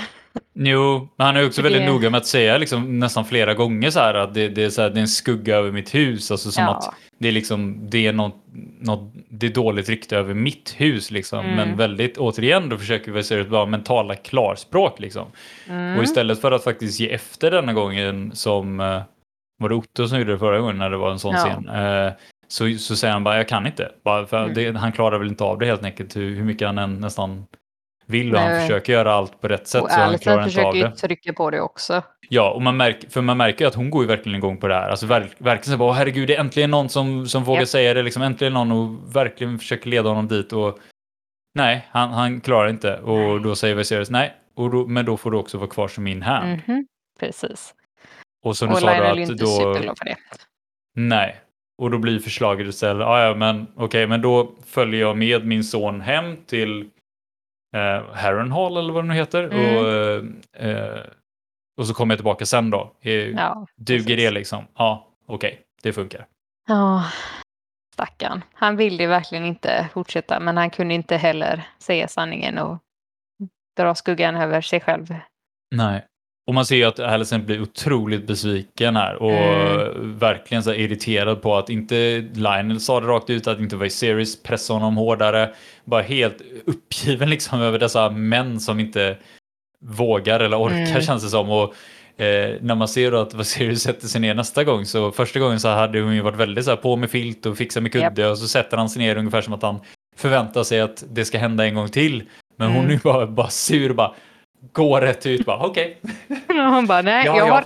Jo, 0.55 1.09
men 1.17 1.27
han 1.27 1.37
är 1.37 1.47
också 1.47 1.63
För 1.63 1.63
väldigt 1.63 1.83
det- 1.83 1.93
noga 1.93 2.11
med 2.11 2.19
att 2.19 2.27
säga 2.27 2.59
liksom, 2.59 2.99
nästan 2.99 3.25
flera 3.25 3.55
gånger 3.55 3.91
så 3.91 4.01
här 4.01 4.15
att 4.15 4.35
det, 4.35 4.49
det, 4.49 4.65
är 4.65 4.71
så 4.71 4.83
här, 4.83 4.91
det 4.91 4.99
är 4.99 5.01
en 5.01 5.09
skugga 5.09 5.57
över 5.57 5.71
mitt 5.73 5.95
hus. 5.95 6.31
Alltså 6.31 6.51
som 6.51 6.65
Ja. 6.65 6.71
att 6.77 6.95
det 7.19 7.29
är 7.29 7.33
liksom, 7.33 7.91
det 7.91 8.07
är 8.07 8.13
något, 8.13 8.35
något, 8.81 9.13
det 9.29 9.47
är 9.47 9.51
dåligt 9.51 9.89
rykte 9.89 10.17
över 10.17 10.35
mitt 10.35 10.75
hus 10.77 11.11
liksom. 11.11 11.39
Mm. 11.45 11.57
Men 11.57 11.77
väldigt, 11.77 12.19
återigen, 12.19 12.69
då 12.69 12.79
försöker 12.79 13.13
vi 13.13 13.23
se 13.23 13.35
ut 13.35 13.49
bara 13.49 13.67
mentala 13.67 14.15
klarspråk 14.15 15.01
liksom. 15.01 15.27
Mm. 15.69 15.99
Och 15.99 16.05
istället 16.05 16.41
för 16.41 16.53
att 16.53 16.65
faktiskt 16.65 17.01
ge 17.01 17.13
efter 17.13 17.51
denna 17.51 17.73
gången 17.73 18.31
som, 18.35 18.81
eh, 18.81 19.03
var 19.59 19.69
det 19.69 19.75
Otto 19.75 20.09
som 20.09 20.19
gjorde 20.19 20.33
det 20.33 20.39
förra 20.39 20.59
gången 20.59 20.79
när 20.79 20.91
det 20.91 20.97
var 20.97 21.11
en 21.11 21.19
sån 21.19 21.35
Ja. 21.35 21.39
scen? 21.39 21.69
Eh, 21.69 22.13
så, 22.49 22.79
så 22.79 22.97
säger 22.97 23.13
han 23.15 23.25
bara, 23.25 23.37
jag 23.37 23.49
kan 23.49 23.67
inte. 23.67 23.91
Bara 24.05 24.27
för 24.27 24.43
Mm. 24.45 24.55
det, 24.55 24.79
han 24.79 24.93
klarar 24.93 25.19
väl 25.19 25.29
inte 25.29 25.45
av 25.45 25.59
det 25.59 25.67
helt 25.67 25.85
enkelt, 25.85 26.17
hur, 26.17 26.37
hur 26.37 26.45
mycket 26.45 26.67
han 26.67 26.79
än 26.79 27.01
nästan 27.01 27.47
vill 28.07 28.35
och 28.35 28.41
han 28.41 28.51
Nej. 28.51 28.61
försöker 28.69 28.93
göra 28.93 29.13
allt 29.13 29.41
på 29.41 29.49
rätt 29.49 29.69
sätt 29.69 29.83
Och 29.83 29.91
så 29.91 30.01
han 30.01 30.19
klarar 30.19 30.47
inte 30.49 30.63
av 30.63 30.75
det. 30.75 30.91
trycka 30.91 31.33
på 31.33 31.51
det 31.51 31.61
också. 31.61 32.03
Ja, 32.29 32.51
och 32.51 32.63
man 32.63 32.77
märker, 32.77 33.11
för 33.11 33.21
man 33.21 33.37
märker 33.37 33.65
ju 33.65 33.69
att 33.69 33.75
hon 33.75 33.91
går 33.91 34.03
ju 34.03 34.09
verkligen 34.09 34.39
igång 34.39 34.57
på 34.57 34.69
det 34.69 34.75
här. 34.75 34.89
Alltså 34.91 35.07
verk, 35.07 35.31
verkligen 35.39 35.73
så 35.73 35.79
bara, 35.79 35.89
"Åh, 35.89 35.95
herregud, 35.95 36.29
det 36.29 36.37
är 36.37 36.41
äntligen 36.41 36.71
någon 36.71 36.89
som, 36.89 37.27
som 37.27 37.45
vågar 37.45 37.61
Japp. 37.61 37.69
säga 37.69 37.95
det, 37.95 38.03
liksom 38.03 38.23
äntligen 38.23 38.53
någon 38.53 38.73
och 38.73 39.17
verkligen 39.17 39.59
försöker 39.59 39.91
leda 39.91 40.09
honom 40.09 40.29
dit 40.29 40.53
och 40.53 40.79
nej, 41.55 41.89
han, 41.91 42.11
han 42.11 42.41
klarar 42.41 42.69
inte. 42.69 42.99
Och 42.99 43.41
då 43.43 43.55
säger 43.57 43.75
Viserys 43.75 44.11
nej, 44.11 44.35
och 44.57 44.71
då, 44.71 44.87
men 44.87 45.05
då 45.05 45.17
får 45.17 45.31
du 45.31 45.37
också 45.37 45.59
vara 45.59 45.71
kvar 45.71 45.89
som 45.89 46.05
min 46.05 46.23
hand. 46.23 46.61
Mhm, 46.67 46.87
Precis. 47.21 47.75
Och 48.45 48.57
som 48.57 48.69
du 48.69 48.75
Och 48.75 48.81
sa 48.81 48.87
då 48.97 49.05
att 49.05 49.39
då, 49.39 49.95
nej. 50.97 51.37
Och 51.83 51.91
då 51.91 51.99
blir 51.99 52.19
förslaget 52.19 52.67
istället, 52.67 53.07
"Ah, 53.07 53.25
ja 53.27 53.35
men 53.35 53.67
okej, 53.77 54.07
men 54.07 54.23
då 54.23 54.53
följer 54.67 55.01
jag 55.01 55.17
med 55.17 55.47
min 55.47 55.65
son 55.65 56.01
hem 56.01 56.37
till 56.47 56.91
eh, 57.75 58.15
Harrenhal 58.15 58.77
eller 58.77 58.93
vad 58.93 59.05
det 59.05 59.09
nu 59.09 59.15
heter. 59.15 59.43
Mm. 59.45 59.77
Och, 59.77 59.91
eh, 59.91 60.25
eh, 60.71 61.01
och 61.77 61.87
så 61.87 61.95
kommer 61.95 62.15
jag 62.15 62.19
tillbaka 62.19 62.47
sen 62.47 62.71
då. 62.71 62.93
Eh, 63.01 63.13
Ja, 63.13 63.67
Duger 63.77 64.05
precis. 64.05 64.17
det 64.17 64.31
liksom? 64.31 64.65
Ja, 64.77 65.07
okej, 65.27 65.61
det 65.83 65.93
funkar. 65.93 66.27
Ja, 66.69 67.05
stackarn. 67.95 68.45
Han 68.55 68.77
ville 68.77 69.03
ju 69.03 69.09
verkligen 69.09 69.45
inte 69.45 69.89
fortsätta, 69.93 70.41
men 70.41 70.57
han 70.57 70.71
kunde 70.71 70.95
inte 70.95 71.17
heller 71.17 71.67
säga 71.79 72.09
sanningen 72.09 72.59
och 72.59 72.79
dra 73.77 73.95
skuggan 73.95 74.37
över 74.37 74.61
sig 74.61 74.81
själv. 74.81 75.15
Nej. 75.71 76.05
Och 76.47 76.55
man 76.55 76.67
ser 76.67 76.77
ju 76.77 76.85
att 76.85 76.99
Alicent 77.01 77.47
blir 77.47 77.63
otroligt 77.63 78.27
besviken 78.27 78.97
här 78.97 79.15
och 79.23 79.31
Mm. 79.33 80.19
verkligen 80.19 80.63
så 80.63 80.75
irriterad 80.75 81.43
på 81.43 81.57
att 81.57 81.71
inte 81.71 82.25
Lionel 82.35 82.81
sa 82.81 83.01
det 83.01 83.07
rakt 83.07 83.31
ut, 83.31 83.47
att 83.47 83.59
inte 83.59 83.77
Viserys 83.77 84.43
pressade 84.43 84.77
honom 84.81 84.97
hårdare. 84.97 85.51
Bara 85.85 86.03
helt 86.03 86.37
uppgiven 86.67 87.31
liksom 87.31 87.61
över 87.61 87.79
dessa 87.79 88.11
män 88.11 88.61
som 88.61 88.81
inte 88.81 89.17
vågar 89.85 90.41
eller 90.41 90.61
orkar 90.63 90.77
Mm. 90.77 91.03
känns 91.03 91.23
det 91.23 91.29
som. 91.29 91.51
Och 91.51 91.75
eh, 92.23 92.57
när 92.61 92.75
man 92.75 92.89
ser 92.89 93.11
då 93.11 93.19
att 93.21 93.35
Viserys 93.35 93.83
sätter 93.83 94.09
sig 94.09 94.21
ner 94.21 94.35
nästa 94.35 94.65
gång 94.65 94.85
så 94.87 95.13
första 95.13 95.39
gången 95.41 95.61
så 95.61 95.69
hade 95.69 96.01
hon 96.01 96.15
ju 96.15 96.21
varit 96.21 96.37
väldigt 96.39 96.65
så 96.65 96.71
här 96.71 96.77
på 96.77 96.97
med 96.97 97.11
filt 97.11 97.47
och 97.47 97.57
fixa 97.59 97.81
med 97.81 97.93
kudde 97.93 98.29
och 98.31 98.39
så 98.39 98.49
sätter 98.49 98.77
han 98.77 98.89
sig 98.91 99.03
ner 99.03 99.17
ungefär 99.17 99.41
som 99.41 99.53
att 99.55 99.63
han 99.63 99.81
förväntar 100.17 100.63
sig 100.63 100.81
att 100.81 101.05
det 101.13 101.25
ska 101.25 101.39
hända 101.39 101.65
en 101.67 101.75
gång 101.75 101.89
till. 101.89 102.23
Men 102.57 102.69
hon 102.69 102.77
Mm. 102.79 102.89
är 102.91 102.93
ju 102.95 103.01
bara, 103.05 103.27
bara 103.27 103.49
sur 103.51 103.91
och 103.91 103.97
bara 103.97 104.15
går 104.73 105.01
rätt 105.01 105.27
ut 105.27 105.47
bara 105.47 105.67
okej. 105.67 106.01
Och 106.49 106.55
hon 106.55 106.87
bara, 106.87 107.03
nej, 107.03 107.27
Ja, 107.27 107.37
jag 107.37 107.49
ja. 107.49 107.55
har 107.55 107.65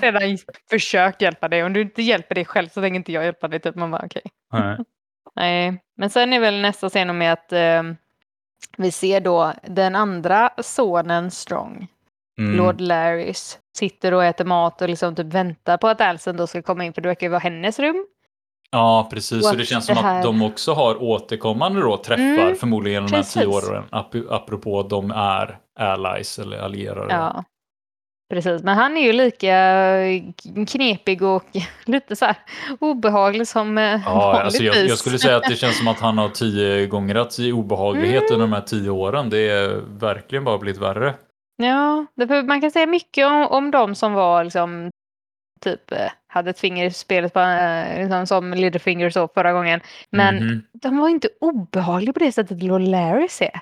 redan 0.00 0.38
försökt 0.70 1.22
hjälpa 1.22 1.48
dig. 1.48 1.64
Om 1.64 1.72
du 1.72 1.80
inte 1.80 2.02
hjälper 2.02 2.34
dig 2.34 2.44
själv 2.44 2.68
så 2.68 2.80
tänker 2.80 2.96
inte 2.96 3.12
jag 3.12 3.24
hjälpa 3.24 3.48
dig. 3.48 3.60
Typ. 3.60 3.74
Man 3.74 3.90
bara, 3.90 4.02
okej. 4.06 4.22
Nej. 4.52 4.76
Nej, 5.36 5.82
men 5.96 6.10
sen 6.10 6.32
är 6.32 6.40
väl 6.40 6.60
nästa 6.60 6.88
scen 6.88 7.18
med 7.18 7.32
att 7.32 7.52
eh, 7.52 7.82
vi 8.76 8.90
ser 8.90 9.20
då 9.20 9.52
den 9.62 9.94
andra 9.96 10.50
sonen 10.62 11.30
Strong, 11.30 11.86
Mm. 12.38 12.56
Lord 12.56 12.80
Larrys, 12.80 13.58
sitter 13.78 14.14
och 14.14 14.24
äter 14.24 14.44
mat 14.44 14.82
och 14.82 14.88
liksom 14.88 15.14
typ 15.14 15.26
väntar 15.26 15.76
på 15.76 15.88
att 15.88 16.00
Alison 16.00 16.36
då 16.36 16.46
ska 16.46 16.62
komma 16.62 16.84
in 16.84 16.92
för 16.92 17.00
det 17.02 17.08
verkar 17.08 17.26
ju 17.26 17.30
vara 17.30 17.38
hennes 17.40 17.78
rum. 17.78 18.06
Ja, 18.70 19.08
precis. 19.12 19.50
Och 19.50 19.56
det 19.56 19.64
känns 19.64 19.86
det 19.86 19.94
som 19.94 20.04
här- 20.04 20.16
att 20.18 20.22
de 20.24 20.42
också 20.42 20.72
har 20.72 21.02
återkommande 21.02 21.80
då 21.80 21.96
träffar 21.96 22.22
Mm, 22.22 22.56
förmodligen 22.56 23.06
de 23.06 23.16
här 23.16 23.22
tio 23.22 23.46
åren. 23.46 23.84
ap- 23.90 24.26
Apropå 24.30 24.80
att 24.80 24.90
de 24.90 25.10
är 25.10 25.58
allies 25.80 26.38
eller 26.38 26.58
allierade. 26.58 27.14
Ja, 27.14 27.44
precis. 28.34 28.62
Men 28.62 28.76
han 28.76 28.96
är 28.96 29.00
ju 29.02 29.12
lika 29.12 29.56
knepig 30.68 31.22
och 31.22 31.44
lite 31.84 32.16
så 32.16 32.24
här 32.24 32.36
obehaglig 32.80 33.48
som 33.48 33.78
eh, 33.78 34.00
Ja, 34.04 34.40
alltså 34.42 34.62
jag, 34.62 34.76
jag 34.76 34.98
skulle 34.98 35.18
säga 35.18 35.36
att 35.36 35.44
det 35.48 35.56
känns 35.56 35.78
som 35.78 35.88
att 35.88 36.00
han 36.00 36.18
har 36.18 36.28
tio 36.28 36.86
gånger 36.86 37.40
i 37.40 37.52
obehaglighet 37.52 38.22
Mm. 38.22 38.32
under 38.32 38.46
de 38.46 38.52
här 38.52 38.60
tio 38.66 38.90
åren. 38.90 39.30
Det 39.30 39.48
är 39.48 39.80
verkligen 39.98 40.44
bara 40.44 40.58
blivit 40.58 40.80
värre. 40.80 41.14
Ja, 41.62 42.06
man 42.44 42.60
kan 42.60 42.70
säga 42.70 42.86
mycket 42.86 43.26
om, 43.26 43.46
om 43.46 43.70
de 43.70 43.94
som 43.94 44.12
var 44.12 44.44
liksom 44.44 44.90
typ 45.60 45.92
eh, 45.92 45.98
hade 46.26 46.50
ett 46.50 46.60
finger 46.60 46.84
i 46.86 46.90
spelet 46.90 47.32
på, 47.32 47.40
eh, 47.40 48.00
liksom, 48.02 48.26
som 48.26 48.54
Littlefinger 48.54 49.10
så 49.10 49.28
förra 49.28 49.52
gången. 49.52 49.80
Men 50.10 50.36
Mhm. 50.36 50.62
de 50.72 50.98
var 50.98 51.08
inte 51.08 51.28
obehagliga 51.40 52.12
på 52.12 52.18
det 52.18 52.32
sättet 52.32 52.62
Lord 52.62 52.80
Larrys 52.82 53.42
är. 53.42 53.60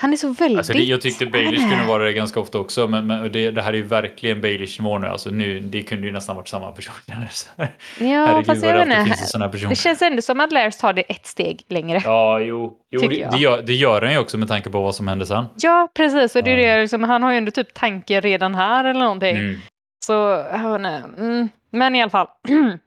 Han 0.00 0.12
är 0.12 0.16
så 0.16 0.28
väldigt... 0.28 0.58
Alltså 0.58 0.72
det, 0.72 0.82
jag 0.82 1.00
tyckte 1.00 1.26
Baelish 1.26 1.70
kunde 1.70 1.84
vara 1.86 2.04
det 2.04 2.12
ganska 2.12 2.40
ofta 2.40 2.58
också, 2.58 2.88
men, 2.88 3.06
men 3.06 3.32
det, 3.32 3.50
det 3.50 3.62
här 3.62 3.72
är 3.72 3.76
ju 3.76 3.82
verkligen 3.82 4.40
Baelish 4.40 4.80
nivå 4.80 4.98
nu. 4.98 5.06
Alltså 5.06 5.30
nu, 5.30 5.60
det 5.60 5.82
kunde 5.82 6.06
ju 6.06 6.12
nästan 6.12 6.36
varit 6.36 6.48
samma 6.48 6.72
person. 6.72 6.94
Ja, 7.06 7.66
Herregud 7.98 8.46
fast 8.46 8.62
jag 8.64 8.74
det 8.74 8.84
vet 8.84 9.42
inte. 9.42 9.68
Det 9.68 9.76
känns 9.76 10.02
ändå 10.02 10.22
som 10.22 10.40
att 10.40 10.52
Larrys 10.52 10.78
tar 10.78 10.92
det 10.92 11.02
ett 11.02 11.26
steg 11.26 11.62
längre. 11.68 12.00
Ja, 12.04 12.40
jo, 12.40 12.76
jo 12.90 13.00
det, 13.00 13.28
det, 13.32 13.38
gör, 13.38 13.62
det 13.62 13.74
gör 13.74 14.02
han 14.02 14.12
ju 14.12 14.18
också 14.18 14.38
med 14.38 14.48
tanke 14.48 14.70
på 14.70 14.82
vad 14.82 14.94
som 14.94 15.08
hände 15.08 15.26
sen. 15.26 15.44
Ja, 15.56 15.88
precis. 15.94 16.36
Och 16.36 16.42
det 16.44 16.50
är 16.50 16.56
det, 16.56 16.80
liksom, 16.80 17.02
han 17.02 17.22
har 17.22 17.30
ju 17.32 17.38
ändå 17.38 17.50
typ 17.50 17.74
tanke 17.74 18.20
redan 18.20 18.54
här 18.54 18.84
eller 18.84 19.00
någonting. 19.00 19.36
Mm. 19.36 19.60
Så, 20.06 20.44
nej. 20.78 21.02
Mm. 21.18 21.48
Men 21.70 21.94
i 21.94 22.02
alla 22.02 22.10
fall. 22.10 22.28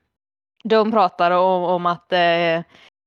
de 0.64 0.92
pratar 0.92 1.30
om, 1.30 1.62
om 1.64 1.86
att 1.86 2.12
eh, 2.12 2.62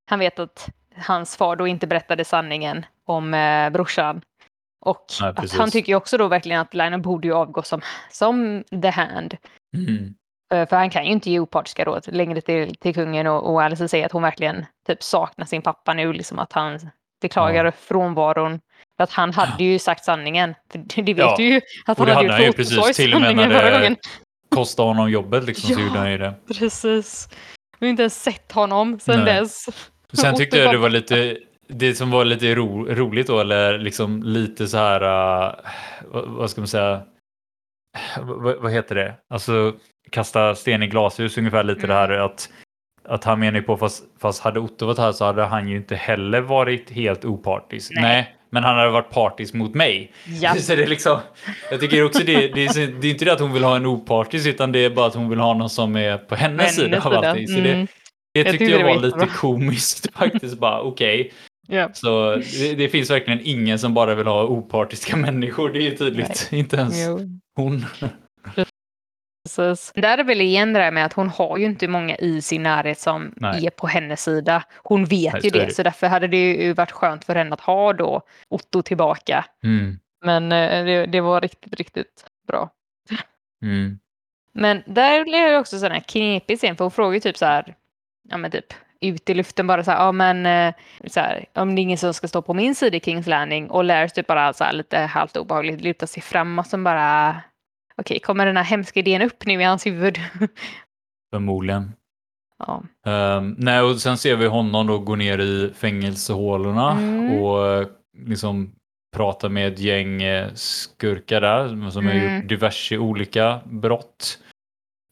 han 0.10 0.20
vet 0.20 0.40
att 0.40 0.70
hans 0.96 1.38
far 1.38 1.56
då 1.56 1.68
inte 1.68 1.88
berättade 1.88 2.26
sanningen 2.26 2.86
om 3.06 3.34
eh, 3.34 3.70
brorsan. 3.70 4.22
Och 4.82 5.06
Nej, 5.22 5.34
att 5.36 5.52
han 5.54 5.72
tycker 5.72 5.96
också 5.96 6.18
då 6.18 6.28
verkligen 6.28 6.62
att 6.62 6.74
Lionel 6.74 7.02
borde 7.02 7.28
ju 7.28 7.34
avgå 7.34 7.62
som, 7.64 7.82
som 8.12 8.64
the 8.82 8.90
hand. 8.90 9.38
Mm. 9.78 10.16
Eh, 10.54 10.70
För 10.70 10.76
han 10.76 10.90
kan 10.90 11.06
ju 11.06 11.12
inte 11.12 11.32
ge 11.32 11.40
opartiska 11.40 11.84
råd 11.86 12.06
längre 12.08 12.42
till, 12.42 12.76
till 12.76 12.94
kungen 12.94 13.28
och, 13.28 13.52
och 13.52 13.64
Alice 13.64 13.88
säger 13.88 14.06
att 14.06 14.12
hon 14.12 14.22
verkligen 14.22 14.66
typ 14.88 15.04
saknar 15.04 15.46
sin 15.46 15.62
pappa 15.62 15.94
nu, 15.94 16.14
liksom 16.14 16.40
att 16.40 16.54
han 16.54 16.80
beklagar 17.22 17.66
Ja. 17.66 17.72
frånvaron. 17.72 18.60
För 19.00 19.04
att 19.04 19.12
han 19.12 19.34
hade 19.34 19.64
ju 19.64 19.80
sagt 19.80 20.06
sanningen. 20.06 20.56
För 20.72 21.02
det 21.02 21.14
vet 21.14 21.18
Ja. 21.18 21.36
du 21.38 21.44
ju 21.44 21.62
att 21.86 22.00
Och 22.00 22.06
han 22.06 22.08
det 22.08 22.14
hade 22.14 22.28
hade 22.28 22.34
han 22.34 22.44
ju 22.44 22.54
precis, 22.54 22.98
till 22.98 23.14
och 23.14 23.22
med 23.22 23.36
när 23.36 23.64
det- 23.64 23.72
gången. 23.72 23.96
Kostade 24.50 24.88
honom 24.90 25.10
jobbet 25.12 25.44
liksom, 25.44 25.74
så 25.76 25.80
Ja. 25.82 25.86
gjorde 25.88 26.00
han 26.00 26.12
ju 26.12 26.18
det. 26.18 26.34
Precis. 26.60 27.30
Vi 27.80 27.86
har 27.88 27.90
inte 27.90 28.02
ens 28.04 28.24
sett 28.24 28.52
honom 28.52 29.00
sedan 29.00 29.24
Nej. 29.26 29.34
dess. 29.40 29.66
Sen 30.14 30.32
Och 30.32 30.38
tyckte 30.38 30.58
jag 30.58 30.74
det 30.74 30.78
var- 30.78 30.90
lite, 30.90 31.38
det 31.68 31.96
som 31.96 32.12
var 32.12 32.26
lite 32.26 32.56
ro, 32.56 32.86
roligt 32.86 33.28
då, 33.28 33.40
eller 33.40 33.78
liksom 33.78 34.24
lite 34.24 34.68
så 34.68 34.78
här, 34.78 35.04
uh, 35.04 35.56
vad, 36.12 36.28
vad 36.28 36.50
ska 36.50 36.62
man 36.62 36.68
säga, 36.68 37.02
vad, 38.20 38.56
vad 38.62 38.72
heter 38.72 38.96
det? 38.96 39.16
Alltså 39.34 39.74
kasta 40.12 40.56
sten 40.56 40.84
i 40.84 40.88
glashus 40.88 41.38
ungefär 41.38 41.64
lite 41.64 41.88
det 41.88 41.94
här 41.94 42.10
att, 42.10 42.50
att 43.08 43.24
han 43.24 43.40
menar 43.40 43.60
ju 43.60 43.66
på, 43.66 43.78
fast, 43.78 44.04
fast 44.22 44.44
hade 44.44 44.60
Otto 44.60 44.86
varit 44.86 44.98
här 44.98 45.12
så 45.12 45.26
hade 45.26 45.44
han 45.46 45.68
ju 45.68 45.78
inte 45.78 45.96
heller 45.96 46.42
varit 46.42 46.90
helt 46.90 47.26
opartisk. 47.26 47.92
Nej. 47.96 48.04
Nej. 48.04 48.36
Men 48.50 48.64
han 48.64 48.78
hade 48.78 48.90
varit 48.90 49.10
partisk 49.10 49.54
mot 49.54 49.74
mig. 49.74 50.12
Ja. 50.42 50.56
Så 50.60 50.76
det 50.76 50.84
är 50.84 50.88
liksom, 50.88 51.20
jag 51.72 51.80
tycker 51.80 52.06
också 52.06 52.24
det, 52.24 52.34
det, 52.48 52.66
är, 52.66 53.02
det 53.02 53.08
är 53.08 53.12
inte 53.12 53.26
det 53.26 53.34
att 53.34 53.40
hon 53.40 53.54
vill 53.54 53.64
ha 53.64 53.76
en 53.76 53.86
opartisk 53.86 54.48
utan 54.48 54.72
det 54.72 54.80
är 54.80 54.90
bara 54.90 55.06
att 55.06 55.16
hon 55.16 55.30
vill 55.30 55.40
ha 55.40 55.54
någon 55.54 55.70
som 55.70 55.96
är 55.96 56.18
på 56.18 56.36
hennes 56.36 56.60
Hennes 56.62 56.76
sida 56.76 57.02
av 57.04 57.14
allting. 57.14 57.48
Så 57.48 57.58
Mm. 57.58 57.64
det, 57.64 57.88
det 58.34 58.40
Jag 58.40 58.48
tyckte 58.52 58.66
jag 58.66 58.80
det 58.80 58.84
var 58.84 58.96
var 58.96 59.02
lite 59.02 59.26
komiskt 59.36 60.08
faktiskt. 60.16 60.58
Bara 60.60 60.82
okej. 60.82 61.32
Ja. 61.68 61.90
Så 61.94 62.36
det, 62.36 62.76
det 62.76 62.90
finns 62.90 63.10
verkligen 63.10 63.40
ingen 63.44 63.80
som 63.80 63.94
bara 63.94 64.16
vill 64.16 64.28
ha 64.28 64.44
opartiska 64.44 65.16
människor. 65.18 65.70
Det 65.70 65.80
är 65.80 65.84
ju 65.84 65.98
tydligt. 65.98 66.48
Inte 66.52 66.76
ens 66.78 67.08
Jo. 67.08 67.20
hon. 67.56 67.86
Precis. 69.58 69.92
Där 69.96 70.18
är 70.18 70.24
väl 70.24 70.42
igen 70.42 70.74
det 70.74 70.80
där 70.80 70.92
med 70.92 71.06
att 71.06 71.14
hon 71.14 71.30
har 71.30 71.58
ju 71.58 71.66
inte 71.66 71.88
många 71.88 72.16
i 72.16 72.42
sin 72.42 72.64
närhet 72.64 73.00
som 73.00 73.34
Nej. 73.36 73.66
är 73.66 73.70
på 73.70 73.88
hennes 73.88 74.24
sida. 74.24 74.64
Hon 74.76 75.06
vet 75.06 75.34
Nej, 75.34 75.42
ju 75.44 75.50
det, 75.50 75.66
det. 75.66 75.74
så 75.74 75.84
därför 75.84 76.08
hade 76.08 76.28
det 76.28 76.54
ju 76.54 76.74
varit 76.74 76.92
skönt 76.92 77.26
för 77.26 77.36
henne 77.36 77.54
att 77.54 77.62
ha 77.62 77.94
då 77.94 78.22
Otto 78.50 78.82
tillbaka. 78.82 79.46
Mm. 79.64 80.00
Men 80.26 80.52
eh, 80.52 80.86
det, 80.86 81.06
det 81.06 81.22
var 81.22 81.42
riktigt, 81.42 81.74
riktigt 81.74 82.26
bra. 82.48 82.70
Mm. 83.62 84.00
Men 84.54 84.84
där 84.86 85.24
blev 85.24 85.50
det 85.50 85.58
också 85.58 85.80
sån 85.80 85.92
här 85.92 86.00
knepig 86.00 86.58
scen, 86.58 86.76
för 86.76 86.86
hon 86.86 86.92
frågar 86.92 87.14
ju 87.14 87.20
typ 87.20 87.38
så 87.38 87.46
här, 87.46 87.76
ja 88.30 88.38
men 88.38 88.52
typ 88.52 88.74
ut 89.02 89.30
i 89.30 89.34
luften 89.34 89.68
bara 89.68 89.84
så 89.84 89.92
här, 89.92 90.06
ja 90.06 90.12
men 90.12 90.46
eh, 90.46 90.74
så 91.08 91.20
här, 91.20 91.46
om 91.54 91.76
det 91.76 91.82
är 91.82 91.84
ingen 91.84 91.98
som 91.98 92.14
ska 92.14 92.28
stå 92.28 92.42
på 92.42 92.54
min 92.54 92.76
sida 92.76 92.98
i 92.98 93.00
Kings 93.00 93.28
Landing 93.28 93.70
och 93.70 93.84
Lars 93.84 94.12
typ 94.12 94.28
bara 94.28 94.54
så 94.54 94.64
här 94.64 94.74
lite 94.74 94.98
halvt 94.98 95.38
obehagligt 95.38 95.82
lutar 95.82 96.08
sig 96.08 96.22
fram 96.24 96.60
och 96.60 96.66
sen 96.66 96.84
bara, 96.84 97.36
okej, 98.00 98.20
kommer 98.20 98.46
den 98.46 98.58
här 98.58 98.64
hemska 98.64 99.00
idén 99.00 99.22
upp 99.22 99.46
nu 99.46 99.54
i 99.62 99.64
hans 99.64 99.86
huvud? 99.86 100.18
Förmodligen. 101.34 101.92
ja. 102.58 102.84
Um, 103.38 103.56
nej, 103.58 103.82
och 103.82 104.02
sen 104.02 104.18
ser 104.18 104.36
vi 104.36 104.46
honom 104.48 104.88
då 104.88 104.98
gå 105.00 105.16
ner 105.16 105.40
i 105.40 105.74
fängelsehålorna 105.76 106.92
Mm. 106.92 107.40
och 107.40 107.68
eh, 107.68 107.88
liksom 108.26 108.72
prata 109.16 109.50
med 109.50 109.74
ett 109.74 109.80
gäng 109.80 110.22
eh, 110.24 110.54
skurkar 110.54 111.42
där 111.42 111.90
som 111.90 112.06
har 112.06 112.14
Mm. 112.14 112.36
gjort 112.40 112.50
diverse 112.50 112.98
olika 112.98 113.60
brott. 113.66 114.40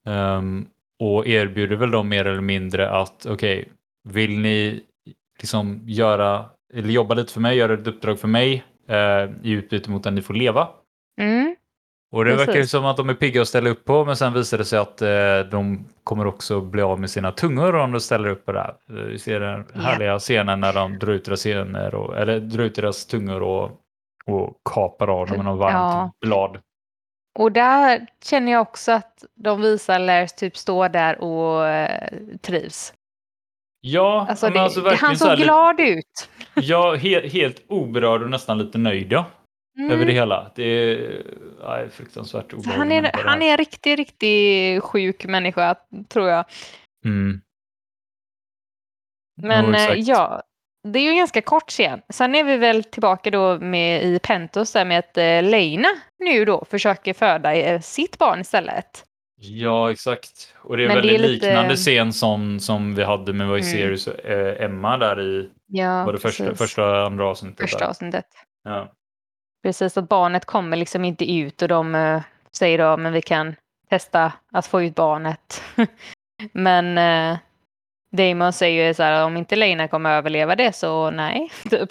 Ehm, 0.06 0.66
och 1.00 1.28
erbjuder 1.28 1.76
väl 1.76 1.92
dem 1.92 2.10
mer 2.10 2.26
eller 2.26 2.42
mindre 2.42 2.90
att 2.90 3.26
okej, 3.26 3.68
vill 4.10 4.40
ni 4.40 4.82
liksom 5.40 5.82
göra 5.86 6.46
eller 6.74 6.90
jobba 6.90 7.16
lite 7.16 7.34
för 7.34 7.42
mig, 7.42 7.58
göra 7.58 7.74
ett 7.74 7.88
uppdrag 7.88 8.20
för 8.20 8.28
mig 8.28 8.64
eh, 8.88 9.30
i 9.44 9.52
utbyte 9.52 9.90
mot 9.92 10.06
att 10.06 10.14
ni 10.14 10.22
får 10.22 10.34
leva. 10.34 10.68
Mm. 11.22 11.56
Och 12.12 12.26
det 12.26 12.32
verkar 12.36 12.54
ju 12.54 12.58
Precis. 12.60 12.72
som 12.72 12.86
att 12.86 12.98
de 12.98 13.10
är 13.10 13.14
pigga 13.14 13.42
att 13.42 13.48
ställa 13.48 13.70
upp 13.70 13.86
på, 13.86 14.06
men 14.06 14.16
sen 14.18 14.34
visar 14.34 14.58
det 14.58 14.66
sig 14.66 14.80
att 14.80 15.02
eh, 15.02 15.40
de 15.52 15.86
kommer 16.04 16.28
också 16.28 16.62
bli 16.62 16.82
av 16.82 17.00
med 17.00 17.10
sina 17.10 17.32
tungor 17.32 17.76
om 17.76 17.92
de 17.92 18.00
ställer 18.00 18.30
upp 18.30 18.46
på 18.46 18.52
det 18.52 18.60
här. 18.60 18.76
Vi 19.10 19.20
ser 19.20 19.40
den 19.40 19.66
härliga 19.84 20.20
scenen 20.20 20.60
när 20.60 20.74
de 20.74 21.00
drar 21.00 21.12
ut 21.14 21.26
deras, 21.26 21.40
scener 21.40 21.96
och, 21.96 22.18
eller 22.18 22.40
drar 22.40 22.64
ut 22.64 22.76
deras 22.76 23.06
tungor 23.06 23.42
och, 23.44 23.72
och 24.26 24.54
kapar 24.74 25.08
av 25.22 25.28
dem 25.28 25.38
med 25.38 25.46
något 25.46 25.60
varmt 25.60 25.74
Ja. 25.74 26.12
blad. 26.22 26.58
Och 27.40 27.52
där 27.52 28.08
känner 28.24 28.52
jag 28.52 28.62
också 28.62 28.92
att 28.92 29.24
de 29.36 29.62
visar 29.62 30.00
Lars 30.00 30.34
typ 30.34 30.58
stå 30.58 30.88
där 30.88 31.22
och 31.24 31.68
eh, 31.68 32.10
trivs. 32.42 32.94
Ja, 33.82 34.26
Alltså, 34.30 34.50
det, 34.50 34.62
alltså 34.62 34.90
han 35.00 35.18
så 35.18 35.26
såg 35.26 35.32
lite- 35.32 35.44
glad 35.44 35.80
ut. 35.80 36.30
Ja, 36.54 36.96
he, 36.96 37.28
helt 37.28 37.62
oberörd 37.70 38.22
och 38.24 38.30
nästan 38.30 38.58
lite 38.58 38.78
nöjd 38.78 39.12
ja, 39.12 39.26
Mm. 39.80 39.92
över 39.92 40.06
det 40.06 40.12
hela. 40.14 40.52
Det 40.56 40.64
är, 40.64 41.24
ja, 41.62 41.76
det 41.78 41.84
är 41.84 41.90
fruktansvärt 41.90 42.54
obehagligt. 42.54 42.78
han 42.78 42.92
är, 42.92 43.02
det 43.02 43.12
han 43.14 43.42
är 43.42 43.52
en 43.52 43.58
riktigt, 43.58 43.98
riktigt 44.00 44.84
sjuk 44.84 45.26
människa, 45.26 45.76
tror 46.10 46.30
jag. 46.30 46.46
Mm. 47.06 47.42
Men 49.42 49.76
exakt. 49.76 50.08
ja, 50.08 50.44
det 50.88 51.00
är 51.00 51.04
ju 51.04 51.10
en 51.10 51.18
ganska 51.18 51.42
kort 51.42 51.70
scen. 51.70 52.02
Sen 52.14 52.36
är 52.36 52.44
vi 52.44 52.58
väl 52.58 52.84
tillbaka 52.84 53.32
då 53.32 53.60
med, 53.60 54.04
i 54.04 54.20
Pentos 54.20 54.74
där 54.74 54.86
med 54.86 55.00
att 55.00 55.18
eh, 55.18 55.44
Leina 55.44 55.88
nu 56.20 56.46
då 56.46 56.66
försöker 56.70 57.14
föda 57.14 57.54
eh, 57.56 57.82
sitt 57.82 58.18
barn 58.18 58.40
istället. 58.42 59.04
Ja, 59.40 59.92
exakt. 59.92 60.56
Och 60.58 60.78
det 60.78 60.84
är 60.84 60.88
Men 60.88 60.96
det 60.96 61.02
väldigt 61.02 61.20
är 61.22 61.28
lite- 61.28 61.46
liknande 61.48 61.76
scen 61.76 62.14
som, 62.14 62.60
som 62.60 62.96
vi 62.96 63.04
hade 63.04 63.34
med 63.34 63.48
Viserys 63.50 64.08
och 64.08 64.26
eh, 64.26 64.64
Emma 64.66 64.98
där 64.98 65.22
i 65.22 65.50
Ja, 65.68 66.06
var 66.06 66.14
det 66.14 66.20
första, 66.20 66.44
precis. 66.44 66.58
första 66.60 67.06
andra 67.06 67.28
avsnittet. 67.28 67.70
Första 67.70 67.88
avsnittet. 67.88 68.26
Ja. 68.64 68.94
Precis, 69.64 69.98
att 69.98 70.10
barnet 70.10 70.46
kommer 70.46 70.78
liksom 70.78 71.06
inte 71.06 71.32
ut 71.34 71.62
och 71.62 71.68
de 71.68 71.96
eh, 71.96 72.22
säger 72.58 72.78
då, 72.78 72.98
men 72.98 73.14
vi 73.14 73.22
kan 73.22 73.56
testa 73.90 74.34
att 74.52 74.68
få 74.68 74.84
ut 74.84 74.96
barnet. 74.96 75.64
men 76.52 76.98
eh, 76.98 77.38
Damon 78.12 78.54
säger 78.54 78.88
ju 78.88 78.94
så 78.94 79.04
här, 79.04 79.26
om 79.26 79.38
inte 79.38 79.56
Lena 79.56 79.88
kommer 79.88 80.18
överleva 80.18 80.56
det 80.56 80.76
så 80.76 81.12
nej, 81.12 81.52
typ. 81.70 81.90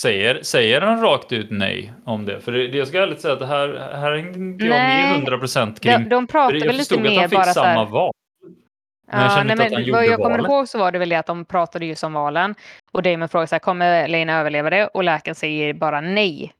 Säger, 0.00 0.42
säger 0.42 0.80
han 0.80 1.00
rakt 1.00 1.32
ut 1.32 1.50
nej 1.50 1.92
om 2.04 2.26
det? 2.26 2.40
För 2.40 2.52
det, 2.52 2.68
det 2.68 2.78
jag 2.78 2.88
ska 2.88 3.02
ärligt 3.02 3.20
säga 3.20 3.34
att 3.34 3.40
det 3.40 3.46
här, 3.46 3.90
här 3.94 4.12
är 4.12 4.16
inte 4.16 4.64
jag 4.64 4.76
Nej. 4.76 5.20
med 5.20 5.28
100% 5.28 5.80
kring. 5.80 5.92
De, 5.92 6.08
de 6.08 6.26
pratar 6.26 6.66
väl 6.66 6.76
lite 6.76 7.00
mer 7.00 7.28
bara 7.28 7.44
så 7.44 7.52
samma 7.52 7.84
här. 7.84 7.86
val. 7.86 8.12
Ja, 9.12 9.42
nej, 9.44 9.56
men 9.56 9.92
vad 9.92 10.06
jag 10.06 10.16
kommer 10.16 10.30
valet. 10.38 10.50
ihåg 10.50 10.68
så 10.68 10.78
var 10.78 10.92
det 10.92 10.98
väl 10.98 11.08
det 11.08 11.16
att 11.16 11.26
de 11.26 11.44
pratade 11.44 11.86
just 11.86 12.04
om 12.04 12.12
valen. 12.12 12.54
Och 12.92 13.02
Damon 13.02 13.28
frågar 13.28 13.46
så 13.46 13.54
här, 13.54 13.60
kommer 13.60 14.08
Lena 14.08 14.40
överleva 14.40 14.70
det? 14.70 14.86
Och 14.86 15.04
läkaren 15.04 15.34
säger 15.34 15.74
bara 15.74 16.00
nej. 16.00 16.52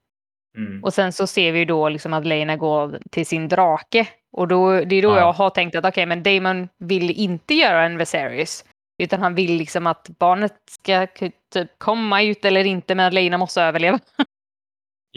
Mm. 0.58 0.84
Och 0.84 0.94
sen 0.94 1.12
så 1.12 1.26
ser 1.26 1.52
vi 1.52 1.64
då 1.64 1.88
liksom 1.88 2.12
att 2.12 2.26
Lena 2.26 2.56
går 2.56 2.98
till 3.10 3.26
sin 3.26 3.48
drake. 3.48 4.06
Och 4.32 4.48
då, 4.48 4.80
det 4.80 4.96
är 4.96 5.02
då 5.02 5.08
Ja. 5.10 5.18
jag 5.18 5.32
har 5.32 5.50
tänkt 5.50 5.76
att 5.76 5.84
okej, 5.84 6.06
men 6.06 6.22
Damon 6.22 6.68
vill 6.78 7.10
inte 7.10 7.54
göra 7.54 7.82
en 7.84 7.98
Viserys. 7.98 8.64
Utan 9.02 9.22
han 9.22 9.34
vill 9.34 9.52
liksom 9.56 9.86
att 9.86 10.08
barnet 10.18 10.54
ska 10.70 11.06
typ 11.06 11.34
komma 11.78 12.22
ut 12.22 12.44
eller 12.44 12.64
inte, 12.66 12.94
men 12.94 13.14
Lena 13.14 13.38
måste 13.38 13.62
överleva. 13.62 13.98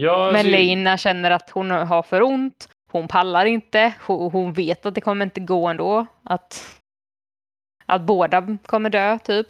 Ja, 0.02 0.26
Men 0.26 0.36
alltså, 0.36 0.52
Lena 0.52 0.98
känner 0.98 1.32
att 1.32 1.50
hon 1.50 1.72
har 1.72 2.04
för 2.04 2.22
ont. 2.22 2.70
Hon 2.92 3.08
pallar 3.08 3.46
inte. 3.46 3.94
Hon, 4.06 4.32
hon 4.32 4.54
vet 4.54 4.86
att 4.86 4.96
det 4.96 5.02
kommer 5.02 5.26
inte 5.26 5.40
gå 5.40 5.68
ändå. 5.68 6.06
Att, 6.24 6.79
att 7.90 8.02
båda 8.02 8.58
kommer 8.66 8.90
dö, 8.90 9.18
typ. 9.20 9.48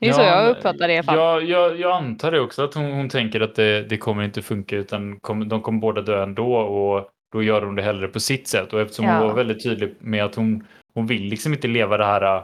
Det 0.00 0.08
är 0.08 0.12
så 0.12 0.20
jag 0.20 0.50
uppfattar 0.50 0.88
det 0.88 0.94
i 0.94 0.96
alla 0.96 1.02
fall. 1.04 1.16
Ja, 1.16 1.40
jag, 1.40 1.80
jag 1.80 1.92
antar 1.92 2.30
det 2.32 2.40
också 2.40 2.64
att 2.64 2.74
hon, 2.74 2.92
hon 2.92 3.08
tänker 3.08 3.40
att 3.40 3.54
det, 3.54 3.82
det 3.82 3.96
kommer 3.96 4.22
inte 4.24 4.42
funka 4.42 4.76
utan 4.76 5.20
kom, 5.20 5.48
de 5.48 5.62
kommer 5.62 5.80
båda 5.80 6.00
dö 6.02 6.22
ändå 6.22 6.54
och 6.56 7.08
då 7.32 7.42
gör 7.42 7.62
hon 7.62 7.74
det 7.74 7.82
hellre 7.82 8.08
på 8.08 8.20
sitt 8.20 8.48
sätt. 8.48 8.72
Och 8.72 8.80
eftersom 8.80 9.04
Ja. 9.04 9.18
hon 9.18 9.26
var 9.28 9.34
väldigt 9.34 9.62
tydlig 9.62 9.94
med 10.00 10.24
att 10.24 10.34
hon, 10.34 10.66
hon 10.94 11.06
vill 11.06 11.22
liksom 11.22 11.52
inte 11.52 11.68
leva 11.68 11.96
det 11.96 12.04
här 12.04 12.36
äh, 12.36 12.42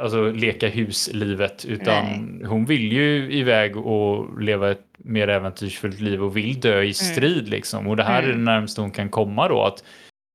alltså 0.00 0.30
leka 0.30 0.68
huslivet 0.68 1.64
utan 1.64 2.04
hon 2.48 2.64
vill 2.64 2.92
ju 2.92 3.32
iväg 3.32 3.76
och 3.76 4.40
leva 4.40 4.70
ett 4.70 4.84
mer 4.98 5.28
äventyrsfullt 5.28 6.00
liv 6.00 6.22
och 6.24 6.36
vill 6.36 6.60
dö 6.60 6.82
i 6.82 6.94
strid 6.94 7.48
liksom. 7.48 7.88
Och 7.88 7.96
det 7.96 8.02
här 8.02 8.22
är 8.22 8.26
Mm. 8.26 8.38
det 8.38 8.44
närmaste 8.52 8.80
hon 8.80 8.90
kan 8.90 9.08
komma 9.08 9.48
då 9.48 9.62
att 9.62 9.84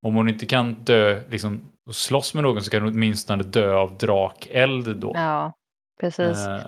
om 0.05 0.15
hon 0.15 0.29
inte 0.29 0.45
kan 0.45 0.73
dö 0.73 1.21
liksom 1.29 1.61
och 1.89 1.95
slåss 1.95 2.33
med 2.33 2.43
någon 2.43 2.63
så 2.63 2.71
kan 2.71 2.81
hon 2.83 2.93
åtminstone 2.93 3.43
dö 3.43 3.73
av 3.75 3.97
drakeld 3.97 4.97
då. 4.97 5.11
Ja, 5.15 5.53
precis. 6.01 6.37
Eh, 6.47 6.55
och 6.55 6.61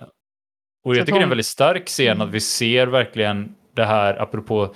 Så 0.84 0.94
jag 0.94 1.00
att 1.00 1.06
tycker 1.06 1.06
det 1.06 1.12
är 1.12 1.16
en 1.16 1.24
hon- 1.24 1.30
väldigt 1.30 1.46
stark 1.46 1.88
scen 1.88 2.08
Mm. 2.08 2.22
att 2.28 2.34
vi 2.34 2.40
ser 2.40 2.88
verkligen 2.88 3.56
det 3.76 3.86
här 3.86 4.22
apropå 4.22 4.74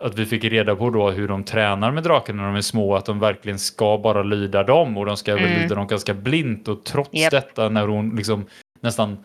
att 0.00 0.14
vi 0.18 0.26
fick 0.26 0.44
reda 0.44 0.76
på 0.76 0.90
då 0.90 1.10
hur 1.10 1.28
de 1.28 1.44
tränar 1.44 1.90
med 1.92 2.02
drakarna 2.02 2.42
när 2.42 2.48
de 2.48 2.56
är 2.56 2.60
små, 2.60 2.94
att 2.96 3.04
de 3.06 3.20
verkligen 3.20 3.58
ska 3.58 3.98
bara 3.98 4.22
lyda 4.22 4.62
dem 4.62 4.96
och 4.96 5.06
de 5.06 5.16
ska 5.16 5.32
Mm. 5.38 5.62
lyda 5.62 5.74
dem 5.74 5.86
ganska 5.86 6.14
blint 6.14 6.68
och 6.68 6.84
trots 6.84 7.10
Japp. 7.14 7.30
detta 7.30 7.68
när 7.68 7.86
hon 7.88 8.16
liksom 8.16 8.46
nästan 8.80 9.24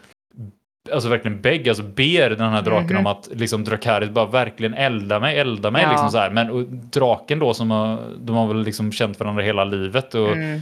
alltså 0.92 1.10
verkligen 1.10 1.42
bägg, 1.42 1.70
alltså 1.70 1.84
ber 1.84 2.30
den 2.30 2.50
här 2.54 2.62
draken 2.62 2.88
Mhm. 2.96 2.98
om 2.98 3.08
att 3.08 3.30
liksom 3.32 3.64
Dracarys 3.64 4.10
bara 4.10 4.26
verkligen 4.26 4.74
elda 4.74 5.20
mig, 5.20 5.40
elda 5.40 5.72
mig 5.72 5.82
Ja. 5.84 5.90
liksom 5.92 6.10
så 6.12 6.18
här. 6.18 6.30
Men 6.32 6.50
och 6.50 6.64
draken 6.68 7.40
då 7.40 7.54
som 7.54 7.72
har, 7.72 8.00
de 8.20 8.36
har 8.36 8.48
väl 8.48 8.64
liksom 8.64 8.92
känt 8.92 9.20
varandra 9.20 9.44
hela 9.44 9.64
livet 9.64 10.16
och 10.16 10.32
Mm. 10.32 10.62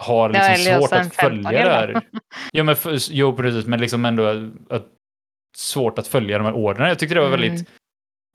har 0.00 0.30
Ja, 0.30 0.32
liksom 0.48 0.52
eller 0.70 0.78
svårt 0.78 0.92
att 0.92 0.98
15 1.14 1.30
följa 1.44 1.50
det 1.64 1.70
här. 1.70 2.00
Ja, 2.52 2.64
men 2.64 2.76
för, 2.76 2.96
jo, 3.10 3.36
precis, 3.36 3.66
men 3.66 3.80
liksom 3.80 4.04
ändå 4.04 4.26
att, 4.70 4.86
svårt 5.56 5.98
att 5.98 6.06
följa 6.06 6.38
de 6.38 6.44
här 6.44 6.52
ordnerna. 6.54 6.88
Jag 6.88 6.98
tyckte 6.98 7.14
det 7.14 7.20
var 7.20 7.28
Mm. 7.28 7.40
väldigt... 7.40 7.68
Ja, 7.68 7.74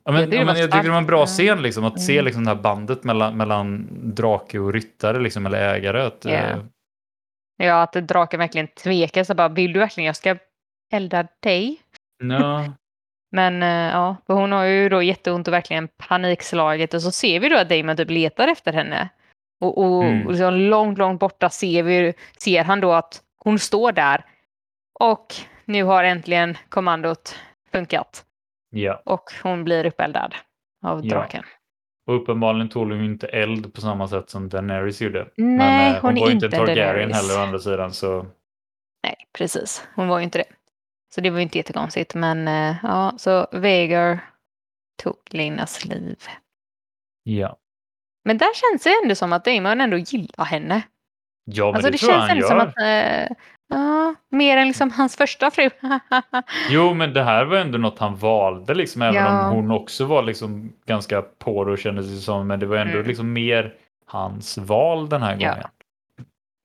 Ja, 0.05 0.11
men, 0.11 0.31
ja, 0.31 0.45
men 0.45 0.55
jag 0.59 0.71
tyckte 0.71 0.87
det 0.87 0.91
var 0.91 0.97
en 0.97 1.05
bra 1.05 1.25
scen, 1.25 1.61
liksom, 1.61 1.83
att 1.85 2.01
se 2.01 2.13
Mm. 2.13 2.25
liksom, 2.25 2.43
det 2.43 2.49
här 2.49 2.61
bandet 2.61 3.03
mellan, 3.03 3.37
mellan 3.37 3.87
drake 4.15 4.59
och 4.59 4.73
ryttare, 4.73 5.19
liksom, 5.19 5.45
eller 5.45 5.75
ägare. 5.75 6.01
Att, 6.01 6.25
Ja. 6.25 6.31
eh, 6.31 6.57
Ja, 7.57 7.81
att 7.81 7.93
draken 7.93 8.39
verkligen 8.39 8.67
tvekar. 8.67 9.23
Så 9.23 9.33
bara, 9.35 9.49
vill 9.49 9.73
du 9.73 9.79
verkligen 9.79 10.05
jag 10.05 10.15
ska 10.15 10.37
elda 10.93 11.27
dig? 11.39 11.81
ja, 12.23 12.65
Men 13.31 13.63
eh, 13.63 13.69
ja, 13.93 14.15
för 14.27 14.33
hon 14.33 14.51
har 14.51 14.63
ju 14.63 14.89
då 14.89 15.03
jätteont 15.03 15.47
och 15.47 15.53
verkligen 15.53 15.87
panikslaget 15.87 16.93
och 16.93 17.01
så 17.01 17.11
ser 17.11 17.39
vi 17.39 17.49
då 17.49 17.57
att 17.57 17.69
Damon 17.69 17.97
typ 17.97 18.09
letar 18.09 18.47
efter 18.47 18.73
henne. 18.73 19.09
Och, 19.61 19.77
och, 19.77 20.03
Mm. 20.03 20.25
och 20.25 20.31
liksom 20.31 20.53
långt, 20.55 20.97
långt 20.97 21.19
borta 21.19 21.49
ser, 21.49 21.83
vi, 21.83 22.13
ser 22.37 22.63
han 22.63 22.79
då 22.81 22.91
att 22.93 23.21
hon 23.37 23.59
står 23.59 23.91
där. 23.91 24.25
Och 24.99 25.33
nu 25.65 25.83
har 25.83 26.03
äntligen 26.03 26.57
kommandot 26.69 27.35
funkat. 27.71 28.25
ja. 28.69 29.01
Och 29.05 29.23
hon 29.43 29.63
blir 29.63 29.85
uppeldad 29.85 30.35
av 30.85 31.05
Ja. 31.05 31.15
draken. 31.15 31.43
Och 32.07 32.15
uppenbarligen 32.21 32.69
tål 32.69 32.91
hon 32.91 33.03
inte 33.05 33.27
eld 33.27 33.73
på 33.73 33.81
samma 33.81 34.07
sätt 34.07 34.29
som 34.29 34.49
Daenerys 34.49 35.01
gjorde. 35.01 35.27
Nej, 35.37 35.57
men 35.57 35.95
eh, 35.95 36.01
hon, 36.01 36.11
hon 36.11 36.21
var 36.21 36.31
inte 36.31 36.45
inte 36.45 36.57
en 36.57 36.65
Targaryen 36.65 37.09
Daenerys. 37.09 37.15
heller 37.29 37.39
å 37.41 37.43
andra 37.45 37.59
sidan. 37.59 37.93
Så 37.93 38.25
Nej, 39.03 39.15
precis. 39.37 39.87
Hon 39.95 40.07
var 40.07 40.17
ju 40.17 40.23
inte 40.23 40.37
det. 40.37 40.45
Så 41.15 41.21
det 41.21 41.29
var 41.29 41.37
ju 41.37 41.43
inte 41.43 41.57
jättekonstigt. 41.57 42.15
Men 42.15 42.47
eh, 42.47 42.75
ja, 42.83 43.13
så 43.17 43.47
Vegar 43.51 44.19
tog 45.03 45.17
Linas 45.29 45.85
liv. 45.85 46.17
ja. 47.23 47.57
Men 48.25 48.37
där 48.37 48.49
känns 48.53 48.83
det 48.83 48.93
ändå 49.03 49.15
som 49.15 49.33
att 49.33 49.45
Damon 49.45 49.81
ändå 49.81 49.97
gillar 49.97 50.45
henne. 50.45 50.81
Ja, 51.45 51.65
men 51.65 51.75
Alltså 51.75 51.91
det, 51.91 51.91
det 51.91 51.97
tror 51.97 52.11
jag 52.11 52.19
känns 52.29 52.29
han 52.29 52.37
ändå 52.37 52.47
gör. 52.47 52.59
som 52.59 52.59
att... 52.59 53.29
eh, 53.29 53.35
Ja, 53.67 54.15
mer 54.29 54.57
än 54.57 54.67
liksom 54.67 54.91
hans 54.91 55.15
första 55.17 55.51
fru. 55.51 55.69
Jo, 56.69 56.93
men 56.93 57.13
det 57.13 57.23
här 57.23 57.45
var 57.45 57.57
ändå 57.57 57.77
något 57.77 57.99
han 57.99 58.15
valde, 58.15 58.73
liksom, 58.73 59.01
även 59.01 59.15
Ja. 59.23 59.49
om 59.49 59.55
hon 59.55 59.71
också 59.71 60.05
var 60.05 60.23
liksom 60.23 60.73
ganska 60.85 61.21
på 61.21 61.63
det 61.65 61.71
och 61.71 61.77
kände 61.79 62.03
sig 62.03 62.17
som, 62.17 62.47
men 62.47 62.59
det 62.59 62.65
var 62.65 62.77
ändå 62.77 62.93
Mm. 62.93 63.07
liksom 63.07 63.33
mer 63.33 63.73
hans 64.05 64.57
val 64.57 65.09
den 65.09 65.21
här 65.21 65.37
Ja. 65.39 65.49
gången. 65.49 65.67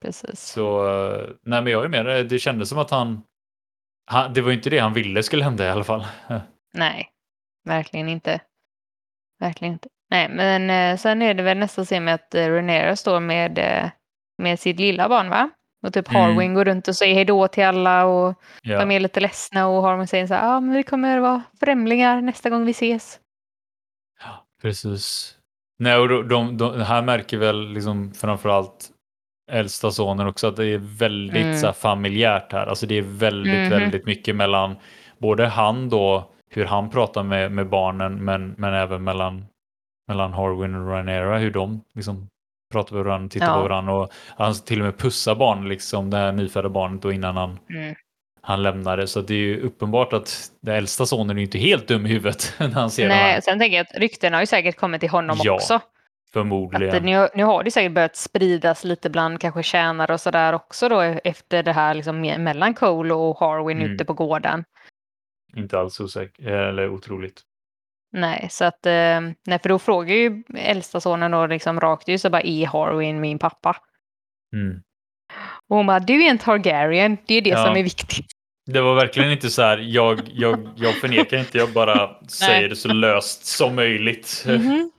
Precis. 0.04 0.40
Så, 0.40 0.88
eh, 1.10 1.28
nej 1.44 1.62
men 1.62 1.72
jag 1.72 1.84
är 1.84 1.88
med 1.88 2.06
dig. 2.06 2.24
det 2.24 2.38
kändes 2.38 2.68
som 2.68 2.78
att 2.78 2.90
han, 2.90 3.22
han, 4.08 4.32
det 4.34 4.40
var 4.40 4.50
ju 4.50 4.56
inte 4.56 4.70
det 4.70 4.78
han 4.78 4.92
ville 4.92 5.22
skulle 5.22 5.44
hända 5.44 5.66
i 5.66 5.70
alla 5.70 5.84
fall. 5.84 6.06
Nej, 6.74 7.08
verkligen 7.64 8.08
inte. 8.08 8.40
Verkligen 9.40 9.72
inte. 9.72 9.88
Nej, 10.10 10.28
men 10.28 10.70
eh, 10.70 10.98
sen 10.98 11.22
är 11.22 11.34
det 11.34 11.42
väl 11.42 11.58
nästa 11.58 11.84
scen 11.84 12.04
med 12.04 12.14
att 12.14 12.34
eh, 12.34 12.46
Rhaenyra 12.46 12.96
står 12.96 13.20
med, 13.20 13.58
eh, 13.58 13.90
med 14.42 14.60
sitt 14.60 14.80
lilla 14.80 15.08
barn, 15.08 15.30
va? 15.30 15.50
Och 15.86 15.94
typ 15.94 16.10
Mm. 16.10 16.22
Harwin 16.22 16.54
går 16.54 16.64
runt 16.64 16.88
och 16.88 16.96
säger 16.96 17.14
hej 17.14 17.24
då 17.24 17.48
till 17.48 17.64
alla 17.64 18.04
och 18.04 18.34
Ja. 18.62 18.78
de 18.80 18.90
är 18.90 19.00
lite 19.00 19.20
ledsna 19.20 19.68
och 19.68 19.82
Harwin 19.82 20.08
säger 20.08 20.26
så 20.26 20.34
här, 20.34 20.46
ja 20.46 20.56
ah, 20.56 20.60
men 20.60 20.74
vi 20.74 20.82
kommer 20.82 21.18
vara 21.18 21.42
främlingar 21.60 22.20
nästa 22.20 22.50
gång 22.50 22.64
vi 22.64 22.70
ses. 22.70 23.20
Precis. 24.62 25.34
Nej, 25.78 25.96
och 25.98 26.08
de, 26.08 26.28
de, 26.28 26.56
de, 26.56 26.80
här 26.80 27.02
märker 27.02 27.36
väl 27.38 27.72
liksom 27.72 28.14
framförallt 28.14 28.90
äldsta 29.48 29.90
sonen 29.90 30.26
också 30.26 30.46
att 30.46 30.56
det 30.56 30.66
är 30.66 30.78
väldigt 30.98 31.44
Mm. 31.44 31.56
så 31.58 31.66
här, 31.66 31.72
familjärt 31.72 32.52
här. 32.52 32.66
Alltså 32.66 32.86
det 32.86 32.98
är 32.98 33.02
väldigt, 33.02 33.54
Mhm. 33.58 33.70
väldigt 33.70 34.06
mycket 34.06 34.36
mellan 34.36 34.76
både 35.18 35.46
han 35.46 35.88
då, 35.88 36.30
hur 36.50 36.64
han 36.64 36.90
pratar 36.90 37.22
med, 37.22 37.52
med 37.52 37.68
barnen, 37.68 38.24
men, 38.24 38.54
men 38.58 38.74
även 38.74 39.04
mellan, 39.04 39.46
mellan 40.08 40.32
Harwin 40.32 40.74
och 40.74 40.88
Rhaenyra, 40.90 41.38
hur 41.38 41.50
de 41.50 41.80
liksom 41.94 42.28
pratar 42.72 42.96
med 42.96 43.04
varandra, 43.04 43.28
tittar 43.28 43.46
Ja. 43.46 43.54
på 43.54 43.62
varandra 43.62 43.92
och 43.94 44.10
han 44.36 44.54
till 44.54 44.78
och 44.80 44.84
med 44.84 44.98
pussar 44.98 45.34
barnen, 45.34 45.68
liksom 45.68 46.10
det 46.10 46.16
här 46.16 46.32
nyfödda 46.32 46.68
barnet 46.68 47.02
då 47.02 47.12
innan 47.12 47.36
han, 47.36 47.58
Mm. 47.70 47.94
han 48.42 48.62
lämnade. 48.62 49.06
Så 49.06 49.20
det 49.20 49.34
är 49.34 49.38
ju 49.38 49.60
uppenbart 49.60 50.12
att 50.12 50.50
den 50.60 50.74
äldsta 50.74 51.06
sonen 51.06 51.38
är 51.38 51.42
inte 51.42 51.58
helt 51.58 51.88
dum 51.88 52.06
i 52.06 52.08
huvudet 52.08 52.54
när 52.58 52.68
han 52.68 52.90
ser 52.90 53.08
det 53.08 53.14
här. 53.14 53.32
Nej, 53.32 53.42
sen 53.42 53.58
tänker 53.58 53.76
jag 53.76 53.86
att 53.90 53.98
ryktena 54.00 54.36
har 54.36 54.42
ju 54.42 54.46
säkert 54.46 54.76
kommit 54.76 55.00
till 55.00 55.10
honom 55.10 55.36
Ja, 55.42 55.52
också. 55.52 55.80
Att 56.28 56.32
Förmodligen. 56.32 56.94
det, 56.94 57.00
nu, 57.00 57.28
nu 57.34 57.44
har 57.44 57.62
det 57.64 57.70
säkert 57.70 57.92
börjat 57.92 58.16
spridas 58.16 58.84
lite 58.84 59.10
bland 59.10 59.40
kanske 59.40 59.62
tjänare 59.62 60.12
och 60.12 60.20
sådär 60.20 60.52
också 60.52 60.88
då 60.88 61.00
efter 61.00 61.62
det 61.62 61.72
här 61.72 61.94
liksom 61.94 62.24
me- 62.24 62.38
mellan 62.38 62.74
Cole 62.74 63.14
och 63.14 63.38
Harwin 63.38 63.78
Mm. 63.78 63.90
ute 63.92 64.04
på 64.04 64.12
gården. 64.14 64.64
Inte 65.56 65.78
alls 65.78 66.00
osäker, 66.00 66.46
eller 66.52 66.90
otroligt. 66.90 67.42
Nej, 68.12 68.46
så 68.50 68.64
att, 68.64 68.86
eh, 68.86 69.20
nej, 69.46 69.58
för 69.62 69.68
då 69.68 69.78
frågar 69.78 70.14
ju 70.14 70.42
äldsta 70.56 71.00
sonen 71.00 71.30
då 71.30 71.46
liksom 71.46 71.80
rakt 71.80 72.08
ut 72.08 72.20
så 72.20 72.30
bara 72.30 72.42
är 72.42 72.66
Harwin 72.66 73.20
min 73.20 73.38
pappa? 73.38 73.76
Mm. 74.56 74.80
Och 75.68 75.76
hon 75.76 75.86
bara, 75.86 75.98
du 76.00 76.24
är 76.24 76.30
en 76.30 76.38
Targaryen, 76.38 77.16
det 77.26 77.34
är 77.34 77.40
det 77.42 77.50
Ja. 77.50 77.66
som 77.66 77.76
är 77.76 77.82
viktigt. 77.82 78.26
Det 78.66 78.80
var 78.80 78.94
verkligen 78.94 79.30
inte 79.32 79.50
så 79.50 79.62
här, 79.62 79.78
jag, 79.78 80.20
jag, 80.32 80.68
jag 80.76 80.94
förnekar 80.94 81.36
inte, 81.38 81.58
jag 81.58 81.72
bara 81.72 82.10
säger 82.28 82.68
det 82.68 82.76
så 82.76 82.88
löst 82.92 83.44
som 83.46 83.74
möjligt. 83.74 84.44
Mhm. 84.46 84.90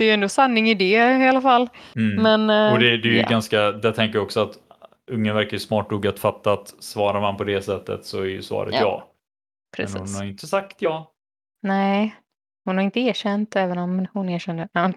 Det 0.00 0.04
är 0.04 0.06
ju 0.06 0.12
ändå 0.14 0.28
sanning 0.28 0.68
i 0.68 0.74
det 0.74 0.84
i 1.24 1.28
alla 1.28 1.40
fall. 1.40 1.68
Mm. 1.96 2.22
Men, 2.22 2.50
eh, 2.66 2.72
Och 2.72 2.78
det, 2.80 2.96
det 2.96 3.08
är 3.08 3.12
ju 3.12 3.18
ja. 3.20 3.28
ganska, 3.28 3.72
där 3.72 3.92
tänker 3.92 4.16
jag 4.18 4.24
också 4.24 4.40
att 4.42 4.58
ungen 5.10 5.34
verkar 5.34 5.52
ju 5.52 5.58
smart 5.58 5.90
nog 5.90 6.06
att 6.06 6.18
fatta 6.18 6.52
att 6.52 6.68
svarar 6.78 7.20
man 7.20 7.36
på 7.36 7.44
det 7.44 7.62
sättet 7.62 8.04
så 8.04 8.20
är 8.20 8.24
ju 8.24 8.42
svaret 8.42 8.74
ja. 8.74 8.80
Ja, 8.80 9.12
Men 9.78 9.86
hon 9.92 10.00
Precis. 10.00 10.18
har 10.18 10.24
inte 10.24 10.46
sagt 10.46 10.82
ja. 10.82 11.12
Nej, 11.62 12.14
hon 12.64 12.76
har 12.76 12.84
inte 12.84 13.00
erkänt 13.00 13.56
även 13.56 13.78
om 13.78 14.06
hon 14.12 14.28
erkände. 14.28 14.68
Ja. 14.72 14.92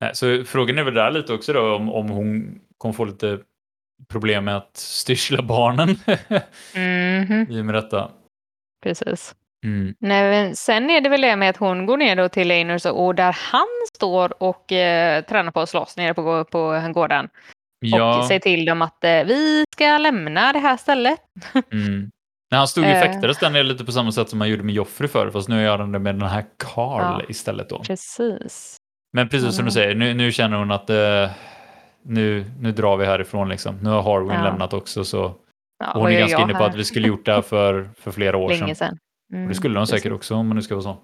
Nej. 0.00 0.10
Så 0.14 0.44
frågan 0.44 0.78
är 0.78 0.82
väl 0.84 0.94
där 0.94 1.10
lite 1.10 1.32
också 1.32 1.52
då 1.52 1.74
om, 1.76 1.92
om 1.92 2.08
hon 2.10 2.60
kommer 2.78 2.92
få 2.92 3.04
lite 3.04 3.38
problem 4.08 4.44
med 4.44 4.56
att 4.56 4.76
styrsla 4.76 5.42
barnen 5.42 5.88
Mhm, 6.74 7.46
i 7.50 7.60
och 7.60 7.64
med 7.64 7.74
detta. 7.74 8.10
precis. 8.82 9.34
Mm. 9.64 9.94
Nej, 10.00 10.56
sen 10.56 10.90
är 10.90 11.00
det 11.00 11.08
väl 11.08 11.20
det 11.20 11.36
med 11.36 11.50
att 11.50 11.56
hon 11.56 11.86
går 11.86 11.96
ner 11.96 12.16
då 12.16 12.28
till 12.28 12.50
Einars 12.50 12.86
och 12.86 13.14
där 13.14 13.36
han 13.52 13.66
står 13.94 14.42
och 14.42 14.72
eh, 14.72 15.24
tränar 15.24 15.52
på 15.52 15.60
att 15.60 15.68
slåss 15.68 15.96
nere 15.96 16.14
på, 16.14 16.44
på 16.44 16.90
gården. 16.94 17.28
Ja, 17.80 18.18
Och 18.18 18.24
säger 18.24 18.40
till 18.40 18.64
dem 18.64 18.82
att 18.82 19.04
eh, 19.04 19.10
vi 19.24 19.64
ska 19.72 19.98
lämna 19.98 20.52
det 20.52 20.58
här 20.58 20.76
stället. 20.76 21.18
mm. 21.72 22.10
Nej, 22.50 22.58
han 22.58 22.68
stod 22.68 22.84
ju 22.84 22.90
Eh. 22.90 23.00
fäktades 23.00 23.40
nere 23.40 23.62
lite 23.62 23.84
på 23.84 23.92
samma 23.92 24.12
sätt 24.12 24.28
som 24.28 24.40
han 24.40 24.50
gjorde 24.50 24.62
med 24.62 24.74
Joffrey 24.74 25.08
förr, 25.08 25.30
fast 25.30 25.48
nu 25.48 25.62
gör 25.62 25.78
han 25.78 25.92
det 25.92 25.98
med 25.98 26.14
den 26.14 26.28
här 26.28 26.44
Karl 26.58 27.02
Ja. 27.02 27.22
istället 27.28 27.68
då. 27.68 27.78
Precis. 27.82 28.76
Men 29.12 29.28
precis 29.28 29.56
som 29.56 29.64
du 29.64 29.70
säger, 29.70 29.94
nu, 29.94 30.14
nu 30.14 30.32
känner 30.32 30.56
hon 30.56 30.70
att 30.70 30.90
eh, 30.90 31.30
nu, 32.02 32.44
nu 32.60 32.72
drar 32.72 32.96
vi 32.96 33.06
härifrån 33.06 33.48
liksom. 33.48 33.78
Nu 33.82 33.90
har 33.90 34.02
Harwin 34.02 34.30
Ja. 34.38 34.42
lämnat 34.44 34.72
också 34.72 35.04
så 35.04 35.34
Ja, 35.78 35.90
hon 35.94 36.06
är 36.12 36.18
ganska 36.18 36.42
inne 36.42 36.52
på 36.52 36.58
här? 36.58 36.68
att 36.70 36.74
vi 36.76 36.84
skulle 36.84 37.08
gjort 37.08 37.24
det 37.26 37.32
här 37.32 37.42
för, 37.42 37.90
för 37.98 38.10
flera 38.10 38.36
år 38.36 38.48
Länge 38.48 38.60
sedan. 38.66 38.74
sedan. 38.76 38.98
Mm, 39.32 39.48
det 39.48 39.54
skulle 39.54 39.78
hon 39.78 39.86
säkert 39.86 40.02
precis. 40.02 40.16
också 40.16 40.34
om 40.34 40.48
man 40.48 40.56
nu 40.56 40.62
ska 40.62 40.74
vara 40.74 40.82
så. 40.82 40.96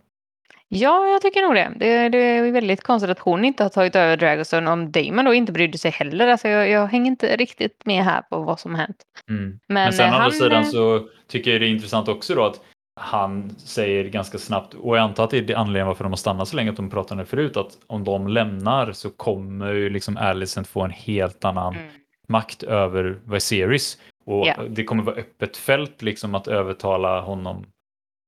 Ja, 0.69 1.07
jag 1.07 1.23
tycker 1.23 1.43
nog 1.43 1.55
det. 1.55 1.73
det. 1.77 2.09
Det 2.09 2.19
är 2.19 2.53
väldigt 2.53 2.82
konstigt 2.82 3.11
att 3.11 3.19
hon 3.19 3.44
inte 3.44 3.62
har 3.62 3.70
tagit 3.70 3.97
över 3.97 4.16
Dragonstone 4.16 4.70
om 4.70 4.93
Damon 4.93 5.24
då 5.24 5.35
inte 5.35 5.53
brydde 5.53 5.78
sig 5.78 5.90
heller. 5.90 6.28
Alltså 6.28 6.49
jag, 6.49 6.69
jag 6.69 6.86
hänger 6.86 7.11
inte 7.11 7.36
riktigt 7.36 7.86
med 7.86 8.05
här 8.05 8.23
på 8.23 8.43
vad 8.43 8.61
som 8.61 8.74
har 8.74 8.78
hänt. 8.82 9.03
Mm. 9.28 9.43
Men, 9.44 9.59
Men, 9.69 9.93
sen 9.93 10.07
eh, 10.07 10.12
å 10.12 10.15
andra 10.15 10.23
han, 10.23 10.32
sidan 10.32 10.62
eh, 10.62 10.69
så 10.69 11.09
tycker 11.28 11.51
jag 11.51 11.61
det 11.61 11.66
är 11.66 11.70
intressant 11.70 12.09
också 12.09 12.35
då 12.35 12.44
att 12.44 12.61
han 13.01 13.51
säger 13.59 14.05
ganska 14.05 14.39
snabbt, 14.39 14.74
och 14.74 14.97
jag 14.97 15.03
antar 15.03 15.24
att 15.24 15.31
det 15.31 15.51
är 15.51 15.57
anledningen 15.57 15.86
varför 15.86 16.05
de 16.05 16.12
har 16.12 16.16
stannat 16.16 16.49
så 16.49 16.57
länge, 16.57 16.70
att 16.70 16.77
de 16.77 16.90
pratade 16.90 17.20
om 17.20 17.27
förut, 17.27 17.57
att 17.57 17.78
om 17.86 18.05
de 18.05 18.28
lämnar 18.28 18.93
så 18.93 19.11
kommer 19.11 19.73
ju 19.73 19.90
liksom 19.90 20.16
Alicent 20.16 20.66
få 20.69 20.82
en 20.82 20.90
helt 20.90 21.44
annan 21.44 21.74
Mm. 21.74 21.86
makt 22.28 22.62
över 22.62 23.19
Viserys. 23.24 23.99
Och 24.27 24.47
Ja. 24.47 24.55
det 24.69 24.85
kommer 24.85 25.03
vara 25.03 25.16
öppet 25.16 25.57
fält 25.57 26.03
liksom 26.03 26.35
att 26.35 26.49
övertala 26.49 27.20
honom 27.20 27.66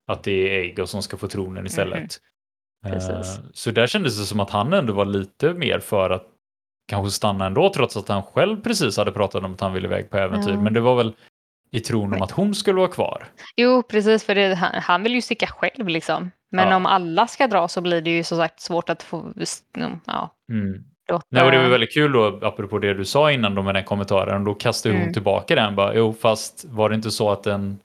att 0.06 0.22
det 0.22 0.56
är 0.56 0.60
Aegon 0.60 0.86
som 0.86 1.02
ska 1.02 1.16
få 1.16 1.28
tronen 1.28 1.66
istället. 1.66 2.16
Precis. 2.86 3.10
Eh, 3.10 3.44
Så 3.52 3.70
där 3.70 3.86
kändes 3.86 4.18
det 4.18 4.24
som 4.24 4.40
att 4.40 4.50
han 4.50 4.72
ändå 4.72 4.92
var 4.92 5.04
lite 5.04 5.54
mer 5.54 5.78
för 5.78 6.10
att 6.10 6.26
kanske 6.88 7.10
stanna 7.10 7.46
ändå, 7.46 7.72
trots 7.74 7.96
att 7.96 8.08
han 8.08 8.22
själv 8.22 8.60
precis 8.62 8.96
hade 8.96 9.12
pratat 9.12 9.44
om 9.44 9.54
att 9.54 9.60
han 9.60 9.72
ville 9.72 9.86
iväg 9.88 10.10
på 10.10 10.18
äventyr. 10.18 10.50
Ja. 10.52 10.60
Men 10.60 10.74
det 10.74 10.80
var 10.80 10.94
väl 10.96 11.14
i 11.70 11.80
tron 11.80 12.14
om 12.14 12.22
att 12.22 12.30
hon 12.30 12.54
skulle 12.54 12.78
vara 12.78 12.88
kvar. 12.90 13.24
Jo, 13.56 13.82
precis, 13.82 14.24
för 14.24 14.34
det, 14.34 14.54
han, 14.54 14.70
han 14.74 15.02
vill 15.02 15.14
ju 15.14 15.20
sticka 15.22 15.46
själv 15.46 15.88
liksom. 15.88 16.30
Men 16.50 16.68
Ja. 16.68 16.76
om 16.76 16.86
alla 16.86 17.26
ska 17.26 17.46
dra 17.46 17.68
så 17.68 17.80
blir 17.80 18.00
det 18.00 18.10
ju 18.10 18.24
som 18.24 18.38
sagt 18.38 18.60
svårt 18.60 18.90
att 18.90 19.02
få 19.02 19.32
ja, 20.06 20.30
Mm. 20.52 20.84
låta... 21.10 21.24
Nej, 21.30 21.44
och 21.44 21.50
det 21.50 21.58
var 21.62 21.68
väldigt 21.68 21.94
kul 21.94 22.12
då, 22.12 22.38
apropå 22.42 22.78
det 22.78 22.94
du 22.94 23.04
sa 23.04 23.32
innan 23.32 23.54
då 23.54 23.62
med 23.62 23.74
den 23.74 23.84
kommentaren, 23.84 24.44
då 24.44 24.54
kastade 24.54 24.94
hon 24.94 25.02
Mm. 25.02 25.12
tillbaka 25.14 25.54
den 25.54 25.76
bara, 25.76 25.94
jo 25.94 26.12
fast 26.12 26.64
var 26.68 26.88
det 26.88 26.94
inte 26.94 27.10
så 27.10 27.30
att 27.30 27.46
en, 27.46 27.78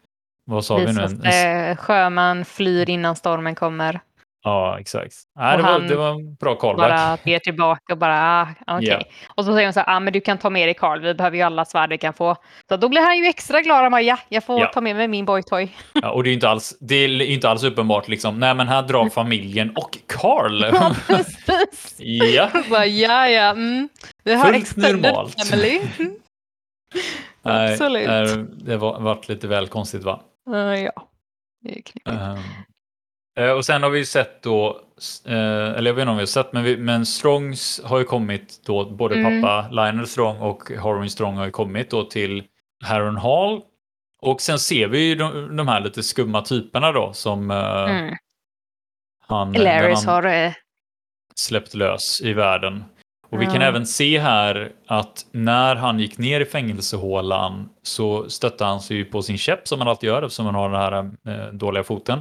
vad 0.49 0.65
sa 0.65 0.75
vi 0.75 0.85
nu? 0.85 0.91
visas 0.91 1.11
En, 1.11 1.19
det, 1.19 1.75
sjöman 1.79 2.45
flyr 2.45 2.89
innan 2.89 3.15
stormen 3.15 3.55
kommer. 3.55 3.99
ja, 4.43 4.79
exakt. 4.79 5.13
Nej, 5.39 5.57
det, 5.57 5.63
var, 5.63 5.71
han 5.71 5.87
det 5.87 5.95
var 5.95 6.09
en 6.09 6.35
bra 6.35 6.55
callback. 6.55 6.89
Bara 6.89 7.17
ber 7.25 7.39
tillbaka 7.39 7.93
och 7.93 7.97
bara, 7.99 8.41
ah, 8.67 8.75
okej. 8.77 8.87
Ja. 8.89 9.01
Och 9.35 9.45
så 9.45 9.53
säger 9.53 9.67
hon 9.67 9.73
så 9.73 9.79
här, 9.79 9.95
ah, 9.95 9.99
men 9.99 10.13
du 10.13 10.21
kan 10.21 10.37
ta 10.37 10.49
med 10.49 10.67
dig 10.67 10.73
Carl, 10.73 11.01
vi 11.01 11.13
behöver 11.13 11.37
ju 11.37 11.43
alla 11.43 11.65
svärd 11.65 11.89
vi 11.89 11.97
kan 11.97 12.13
få. 12.13 12.35
Så 12.69 12.77
då 12.77 12.89
blir 12.89 13.01
han 13.01 13.17
ju 13.17 13.25
extra 13.25 13.61
glad, 13.61 13.81
han 13.81 13.91
bara, 13.91 14.01
ja, 14.01 14.19
jag 14.29 14.43
får 14.43 14.59
Ja. 14.59 14.65
ta 14.73 14.81
med 14.81 14.95
mig 14.95 15.07
min 15.07 15.25
boytoy. 15.25 15.75
Ja, 15.93 16.11
och 16.11 16.23
det 16.23 16.27
är 16.27 16.31
ju 16.31 16.35
inte 16.35 16.49
alls, 16.49 16.77
det 16.79 16.95
är 16.95 17.21
inte 17.21 17.49
alls 17.49 17.63
uppenbart 17.63 18.07
liksom, 18.07 18.39
nej 18.39 18.55
men 18.55 18.67
här 18.67 18.81
drar 18.81 19.09
familjen 19.09 19.69
och 19.75 19.97
Carl. 20.07 20.63
Ja, 20.73 20.95
precis. 21.07 21.95
ja. 22.35 22.49
bara, 22.69 22.85
ja, 22.85 23.27
ja, 23.29 23.49
mm. 23.49 23.89
Vi 24.23 24.33
har 24.35 24.53
Fullt 24.53 24.75
normalt. 24.75 25.49
family. 25.49 25.79
Mm. 25.99 26.13
Nej, 27.41 27.71
Absolut. 27.73 28.07
eh, 28.07 28.37
det 28.37 28.77
var 28.77 28.99
varit 28.99 29.29
lite 29.29 29.47
väl 29.47 29.67
konstigt 29.67 30.03
va? 30.03 30.21
Uh, 30.53 30.75
ja, 30.83 31.09
det 31.61 31.69
är 31.77 31.81
knepigt. 31.81 32.07
Ehm, 32.07 32.37
eh, 33.39 33.51
och 33.51 33.65
sen 33.65 33.83
har 33.83 33.89
vi 33.89 34.05
sett 34.05 34.43
då, 34.43 34.81
eh, 35.25 35.33
eller 35.33 35.83
jag 35.89 35.93
vet 35.93 36.01
inte 36.01 36.11
om 36.11 36.17
vi 36.17 36.21
har 36.21 36.25
sett, 36.27 36.53
men, 36.53 36.63
vi, 36.63 36.77
men 36.77 37.05
Strongs 37.05 37.81
har 37.83 37.99
ju 37.99 38.03
kommit 38.05 38.61
då, 38.65 38.89
både 38.89 39.15
Mm. 39.15 39.41
pappa 39.41 39.69
Lionel 39.71 40.07
Strong 40.07 40.37
och 40.39 40.71
Harwin 40.71 41.09
Strong 41.09 41.35
har 41.37 41.45
ju 41.45 41.51
kommit 41.51 41.89
då 41.91 42.03
till 42.03 42.43
Harron 42.83 43.17
Hall. 43.17 43.61
Och 44.21 44.41
sen 44.41 44.59
ser 44.59 44.87
vi 44.87 44.99
ju 44.99 45.15
de, 45.15 45.55
de 45.57 45.67
här 45.67 45.79
lite 45.79 46.03
skumma 46.03 46.41
typerna 46.41 46.91
då 46.91 47.13
som 47.13 47.51
eh, 47.51 47.83
Mm. 47.83 48.15
han, 49.27 49.53
Larrys 49.53 50.05
han 50.05 50.15
har 50.15 50.23
eh, 50.45 50.53
släppt 51.35 51.73
lös 51.73 52.21
i 52.21 52.33
världen. 52.33 52.83
Och 53.29 53.41
vi 53.41 53.45
kan 53.45 53.61
även 53.61 53.85
se 53.85 54.19
här 54.19 54.71
att 54.87 55.25
när 55.31 55.75
han 55.75 55.99
gick 55.99 56.17
ner 56.17 56.41
i 56.41 56.45
fängelsehålan 56.45 57.69
så 57.83 58.29
stötte 58.29 58.65
han 58.65 58.79
sig 58.81 58.97
ju 58.97 59.05
på 59.05 59.21
sin 59.21 59.37
käpp 59.37 59.67
som 59.67 59.79
han 59.79 59.87
alltid 59.87 60.07
gör 60.07 60.23
eftersom 60.23 60.45
han 60.45 60.55
har 60.55 60.69
den 60.69 60.79
här 60.81 61.11
eh, 61.47 61.53
dåliga 61.53 61.83
foten. 61.83 62.19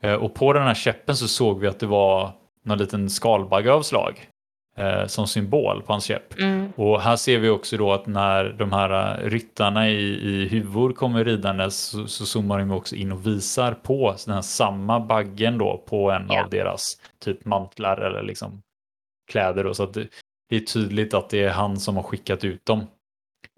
Eh, 0.00 0.12
och 0.14 0.34
på 0.34 0.52
den 0.52 0.62
här 0.62 0.74
käppen 0.74 1.16
så 1.16 1.28
såg 1.28 1.60
vi 1.60 1.66
att 1.66 1.80
det 1.80 1.86
var 1.86 2.30
någon 2.64 2.78
liten 2.78 3.10
skalbagge 3.10 3.72
av 3.72 3.82
slag 3.82 4.28
eh, 4.76 5.06
som 5.06 5.26
symbol 5.26 5.82
på 5.82 5.92
hans 5.92 6.04
käpp. 6.04 6.38
mm, 6.38 6.72
Och 6.76 7.00
här 7.00 7.16
ser 7.16 7.38
vi 7.38 7.48
också 7.48 7.76
då 7.76 7.92
att 7.92 8.06
när 8.06 8.44
de 8.44 8.72
här 8.72 9.20
ryttarna 9.24 9.88
i, 9.88 10.00
i 10.28 10.48
huvor 10.48 10.92
kommer 10.92 11.24
ridandes 11.24 11.78
så, 11.78 12.06
så 12.06 12.26
zoomar 12.26 12.58
de 12.58 12.70
också 12.70 12.96
in 12.96 13.12
och 13.12 13.26
visar 13.26 13.72
på 13.74 14.14
den 14.26 14.34
här 14.34 14.42
samma 14.42 15.00
baggen 15.00 15.58
då 15.58 15.84
på 15.88 16.10
en 16.10 16.26
Ja. 16.30 16.42
av 16.44 16.50
deras 16.50 16.94
typ 17.24 17.44
mantlar 17.44 17.96
eller 17.96 18.22
liksom 18.22 18.62
kläder. 19.30 19.64
Då, 19.64 19.74
så 19.74 19.82
att 19.82 19.96
det, 20.48 20.56
är 20.56 20.60
tydligt 20.60 21.14
att 21.14 21.30
det 21.30 21.44
är 21.44 21.50
han 21.50 21.76
som 21.76 21.96
har 21.96 22.02
skickat 22.02 22.44
ut 22.44 22.66
dem. 22.66 22.86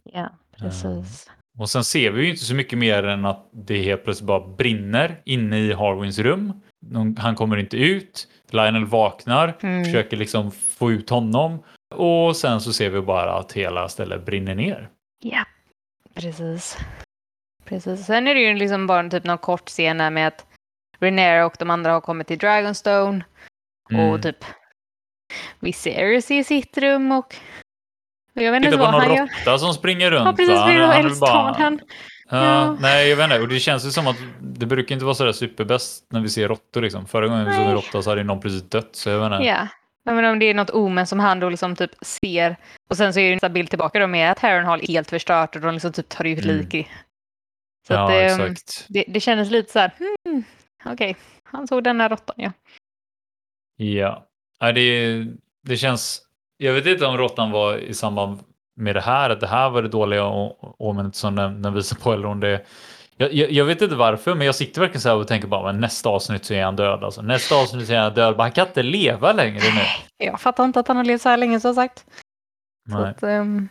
Ja, 0.05 0.31
precis. 0.59 1.31
Och 1.59 1.71
sen 1.71 1.85
ser 1.85 2.11
vi 2.11 2.23
ju 2.25 2.31
inte 2.31 2.45
så 2.45 2.55
mycket 2.55 2.79
mer 2.79 3.03
än 3.03 3.25
att 3.25 3.49
det 3.53 3.83
helt 3.83 4.05
plötsligt 4.05 4.27
bara 4.27 4.49
brinner 4.49 5.21
inne 5.25 5.59
i 5.59 5.73
Harwins 5.73 6.19
rum. 6.19 6.53
Han 7.19 7.35
kommer 7.35 7.57
inte 7.57 7.77
ut. 7.77 8.29
Lionel 8.51 8.85
vaknar, 8.87 9.57
Mm. 9.63 9.85
försöker 9.85 10.17
liksom 10.17 10.51
få 10.51 10.93
ut 10.93 11.11
honom 11.11 11.63
och 11.95 12.37
sen 12.37 12.61
så 12.61 12.73
ser 12.73 12.91
vi 12.91 13.01
bara 13.01 13.33
att 13.35 13.53
hela 13.53 13.89
stället 13.89 14.25
brinner 14.27 14.55
ner. 14.55 14.89
Ja, 15.23 15.45
precis. 16.15 16.79
Precis. 17.65 18.07
Sen 18.07 18.27
är 18.27 18.35
det 18.35 18.41
ju 18.41 18.55
liksom 18.55 18.87
bara 18.87 19.09
typ 19.11 19.25
någon 19.25 19.39
kort 19.39 19.69
scen 19.69 20.15
med 20.15 20.27
att 20.27 20.47
Renera 20.99 21.47
och 21.47 21.57
de 21.59 21.71
andra 21.71 21.93
har 21.93 22.01
kommit 22.01 22.27
till 22.27 22.39
Dragonstone 22.39 23.25
Mm. 23.91 24.11
och 24.11 24.23
typ 24.23 24.37
Viserys 25.61 26.31
i 26.31 26.45
sitt 26.45 26.79
rum 26.79 27.13
och 27.13 27.35
och 28.37 28.43
jag 28.43 28.53
vet 28.53 28.65
inte 28.65 28.77
vad 28.77 28.89
han 28.89 29.09
någon 29.09 29.17
gör. 29.17 29.27
råtta 29.27 29.59
som 29.59 29.75
springer 29.75 30.11
runt. 30.11 30.27
Ja, 30.27 30.33
precis. 30.33 30.55
va? 30.55 30.67
Det 30.67 30.73
är 30.73 30.97
vill 30.97 31.07
eldstaden. 31.07 31.81
Ja, 32.31 32.37
Ja. 32.37 32.77
Nej, 32.81 33.09
jag 33.09 33.17
vet 33.17 33.25
inte. 33.25 33.41
Och 33.41 33.49
det 33.49 33.59
känns 33.61 33.87
ju 33.87 33.91
som 33.91 34.07
att 34.07 34.17
det 34.41 34.67
brukar 34.67 34.93
inte 34.95 35.05
vara 35.05 35.15
sådär 35.15 35.33
superbäst 35.33 36.07
när 36.11 36.21
vi 36.21 36.29
ser 36.29 36.49
råttor. 36.49 36.83
Liksom. 36.83 37.07
Förra 37.07 37.27
gången 37.29 37.45
vi 37.47 37.53
såg 37.53 37.65
en 37.67 37.73
råtta 37.73 38.03
så 38.03 38.11
hade 38.11 38.25
någon 38.25 38.41
precis 38.41 38.63
dött. 38.63 38.89
Så 38.97 39.11
jag 39.11 39.19
vet 39.19 39.33
inte. 39.37 39.47
Ja. 39.49 39.67
Menar 40.05 40.33
om 40.33 40.39
det 40.39 40.47
är 40.47 40.55
något 40.55 40.71
omen 40.71 41.07
som 41.07 41.19
han 41.21 41.41
då 41.41 41.49
liksom 41.49 41.77
typ 41.77 41.91
ser. 42.03 42.57
Och 42.91 42.97
sen 42.97 43.15
så 43.15 43.21
är 43.21 43.29
det 43.29 43.35
nästa 43.35 43.49
bild 43.49 43.71
tillbaka 43.71 43.99
då 43.99 44.07
med 44.07 44.31
att 44.33 44.39
Harrenhal 44.39 44.81
är 44.83 44.87
helt 44.89 45.11
förstört 45.11 45.57
och 45.57 45.63
de 45.63 45.75
liksom 45.75 45.93
typ 45.93 46.09
tar 46.09 46.25
ut 46.25 46.45
Mm. 46.45 46.57
lik 46.57 46.75
i. 46.75 46.89
Så 47.87 47.93
ja, 47.93 48.05
att, 48.05 48.11
ehm, 48.11 48.41
exakt. 48.53 48.85
det, 48.89 49.05
det 49.09 49.21
kändes 49.21 49.51
lite 49.51 49.73
så 49.73 49.79
här, 49.79 49.91
hmm, 50.25 50.45
okej, 50.85 51.17
han 51.45 51.69
såg 51.69 51.85
den 51.85 52.01
här 52.01 52.09
råttan 52.09 52.37
ja. 52.39 52.53
Ja, 53.77 54.27
Nej, 54.61 54.73
det, 54.73 55.27
det 55.63 55.77
känns... 55.77 56.23
Jag 56.57 56.73
vet 56.73 56.87
inte 56.87 57.07
om 57.07 57.17
råttan 57.17 57.51
var 57.51 57.77
i 57.77 57.95
samband 57.95 58.39
med 58.77 58.97
det 58.97 59.01
här, 59.01 59.31
att 59.31 59.41
det 59.41 59.47
här 59.47 59.71
var 59.71 59.83
det 59.83 59.89
dåliga 59.89 60.25
omenet 60.79 61.15
som 61.15 61.35
den, 61.35 61.63
den 61.63 61.75
visar 61.75 61.97
på, 61.97 62.13
eller 62.13 62.27
om 62.27 62.41
det... 62.41 62.67
Jag, 63.17 63.33
jag, 63.33 63.51
jag 63.51 63.65
vet 63.65 63.83
inte 63.83 63.95
varför, 63.97 64.35
men 64.35 64.47
jag 64.47 64.55
sitter 64.55 64.81
verkligen 64.81 65.01
så 65.01 65.09
här 65.09 65.17
och 65.17 65.29
tänker 65.29 65.49
bara, 65.49 65.73
men 65.73 65.81
nästa 65.81 66.09
avsnitt 66.09 66.45
så 66.45 66.55
är 66.55 66.65
han 66.65 66.77
död. 66.77 67.05
Alltså. 67.05 67.23
Nästa 67.23 67.55
avsnitt 67.55 67.87
så 67.87 67.93
är 67.93 67.99
han 67.99 68.15
död, 68.15 68.31
men 68.31 68.41
han 68.41 68.53
kan 68.53 68.67
inte 68.67 68.83
leva 68.83 69.33
längre 69.33 69.75
nu. 69.75 69.83
Jag 70.27 70.41
fattar 70.41 70.65
inte 70.65 70.81
att 70.81 70.89
han 70.89 70.97
har 70.97 71.05
levt 71.05 71.23
så 71.23 71.29
här 71.29 71.37
länge 71.37 71.61
som 71.61 71.75
sagt. 71.75 72.05
Så 72.91 72.99
Nej, 72.99 73.11
att, 73.11 73.23
ehm, 73.23 73.69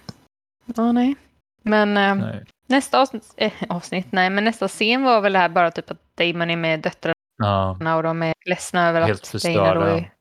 ja, 0.76 0.92
nej. 0.92 1.16
Men 1.64 1.98
ehm, 1.98 2.20
nej. 2.20 2.46
nästa 2.68 3.02
avsnitt, 3.02 3.34
eh, 3.38 3.54
avsnitt, 3.70 4.12
nej, 4.12 4.30
men 4.30 4.44
nästa 4.44 4.68
scen 4.68 5.04
var 5.04 5.22
väl 5.22 5.34
det 5.34 5.40
här 5.40 5.50
bara 5.50 5.72
typ 5.72 5.92
att 5.92 6.18
Damon 6.18 6.50
är 6.50 6.56
med 6.56 6.80
döttrarna 6.80 7.14
Ja, 7.38 7.96
och 7.96 8.04
de 8.04 8.24
är 8.24 8.34
ledsna 8.46 8.90
över 8.90 9.02
Helt 9.02 9.36
att 9.36 9.44
Dana 9.44 9.74
då 9.74 9.82
är... 9.82 10.12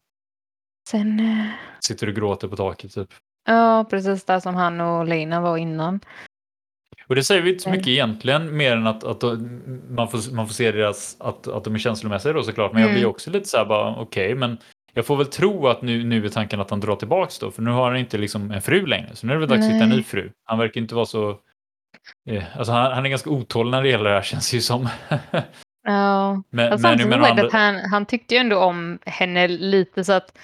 Sen, 0.90 1.20
eh, 1.20 1.47
sitter 1.81 2.06
och 2.09 2.15
gråter 2.15 2.48
på 2.48 2.56
taket 2.56 2.94
typ. 2.94 3.09
ja, 3.47 3.86
precis 3.90 4.24
där 4.24 4.40
som 4.40 4.55
han 4.55 4.81
och 4.81 5.05
Lena 5.06 5.40
var 5.40 5.56
innan. 5.56 6.01
Och 7.06 7.15
det 7.15 7.24
säger 7.24 7.43
vi 7.43 7.51
inte 7.51 7.62
så 7.62 7.69
Mm. 7.69 7.77
mycket 7.78 7.89
egentligen, 7.90 8.56
mer 8.56 8.77
än 8.77 8.86
att, 8.86 9.05
att 9.05 9.23
man, 9.89 10.09
får, 10.09 10.35
man 10.35 10.47
får 10.47 10.55
se 10.55 10.73
deras, 10.73 11.16
att, 11.20 11.48
att 11.48 11.65
de 11.65 11.74
är 11.74 11.78
känslomässiga 11.78 12.32
då 12.32 12.43
såklart. 12.43 12.73
Men 12.73 12.82
jag 12.82 12.90
blir 12.90 13.01
Mm. 13.02 13.10
också 13.10 13.31
lite 13.31 13.48
så 13.48 13.56
här 13.56 13.65
bara, 13.65 13.97
okej, 13.97 14.35
men 14.35 14.59
jag 14.94 15.06
får 15.06 15.16
väl 15.16 15.27
tro 15.27 15.66
att 15.69 15.82
nu, 15.82 16.05
nu 16.05 16.24
är 16.24 16.28
tanken 16.28 16.60
att 16.60 16.70
han 16.70 16.81
drar 16.81 16.97
tillbaks 16.97 17.39
då, 17.39 17.51
för 17.51 17.62
nu 17.62 17.70
har 17.70 17.89
han 17.90 17.97
inte 17.97 18.19
liksom 18.19 18.51
en 18.51 18.62
fru 18.62 18.86
längre, 18.86 19.16
så 19.16 19.27
nu 19.27 19.32
är 19.32 19.36
det 19.36 19.40
väl 19.47 19.48
dags 19.48 19.66
att 19.66 19.73
hitta 19.74 19.82
en 19.85 19.89
Nej. 19.89 19.98
ny 19.98 20.05
fru. 20.05 20.31
Han 20.44 20.59
verkar 20.59 20.81
inte 20.81 20.94
vara 20.94 21.06
så, 21.06 21.31
eh, 22.31 22.44
alltså 22.59 22.73
han, 22.73 22.93
han 22.93 23.06
är 23.06 23.10
ganska 23.10 23.31
otålig 23.31 23.70
när 23.70 23.82
det 23.82 23.89
gäller 23.89 24.10
det 24.10 24.16
här 24.16 24.23
känns 24.32 24.51
det 24.51 24.56
ju 24.56 24.60
som. 24.60 24.89
Ja, 25.86 26.43
men, 26.51 26.81
men 26.81 27.12
andra, 27.24 27.47
att 27.47 27.52
han, 27.52 27.77
han 27.77 28.06
tyckte 28.06 28.35
ju 28.35 28.40
ändå 28.40 28.59
om 28.59 28.98
henne 29.06 29.48
lite 29.48 30.05
så 30.05 30.12
att 30.12 30.39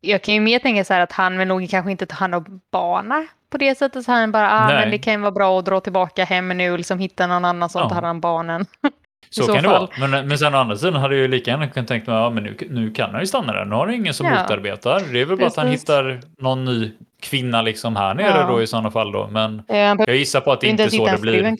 jag 0.00 0.22
kan 0.22 0.34
ju 0.34 0.40
mer 0.40 0.58
tänka 0.58 0.84
så 0.84 0.94
här 0.94 1.00
att 1.00 1.12
han 1.12 1.38
vill 1.38 1.48
nog 1.48 1.70
kanske 1.70 1.90
inte 1.90 2.06
ta 2.06 2.14
hand 2.16 2.34
om 2.34 2.60
barnen 2.72 3.28
på 3.50 3.58
det 3.58 3.78
sättet. 3.78 4.04
Så 4.04 4.12
han 4.12 4.32
bara, 4.32 4.50
ah, 4.52 4.66
Nej. 4.66 4.76
men 4.80 4.90
det 4.90 4.98
kan 4.98 5.12
ju 5.12 5.18
vara 5.20 5.30
bra 5.32 5.58
att 5.58 5.64
dra 5.64 5.80
tillbaka 5.80 6.24
hem 6.24 6.48
nu 6.48 6.70
och 6.72 6.78
liksom 6.78 6.98
hitta 6.98 7.26
någon 7.26 7.44
annan 7.44 7.68
som 7.68 7.80
Ja. 7.82 7.88
tar 7.88 7.94
hand 7.94 8.06
om 8.06 8.20
barnen. 8.20 8.66
så, 9.30 9.42
så 9.42 9.52
kan 9.54 9.62
det 9.62 9.68
fall. 9.68 9.88
vara. 9.98 10.08
Men, 10.08 10.28
men 10.28 10.38
sen 10.38 10.54
å 10.54 10.58
andra 10.58 10.76
sidan 10.76 10.94
hade 11.00 11.14
jag 11.14 11.22
ju 11.22 11.28
lika 11.28 11.50
gärna 11.50 11.68
kunnat 11.68 11.88
tänka 11.88 12.10
mig, 12.10 12.20
ja 12.20 12.30
men 12.30 12.44
nu, 12.44 12.56
nu 12.70 12.90
kan 12.90 13.10
han 13.10 13.20
ju 13.20 13.26
stanna 13.26 13.52
där, 13.52 13.64
nu 13.64 13.74
har 13.74 13.86
han 13.86 13.94
ingen 13.94 14.14
som 14.14 14.26
Ja. 14.26 14.42
motarbetar. 14.42 15.00
Det 15.12 15.20
är 15.20 15.24
väl 15.24 15.36
bara 15.36 15.46
att 15.46 15.56
han 15.56 15.66
Precis. 15.66 15.82
hittar 15.82 16.20
någon 16.38 16.64
ny 16.64 16.92
kvinna 17.22 17.62
liksom 17.62 17.96
här 17.96 18.14
nere 18.14 18.26
Ja. 18.40 18.46
då 18.46 18.62
i 18.62 18.66
sådana 18.66 18.90
fall 18.90 19.12
då. 19.12 19.28
Men 19.32 19.62
jag 19.68 20.16
gissar 20.16 20.40
på 20.40 20.52
att 20.52 20.60
det 20.60 20.66
inte 20.66 20.82
är 20.84 20.88
så 20.88 21.06
det 21.06 21.20
blir. 21.20 21.56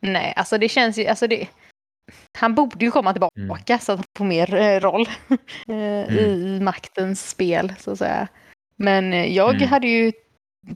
Nej, 0.00 0.32
alltså 0.36 0.58
det 0.58 0.68
känns 0.68 0.98
ju, 0.98 1.06
alltså 1.06 1.26
det, 1.26 1.46
han 2.38 2.54
borde 2.54 2.84
ju 2.84 2.90
komma 2.90 3.12
tillbaka 3.12 3.40
Mm. 3.40 3.80
så 3.80 3.92
att 3.92 3.98
han 3.98 4.04
får 4.18 4.24
mer 4.24 4.54
eh, 4.54 4.80
roll 4.80 5.06
eh, 5.68 6.16
i, 6.18 6.56
i 6.56 6.60
maktens 6.60 7.30
spel 7.30 7.72
så 7.78 7.90
att 7.90 7.98
säga. 7.98 8.28
Men 8.76 9.12
eh, 9.12 9.26
jag 9.36 9.54
Mm. 9.54 9.68
hade 9.68 9.86
ju 9.86 10.12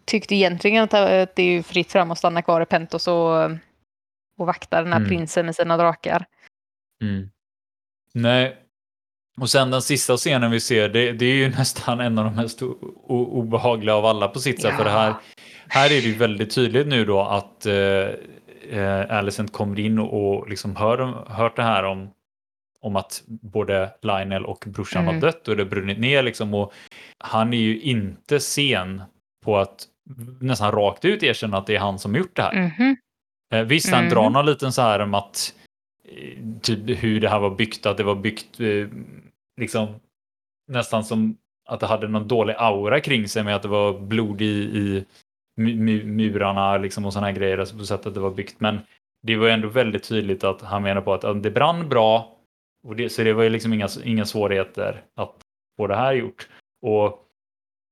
tyckt 0.05 0.33
egentligen 0.33 0.85
att, 0.85 0.91
det 0.91 1.43
är 1.43 1.63
fritt 1.63 1.93
fram 1.93 2.11
att 2.11 2.19
stanna 2.19 2.43
kvar 2.43 2.61
i 2.61 2.65
Pentos 2.67 3.09
och, 3.09 3.45
och 4.39 4.47
vakta 4.47 4.83
den 4.83 4.93
här 4.93 4.99
Mm. 5.01 5.09
prinsen 5.09 5.47
med 5.47 5.55
sina 5.57 5.77
drakar. 5.77 6.25
Mm. 7.03 7.29
Nej. 8.15 8.57
Och 9.41 9.51
sen 9.51 9.71
den 9.71 9.83
sista 9.83 10.17
scenen 10.17 10.51
vi 10.51 10.61
ser, 10.61 10.89
det, 10.89 11.13
det 11.13 11.27
är 11.27 11.35
ju 11.35 11.49
nästan 11.59 12.01
en 12.01 12.19
av 12.19 12.25
de 12.25 12.35
mest 12.37 12.63
obehagliga 13.09 13.95
av 13.95 14.07
alla 14.07 14.29
på 14.29 14.39
sitt 14.41 14.63
sätt. 14.63 14.71
Ja. 14.71 14.77
För 14.77 14.85
det 14.85 14.91
här, 14.91 15.15
här 15.69 15.87
är 15.87 15.89
det 16.03 16.09
ju 16.09 16.15
väldigt 16.15 16.55
tydligt 16.55 16.87
nu 16.87 17.05
då 17.05 17.21
att 17.21 17.67
eh, 17.67 18.09
eh, 18.73 19.17
Alicent 19.19 19.53
kommer 19.53 19.81
in 19.81 19.99
och, 19.99 20.37
och 20.39 20.49
liksom 20.49 20.77
hör, 20.77 20.99
hört 21.29 21.57
det 21.57 21.63
här 21.63 21.85
om, 21.85 22.11
om 22.81 22.97
att 22.97 23.23
både 23.27 23.91
Lionel 24.03 24.45
och 24.47 24.65
brorsan 24.67 25.03
Mm. 25.03 25.15
har 25.15 25.21
dött 25.21 25.49
och 25.49 25.57
det 25.57 25.63
har 25.63 25.71
brunnit 25.71 25.99
ner 25.99 26.23
liksom. 26.23 26.55
Och 26.55 26.73
han 27.19 27.53
är 27.55 27.59
ju 27.59 27.81
inte 27.81 28.41
sen 28.41 29.03
på 29.45 29.59
att 29.59 29.87
nästan 30.41 30.73
rakt 30.73 31.05
ut 31.05 31.23
erkänna 31.23 31.57
att 31.59 31.67
det 31.67 31.75
är 31.77 31.81
han 31.81 31.99
som 31.99 32.11
har 32.13 32.19
gjort 32.19 32.37
det 32.37 32.43
här. 32.43 32.53
Mhm. 32.79 32.97
Eh, 33.55 33.63
visst, 33.63 33.91
han 33.91 33.99
Mm. 34.01 34.11
drar 34.15 34.31
någon 34.31 34.47
liten 34.47 34.73
så 34.73 34.83
här 34.83 34.99
om 35.01 35.15
att 35.15 35.55
eh, 36.09 36.39
typ 36.63 37.03
hur 37.03 37.21
det 37.21 37.29
här 37.29 37.39
var 37.39 37.51
byggt, 37.51 37.87
att 37.87 37.97
det 37.97 38.03
var 38.05 38.15
byggt 38.15 38.61
eh, 38.61 38.89
liksom 39.61 39.95
nästan 40.69 41.05
som 41.05 41.37
att 41.69 41.81
det 41.81 41.87
hade 41.87 42.09
någon 42.09 42.29
dålig 42.29 42.55
aura 42.59 43.01
kring 43.01 43.29
sig 43.29 43.45
med 43.45 43.57
att 43.57 43.63
det 43.63 43.69
var 43.69 43.99
blod 44.01 44.43
i, 44.43 44.45
i 44.45 45.05
mu- 45.61 45.77
mu- 45.79 46.05
murarna 46.05 46.79
liksom 46.79 47.07
och 47.07 47.13
sådana 47.13 47.27
här 47.27 47.35
grejer, 47.35 47.59
alltså 47.59 47.79
på 47.79 47.85
sättet 47.85 48.07
att 48.07 48.15
det 48.15 48.21
var 48.21 48.31
byggt. 48.31 48.61
Men 48.61 48.79
det 49.23 49.37
var 49.37 49.49
ändå 49.49 49.69
väldigt 49.69 50.03
tydligt 50.09 50.45
att 50.45 50.63
han 50.63 50.83
menar 50.83 51.01
på 51.01 51.15
att 51.15 51.43
det 51.43 51.51
brann 51.51 51.89
bra, 51.89 52.37
och 52.87 52.97
det, 52.97 53.09
så 53.09 53.23
det 53.23 53.33
var 53.33 53.43
ju 53.43 53.51
liksom 53.51 53.73
inga, 53.73 53.89
inga 54.05 54.25
svårigheter 54.25 55.03
att 55.17 55.35
få 55.77 55.87
det 55.87 55.97
här 55.97 56.13
gjort. 56.13 56.49
Och 56.87 57.19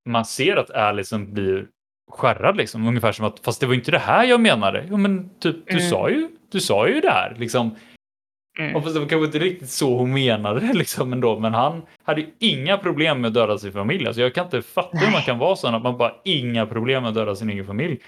man 0.08 0.24
ser 0.24 0.56
att 0.56 0.70
Alison 0.70 1.34
blir 1.34 1.66
skärrad 2.10 2.56
liksom, 2.56 2.86
ungefär 2.88 3.12
som 3.12 3.24
att 3.26 3.40
fast 3.40 3.60
det 3.60 3.66
var 3.66 3.74
inte 3.74 3.90
det 3.90 3.98
här 3.98 4.24
jag 4.24 4.40
menade. 4.40 4.86
Jo 4.90 4.96
men 4.96 5.30
typ, 5.38 5.56
du 5.66 5.72
Mm. 5.76 5.90
sa 5.90 6.10
ju, 6.10 6.28
du 6.50 6.60
sa 6.60 6.88
ju 6.88 7.00
det 7.00 7.10
här 7.10 7.36
liksom. 7.38 7.76
Mm. 8.60 8.76
Och 8.76 8.82
fast 8.82 8.94
det 8.94 9.00
var 9.00 9.08
kanske 9.08 9.26
inte 9.26 9.38
riktigt 9.38 9.70
så 9.70 9.96
hon 9.96 10.12
menade 10.12 10.60
det 10.60 10.72
liksom 10.78 11.12
ändå, 11.12 11.38
men 11.38 11.54
han 11.54 11.82
hade 12.04 12.20
ju 12.20 12.26
inga 12.38 12.78
problem 12.78 13.20
med 13.20 13.28
att 13.28 13.34
döda 13.34 13.58
sin 13.58 13.72
familj. 13.72 14.06
Alltså 14.06 14.22
jag 14.22 14.34
kan 14.34 14.44
inte 14.44 14.62
fatta 14.62 14.98
hur 14.98 15.06
man 15.06 15.12
Nej. 15.12 15.22
kan 15.24 15.38
vara 15.38 15.56
sån 15.56 15.74
att 15.74 15.82
man 15.82 15.98
bara 15.98 16.12
inga 16.24 16.66
problem 16.66 17.02
med 17.02 17.08
att 17.08 17.14
döda 17.14 17.34
sin 17.34 17.50
egen 17.50 17.66
familj. 17.66 17.98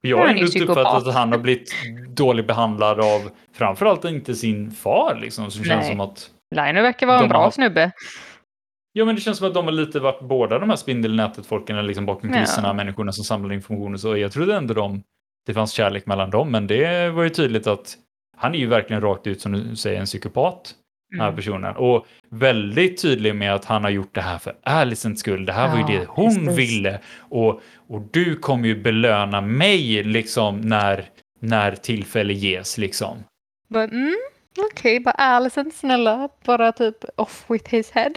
Jag 0.00 0.18
har 0.18 0.34
inte 0.34 0.60
uppfattat 0.62 1.06
att 1.06 1.14
han 1.14 1.32
har 1.32 1.38
blivit 1.38 1.72
dåligt 2.08 2.46
behandlad 2.46 3.00
av 3.00 3.30
framförallt 3.52 4.04
inte 4.04 4.34
sin 4.34 4.70
far 4.70 5.18
liksom, 5.20 5.50
som 5.50 5.64
känns 5.64 5.80
Nej. 5.80 5.90
som 5.90 6.00
att 6.00 6.30
Lionel 6.54 6.82
verkar 6.82 7.06
vara 7.06 7.20
en 7.20 7.28
bra 7.28 7.38
har- 7.42 7.50
snubbe. 7.50 7.90
Ja, 8.92 9.04
men 9.04 9.14
det 9.14 9.20
känns 9.20 9.38
som 9.38 9.46
att 9.48 9.54
de 9.54 9.64
har 9.64 9.72
lite 9.72 10.00
varit 10.00 10.20
båda 10.20 10.58
de 10.58 10.68
här 10.68 10.76
spindelnätet-folken, 10.76 11.86
liksom 11.86 12.06
bakom 12.06 12.28
Ja. 12.30 12.34
kulisserna, 12.34 12.72
människorna 12.72 13.12
som 13.12 13.24
samlar 13.24 13.54
information 13.54 13.94
och 13.94 14.00
så. 14.00 14.16
Jag 14.16 14.32
trodde 14.32 14.56
ändå 14.56 14.74
de, 14.74 15.02
det 15.46 15.54
fanns 15.54 15.72
kärlek 15.72 16.06
mellan 16.06 16.30
dem, 16.30 16.50
men 16.50 16.66
det 16.66 17.10
var 17.10 17.22
ju 17.22 17.28
tydligt 17.30 17.66
att 17.66 17.94
han 18.38 18.54
är 18.54 18.58
ju 18.58 18.66
verkligen 18.66 19.02
rakt 19.02 19.26
ut, 19.26 19.40
som 19.40 19.52
du 19.52 19.76
säger, 19.76 20.00
en 20.00 20.06
psykopat, 20.06 20.74
den 21.10 21.20
här 21.20 21.26
Mm. 21.28 21.36
personen. 21.36 21.76
Och 21.76 22.06
väldigt 22.30 23.02
tydlig 23.02 23.34
med 23.34 23.54
att 23.54 23.64
han 23.64 23.82
har 23.84 23.90
gjort 23.90 24.14
det 24.14 24.20
här 24.20 24.38
för 24.38 24.54
Alicents 24.62 25.20
skull. 25.20 25.46
Det 25.46 25.52
här 25.52 25.68
var 25.68 25.76
ju 25.90 25.94
Ja, 25.94 26.00
det 26.00 26.06
hon 26.08 26.46
precis. 26.46 26.58
ville. 26.58 27.00
Och, 27.18 27.60
och 27.88 28.00
du 28.12 28.36
kommer 28.36 28.68
ju 28.68 28.82
belöna 28.82 29.40
mig, 29.40 30.04
liksom, 30.04 30.60
när, 30.60 31.04
när 31.40 31.72
tillfälle 31.76 32.32
ges, 32.32 32.78
liksom. 32.78 33.18
Mm, 33.74 34.14
Okej, 34.72 35.00
bara 35.00 35.10
Alison 35.12 35.70
snälla, 35.70 36.28
bara 36.44 36.72
typ 36.72 36.96
off 37.16 37.44
with 37.48 37.70
his 37.70 37.90
head. 37.90 38.12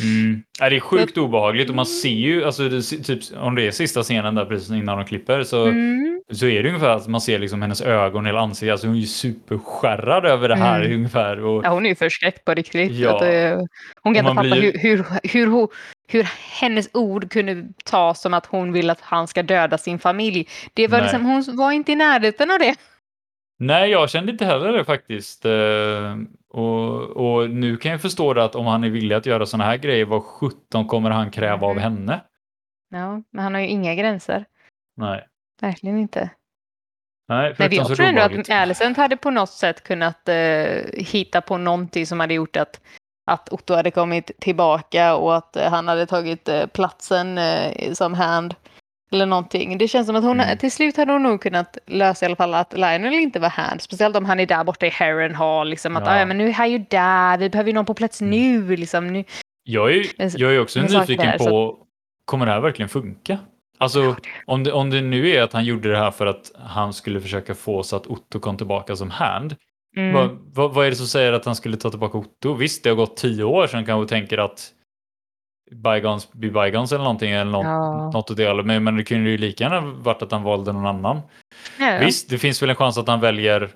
Mm. 0.00 0.42
Ja, 0.60 0.70
det 0.70 0.76
är 0.76 0.80
sjukt 0.80 1.18
obehagligt 1.18 1.68
och 1.68 1.74
man 1.76 1.86
ser 1.86 2.08
ju, 2.08 2.44
alltså, 2.44 2.68
det, 2.68 2.82
typ, 2.82 3.20
om 3.36 3.54
det 3.54 3.66
är 3.66 3.70
sista 3.70 4.02
scenen 4.02 4.34
där 4.34 4.44
precis 4.44 4.70
innan 4.70 4.96
de 4.98 5.04
klipper 5.06 5.42
så, 5.42 5.64
Mm. 5.66 6.20
så 6.32 6.46
är 6.46 6.62
det 6.62 6.68
ungefär 6.68 6.88
att 6.88 7.08
man 7.08 7.20
ser 7.20 7.38
liksom 7.38 7.62
hennes 7.62 7.82
ögon, 7.82 8.26
hela 8.26 8.40
ansiktet, 8.40 8.72
alltså 8.72 8.86
hon 8.86 8.96
är 8.96 9.00
ju 9.00 9.06
superskärrad 9.06 10.26
över 10.26 10.48
det 10.48 10.56
här 10.56 10.80
Mm. 10.80 10.92
ungefär. 10.96 11.44
Och, 11.44 11.64
Ja, 11.64 11.68
hon 11.70 11.84
är 11.86 11.88
ju 11.90 11.94
förskräckt 11.94 12.44
på 12.44 12.54
riktigt. 12.54 12.92
Ja. 12.92 13.16
Att, 13.16 13.22
eh, 13.22 13.58
hon 14.02 14.14
kan 14.14 14.24
inte 14.26 14.34
fatta 14.34 14.56
blir- 14.56 14.72
hur, 14.78 14.96
hur, 14.96 15.04
hur, 15.22 15.46
hur, 15.46 15.68
hur 16.08 16.28
hennes 16.60 16.90
ord 16.94 17.30
kunde 17.30 17.64
tas 17.84 18.20
som 18.22 18.34
att 18.34 18.46
hon 18.46 18.72
vill 18.72 18.90
att 18.90 19.00
han 19.00 19.28
ska 19.28 19.42
döda 19.42 19.78
sin 19.78 19.98
familj. 19.98 20.48
Det 20.74 20.88
var 20.88 20.98
Nej. 20.98 21.02
liksom, 21.06 21.24
hon 21.24 21.56
var 21.56 21.72
inte 21.72 21.92
i 21.92 21.96
närheten 21.96 22.50
av 22.50 22.58
det. 22.58 22.74
Nej, 23.62 23.90
jag 23.90 24.10
kände 24.10 24.32
inte 24.32 24.44
heller 24.44 24.72
det 24.72 24.84
faktiskt. 24.84 25.44
Och, 26.50 27.00
och 27.02 27.50
nu 27.50 27.76
kan 27.76 27.90
jag 27.92 28.02
förstå 28.02 28.34
det 28.34 28.44
att 28.44 28.54
om 28.54 28.66
han 28.66 28.84
är 28.84 28.88
villig 28.90 29.14
att 29.16 29.26
göra 29.26 29.46
sådana 29.46 29.64
här 29.64 29.76
grejer, 29.76 30.04
vad 30.04 30.22
17 30.22 30.86
kommer 30.86 31.10
han 31.10 31.30
kräva 31.30 31.66
av 31.66 31.74
Mhm. 31.74 31.82
henne? 31.82 32.20
Ja, 32.90 33.22
men 33.30 33.44
han 33.44 33.54
har 33.54 33.60
ju 33.60 33.66
inga 33.68 33.94
gränser. 33.94 34.44
Nej. 34.96 35.26
Verkligen 35.60 35.98
inte. 35.98 36.30
Nej, 37.28 37.54
Men 37.58 37.72
jag 37.74 37.86
tror 37.86 38.00
ändå 38.06 38.22
att 38.22 38.50
Alicent 38.50 38.96
hade 38.96 39.16
på 39.16 39.30
något 39.30 39.50
sätt 39.50 39.82
kunnat 39.84 40.28
eh, 40.28 40.82
hitta 40.92 41.40
på 41.40 41.56
någonting 41.56 42.06
som 42.06 42.20
hade 42.20 42.34
gjort 42.34 42.56
att, 42.56 42.80
att 43.30 43.52
Otto 43.52 43.74
hade 43.74 43.90
kommit 43.90 44.30
tillbaka 44.40 45.14
och 45.16 45.36
att 45.36 45.56
eh, 45.56 45.70
han 45.70 45.88
hade 45.88 46.06
tagit 46.06 46.48
eh, 46.48 46.66
platsen 46.66 47.38
eh, 47.38 47.92
som 47.92 48.14
hand. 48.14 48.54
Eller 49.12 49.26
någonting. 49.26 49.78
Det 49.78 49.88
känns 49.88 50.06
som 50.06 50.16
att 50.16 50.24
hon 50.24 50.40
Mm. 50.40 50.58
till 50.58 50.72
slut 50.72 50.96
hade 50.96 51.12
hon 51.12 51.22
nog 51.22 51.40
kunnat 51.42 51.78
lösa 51.86 52.24
i 52.24 52.26
alla 52.26 52.36
fall 52.36 52.54
att 52.54 52.72
Lionel 52.72 53.14
inte 53.14 53.38
var 53.40 53.48
hand. 53.48 53.82
Speciellt 53.82 54.16
om 54.16 54.24
han 54.24 54.40
är 54.40 54.46
där 54.46 54.64
borta 54.64 54.86
i 54.86 54.90
Harrenhal. 54.90 55.68
Liksom, 55.70 55.96
att 55.96 56.06
Ja. 56.06 56.12
"Ah, 56.12 56.18
ja, 56.18 56.24
men 56.26 56.38
nu 56.38 56.48
är 56.48 56.52
han 56.52 56.70
ju 56.70 56.78
där, 56.78 57.38
vi 57.38 57.50
behöver 57.50 57.68
ju 57.68 57.74
någon 57.74 57.84
på 57.84 57.94
plats 57.94 58.20
Mm. 58.20 58.30
nu. 58.30 58.76
Liksom, 58.76 59.06
nu. 59.06 59.24
Jag 59.64 59.92
är, 59.96 60.04
jag 60.40 60.54
är 60.54 60.60
också 60.60 60.80
nyfiken 60.82 61.26
där, 61.26 61.38
på, 61.38 61.78
kommer 62.24 62.46
det 62.46 62.52
här 62.52 62.60
verkligen 62.60 62.88
funka? 62.88 63.38
Alltså, 63.78 64.16
om 64.46 64.64
det, 64.64 64.72
om 64.72 64.90
det 64.90 65.00
nu 65.00 65.28
är 65.30 65.42
att 65.42 65.52
han 65.52 65.64
gjorde 65.64 65.90
det 65.90 65.98
här 65.98 66.10
för 66.10 66.26
att 66.26 66.52
han 66.64 66.92
skulle 66.92 67.20
försöka 67.20 67.54
få 67.54 67.82
så 67.82 67.96
att 67.96 68.06
Otto 68.06 68.40
kom 68.40 68.56
tillbaka 68.56 68.96
som 68.96 69.10
hand. 69.10 69.56
Mm. 69.96 70.12
Vad, 70.14 70.38
vad, 70.54 70.74
vad 70.74 70.86
är 70.86 70.90
det 70.90 70.96
som 70.96 71.06
säger 71.06 71.32
att 71.32 71.44
han 71.44 71.54
skulle 71.56 71.76
ta 71.76 71.90
tillbaka 71.90 72.18
Otto? 72.18 72.54
Visst, 72.54 72.84
det 72.84 72.90
har 72.90 72.96
gått 72.96 73.16
tio 73.16 73.44
år 73.44 73.66
sedan 73.66 73.86
kanske 73.86 74.14
tänker 74.16 74.38
att 74.38 74.68
bygons 75.70 76.32
be 76.32 76.50
bygons 76.50 76.92
eller 76.92 77.04
någonting 77.04 77.30
eller 77.32 77.50
något, 77.50 77.64
Ja. 77.64 78.10
något 78.10 78.30
åt 78.30 78.36
det 78.36 78.46
hållet. 78.48 78.66
Men, 78.66 78.84
men 78.84 78.96
det 78.96 79.04
kunde 79.04 79.30
ju 79.30 79.38
lika 79.38 79.64
gärna 79.64 79.80
varit 79.80 80.22
att 80.22 80.32
han 80.32 80.42
valde 80.42 80.72
någon 80.72 80.86
annan. 80.86 81.20
Ja, 81.78 81.98
Visst, 82.00 82.30
det 82.30 82.38
finns 82.38 82.62
väl 82.62 82.70
en 82.70 82.76
chans 82.76 82.98
att 82.98 83.08
han 83.08 83.20
väljer 83.20 83.70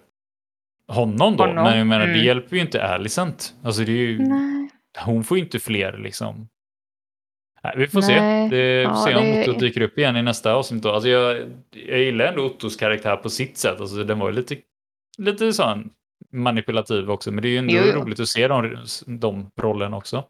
honom 0.89 1.37
då, 1.37 1.47
Honom, 1.47 1.65
men 1.65 1.79
jag 1.79 1.87
menar, 1.87 2.07
det 2.07 2.13
mm. 2.13 2.25
hjälper 2.27 2.57
ju 2.57 2.63
inte 2.63 2.85
Alicent. 2.89 3.55
Alltså 3.63 3.85
det 3.85 3.93
är 3.93 3.97
ju, 3.97 4.19
Nej. 4.19 4.69
hon 4.99 5.25
får 5.25 5.37
ju 5.39 5.45
inte 5.45 5.59
fler 5.61 5.99
liksom. 5.99 6.49
Nej, 7.63 7.75
vi 7.77 7.87
får 7.87 8.01
Nej, 8.01 8.51
se. 8.51 8.57
Det, 8.57 8.83
ja, 8.83 8.97
se 8.97 9.15
om 9.15 9.25
det- 9.25 9.41
Otto 9.51 9.59
dyker 9.61 9.81
upp 9.81 9.99
igen 9.99 10.17
i 10.17 10.23
nästa 10.23 10.55
avsnitt. 10.55 10.87
Alltså 10.87 11.09
jag, 11.09 11.37
jag 11.71 11.99
gillar 11.99 12.25
ändå 12.25 12.45
Ottos 12.47 12.77
karaktär 12.77 13.17
på 13.17 13.31
sitt 13.31 13.59
sätt. 13.59 13.81
Alltså 13.81 14.05
den 14.05 14.19
var 14.19 14.29
ju 14.29 14.35
lite, 14.37 14.57
lite 15.19 15.53
sån 15.53 15.91
manipulativ 16.33 17.11
också, 17.11 17.33
men 17.33 17.43
det 17.43 17.49
är 17.49 17.51
ju 17.51 17.59
ändå 17.59 17.73
Jo, 17.75 18.01
roligt 18.01 18.21
att 18.21 18.29
se 18.29 18.49
de, 18.49 18.77
de 19.07 19.51
rollerna 19.61 19.97
också. 19.97 20.25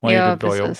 Hon 0.00 0.12
Ja, 0.12 0.20
gjorde 0.20 0.32
ett 0.32 0.40
bra 0.40 0.56
jobb. 0.56 0.76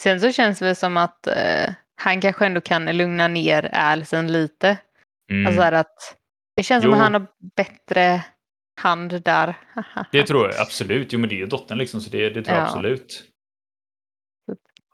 Sen 0.00 0.20
så 0.20 0.32
känns 0.32 0.58
det 0.58 0.74
som 0.74 0.96
att 0.96 1.26
eh, 1.26 1.74
han 1.96 2.20
kanske 2.20 2.46
ändå 2.46 2.60
kan 2.60 2.84
lugna 2.96 3.28
ner 3.28 3.70
Alison 3.74 4.32
lite. 4.32 4.78
Mm. 5.30 5.46
Alltså 5.46 5.62
att 5.62 6.16
det 6.56 6.62
känns 6.62 6.82
som 6.82 6.90
Jo. 6.90 6.96
att 6.96 7.02
han 7.02 7.14
har 7.14 7.26
bättre 7.56 8.24
hand 8.80 9.22
där. 9.22 9.54
det 10.12 10.22
tror 10.22 10.46
jag 10.50 10.60
absolut. 10.60 11.12
Jo, 11.12 11.18
men 11.20 11.28
det 11.28 11.34
är 11.34 11.38
ju 11.38 11.46
dottern 11.46 11.78
liksom, 11.78 12.00
så 12.00 12.10
det, 12.10 12.30
det 12.30 12.42
tror 12.42 12.56
jag 12.56 12.64
Ja. 12.64 12.68
absolut. 12.68 13.24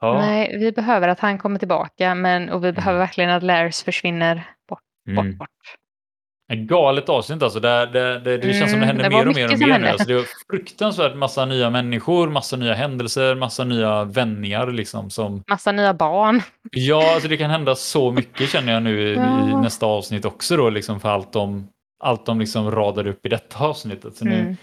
Ja. 0.01 0.13
Nej, 0.13 0.57
vi 0.59 0.71
behöver 0.71 1.07
att 1.07 1.19
han 1.19 1.37
kommer 1.37 1.59
tillbaka 1.59 2.15
men, 2.15 2.49
och 2.49 2.65
vi 2.65 2.71
behöver 2.71 2.99
verkligen 2.99 3.29
att 3.29 3.43
Laris 3.43 3.83
försvinner 3.83 4.35
bort. 4.69 4.79
bort, 5.15 5.25
Mm. 5.25 5.37
bort. 5.37 5.49
Galet 6.55 7.09
avsnitt 7.09 7.43
alltså. 7.43 7.59
Det, 7.59 7.85
det, 7.85 8.19
det, 8.19 8.37
det 8.37 8.53
känns 8.53 8.71
som 8.71 8.79
det 8.79 8.85
Mm, 8.85 8.87
händer 9.01 9.09
mer 9.09 9.27
och 9.27 9.35
mer 9.35 9.53
och 9.53 9.59
mer 9.59 9.79
nu. 9.79 9.87
Alltså, 9.87 10.07
det 10.07 10.13
är 10.13 10.25
fruktansvärt 10.51 11.15
massa 11.15 11.45
nya 11.45 11.69
människor, 11.69 12.29
massa 12.29 12.55
nya 12.57 12.73
händelser, 12.73 13.35
massa 13.35 13.63
nya 13.63 14.03
vändningar 14.03 14.71
liksom. 14.71 15.09
Som, 15.09 15.43
Massa 15.49 15.71
nya 15.71 15.93
barn. 15.93 16.41
ja, 16.71 17.13
alltså 17.13 17.29
det 17.29 17.37
kan 17.37 17.49
hända 17.49 17.75
så 17.75 18.11
mycket 18.11 18.49
känner 18.49 18.73
jag 18.73 18.83
nu 18.83 19.01
i, 19.01 19.11
i 19.11 19.15
Ja. 19.15 19.61
nästa 19.61 19.85
avsnitt 19.85 20.25
också 20.25 20.57
då, 20.57 20.69
liksom 20.69 20.99
för 20.99 21.09
allt 21.09 21.33
de, 21.33 21.67
allt 22.03 22.25
de 22.25 22.39
liksom 22.39 22.71
radar 22.71 23.07
upp 23.07 23.25
i 23.25 23.29
detta 23.29 23.59
avsnittet. 23.65 24.15
Så 24.15 24.25
nu, 24.25 24.35
Mm. 24.39 24.55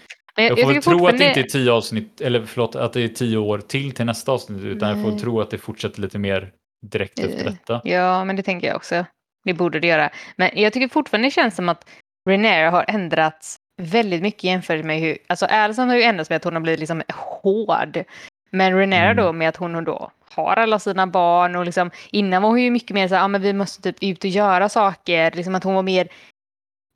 Jag 0.49 0.59
får 0.59 0.65
väl 0.67 0.75
tycker 0.75 0.81
tro 0.97 1.07
att 1.07 1.17
det 1.17 1.27
inte 1.27 1.39
är 1.39 1.43
tio 1.43 1.71
avsnitt, 1.71 2.21
eller 2.21 2.45
förlåt, 2.45 2.75
att 2.75 2.93
det 2.93 3.01
är 3.01 3.07
tio 3.07 3.37
år 3.37 3.59
till 3.59 3.91
till 3.91 4.05
nästa 4.05 4.31
avsnitt, 4.31 4.63
utan 4.63 4.89
jag 4.89 5.01
får 5.03 5.11
Nej. 5.11 5.19
tro 5.19 5.41
att 5.41 5.51
det 5.51 5.57
fortsätter 5.57 6.01
lite 6.01 6.17
mer 6.19 6.51
direkt 6.91 7.19
efter 7.19 7.45
Eh, 7.45 7.51
detta. 7.51 7.81
Ja, 7.83 8.25
men 8.25 8.35
det 8.35 8.43
tänker 8.43 8.67
jag 8.67 8.75
också. 8.75 9.05
Det 9.43 9.53
borde 9.53 9.79
det 9.79 9.87
göra. 9.87 10.09
Men 10.35 10.49
jag 10.53 10.73
tycker 10.73 10.87
fortfarande 10.87 11.27
det 11.27 11.31
känns 11.31 11.55
som 11.55 11.69
att 11.69 11.89
Renera 12.29 12.69
har 12.69 12.85
ändrats 12.87 13.57
väldigt 13.81 14.21
mycket 14.21 14.43
jämfört 14.43 14.85
med 14.85 14.99
hur... 14.99 15.17
Alltså 15.27 15.45
Alison 15.45 15.89
har 15.89 15.95
ju 15.95 16.03
ändrats 16.03 16.29
med 16.29 16.37
att 16.37 16.43
hon 16.43 16.53
har 16.53 16.61
blivit 16.61 16.79
liksom 16.79 17.03
hård. 17.13 18.03
Men 18.51 18.77
Renera 18.77 19.11
Mm. 19.11 19.17
då 19.25 19.33
med 19.33 19.49
att 19.49 19.55
hon 19.57 19.83
då 19.83 20.11
har 20.33 20.55
alla 20.57 20.79
sina 20.79 21.07
barn 21.07 21.55
och 21.55 21.65
liksom 21.65 21.91
innan 22.11 22.41
var 22.41 22.49
hon 22.49 22.61
ju 22.61 22.71
mycket 22.71 22.89
mer 22.93 23.07
så 23.07 23.15
här, 23.15 23.21
ja 23.21 23.27
men 23.27 23.41
vi 23.41 23.53
måste 23.53 23.81
typ 23.81 24.03
ut 24.03 24.23
och 24.23 24.29
göra 24.29 24.69
saker. 24.69 25.31
Liksom 25.31 25.55
att 25.55 25.63
hon 25.63 25.75
var 25.75 25.83
mer 25.83 26.07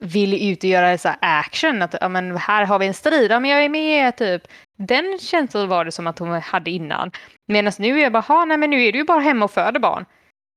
villig 0.03 0.51
ut 0.51 0.63
och 0.63 0.69
göra 0.69 0.97
så 0.97 1.09
action. 1.21 1.81
Att 1.81 1.95
ja 2.01 2.09
men 2.09 2.37
här 2.37 2.65
har 2.65 2.79
vi 2.79 2.87
en 2.87 2.93
strid, 2.93 3.31
ja 3.31 3.39
men 3.39 3.51
jag 3.51 3.63
är 3.65 3.69
med 3.69 4.15
typ. 4.17 4.43
Den 4.77 5.19
känslan 5.21 5.67
var 5.67 5.85
det 5.85 5.91
som 5.91 6.07
att 6.07 6.19
hon 6.19 6.41
hade 6.41 6.71
innan. 6.71 7.11
Medan 7.47 7.73
nu 7.79 7.97
är 7.99 8.03
jag 8.03 8.11
bara, 8.13 8.19
"Ha, 8.19 8.45
nej 8.45 8.57
men 8.57 8.69
nu 8.69 8.83
är 8.83 8.91
du 8.91 8.97
ju 8.97 9.05
bara 9.05 9.19
hemma 9.19 9.45
och 9.45 9.51
föder 9.51 9.79
barn. 9.79 10.05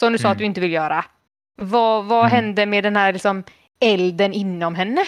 Som 0.01 0.13
du 0.13 0.19
sa 0.19 0.29
Mm. 0.29 0.33
att 0.33 0.39
du 0.39 0.45
inte 0.45 0.61
vill 0.61 0.73
göra. 0.73 1.05
Vad, 1.57 2.05
vad 2.05 2.19
Mm. 2.19 2.31
hände 2.31 2.67
med 2.67 2.85
den 2.85 2.97
här 2.97 3.13
liksom, 3.13 3.45
elden 3.81 4.33
inom 4.33 4.75
henne? 4.75 5.05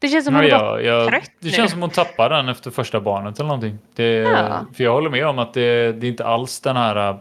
Det 0.00 0.08
känns 0.08 0.24
som 0.24 0.34
Ja, 0.34 0.40
hon 0.40 0.50
är 0.50 0.58
bara 0.58 0.82
jag, 0.82 1.08
trött 1.08 1.30
det 1.40 1.46
nu. 1.46 1.50
känns 1.50 1.70
som 1.70 1.80
hon 1.80 1.90
tappar 1.90 2.30
den 2.30 2.48
efter 2.48 2.70
första 2.70 3.00
barnet 3.00 3.38
eller 3.38 3.46
någonting. 3.48 3.78
Det, 3.94 4.04
Ja. 4.12 4.66
För 4.74 4.84
jag 4.84 4.92
håller 4.92 5.10
med 5.10 5.26
om 5.26 5.38
att 5.38 5.54
det, 5.54 5.92
det 5.92 6.06
är 6.06 6.08
inte 6.08 6.24
alls 6.26 6.60
den 6.60 6.76
här 6.76 7.10
äh, 7.10 7.20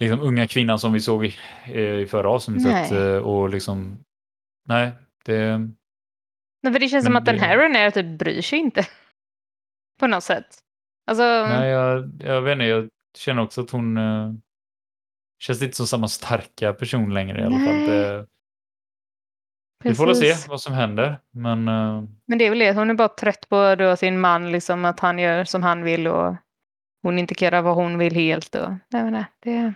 liksom, 0.00 0.20
unga 0.20 0.46
kvinnan 0.46 0.78
som 0.78 0.92
vi 0.92 1.00
såg 1.00 1.26
i, 1.26 1.34
eh, 1.64 1.80
i 1.80 2.06
förra 2.06 2.30
avsnittet. 2.30 2.90
Nej. 2.90 2.98
eh, 3.14 3.16
Och 3.18 3.48
liksom, 3.50 3.98
nej, 4.68 4.90
det, 5.24 5.58
Nej, 6.62 6.72
för 6.72 6.80
det 6.80 6.88
känns 6.88 7.04
som 7.04 7.16
att 7.16 7.24
den 7.24 7.36
det- 7.36 7.40
här 7.44 7.58
Renera 7.58 7.90
typ 7.90 8.18
bryr 8.18 8.42
sig 8.42 8.58
inte. 8.58 8.86
På 10.00 10.06
något 10.06 10.24
sätt. 10.24 10.46
Alltså, 11.06 11.22
nej 11.46 11.68
jag, 11.70 12.10
jag 12.24 12.42
vet 12.42 12.52
inte, 12.52 12.64
jag 12.64 12.88
känner 13.18 13.42
också 13.42 13.60
att 13.60 13.70
hon 13.70 13.96
eh, 13.96 14.32
känns 15.44 15.62
inte 15.62 15.76
som 15.76 15.86
samma 15.86 16.08
starka 16.08 16.72
person 16.72 17.14
längre 17.14 17.40
i 17.40 17.44
alla 17.44 17.58
fall. 17.58 17.86
Det, 17.86 18.26
vi 19.84 19.94
får 19.94 20.06
väl 20.06 20.16
se 20.16 20.34
vad 20.48 20.60
som 20.60 20.74
händer. 20.74 21.18
Men 21.30 21.68
eh, 21.68 22.04
Men 22.26 22.38
det 22.38 22.46
är 22.46 22.50
väl 22.50 22.58
det, 22.58 22.72
hon 22.72 22.90
är 22.90 22.94
bara 22.94 23.08
trött 23.08 23.48
på 23.48 23.74
då 23.74 23.96
sin 23.96 24.20
man, 24.20 24.52
liksom 24.52 24.84
att 24.84 25.00
han 25.00 25.18
gör 25.18 25.44
som 25.44 25.62
han 25.62 25.82
vill 25.82 26.06
och 26.08 26.36
hon 27.02 27.18
inte 27.18 27.34
kan 27.34 27.46
göra 27.46 27.62
vad 27.62 27.74
hon 27.74 27.98
vill 27.98 28.14
helt. 28.14 28.54
Och, 28.54 28.70
nej, 28.88 29.10
nej, 29.10 29.24
det... 29.40 29.74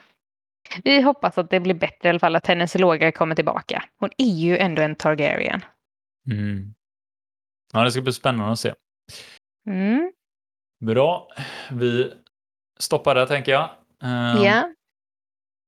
Vi 0.85 1.03
hoppas 1.03 1.39
att 1.39 1.51
det 1.51 1.61
blir 1.61 1.75
bättre 1.75 2.09
i 2.09 2.11
alla 2.11 2.19
fall, 2.19 2.37
att 2.37 2.47
hennes 2.47 2.75
låga 2.75 3.13
kommer 3.13 3.35
tillbaka. 3.35 3.85
Hon 3.99 4.11
är 4.19 4.35
ju 4.35 4.59
ändå 4.59 4.83
en 4.83 4.97
Targaryen. 4.97 5.65
mm. 6.31 6.75
ja, 7.73 7.85
det 7.85 7.91
ska 7.91 8.01
bli 8.01 8.13
spännande 8.13 8.53
att 8.53 8.59
se. 8.59 8.75
Mm. 9.67 10.13
Bra, 10.81 11.29
vi 11.71 12.13
stoppar 12.79 13.15
där 13.15 13.27
tänker 13.27 13.53
jag. 13.53 13.71
Eh, 14.03 14.45
Ja, 14.45 14.75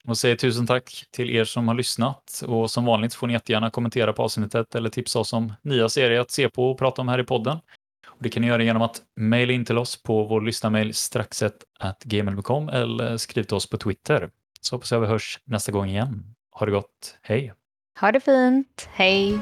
och 0.05 0.19
säger 0.19 0.37
tusen 0.37 0.67
tack 0.67 1.05
till 1.11 1.31
er 1.31 1.45
som 1.45 1.69
har 1.69 1.75
lyssnat. 1.75 2.43
Och 2.47 2.71
som 2.71 2.85
vanligt 2.85 3.15
får 3.15 3.27
ni 3.27 3.33
jättegärna 3.33 3.71
kommentera 3.71 4.13
på 4.13 4.23
avsnittet 4.23 4.75
eller 4.75 4.91
tipsa 4.91 5.19
oss 5.19 5.33
om 5.33 5.53
nya 5.63 5.89
serier 5.89 6.21
att 6.21 6.31
se 6.31 6.49
på 6.49 6.71
och 6.71 6.79
prata 6.79 7.03
om 7.03 7.09
här 7.09 7.19
i 7.19 7.25
podden. 7.25 7.59
Och 8.07 8.17
det 8.19 8.29
kan 8.29 8.41
ni 8.41 8.49
göra 8.49 8.63
genom 8.63 8.83
att 8.83 9.03
mejla 9.17 9.53
in 9.53 9.65
till 9.65 9.79
oss 9.79 10.03
på 10.03 10.25
vår 10.25 10.41
lyssnarmail 10.41 10.95
straxet@gmail.com 10.95 12.69
eller 12.69 13.17
skriv 13.17 13.43
till 13.43 13.57
oss 13.57 13.71
på 13.71 13.77
Twitter. 13.77 14.31
Så 14.61 14.77
hoppas 14.77 14.93
jag 14.93 15.01
vi 15.01 15.07
hörs 15.07 15.39
nästa 15.45 15.73
gång 15.73 15.89
igen. 15.89 16.35
Ha 16.53 16.67
det 16.67 16.73
gott, 16.73 17.19
hej! 17.23 17.53
ha 18.01 18.13
det 18.13 18.21
fint. 18.21 18.89
Hej! 18.93 19.39